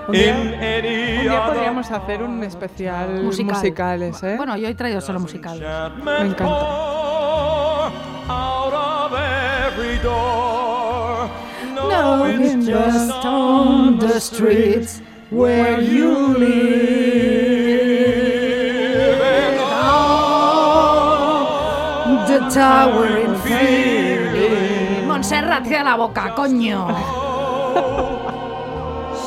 Un 0.08 0.14
día- 0.14 0.28
in 0.40 0.54
any 0.54 1.16
Un 1.16 1.22
día 1.22 1.42
other 1.42 1.54
podríamos 1.54 1.90
hacer 1.90 2.22
un 2.22 2.44
especial 2.44 3.22
Musical. 3.24 3.54
musicales, 3.56 4.22
¿eh? 4.22 4.34
Bueno, 4.36 4.56
yo 4.56 4.68
he 4.68 4.74
traído 4.76 5.00
solo 5.00 5.18
musicales. 5.18 5.60
Me 6.04 6.28
encanta. 6.28 6.44
pour 6.44 7.92
out 8.30 8.72
of 8.72 9.12
every 9.18 9.98
door? 10.02 11.28
No, 11.74 11.88
No, 11.90 12.26
it's 12.26 12.66
just 12.66 13.24
on 13.24 13.98
the 13.98 14.20
streets 14.20 15.02
where 15.30 15.80
you 15.80 16.36
live. 16.38 16.48
And 19.20 19.60
on 22.10 22.26
the 22.26 22.38
towering 22.50 23.34
feeling. 23.42 25.06
Montserrat, 25.06 25.64
cierra 25.66 25.84
la 25.90 25.96
boca, 25.96 26.34
coño. 26.34 26.88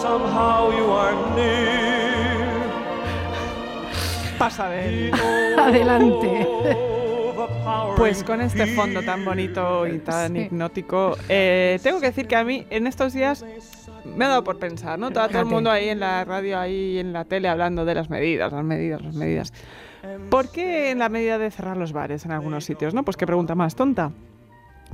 somehow 0.02 0.72
you 0.72 0.91
are 0.91 1.16
near. 1.36 1.82
Pasa 4.38 4.70
de 4.70 5.10
él. 5.10 5.12
Adelante. 5.60 6.47
Pues 7.97 8.24
con 8.24 8.41
este 8.41 8.66
fondo 8.76 9.02
tan 9.04 9.24
bonito 9.24 9.86
y 9.88 9.99
tan 9.99 10.34
Sí. 10.34 10.39
hipnótico, 10.41 11.16
eh, 11.30 11.80
tengo 11.84 11.99
que 11.99 12.08
decir 12.08 12.28
que 12.28 12.36
a 12.36 12.43
mí 12.43 12.66
en 12.72 12.88
estos 12.88 13.14
días 13.14 13.45
me 14.06 14.26
ha 14.26 14.30
dado 14.30 14.43
por 14.43 14.58
pensar, 14.60 14.99
¿no? 14.99 15.12
Todo, 15.12 15.28
todo 15.28 15.39
el 15.39 15.45
mundo 15.45 15.70
ahí 15.72 15.89
en 15.89 15.99
la 15.99 16.24
radio, 16.26 16.60
ahí 16.60 16.97
en 16.97 17.14
la 17.14 17.26
tele 17.26 17.47
hablando 17.47 17.86
de 17.86 17.95
las 17.95 18.10
medidas, 18.10 18.52
las 18.52 18.64
medidas, 18.64 19.02
las 19.02 19.16
medidas. 19.16 19.54
¿Por 20.30 20.52
qué 20.52 20.91
en 20.91 20.99
la 20.99 21.10
medida 21.10 21.38
de 21.38 21.52
cerrar 21.52 21.78
los 21.78 21.93
bares 21.93 22.26
en 22.26 22.32
algunos 22.32 22.66
sitios, 22.66 22.93
no? 22.93 23.04
Pues 23.04 23.18
qué 23.18 23.26
pregunta 23.26 23.56
más 23.56 23.76
tonta. 23.76 24.12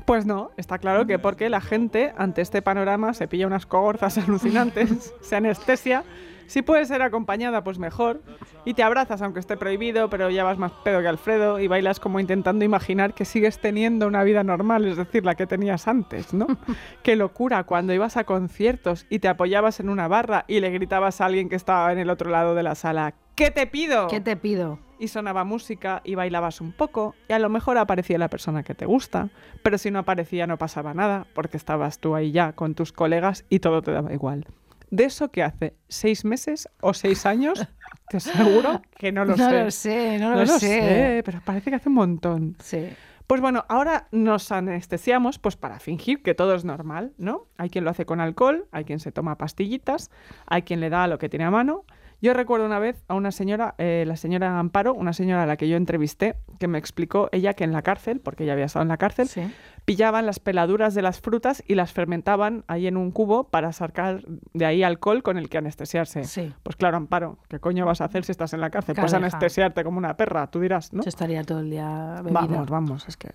Pues 0.06 0.26
no, 0.26 0.52
está 0.58 0.78
claro 0.78 1.08
que 1.08 1.18
porque 1.18 1.50
la 1.50 1.62
gente 1.62 2.14
ante 2.18 2.42
este 2.42 2.62
panorama 2.62 3.14
se 3.14 3.28
pilla 3.28 3.48
unas 3.48 3.66
cogorzas 3.66 4.18
alucinantes, 4.28 5.14
se 5.22 5.36
anestesia, 5.36 6.04
si 6.48 6.62
puede 6.62 6.86
ser 6.86 7.02
acompañada 7.02 7.64
pues 7.64 7.78
mejor, 7.80 8.22
y 8.66 8.74
te 8.74 8.84
abrazas 8.84 9.22
aunque 9.22 9.40
esté 9.40 9.58
prohibido, 9.58 10.10
pero 10.10 10.30
ya 10.30 10.44
vas 10.44 10.58
más 10.58 10.72
pedo 10.84 11.02
que 11.02 11.08
Alfredo 11.08 11.60
y 11.60 11.68
bailas 11.68 12.00
como 12.00 12.20
intentando 12.20 12.66
imaginar 12.66 13.14
que 13.14 13.26
sigues 13.26 13.60
teniendo 13.60 14.08
una 14.08 14.24
vida 14.24 14.44
normal, 14.44 14.86
es 14.86 14.98
decir, 14.98 15.26
la 15.26 15.36
que 15.36 15.48
tenías 15.48 15.88
antes, 15.88 16.34
¿no? 16.34 16.48
Qué 17.04 17.16
locura 17.16 17.64
cuando 17.64 17.94
ibas 17.94 18.18
a 18.18 18.24
conciertos 18.24 19.06
y 19.10 19.20
te 19.20 19.28
apoyabas 19.28 19.80
en 19.80 19.90
una 19.90 20.08
barra 20.08 20.46
y 20.48 20.60
le 20.60 20.72
gritabas 20.72 21.22
a 21.22 21.26
alguien 21.26 21.50
que 21.50 21.56
estaba 21.56 21.92
en 21.92 22.00
el 22.00 22.10
otro 22.10 22.30
lado 22.30 22.56
de 22.56 22.64
la 22.64 22.76
sala, 22.76 23.14
¿qué 23.36 23.52
te 23.52 23.68
pido? 23.68 24.08
¿Qué 24.08 24.22
te 24.22 24.36
pido? 24.36 24.80
y 25.00 25.10
sonaba 25.10 25.44
música 25.44 26.02
y 26.04 26.16
bailabas 26.16 26.62
un 26.62 26.72
poco 26.72 27.16
y 27.28 27.34
a 27.34 27.40
lo 27.40 27.50
mejor 27.50 27.78
aparecía 27.78 28.18
la 28.18 28.30
persona 28.30 28.64
que 28.64 28.74
te 28.74 28.86
gusta, 28.86 29.30
pero 29.64 29.78
si 29.78 29.92
no 29.92 30.00
aparecía 30.00 30.48
no 30.48 30.58
pasaba 30.58 30.94
nada 30.94 31.28
porque 31.34 31.58
estabas 31.58 32.00
tú 32.00 32.16
ahí 32.16 32.32
ya 32.32 32.54
con 32.54 32.74
tus 32.74 32.92
colegas 32.92 33.46
y 33.50 33.60
todo 33.60 33.82
te 33.82 33.92
daba 33.92 34.14
igual. 34.14 34.48
De 34.90 35.04
eso 35.06 35.30
que 35.32 35.44
hace 35.44 35.76
seis 35.88 36.24
meses 36.26 36.70
o 36.82 36.94
seis 36.94 37.26
años, 37.26 37.68
te 38.10 38.18
aseguro 38.18 38.82
que 38.98 39.12
no 39.12 39.26
lo 39.26 39.36
no 39.36 39.50
sé. 39.50 39.64
lo 39.64 39.72
sé, 39.72 40.18
no, 40.20 40.30
No 40.32 40.36
lo, 40.36 40.42
lo 40.46 40.60
sé. 40.60 40.60
sé, 40.60 41.22
pero 41.26 41.42
parece 41.44 41.70
que 41.70 41.76
hace 41.76 41.90
un 41.90 41.96
montón. 41.96 42.56
Sí. 42.64 42.90
Pues 43.28 43.42
bueno, 43.42 43.66
ahora 43.68 44.08
nos 44.14 44.54
anestesiamos 44.54 45.38
pues 45.40 45.58
para 45.58 45.80
fingir 45.80 46.24
que 46.24 46.34
todo 46.34 46.56
es 46.56 46.64
normal, 46.64 47.12
¿no? 47.18 47.48
Hay 47.58 47.70
quien 47.70 47.84
lo 47.84 47.90
hace 47.90 48.06
con 48.06 48.22
alcohol, 48.22 48.68
hay 48.72 48.86
quien 48.86 49.00
se 49.02 49.12
toma 49.12 49.38
pastillitas, 49.38 50.10
hay 50.46 50.62
quien 50.62 50.80
le 50.80 50.90
da 50.90 51.08
lo 51.08 51.18
que 51.18 51.28
tiene 51.28 51.44
a 51.44 51.52
mano. 51.52 51.84
Yo 52.22 52.34
recuerdo 52.34 52.66
una 52.66 52.80
vez 52.80 53.04
a 53.10 53.14
una 53.16 53.32
señora, 53.32 53.76
eh, 53.78 54.06
la 54.08 54.16
señora 54.16 54.58
Amparo, 54.58 54.94
una 54.94 55.12
señora 55.14 55.44
a 55.44 55.46
la 55.46 55.58
que 55.58 55.68
yo 55.68 55.76
entrevisté, 55.76 56.36
que 56.58 56.68
me 56.70 56.78
explicó 56.80 57.28
ella 57.34 57.54
que 57.54 57.66
en 57.66 57.74
la 57.74 57.82
cárcel, 57.82 58.22
porque 58.22 58.44
ella 58.46 58.54
había 58.54 58.66
estado 58.66 58.82
en 58.84 58.90
la 58.90 58.98
cárcel, 58.98 59.28
Sí. 59.28 59.42
Pillaban 59.88 60.26
las 60.26 60.40
peladuras 60.42 60.94
de 60.96 61.02
las 61.02 61.22
frutas 61.22 61.64
y 61.66 61.76
las 61.76 61.94
fermentaban 61.94 62.66
ahí 62.68 62.88
en 62.88 62.98
un 62.98 63.12
cubo 63.12 63.46
para 63.46 63.72
sacar 63.72 64.22
de 64.54 64.66
ahí 64.66 64.84
alcohol 64.84 65.24
con 65.24 65.38
el 65.38 65.48
que 65.48 65.58
anestesiarse. 65.60 66.26
Sí. 66.26 66.52
Pues 66.62 66.76
claro, 66.76 66.98
Amparo, 66.98 67.38
¿qué 67.48 67.60
coño 67.62 67.86
vas 67.86 68.02
a 68.02 68.06
hacer 68.06 68.26
si 68.26 68.34
estás 68.34 68.52
en 68.52 68.60
la 68.60 68.70
cárcel? 68.70 68.98
Pues 69.00 69.14
anestesiarte 69.14 69.86
como 69.86 69.98
una 69.98 70.18
perra, 70.18 70.48
tú 70.48 70.60
dirás, 70.60 70.92
¿no? 70.92 71.04
Yo 71.04 71.08
estaría 71.10 71.42
todo 71.46 71.62
el 71.62 71.70
día 71.70 72.16
bebida. 72.22 72.42
Vamos, 72.42 72.70
vamos, 72.70 73.08
es 73.08 73.16
que 73.16 73.30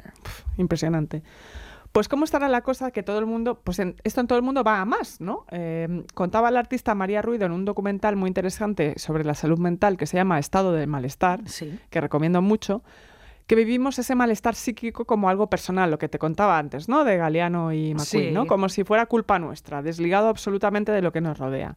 impresionante. 0.58 1.22
Pues 1.90 2.06
cómo 2.08 2.24
estará 2.24 2.48
la 2.50 2.60
cosa 2.60 2.90
que 2.90 3.02
todo 3.02 3.18
el 3.18 3.24
mundo, 3.26 3.60
pues 3.64 3.78
en- 3.78 3.96
esto 4.04 4.20
en 4.20 4.26
todo 4.26 4.38
el 4.38 4.44
mundo 4.44 4.62
va 4.62 4.80
a 4.82 4.84
más, 4.84 5.22
¿no? 5.22 5.46
Eh, 5.50 6.04
contaba 6.14 6.50
la 6.50 6.60
artista 6.60 6.94
María 6.94 7.22
Ruido 7.22 7.46
en 7.46 7.52
un 7.52 7.64
documental 7.64 8.16
muy 8.16 8.28
interesante 8.28 8.98
sobre 8.98 9.24
la 9.24 9.34
salud 9.34 9.58
mental 9.58 9.96
que 9.96 10.06
se 10.06 10.18
llama 10.18 10.38
Estado 10.38 10.72
del 10.72 10.86
Malestar, 10.88 11.40
Sí. 11.46 11.78
que 11.90 12.00
recomiendo 12.02 12.40
mucho, 12.42 12.82
que 13.52 13.56
vivimos 13.56 13.98
ese 13.98 14.14
malestar 14.14 14.54
psíquico 14.54 15.04
como 15.04 15.28
algo 15.28 15.50
personal, 15.50 15.90
lo 15.90 15.98
que 15.98 16.08
te 16.08 16.18
contaba 16.18 16.56
antes, 16.56 16.88
¿no? 16.88 17.04
De 17.04 17.18
Galeano 17.18 17.70
y 17.70 17.92
McQueen, 17.92 18.28
Sí. 18.28 18.30
¿no? 18.32 18.46
Como 18.46 18.70
si 18.70 18.82
fuera 18.82 19.04
culpa 19.04 19.38
nuestra, 19.38 19.82
desligado 19.82 20.28
absolutamente 20.28 20.90
de 20.90 21.02
lo 21.02 21.12
que 21.12 21.20
nos 21.20 21.36
rodea. 21.36 21.76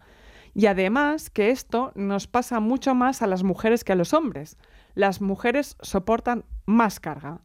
Y 0.54 0.68
además 0.68 1.30
que 1.30 1.50
esto 1.50 1.92
nos 1.96 2.28
pasa 2.28 2.62
mucho 2.62 2.96
más 2.96 3.22
a 3.22 3.28
las 3.28 3.44
mujeres 3.44 3.84
que 3.84 3.92
a 3.92 3.98
los 3.98 4.14
hombres. 4.14 4.56
Las 4.94 5.20
mujeres 5.20 5.76
soportan 5.82 6.46
más 6.66 7.02
carga. 7.02 7.42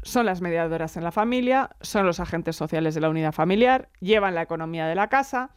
Son 0.00 0.24
las 0.24 0.40
mediadoras 0.40 0.96
en 0.96 1.04
la 1.04 1.12
familia, 1.12 1.68
son 1.82 2.06
los 2.06 2.20
agentes 2.20 2.56
sociales 2.56 2.94
de 2.94 3.02
la 3.02 3.10
unidad 3.10 3.32
familiar, 3.32 3.90
llevan 4.00 4.34
la 4.34 4.40
economía 4.40 4.86
de 4.86 4.94
la 4.94 5.10
casa 5.10 5.50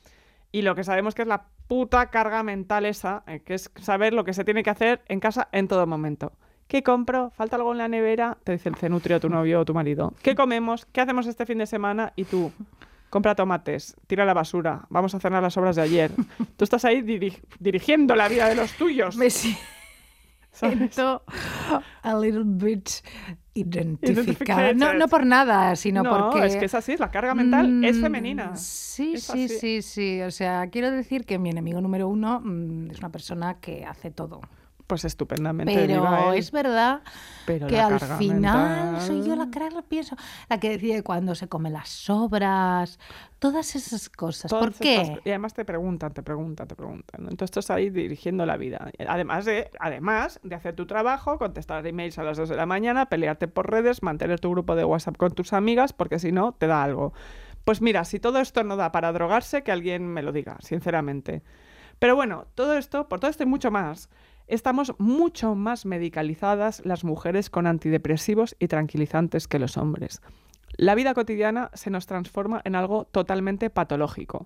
y 0.52 0.64
lo 0.64 0.76
que 0.76 0.84
sabemos 0.84 1.16
que 1.16 1.22
es 1.22 1.30
la 1.30 1.46
puta 1.70 2.10
carga 2.10 2.44
mental 2.44 2.86
esa, 2.86 3.24
eh, 3.26 3.40
que 3.40 3.54
es 3.54 3.72
saber 3.80 4.14
lo 4.14 4.26
que 4.26 4.34
se 4.34 4.44
tiene 4.44 4.64
que 4.64 4.70
hacer 4.70 5.02
en 5.08 5.22
casa 5.22 5.48
en 5.54 5.70
todo 5.70 5.88
momento. 5.88 6.34
¿Qué 6.68 6.84
compro? 6.84 7.30
¿Falta 7.32 7.56
algo 7.56 7.72
en 7.72 7.78
la 7.78 7.88
nevera? 7.88 8.38
Te 8.44 8.52
dice 8.54 8.70
el 8.70 8.76
cenutrio, 8.76 9.20
tu 9.20 9.30
novio 9.30 9.62
o 9.62 9.66
tu 9.66 9.74
marido. 9.74 10.14
¿Qué 10.22 10.36
comemos? 10.36 10.86
¿Qué 10.92 11.02
hacemos 11.02 11.26
este 11.28 11.46
fin 11.46 11.60
de 11.60 11.66
semana? 11.66 12.12
Y 12.18 12.26
tú, 12.26 12.52
compra 13.10 13.36
tomates, 13.36 13.96
tira 14.08 14.26
la 14.26 14.34
basura, 14.34 14.86
vamos 14.90 15.16
a 15.16 15.20
cenar 15.20 15.42
las 15.42 15.56
obras 15.58 15.78
de 15.78 15.82
ayer. 15.84 16.12
Tú 16.58 16.64
estás 16.66 16.84
ahí 16.86 17.02
diri- 17.04 17.40
dirigiendo 17.60 18.16
la 18.16 18.28
vida 18.28 18.50
de 18.50 18.56
los 18.56 18.74
tuyos. 18.74 19.16
Me 19.16 19.30
siento 20.52 21.24
a 22.04 22.16
little 22.20 22.44
bit 22.46 22.90
identificada. 23.54 24.74
No, 24.74 24.94
no 24.94 25.08
por 25.08 25.26
nada, 25.26 25.76
sino 25.76 26.04
no, 26.04 26.10
porque... 26.32 26.48
es 26.48 26.56
que 26.58 26.66
es 26.66 26.74
así, 26.76 26.98
la 26.98 27.10
carga 27.12 27.34
mental 27.34 27.84
es 27.84 27.98
Mm, 27.98 28.02
femenina. 28.02 28.56
Sí, 28.58 29.14
Es 29.16 29.24
sí, 29.24 29.46
así. 29.46 29.60
sí, 29.60 29.82
sí. 29.82 30.22
O 30.22 30.32
sea, 30.32 30.68
quiero 30.70 30.92
decir 30.92 31.26
que 31.26 31.38
mi 31.40 31.50
enemigo 31.50 31.80
número 31.80 32.08
uno 32.10 32.42
mm, 32.44 32.92
es 32.92 33.00
una 33.00 33.10
persona 33.10 33.58
que 33.62 33.86
hace 33.86 34.12
todo. 34.12 34.42
Pues 34.88 35.04
estupendamente. 35.04 35.74
Pero 35.74 36.02
viva 36.02 36.34
él. 36.34 36.40
es 36.40 36.52
verdad 36.52 37.02
Pero 37.46 37.68
que 37.68 37.78
al 37.78 38.00
final 38.00 38.42
mental- 38.42 39.02
soy 39.02 39.22
yo 39.22 39.36
la 39.36 39.50
que 39.52 39.60
pienso, 39.88 40.16
la 40.50 40.60
que 40.62 40.70
decide 40.70 41.04
cuando 41.04 41.36
se 41.36 41.50
come 41.50 41.70
las 41.70 41.90
sobras, 41.90 42.98
todas 43.40 43.76
esas 43.76 44.08
cosas. 44.10 44.50
¿Por 44.50 44.72
Todas 44.72 44.80
qué? 44.80 45.20
Y 45.26 45.30
además 45.30 45.54
te 45.54 45.66
preguntan, 45.66 46.14
te 46.14 46.24
preguntan, 46.24 46.70
te 46.70 46.76
preguntan. 46.76 47.22
¿no? 47.24 47.30
Entonces 47.30 47.52
tú 47.52 47.60
estás 47.60 47.76
ahí 47.76 47.90
dirigiendo 47.90 48.46
la 48.46 48.56
vida. 48.56 48.90
Además 49.08 49.44
de, 49.44 49.70
además 49.80 50.40
de 50.44 50.56
hacer 50.56 50.74
tu 50.74 50.86
trabajo, 50.86 51.38
contestar 51.38 51.86
emails 51.86 52.18
a 52.18 52.24
las 52.24 52.38
2 52.38 52.48
de 52.48 52.56
la 52.56 52.66
mañana, 52.66 53.08
pelearte 53.08 53.50
por 53.50 53.70
redes, 53.70 54.02
mantener 54.04 54.40
tu 54.40 54.50
grupo 54.52 54.76
de 54.76 54.86
WhatsApp 54.86 55.18
con 55.18 55.32
tus 55.34 55.52
amigas, 55.52 55.92
porque 55.92 56.18
si 56.18 56.32
no, 56.32 56.54
te 56.54 56.68
da 56.68 56.82
algo. 56.82 57.12
Pues 57.66 57.82
mira, 57.82 58.06
si 58.06 58.22
todo 58.22 58.40
esto 58.40 58.64
no 58.64 58.78
da 58.78 58.94
para 58.94 59.12
drogarse, 59.12 59.64
que 59.64 59.74
alguien 59.74 60.08
me 60.08 60.22
lo 60.24 60.32
diga, 60.32 60.56
sinceramente. 60.62 61.44
Pero 62.00 62.16
bueno, 62.16 62.46
todo 62.56 62.78
esto, 62.78 63.10
por 63.10 63.20
todo 63.20 63.30
esto 63.30 63.44
y 63.44 63.48
mucho 63.48 63.72
más, 63.72 64.10
estamos 64.48 64.94
mucho 64.98 65.56
más 65.56 65.86
medicalizadas 65.86 66.82
las 66.86 67.04
mujeres 67.04 67.50
con 67.50 67.68
antidepresivos 67.68 68.56
y 68.60 68.68
tranquilizantes 68.68 69.48
que 69.48 69.60
los 69.60 69.78
hombres. 69.78 70.22
La 70.78 70.96
vida 70.96 71.14
cotidiana 71.14 71.72
se 71.74 71.90
nos 71.90 72.06
transforma 72.06 72.62
en 72.64 72.76
algo 72.76 73.06
totalmente 73.06 73.70
patológico. 73.70 74.46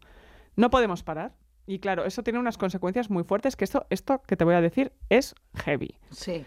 No 0.56 0.70
podemos 0.70 1.04
parar. 1.04 1.34
Y 1.68 1.80
claro, 1.80 2.06
eso 2.06 2.24
tiene 2.24 2.39
unas 2.39 2.58
consecuencias 2.58 3.10
muy 3.10 3.24
fuertes, 3.24 3.56
que 3.56 3.64
esto, 3.64 3.86
esto 3.89 4.22
que 4.24 4.36
te 4.36 4.43
voy 4.43 4.56
a 4.56 4.62
decir 4.62 4.91
es 5.10 5.36
heavy. 5.56 5.95
Sí. 6.10 6.43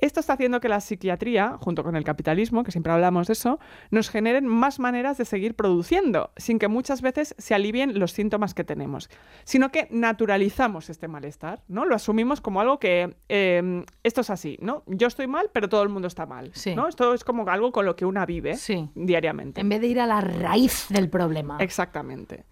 Esto 0.00 0.20
está 0.20 0.34
haciendo 0.34 0.60
que 0.60 0.68
la 0.68 0.80
psiquiatría, 0.80 1.56
junto 1.60 1.82
con 1.82 1.96
el 1.96 2.04
capitalismo, 2.04 2.62
que 2.62 2.70
siempre 2.70 2.92
hablamos 2.92 3.26
de 3.26 3.32
eso, 3.32 3.58
nos 3.90 4.10
generen 4.10 4.46
más 4.46 4.78
maneras 4.78 5.18
de 5.18 5.24
seguir 5.24 5.54
produciendo, 5.56 6.30
sin 6.36 6.58
que 6.58 6.68
muchas 6.68 7.02
veces 7.02 7.34
se 7.36 7.54
alivien 7.54 7.98
los 7.98 8.12
síntomas 8.12 8.54
que 8.54 8.62
tenemos, 8.64 9.10
sino 9.44 9.70
que 9.70 9.88
naturalizamos 9.90 10.88
este 10.90 11.08
malestar, 11.08 11.62
¿no? 11.68 11.84
Lo 11.84 11.94
asumimos 11.96 12.40
como 12.40 12.60
algo 12.60 12.78
que 12.78 13.16
eh, 13.28 13.84
esto 14.04 14.20
es 14.20 14.30
así, 14.30 14.56
¿no? 14.60 14.84
Yo 14.86 15.06
estoy 15.08 15.26
mal, 15.26 15.50
pero 15.52 15.68
todo 15.68 15.82
el 15.82 15.88
mundo 15.88 16.08
está 16.08 16.26
mal, 16.26 16.50
Sí. 16.54 16.74
¿no? 16.74 16.86
Esto 16.88 17.12
es 17.14 17.24
como 17.24 17.48
algo 17.48 17.72
con 17.72 17.84
lo 17.84 17.96
que 17.96 18.04
una 18.04 18.24
vive 18.24 18.56
Sí. 18.56 18.88
diariamente. 18.94 19.60
En 19.60 19.68
vez 19.68 19.80
de 19.80 19.88
ir 19.88 20.00
a 20.00 20.06
la 20.06 20.20
raíz 20.20 20.86
del 20.90 21.08
problema. 21.10 21.56
Exactamente. 21.60 22.44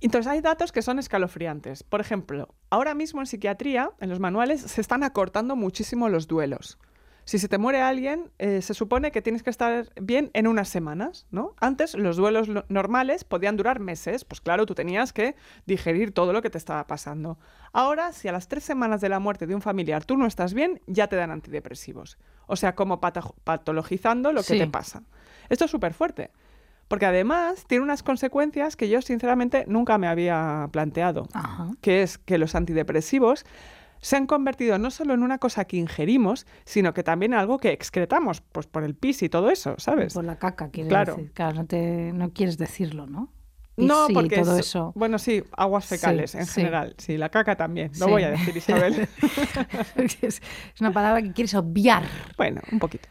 Entonces 0.00 0.30
hay 0.30 0.40
datos 0.40 0.72
que 0.72 0.82
son 0.82 0.98
escalofriantes. 0.98 1.82
Por 1.82 2.00
ejemplo, 2.00 2.54
ahora 2.70 2.94
mismo 2.94 3.20
en 3.20 3.26
psiquiatría, 3.26 3.90
en 4.00 4.08
los 4.08 4.20
manuales, 4.20 4.60
se 4.62 4.80
están 4.80 5.02
acortando 5.02 5.56
muchísimo 5.56 6.08
los 6.08 6.26
duelos. 6.26 6.78
Si 7.26 7.38
se 7.38 7.48
te 7.48 7.58
muere 7.58 7.80
alguien, 7.82 8.30
eh, 8.38 8.60
se 8.62 8.74
supone 8.74 9.12
que 9.12 9.22
tienes 9.22 9.42
que 9.44 9.50
estar 9.50 9.92
bien 10.00 10.30
en 10.32 10.46
unas 10.48 10.68
semanas, 10.68 11.26
¿no? 11.30 11.54
Antes 11.60 11.94
los 11.94 12.16
duelos 12.16 12.48
lo- 12.48 12.64
normales 12.68 13.22
podían 13.24 13.56
durar 13.56 13.78
meses, 13.78 14.24
pues 14.24 14.40
claro, 14.40 14.64
tú 14.66 14.74
tenías 14.74 15.12
que 15.12 15.36
digerir 15.66 16.12
todo 16.12 16.32
lo 16.32 16.40
que 16.42 16.50
te 16.50 16.58
estaba 16.58 16.86
pasando. 16.88 17.38
Ahora, 17.72 18.12
si 18.12 18.26
a 18.26 18.32
las 18.32 18.48
tres 18.48 18.64
semanas 18.64 19.00
de 19.00 19.10
la 19.10 19.20
muerte 19.20 19.46
de 19.46 19.54
un 19.54 19.60
familiar 19.60 20.04
tú 20.04 20.16
no 20.16 20.26
estás 20.26 20.54
bien, 20.54 20.80
ya 20.86 21.06
te 21.08 21.16
dan 21.16 21.30
antidepresivos. 21.30 22.18
O 22.46 22.56
sea, 22.56 22.74
como 22.74 23.00
patologizando 23.00 24.32
lo 24.32 24.42
que 24.42 24.58
te 24.58 24.66
pasa. 24.66 25.02
Esto 25.50 25.66
es 25.66 25.70
súper 25.70 25.94
fuerte. 25.94 26.30
Porque 26.90 27.06
además 27.06 27.66
tiene 27.68 27.84
unas 27.84 28.02
consecuencias 28.02 28.74
que 28.74 28.88
yo 28.88 29.00
sinceramente 29.00 29.64
nunca 29.68 29.96
me 29.96 30.08
había 30.08 30.68
planteado, 30.72 31.28
Ajá. 31.34 31.70
que 31.80 32.02
es 32.02 32.18
que 32.18 32.36
los 32.36 32.56
antidepresivos 32.56 33.46
se 34.00 34.16
han 34.16 34.26
convertido 34.26 34.76
no 34.76 34.90
solo 34.90 35.14
en 35.14 35.22
una 35.22 35.38
cosa 35.38 35.66
que 35.66 35.76
ingerimos, 35.76 36.48
sino 36.64 36.92
que 36.92 37.04
también 37.04 37.32
en 37.32 37.38
algo 37.38 37.58
que 37.60 37.70
excretamos, 37.70 38.40
pues 38.40 38.66
por 38.66 38.82
el 38.82 38.96
pis 38.96 39.22
y 39.22 39.28
todo 39.28 39.50
eso, 39.50 39.76
¿sabes? 39.78 40.14
Por 40.14 40.24
la 40.24 40.36
caca, 40.40 40.70
quieres 40.70 40.88
Claro. 40.88 41.14
decir. 41.14 41.30
Claro, 41.32 41.54
no, 41.54 41.66
te, 41.66 42.12
no 42.12 42.30
quieres 42.30 42.58
decirlo, 42.58 43.06
¿no? 43.06 43.28
No, 43.76 44.08
sí, 44.08 44.12
porque 44.12 44.40
todo 44.40 44.54
es- 44.58 44.66
eso. 44.66 44.90
bueno, 44.96 45.20
sí, 45.20 45.44
aguas 45.56 45.84
Sí, 45.84 45.94
fecales 45.94 46.34
en 46.34 46.44
sí. 46.46 46.54
general, 46.60 46.96
sí, 46.98 47.16
la 47.16 47.28
caca 47.28 47.54
también, 47.54 47.92
no 48.00 48.06
Sí. 48.06 48.10
voy 48.10 48.24
a 48.24 48.30
decir 48.32 48.56
Isabel. 48.56 49.08
es 50.22 50.42
una 50.80 50.92
palabra 50.92 51.22
que 51.22 51.32
quieres 51.32 51.54
obviar. 51.54 52.02
Bueno, 52.36 52.60
un 52.72 52.80
poquito. 52.80 53.08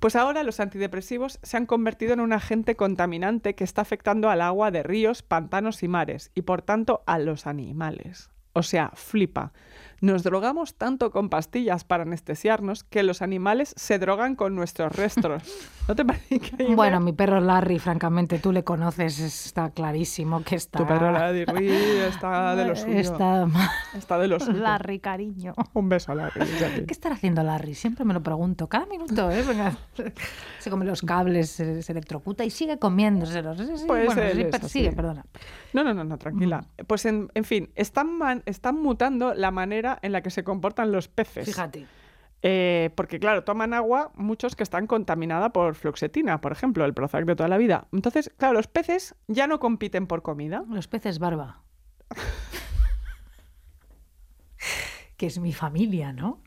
Pues 0.00 0.16
ahora 0.16 0.42
los 0.44 0.60
antidepresivos 0.60 1.38
se 1.42 1.58
han 1.58 1.66
convertido 1.66 2.14
en 2.14 2.20
un 2.20 2.32
agente 2.32 2.74
contaminante 2.74 3.54
que 3.54 3.64
está 3.64 3.82
afectando 3.82 4.30
al 4.30 4.40
agua 4.40 4.70
de 4.70 4.82
ríos, 4.82 5.22
pantanos 5.22 5.82
y 5.82 5.88
mares, 5.88 6.30
y 6.34 6.42
por 6.42 6.62
tanto 6.62 7.02
a 7.06 7.18
los 7.18 7.46
animales. 7.46 8.30
O 8.54 8.62
sea, 8.62 8.92
flipa. 8.94 9.52
Nos 10.00 10.22
drogamos 10.22 10.74
tanto 10.76 11.10
con 11.10 11.28
pastillas 11.28 11.84
para 11.84 12.04
anestesiarnos 12.04 12.84
que 12.84 13.02
los 13.02 13.20
animales 13.20 13.74
se 13.76 13.98
drogan 13.98 14.34
con 14.34 14.54
nuestros 14.54 14.92
restos. 14.96 15.42
¿No 15.88 15.94
te 15.94 16.04
parece 16.04 16.36
increíble? 16.36 16.74
Bueno, 16.76 17.00
mi 17.00 17.12
perro 17.12 17.40
Larry, 17.40 17.78
francamente, 17.78 18.38
tú 18.38 18.52
le 18.52 18.64
conoces, 18.64 19.18
está 19.20 19.70
clarísimo 19.70 20.42
que 20.44 20.56
está... 20.56 20.78
tu 20.78 20.86
perro 20.86 21.10
Larry 21.10 21.44
está 22.08 22.54
de 22.56 22.64
lo 22.64 22.76
suyo. 22.76 22.98
Está. 22.98 23.46
Está 23.94 24.18
de 24.18 24.28
lo 24.28 24.40
suyo. 24.40 24.58
Larry, 24.58 25.00
cariño. 25.00 25.54
Un 25.74 25.88
beso 25.88 26.12
a 26.12 26.14
Larry. 26.14 26.40
¿Qué 26.86 26.92
estará 26.92 27.16
haciendo 27.16 27.42
Larry? 27.42 27.74
Siempre 27.74 28.04
me 28.04 28.14
lo 28.14 28.22
pregunto. 28.22 28.68
Cada 28.68 28.86
minuto, 28.86 29.30
¿eh? 29.30 29.44
Se 30.60 30.70
come 30.70 30.84
los 30.84 31.00
cables, 31.02 31.50
se, 31.50 31.82
se 31.82 31.92
electrocuta 31.92 32.44
y 32.44 32.50
sigue 32.50 32.78
comiéndoselos. 32.78 33.56
Sí, 33.58 33.84
Pues 33.86 34.06
bueno, 34.06 34.22
sí, 34.32 34.40
es 34.42 34.46
per- 34.48 34.60
así. 34.64 34.68
sigue, 34.68 34.92
perdona. 34.92 35.24
No, 35.72 35.82
no, 35.84 35.94
no, 35.94 36.04
no, 36.04 36.18
tranquila. 36.18 36.64
Pues 36.86 37.06
en, 37.06 37.30
en 37.34 37.44
fin, 37.44 37.70
están, 37.74 38.16
man- 38.18 38.42
están 38.44 38.76
mutando 38.80 39.32
la 39.34 39.50
manera 39.50 39.89
en 40.02 40.12
la 40.12 40.22
que 40.22 40.30
se 40.30 40.44
comportan 40.44 40.92
los 40.92 41.08
peces. 41.08 41.46
Fíjate. 41.46 41.86
Eh, 42.42 42.90
porque, 42.94 43.18
claro, 43.18 43.44
toman 43.44 43.74
agua 43.74 44.12
muchos 44.14 44.56
que 44.56 44.62
están 44.62 44.86
contaminada 44.86 45.50
por 45.50 45.74
fluoxetina, 45.74 46.40
por 46.40 46.52
ejemplo, 46.52 46.84
el 46.84 46.94
Prozac 46.94 47.26
de 47.26 47.36
toda 47.36 47.48
la 47.48 47.58
vida. 47.58 47.86
Entonces, 47.92 48.32
claro, 48.36 48.54
los 48.54 48.66
peces 48.66 49.14
ya 49.28 49.46
no 49.46 49.60
compiten 49.60 50.06
por 50.06 50.22
comida. 50.22 50.64
Los 50.68 50.88
peces 50.88 51.18
barba. 51.18 51.62
que 55.16 55.26
es 55.26 55.38
mi 55.38 55.52
familia, 55.52 56.12
¿no? 56.12 56.40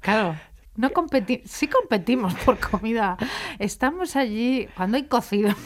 Claro. 0.00 0.36
No 0.74 0.92
competi 0.92 1.42
sí 1.44 1.66
competimos 1.66 2.34
por 2.44 2.58
comida. 2.58 3.16
Estamos 3.58 4.16
allí 4.16 4.68
cuando 4.76 4.96
hay 4.96 5.04
cocido. 5.04 5.50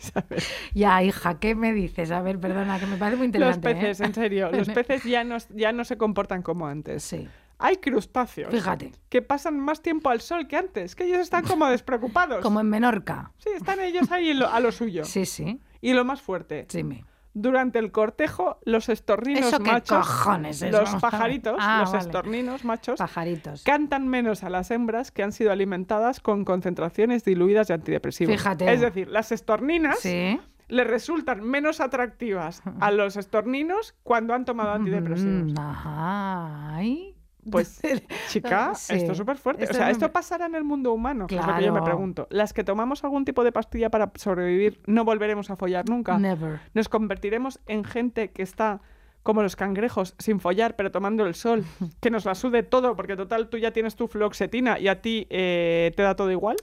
¿sabes? 0.00 0.48
ya, 0.74 1.02
hija, 1.02 1.38
¿qué 1.38 1.54
me 1.54 1.72
dices? 1.72 2.10
A 2.10 2.20
ver, 2.22 2.38
perdona, 2.38 2.78
que 2.80 2.86
me 2.86 2.96
parece 2.96 3.16
muy 3.18 3.26
Los 3.28 3.56
interesante. 3.56 3.74
peces, 3.74 4.00
¿eh? 4.00 4.04
en 4.06 4.14
serio, 4.14 4.50
los 4.52 4.68
peces 4.68 5.04
ya 5.04 5.24
no, 5.24 5.36
ya 5.54 5.72
no 5.72 5.84
se 5.84 5.96
comportan 5.96 6.42
como 6.42 6.66
antes. 6.66 7.02
Sí. 7.02 7.28
Hay 7.62 7.76
crustáceos 7.76 8.50
Fíjate. 8.50 8.92
que 9.10 9.20
pasan 9.20 9.60
más 9.60 9.82
tiempo 9.82 10.08
al 10.08 10.22
sol 10.22 10.48
que 10.48 10.56
antes, 10.56 10.94
que 10.96 11.04
ellos 11.04 11.18
están 11.20 11.44
como 11.44 11.66
despreocupados. 11.70 12.40
Como 12.42 12.58
en 12.60 12.68
Menorca. 12.70 13.32
Sí, 13.38 13.50
están 13.54 13.80
ellos 13.80 14.10
ahí 14.10 14.30
a 14.30 14.60
lo 14.60 14.72
suyo. 14.72 15.04
Sí, 15.04 15.26
sí. 15.26 15.60
Y 15.82 15.92
lo 15.92 16.04
más 16.04 16.22
fuerte, 16.22 16.66
Sí, 16.68 16.82
me. 16.82 17.04
Durante 17.34 17.78
el 17.78 17.92
cortejo, 17.92 18.58
los 18.64 18.88
estorninos 18.88 19.46
¿Eso 19.48 19.58
qué 19.60 19.70
machos, 19.72 20.06
cojones 20.06 20.62
es? 20.62 20.72
los 20.72 20.94
pajaritos, 20.96 21.56
Ah, 21.60 21.78
los 21.80 21.92
vale. 21.92 22.04
estorninos 22.04 22.64
machos, 22.64 22.98
Pajaritos. 22.98 23.62
cantan 23.62 24.08
menos 24.08 24.42
a 24.44 24.50
las 24.50 24.70
hembras 24.70 25.10
que 25.12 25.22
han 25.22 25.32
sido 25.32 25.52
alimentadas 25.52 26.20
con 26.20 26.44
concentraciones 26.44 27.24
diluidas 27.24 27.68
de 27.68 27.74
antidepresivos. 27.74 28.34
Fíjate. 28.34 28.72
Es 28.72 28.80
decir, 28.80 29.08
las 29.08 29.30
estorninas 29.32 29.98
Sí. 30.00 30.40
le 30.68 30.84
resultan 30.84 31.42
menos 31.42 31.80
atractivas 31.80 32.62
a 32.80 32.90
los 32.90 33.16
estorninos 33.16 33.94
cuando 34.02 34.34
han 34.34 34.44
tomado 34.44 34.72
antidepresivos. 34.72 35.52
Mm, 35.52 35.58
Ajá. 35.58 36.74
Ay. 36.76 37.14
Pues, 37.50 37.80
chica, 38.28 38.74
Sí. 38.74 38.94
esto 38.96 39.12
es 39.12 39.18
súper 39.18 39.36
fuerte. 39.36 39.64
Esto 39.64 39.74
o 39.76 39.78
sea, 39.78 39.90
esto 39.90 40.10
pasará 40.12 40.46
en 40.46 40.54
el 40.54 40.64
mundo 40.64 40.92
humano, 40.92 41.26
que 41.26 41.36
es 41.36 41.46
lo 41.46 41.54
que 41.56 41.62
yo 41.64 41.72
me 41.72 41.78
Claro. 41.80 41.84
pregunto. 41.84 42.26
Las 42.30 42.52
que 42.52 42.64
tomamos 42.64 43.04
algún 43.04 43.24
tipo 43.24 43.44
de 43.44 43.52
pastilla 43.52 43.90
para 43.90 44.10
sobrevivir, 44.16 44.80
no 44.86 45.04
volveremos 45.04 45.50
a 45.50 45.56
follar 45.56 45.88
nunca. 45.88 46.18
Never. 46.18 46.60
Nos 46.74 46.88
convertiremos 46.88 47.60
en 47.66 47.84
gente 47.84 48.30
que 48.32 48.42
está 48.42 48.80
como 49.22 49.42
los 49.42 49.54
cangrejos, 49.54 50.14
sin 50.18 50.40
follar, 50.40 50.76
pero 50.76 50.90
tomando 50.90 51.26
el 51.26 51.34
sol, 51.34 51.64
que 52.00 52.10
nos 52.10 52.24
la 52.24 52.34
sude 52.34 52.62
todo, 52.62 52.96
porque 52.96 53.16
total 53.16 53.48
tú 53.50 53.58
ya 53.58 53.70
tienes 53.70 53.94
tu 53.96 54.08
fluoxetina 54.08 54.78
y 54.78 54.88
a 54.88 55.02
ti 55.02 55.26
eh, 55.30 55.92
te 55.94 56.02
da 56.02 56.16
todo 56.16 56.30
igual. 56.30 56.56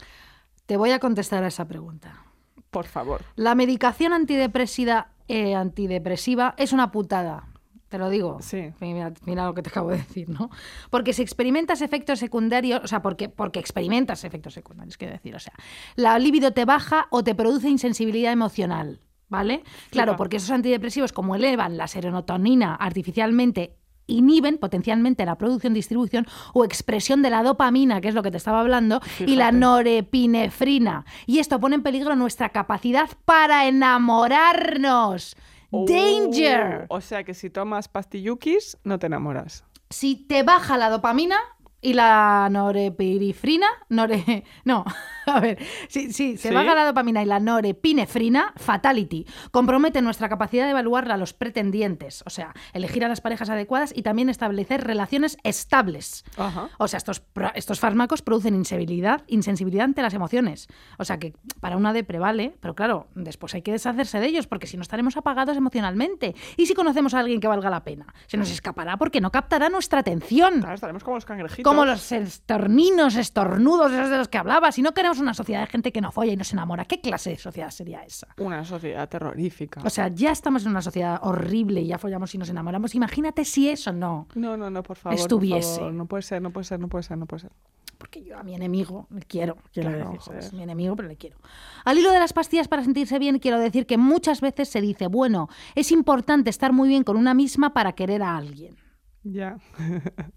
Te 0.66 0.76
voy 0.76 0.92
a 0.92 1.00
contestar 1.00 1.44
a 1.44 1.48
esa 1.48 1.68
pregunta. 1.68 2.24
Por 2.72 2.86
favor. 2.86 3.22
La 3.36 3.56
medicación 3.56 4.12
antidepresiva, 4.12 5.10
eh, 5.28 5.56
antidepresiva 5.56 6.54
es 6.58 6.74
una 6.74 6.92
putada. 6.92 7.48
Te 7.90 7.98
lo 7.98 8.10
digo. 8.10 8.38
Sí. 8.42 8.74
Mira, 8.82 9.14
mira 9.26 9.46
lo 9.46 9.54
que 9.54 9.62
te 9.62 9.70
acabo 9.70 9.92
de 9.92 9.98
decir, 9.98 10.30
¿no? 10.30 10.50
Porque 10.90 11.14
si 11.14 11.22
experimentas 11.22 11.82
efectos 11.82 12.20
secundarios, 12.20 12.82
o 12.84 12.88
sea, 12.88 13.02
porque, 13.02 13.30
porque 13.30 13.60
experimentas 13.60 14.24
efectos 14.24 14.54
secundarios, 14.54 14.98
quiero 14.98 15.14
decir, 15.14 15.36
o 15.36 15.40
sea, 15.40 15.54
la 15.96 16.20
libido 16.20 16.52
te 16.52 16.66
baja 16.66 17.08
o 17.12 17.24
te 17.24 17.34
produce 17.34 17.70
insensibilidad 17.70 18.34
emocional, 18.34 19.00
¿vale? 19.30 19.64
Claro, 19.90 20.18
porque 20.18 20.38
esos 20.38 20.52
antidepresivos, 20.52 21.14
como 21.14 21.36
elevan 21.36 21.78
la 21.78 21.88
serotonina 21.88 22.76
artificialmente 22.76 23.78
inhiben 24.08 24.58
potencialmente 24.58 25.26
la 25.26 25.38
producción, 25.38 25.74
distribución 25.74 26.26
o 26.54 26.64
expresión 26.64 27.22
de 27.22 27.30
la 27.30 27.44
dopamina, 27.44 28.02
que 28.02 28.08
es 28.08 28.16
lo 28.16 28.24
que 28.24 28.32
te 28.32 28.38
estaba 28.38 28.62
hablando, 28.62 29.02
y 29.20 29.36
la 29.36 29.52
norepinefrina. 29.52 31.06
Y 31.26 31.40
esto 31.40 31.60
pone 31.60 31.76
en 31.76 31.84
peligro 31.84 32.16
nuestra 32.16 32.50
capacidad 32.50 33.10
para 33.26 33.68
enamorarnos. 33.68 35.36
Danger. 35.72 36.86
Oh, 36.90 36.98
o 36.98 37.02
sea 37.02 37.24
que 37.24 37.34
si 37.34 37.50
tomas 37.50 37.88
pastillukis, 37.88 38.78
no 38.84 39.00
te 39.00 39.08
enamoras. 39.08 39.64
Si 39.90 40.16
te 40.16 40.44
baja 40.44 40.78
la 40.78 40.90
dopamina 40.90 41.38
y 41.82 41.94
la 41.94 42.48
norepinefrina, 42.52 43.68
nore, 43.90 44.44
no, 44.66 44.86
a 45.26 45.40
ver, 45.40 45.60
si, 45.88 46.12
si 46.14 46.38
se 46.38 46.50
¿Sí? 46.50 46.54
baja 46.54 46.76
la 46.76 46.86
dopamina 46.86 47.22
y 47.22 47.26
la 47.26 47.40
norepinefrina, 47.40 48.54
fatality, 48.56 49.26
compromete 49.52 50.02
nuestra 50.02 50.30
capacidad 50.30 50.66
de 50.66 50.72
evaluar 50.72 51.12
a 51.12 51.18
los 51.18 51.34
pretendientes, 51.34 52.24
o 52.26 52.30
sea, 52.30 52.54
elegir 52.74 53.06
a 53.06 53.08
las 53.08 53.22
parejas 53.22 53.50
adecuadas 53.50 53.94
y 53.96 54.02
también 54.02 54.30
establecer 54.30 54.84
relaciones 54.84 55.38
estables. 55.44 56.24
Ajá. 56.38 56.70
O 56.78 56.88
sea, 56.88 56.98
estos, 56.98 57.24
estos 57.56 57.80
fármacos 57.80 58.22
producen 58.22 58.56
insensibilidad, 58.56 59.24
insensibilidad 59.28 59.86
ante 59.86 60.02
las 60.02 60.14
emociones. 60.14 60.68
O 60.98 61.06
sea, 61.06 61.18
que 61.20 61.34
para 61.60 61.78
una 61.78 61.94
depre 61.94 62.20
vale, 62.20 62.56
pero 62.60 62.76
claro, 62.76 63.08
después 63.16 63.54
hay 63.54 63.62
que 63.62 63.72
deshacerse 63.72 64.20
de 64.20 64.28
ellos 64.28 64.48
porque 64.48 64.68
si 64.68 64.78
no 64.78 64.82
estaremos 64.82 65.18
apagados 65.18 65.58
emocionalmente. 65.58 66.36
Y 66.56 66.66
si 66.66 66.74
conocemos 66.74 67.14
a 67.14 67.20
alguien 67.20 67.40
que 67.40 67.48
valga 67.48 67.70
la 67.70 67.84
pena, 67.84 68.14
se 68.28 68.38
nos 68.38 68.50
escapará 68.52 68.98
porque 68.98 69.22
no 69.22 69.32
captará 69.32 69.70
nuestra 69.70 70.00
atención. 70.00 70.60
Claro, 70.60 70.76
estaremos 70.76 71.04
como 71.04 71.18
los 71.18 71.26
cangrejitos. 71.26 71.64
Como 71.64 71.77
los 71.86 72.12
estorninos, 72.12 73.16
estornudos, 73.16 73.92
esos 73.92 74.10
de 74.10 74.18
los 74.18 74.28
que 74.28 74.38
hablabas. 74.38 74.76
Si 74.76 74.82
no 74.82 74.94
queremos 74.94 75.20
una 75.20 75.34
sociedad 75.34 75.62
de 75.62 75.68
gente 75.68 75.92
que 75.92 76.02
no 76.02 76.12
folla 76.12 76.32
y 76.34 76.38
no 76.38 76.44
se 76.44 76.56
enamora, 76.56 76.86
¿qué 76.86 77.00
clase 77.02 77.32
de 77.32 77.38
sociedad 77.38 77.70
sería 77.72 78.04
esa? 78.04 78.28
Una 78.38 78.64
sociedad 78.64 79.08
terrorífica. 79.10 79.82
O 79.86 79.90
sea, 79.90 80.08
ya 80.10 80.32
estamos 80.32 80.64
en 80.64 80.72
una 80.72 80.82
sociedad 80.82 81.20
horrible 81.22 81.82
y 81.82 81.88
ya 81.88 81.98
follamos 81.98 82.34
y 82.36 82.38
nos 82.38 82.50
enamoramos. 82.50 82.96
Imagínate 82.96 83.46
si 83.46 83.70
eso 83.70 83.92
no. 83.94 84.28
no, 84.36 84.58
no, 84.58 84.70
no, 84.70 84.84
por 84.84 84.98
favor. 84.98 85.16
por 85.18 85.22
Estuviese. 85.22 85.78
favor. 85.78 85.94
No 85.94 86.06
puede 86.06 86.22
ser, 86.24 86.42
no 86.42 86.52
puede 86.52 86.64
ser, 86.66 86.80
no 86.80 86.88
puede 86.88 87.04
ser, 87.04 87.18
no 87.18 87.26
puede 87.26 87.42
ser. 87.42 87.52
Porque 87.98 88.24
yo 88.24 88.38
a 88.38 88.44
mi 88.44 88.54
enemigo 88.54 89.08
le 89.10 89.22
quiero, 89.24 89.58
quiero 89.74 89.90
Claro, 89.90 90.06
decir, 90.12 90.20
joder. 90.20 90.40
es 90.44 90.54
mi 90.54 90.62
enemigo, 90.62 90.96
pero 90.96 91.08
le 91.10 91.16
quiero. 91.18 91.38
Al 91.84 91.98
hilo 91.98 92.12
de 92.12 92.20
las 92.20 92.32
pastillas 92.32 92.68
para 92.68 92.84
sentirse 92.84 93.18
bien, 93.18 93.40
quiero 93.40 93.58
decir 93.60 93.88
que 93.88 93.98
muchas 93.98 94.40
veces 94.40 94.70
se 94.70 94.82
dice, 94.82 95.08
bueno, 95.08 95.50
es 95.74 95.92
importante 95.92 96.52
estar 96.52 96.74
muy 96.74 96.90
bien 96.90 97.04
con 97.04 97.18
una 97.18 97.34
misma 97.34 97.74
para 97.74 97.94
querer 97.94 98.22
a 98.22 98.38
alguien. 98.38 98.76
Ya. 99.24 99.58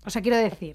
O 0.07 0.11
sea, 0.11 0.22
quiero 0.22 0.38
decir, 0.38 0.74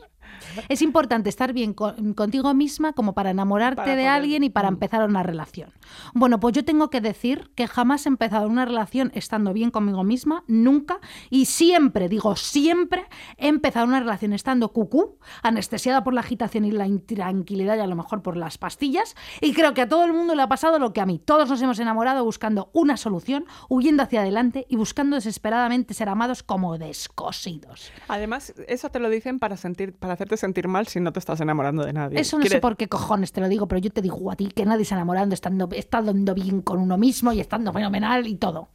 es 0.70 0.82
importante 0.82 1.30
estar 1.30 1.54
bien 1.54 1.74
con- 1.74 2.14
contigo 2.14 2.54
misma 2.54 2.94
como 2.94 3.14
para 3.14 3.32
enamorarte 3.32 3.78
Para 3.78 3.92
de 3.92 4.04
poder- 4.04 4.08
alguien 4.10 4.44
y 4.44 4.50
para 4.50 4.70
Mm. 4.70 4.74
empezar 4.76 5.08
una 5.08 5.24
relación. 5.24 5.72
Bueno, 6.14 6.40
pues 6.40 6.54
yo 6.56 6.64
tengo 6.66 6.90
que 6.90 7.02
decir 7.02 7.52
que 7.56 7.68
jamás 7.68 8.06
he 8.06 8.10
empezado 8.10 8.48
una 8.48 8.66
relación 8.66 9.12
estando 9.16 9.54
bien 9.54 9.72
conmigo 9.72 10.04
misma, 10.04 10.44
nunca, 10.48 11.00
y 11.30 11.46
siempre, 11.46 12.10
digo 12.10 12.36
siempre, 12.36 13.06
he 13.38 13.48
empezado 13.48 13.86
una 13.86 14.00
relación 14.00 14.34
estando 14.34 14.70
cucú, 14.70 15.18
anestesiada 15.44 16.04
por 16.04 16.14
la 16.14 16.22
agitación 16.22 16.66
y 16.66 16.72
la 16.72 16.88
intranquilidad 16.88 17.78
y 17.78 17.82
a 17.82 17.88
lo 17.88 17.96
mejor 17.96 18.22
por 18.22 18.38
las 18.38 18.58
pastillas, 18.58 19.16
y 19.42 19.54
creo 19.54 19.74
que 19.74 19.82
a 19.82 19.90
todo 19.90 20.06
el 20.06 20.14
mundo 20.14 20.36
le 20.36 20.42
ha 20.42 20.48
pasado 20.48 20.80
lo 20.80 20.94
que 20.94 21.02
a 21.02 21.06
mí. 21.06 21.20
Todos 21.24 21.50
nos 21.50 21.62
hemos 21.62 21.80
enamorado 21.80 22.24
buscando 22.24 22.70
una 22.74 22.98
solución, 22.98 23.46
huyendo 23.70 24.04
hacia 24.04 24.22
adelante 24.22 24.66
y 24.70 24.76
buscando 24.76 25.16
desesperadamente 25.16 25.94
ser 25.94 26.10
amados 26.10 26.44
como 26.44 26.78
descosidos. 26.78 27.92
Además, 28.08 28.54
eso 28.68 28.90
te 28.90 29.00
lo 29.00 29.10
dicen 29.10 29.40
para 29.40 29.58
sentir, 29.58 29.94
para 29.94 30.15
hacerte 30.16 30.38
sentir 30.38 30.68
mal 30.68 30.88
si 30.88 31.00
no 31.00 31.14
te 31.14 31.20
estás 31.20 31.40
enamorando 31.42 31.86
de 31.86 31.94
nadie. 31.94 32.20
Eso 32.20 32.40
no 32.40 32.46
sé 32.46 32.60
por 32.60 32.76
qué 32.76 32.88
cojones 32.88 33.32
te 33.32 33.42
lo 33.42 33.48
digo, 33.48 33.68
pero 33.68 33.80
yo 33.80 33.90
te 33.92 34.02
digo 34.02 34.32
a 34.32 34.36
ti 34.36 34.48
que 34.48 34.66
nadie 34.66 34.86
se 34.86 34.96
enamorando, 34.96 35.34
estando, 35.34 35.70
estando 35.72 36.34
bien 36.34 36.62
con 36.62 36.80
uno 36.80 36.98
mismo 36.98 37.32
y 37.32 37.40
estando 37.40 37.72
fenomenal 37.72 38.28
y 38.28 38.36
todo. 38.36 38.70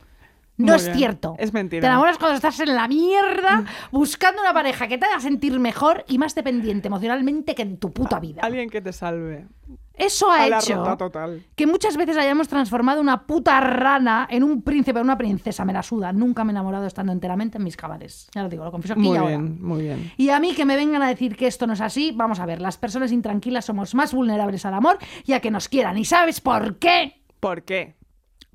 No 0.56 0.66
Muy 0.66 0.76
es 0.76 0.84
bien. 0.84 0.98
cierto. 0.98 1.36
Es 1.38 1.52
mentira. 1.54 1.80
Te 1.80 1.86
enamoras 1.86 2.18
cuando 2.18 2.36
estás 2.36 2.60
en 2.60 2.74
la 2.74 2.86
mierda 2.86 3.64
buscando 3.90 4.42
una 4.42 4.52
pareja 4.52 4.88
que 4.88 4.98
te 4.98 5.06
haga 5.06 5.18
sentir 5.20 5.58
mejor 5.58 6.04
y 6.06 6.18
más 6.18 6.34
dependiente 6.34 6.88
emocionalmente 6.88 7.54
que 7.54 7.62
en 7.62 7.78
tu 7.78 7.90
puta 7.90 8.20
vida. 8.20 8.42
Alguien 8.42 8.68
que 8.68 8.82
te 8.82 8.92
salve. 8.92 9.46
Eso 9.94 10.30
ha 10.30 10.42
a 10.44 10.46
hecho 10.46 10.82
total. 10.96 11.42
que 11.54 11.66
muchas 11.66 11.96
veces 11.96 12.16
hayamos 12.16 12.48
transformado 12.48 13.02
una 13.02 13.26
puta 13.26 13.60
rana 13.60 14.26
en 14.30 14.42
un 14.42 14.62
príncipe 14.62 14.98
o 14.98 15.02
una 15.02 15.18
princesa. 15.18 15.64
Me 15.66 15.74
la 15.74 15.82
suda. 15.82 16.12
Nunca 16.12 16.42
me 16.42 16.52
he 16.52 16.54
enamorado 16.54 16.86
estando 16.86 17.12
enteramente 17.12 17.58
en 17.58 17.64
mis 17.64 17.76
cabales. 17.76 18.28
Ya 18.34 18.42
lo 18.42 18.48
digo, 18.48 18.64
lo 18.64 18.70
confieso 18.72 18.94
aquí 18.94 19.02
y 19.02 19.08
Muy 19.08 19.18
ahora. 19.18 19.28
bien, 19.36 19.62
muy 19.62 19.82
bien. 19.82 20.12
Y 20.16 20.30
a 20.30 20.40
mí 20.40 20.54
que 20.54 20.64
me 20.64 20.76
vengan 20.76 21.02
a 21.02 21.08
decir 21.08 21.36
que 21.36 21.46
esto 21.46 21.66
no 21.66 21.74
es 21.74 21.82
así, 21.82 22.12
vamos 22.14 22.40
a 22.40 22.46
ver, 22.46 22.62
las 22.62 22.78
personas 22.78 23.12
intranquilas 23.12 23.66
somos 23.66 23.94
más 23.94 24.14
vulnerables 24.14 24.64
al 24.64 24.72
amor 24.74 24.98
y 25.26 25.34
a 25.34 25.40
que 25.40 25.50
nos 25.50 25.68
quieran. 25.68 25.98
¿Y 25.98 26.06
sabes 26.06 26.40
por 26.40 26.78
qué? 26.78 27.20
¿Por 27.38 27.62
qué? 27.64 27.96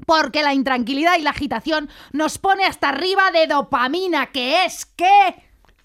Porque 0.08 0.42
la 0.44 0.54
intranquilidad 0.54 1.18
y 1.18 1.22
la 1.22 1.30
agitación 1.30 1.90
nos 2.12 2.38
pone 2.40 2.66
hasta 2.66 2.90
arriba 2.90 3.32
de 3.32 3.48
dopamina, 3.48 4.26
que 4.28 4.66
es 4.66 4.86
¿qué? 4.86 5.36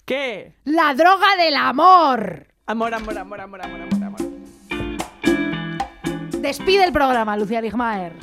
¿Qué? 0.05 0.53
La 0.65 0.93
droga 0.95 1.27
del. 1.37 1.55
Amor, 1.55 2.47
amor, 2.65 2.93
amor, 2.93 3.17
amor, 3.17 3.41
amor, 3.41 3.61
amor, 3.61 3.81
amor. 3.81 4.00
Despide 6.41 6.83
el 6.83 6.91
programa, 6.91 7.37
Lucía 7.37 7.61
Ligmaer. 7.61 8.13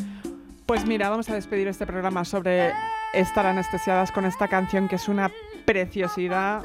Pues 0.66 0.84
mira, 0.84 1.08
vamos 1.08 1.30
a 1.30 1.34
despedir 1.34 1.68
este 1.68 1.86
programa 1.86 2.24
sobre 2.24 2.72
estar 3.14 3.46
anestesiadas 3.46 4.10
con 4.10 4.24
esta 4.24 4.48
canción 4.48 4.88
que 4.88 4.96
es 4.96 5.08
una 5.08 5.30
preciosidad 5.64 6.62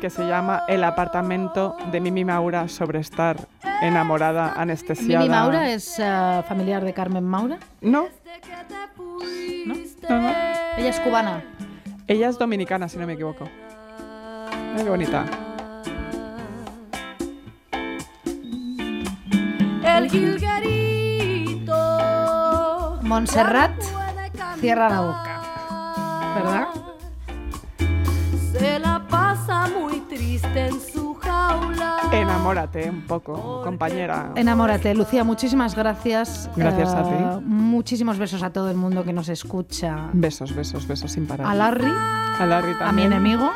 que 0.00 0.08
se 0.10 0.26
llama 0.26 0.62
El 0.68 0.84
apartamento 0.84 1.76
de 1.90 2.00
Mimi 2.00 2.24
Maura 2.24 2.68
sobre 2.68 3.00
estar 3.00 3.48
enamorada, 3.82 4.52
anestesiada. 4.56 5.24
Mimi 5.24 5.34
Maura 5.34 5.70
es 5.70 5.98
eh, 5.98 6.42
familiar 6.48 6.84
de 6.84 6.94
Carmen 6.94 7.24
Maura. 7.24 7.58
No, 7.80 8.06
¿No? 9.66 9.74
no, 10.08 10.20
no. 10.20 10.28
Ella 10.76 10.88
es 10.88 11.00
cubana. 11.00 11.42
Ella 12.06 12.28
es 12.28 12.38
dominicana, 12.38 12.88
si 12.88 12.96
no 12.96 13.06
me 13.06 13.14
equivoco. 13.14 13.48
Mira 14.72 14.84
qué 14.84 14.90
bonita. 14.90 15.49
El 20.00 20.10
jilguerito. 20.10 21.78
Montserrat 23.02 23.72
cierra 24.60 24.88
la 24.88 25.00
boca. 25.00 25.40
¿Verdad? 26.36 26.68
Se 28.58 28.78
la 28.78 29.02
pasa 29.08 29.68
muy 29.68 30.00
triste 30.00 30.66
en 30.68 30.80
su 30.80 31.14
jaula. 31.14 31.96
Enamórate 32.12 32.88
un 32.90 33.02
poco, 33.02 33.62
compañera. 33.62 34.32
Enamórate, 34.34 34.94
Lucía, 34.94 35.22
muchísimas 35.24 35.74
gracias. 35.76 36.50
Gracias 36.56 36.94
a 36.94 37.00
Eh, 37.00 37.04
ti. 37.38 37.44
Muchísimos 37.44 38.18
besos 38.18 38.42
a 38.42 38.50
todo 38.50 38.70
el 38.70 38.76
mundo 38.76 39.04
que 39.04 39.12
nos 39.12 39.28
escucha. 39.28 40.08
Besos, 40.12 40.54
besos, 40.54 40.86
besos 40.86 41.12
sin 41.12 41.26
parar. 41.26 41.46
A 41.46 41.54
Larry, 41.54 41.90
A 42.40 42.46
Larry 42.46 42.74
a 42.80 42.92
mi 42.92 43.02
enemigo, 43.02 43.50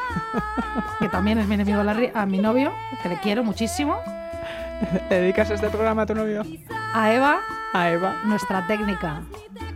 que 1.01 1.09
también 1.09 1.38
es 1.38 1.49
mi 1.49 1.55
enemigo 1.55 1.82
Larry, 1.82 2.11
a 2.14 2.26
mi 2.26 2.38
novio, 2.38 2.72
que 3.03 3.09
le 3.09 3.18
quiero 3.18 3.42
muchísimo, 3.45 3.97
¿Le 4.07 4.23
dedicas 5.10 5.50
este 5.50 5.68
programa 5.68 6.02
a 6.02 6.06
tu 6.06 6.14
novio? 6.14 6.42
a 6.94 7.12
Eva, 7.12 7.38
A 7.72 7.90
Eva, 7.90 8.14
nuestra 8.24 8.66
técnica, 8.66 9.22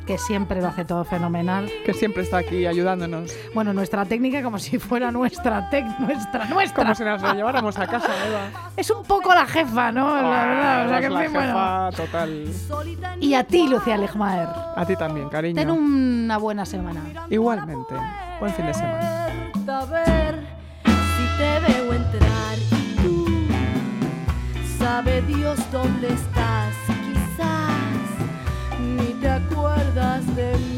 que 0.06 0.18
siempre 0.18 0.60
lo 0.62 0.68
hace 0.68 0.84
todo 0.84 1.04
fenomenal. 1.04 1.68
que 1.84 1.92
siempre 1.92 2.22
está 2.22 2.38
aquí 2.38 2.64
ayudándonos. 2.66 3.32
Bueno, 3.54 3.72
nuestra 3.72 4.04
técnica 4.04 4.42
como 4.42 4.58
si 4.58 4.78
fuera 4.78 5.10
nuestra 5.10 5.68
técnica, 5.68 5.98
nuestra, 6.00 6.44
nuestra. 6.46 6.82
Como 6.84 6.94
si 6.94 7.04
nos 7.04 7.20
lo 7.22 7.34
lleváramos 7.34 7.76
a 7.78 7.86
casa, 7.86 8.08
Eva. 8.26 8.70
Es 8.76 8.88
un 8.90 9.02
poco 9.04 9.34
la 9.34 9.46
jefa, 9.46 9.90
¿no? 9.92 10.14
La 10.16 10.46
verdad, 10.46 10.86
o 10.86 10.88
sea 10.88 11.00
que, 11.00 11.06
Eres 11.06 11.12
la 11.12 11.20
fin, 11.22 11.32
bueno. 11.32 11.46
jefa 11.48 11.90
total. 11.96 12.44
Y 13.20 13.34
a 13.34 13.44
ti, 13.44 13.68
Lucía 13.68 13.96
Legmaer, 13.96 14.48
A 14.76 14.84
ti 14.86 14.94
también, 14.96 15.28
cariño. 15.28 15.56
ten 15.56 15.70
una 15.70 16.38
buena 16.38 16.64
semana. 16.64 17.00
Igualmente. 17.28 17.94
Buen 18.40 18.52
fin 18.54 18.66
de 18.66 18.74
semana. 18.74 19.26
A 19.68 19.84
ver 19.84 20.36
si 20.84 21.38
te 21.38 21.72
veo 21.72 21.92
entrar 21.92 22.58
sabe 24.88 25.20
Dios 25.20 25.58
dónde 25.70 26.08
estás. 26.08 26.74
Quizás 27.04 28.08
ni 28.80 29.12
te 29.20 29.28
acuerdas 29.28 30.24
de 30.34 30.56
mí. 30.56 30.77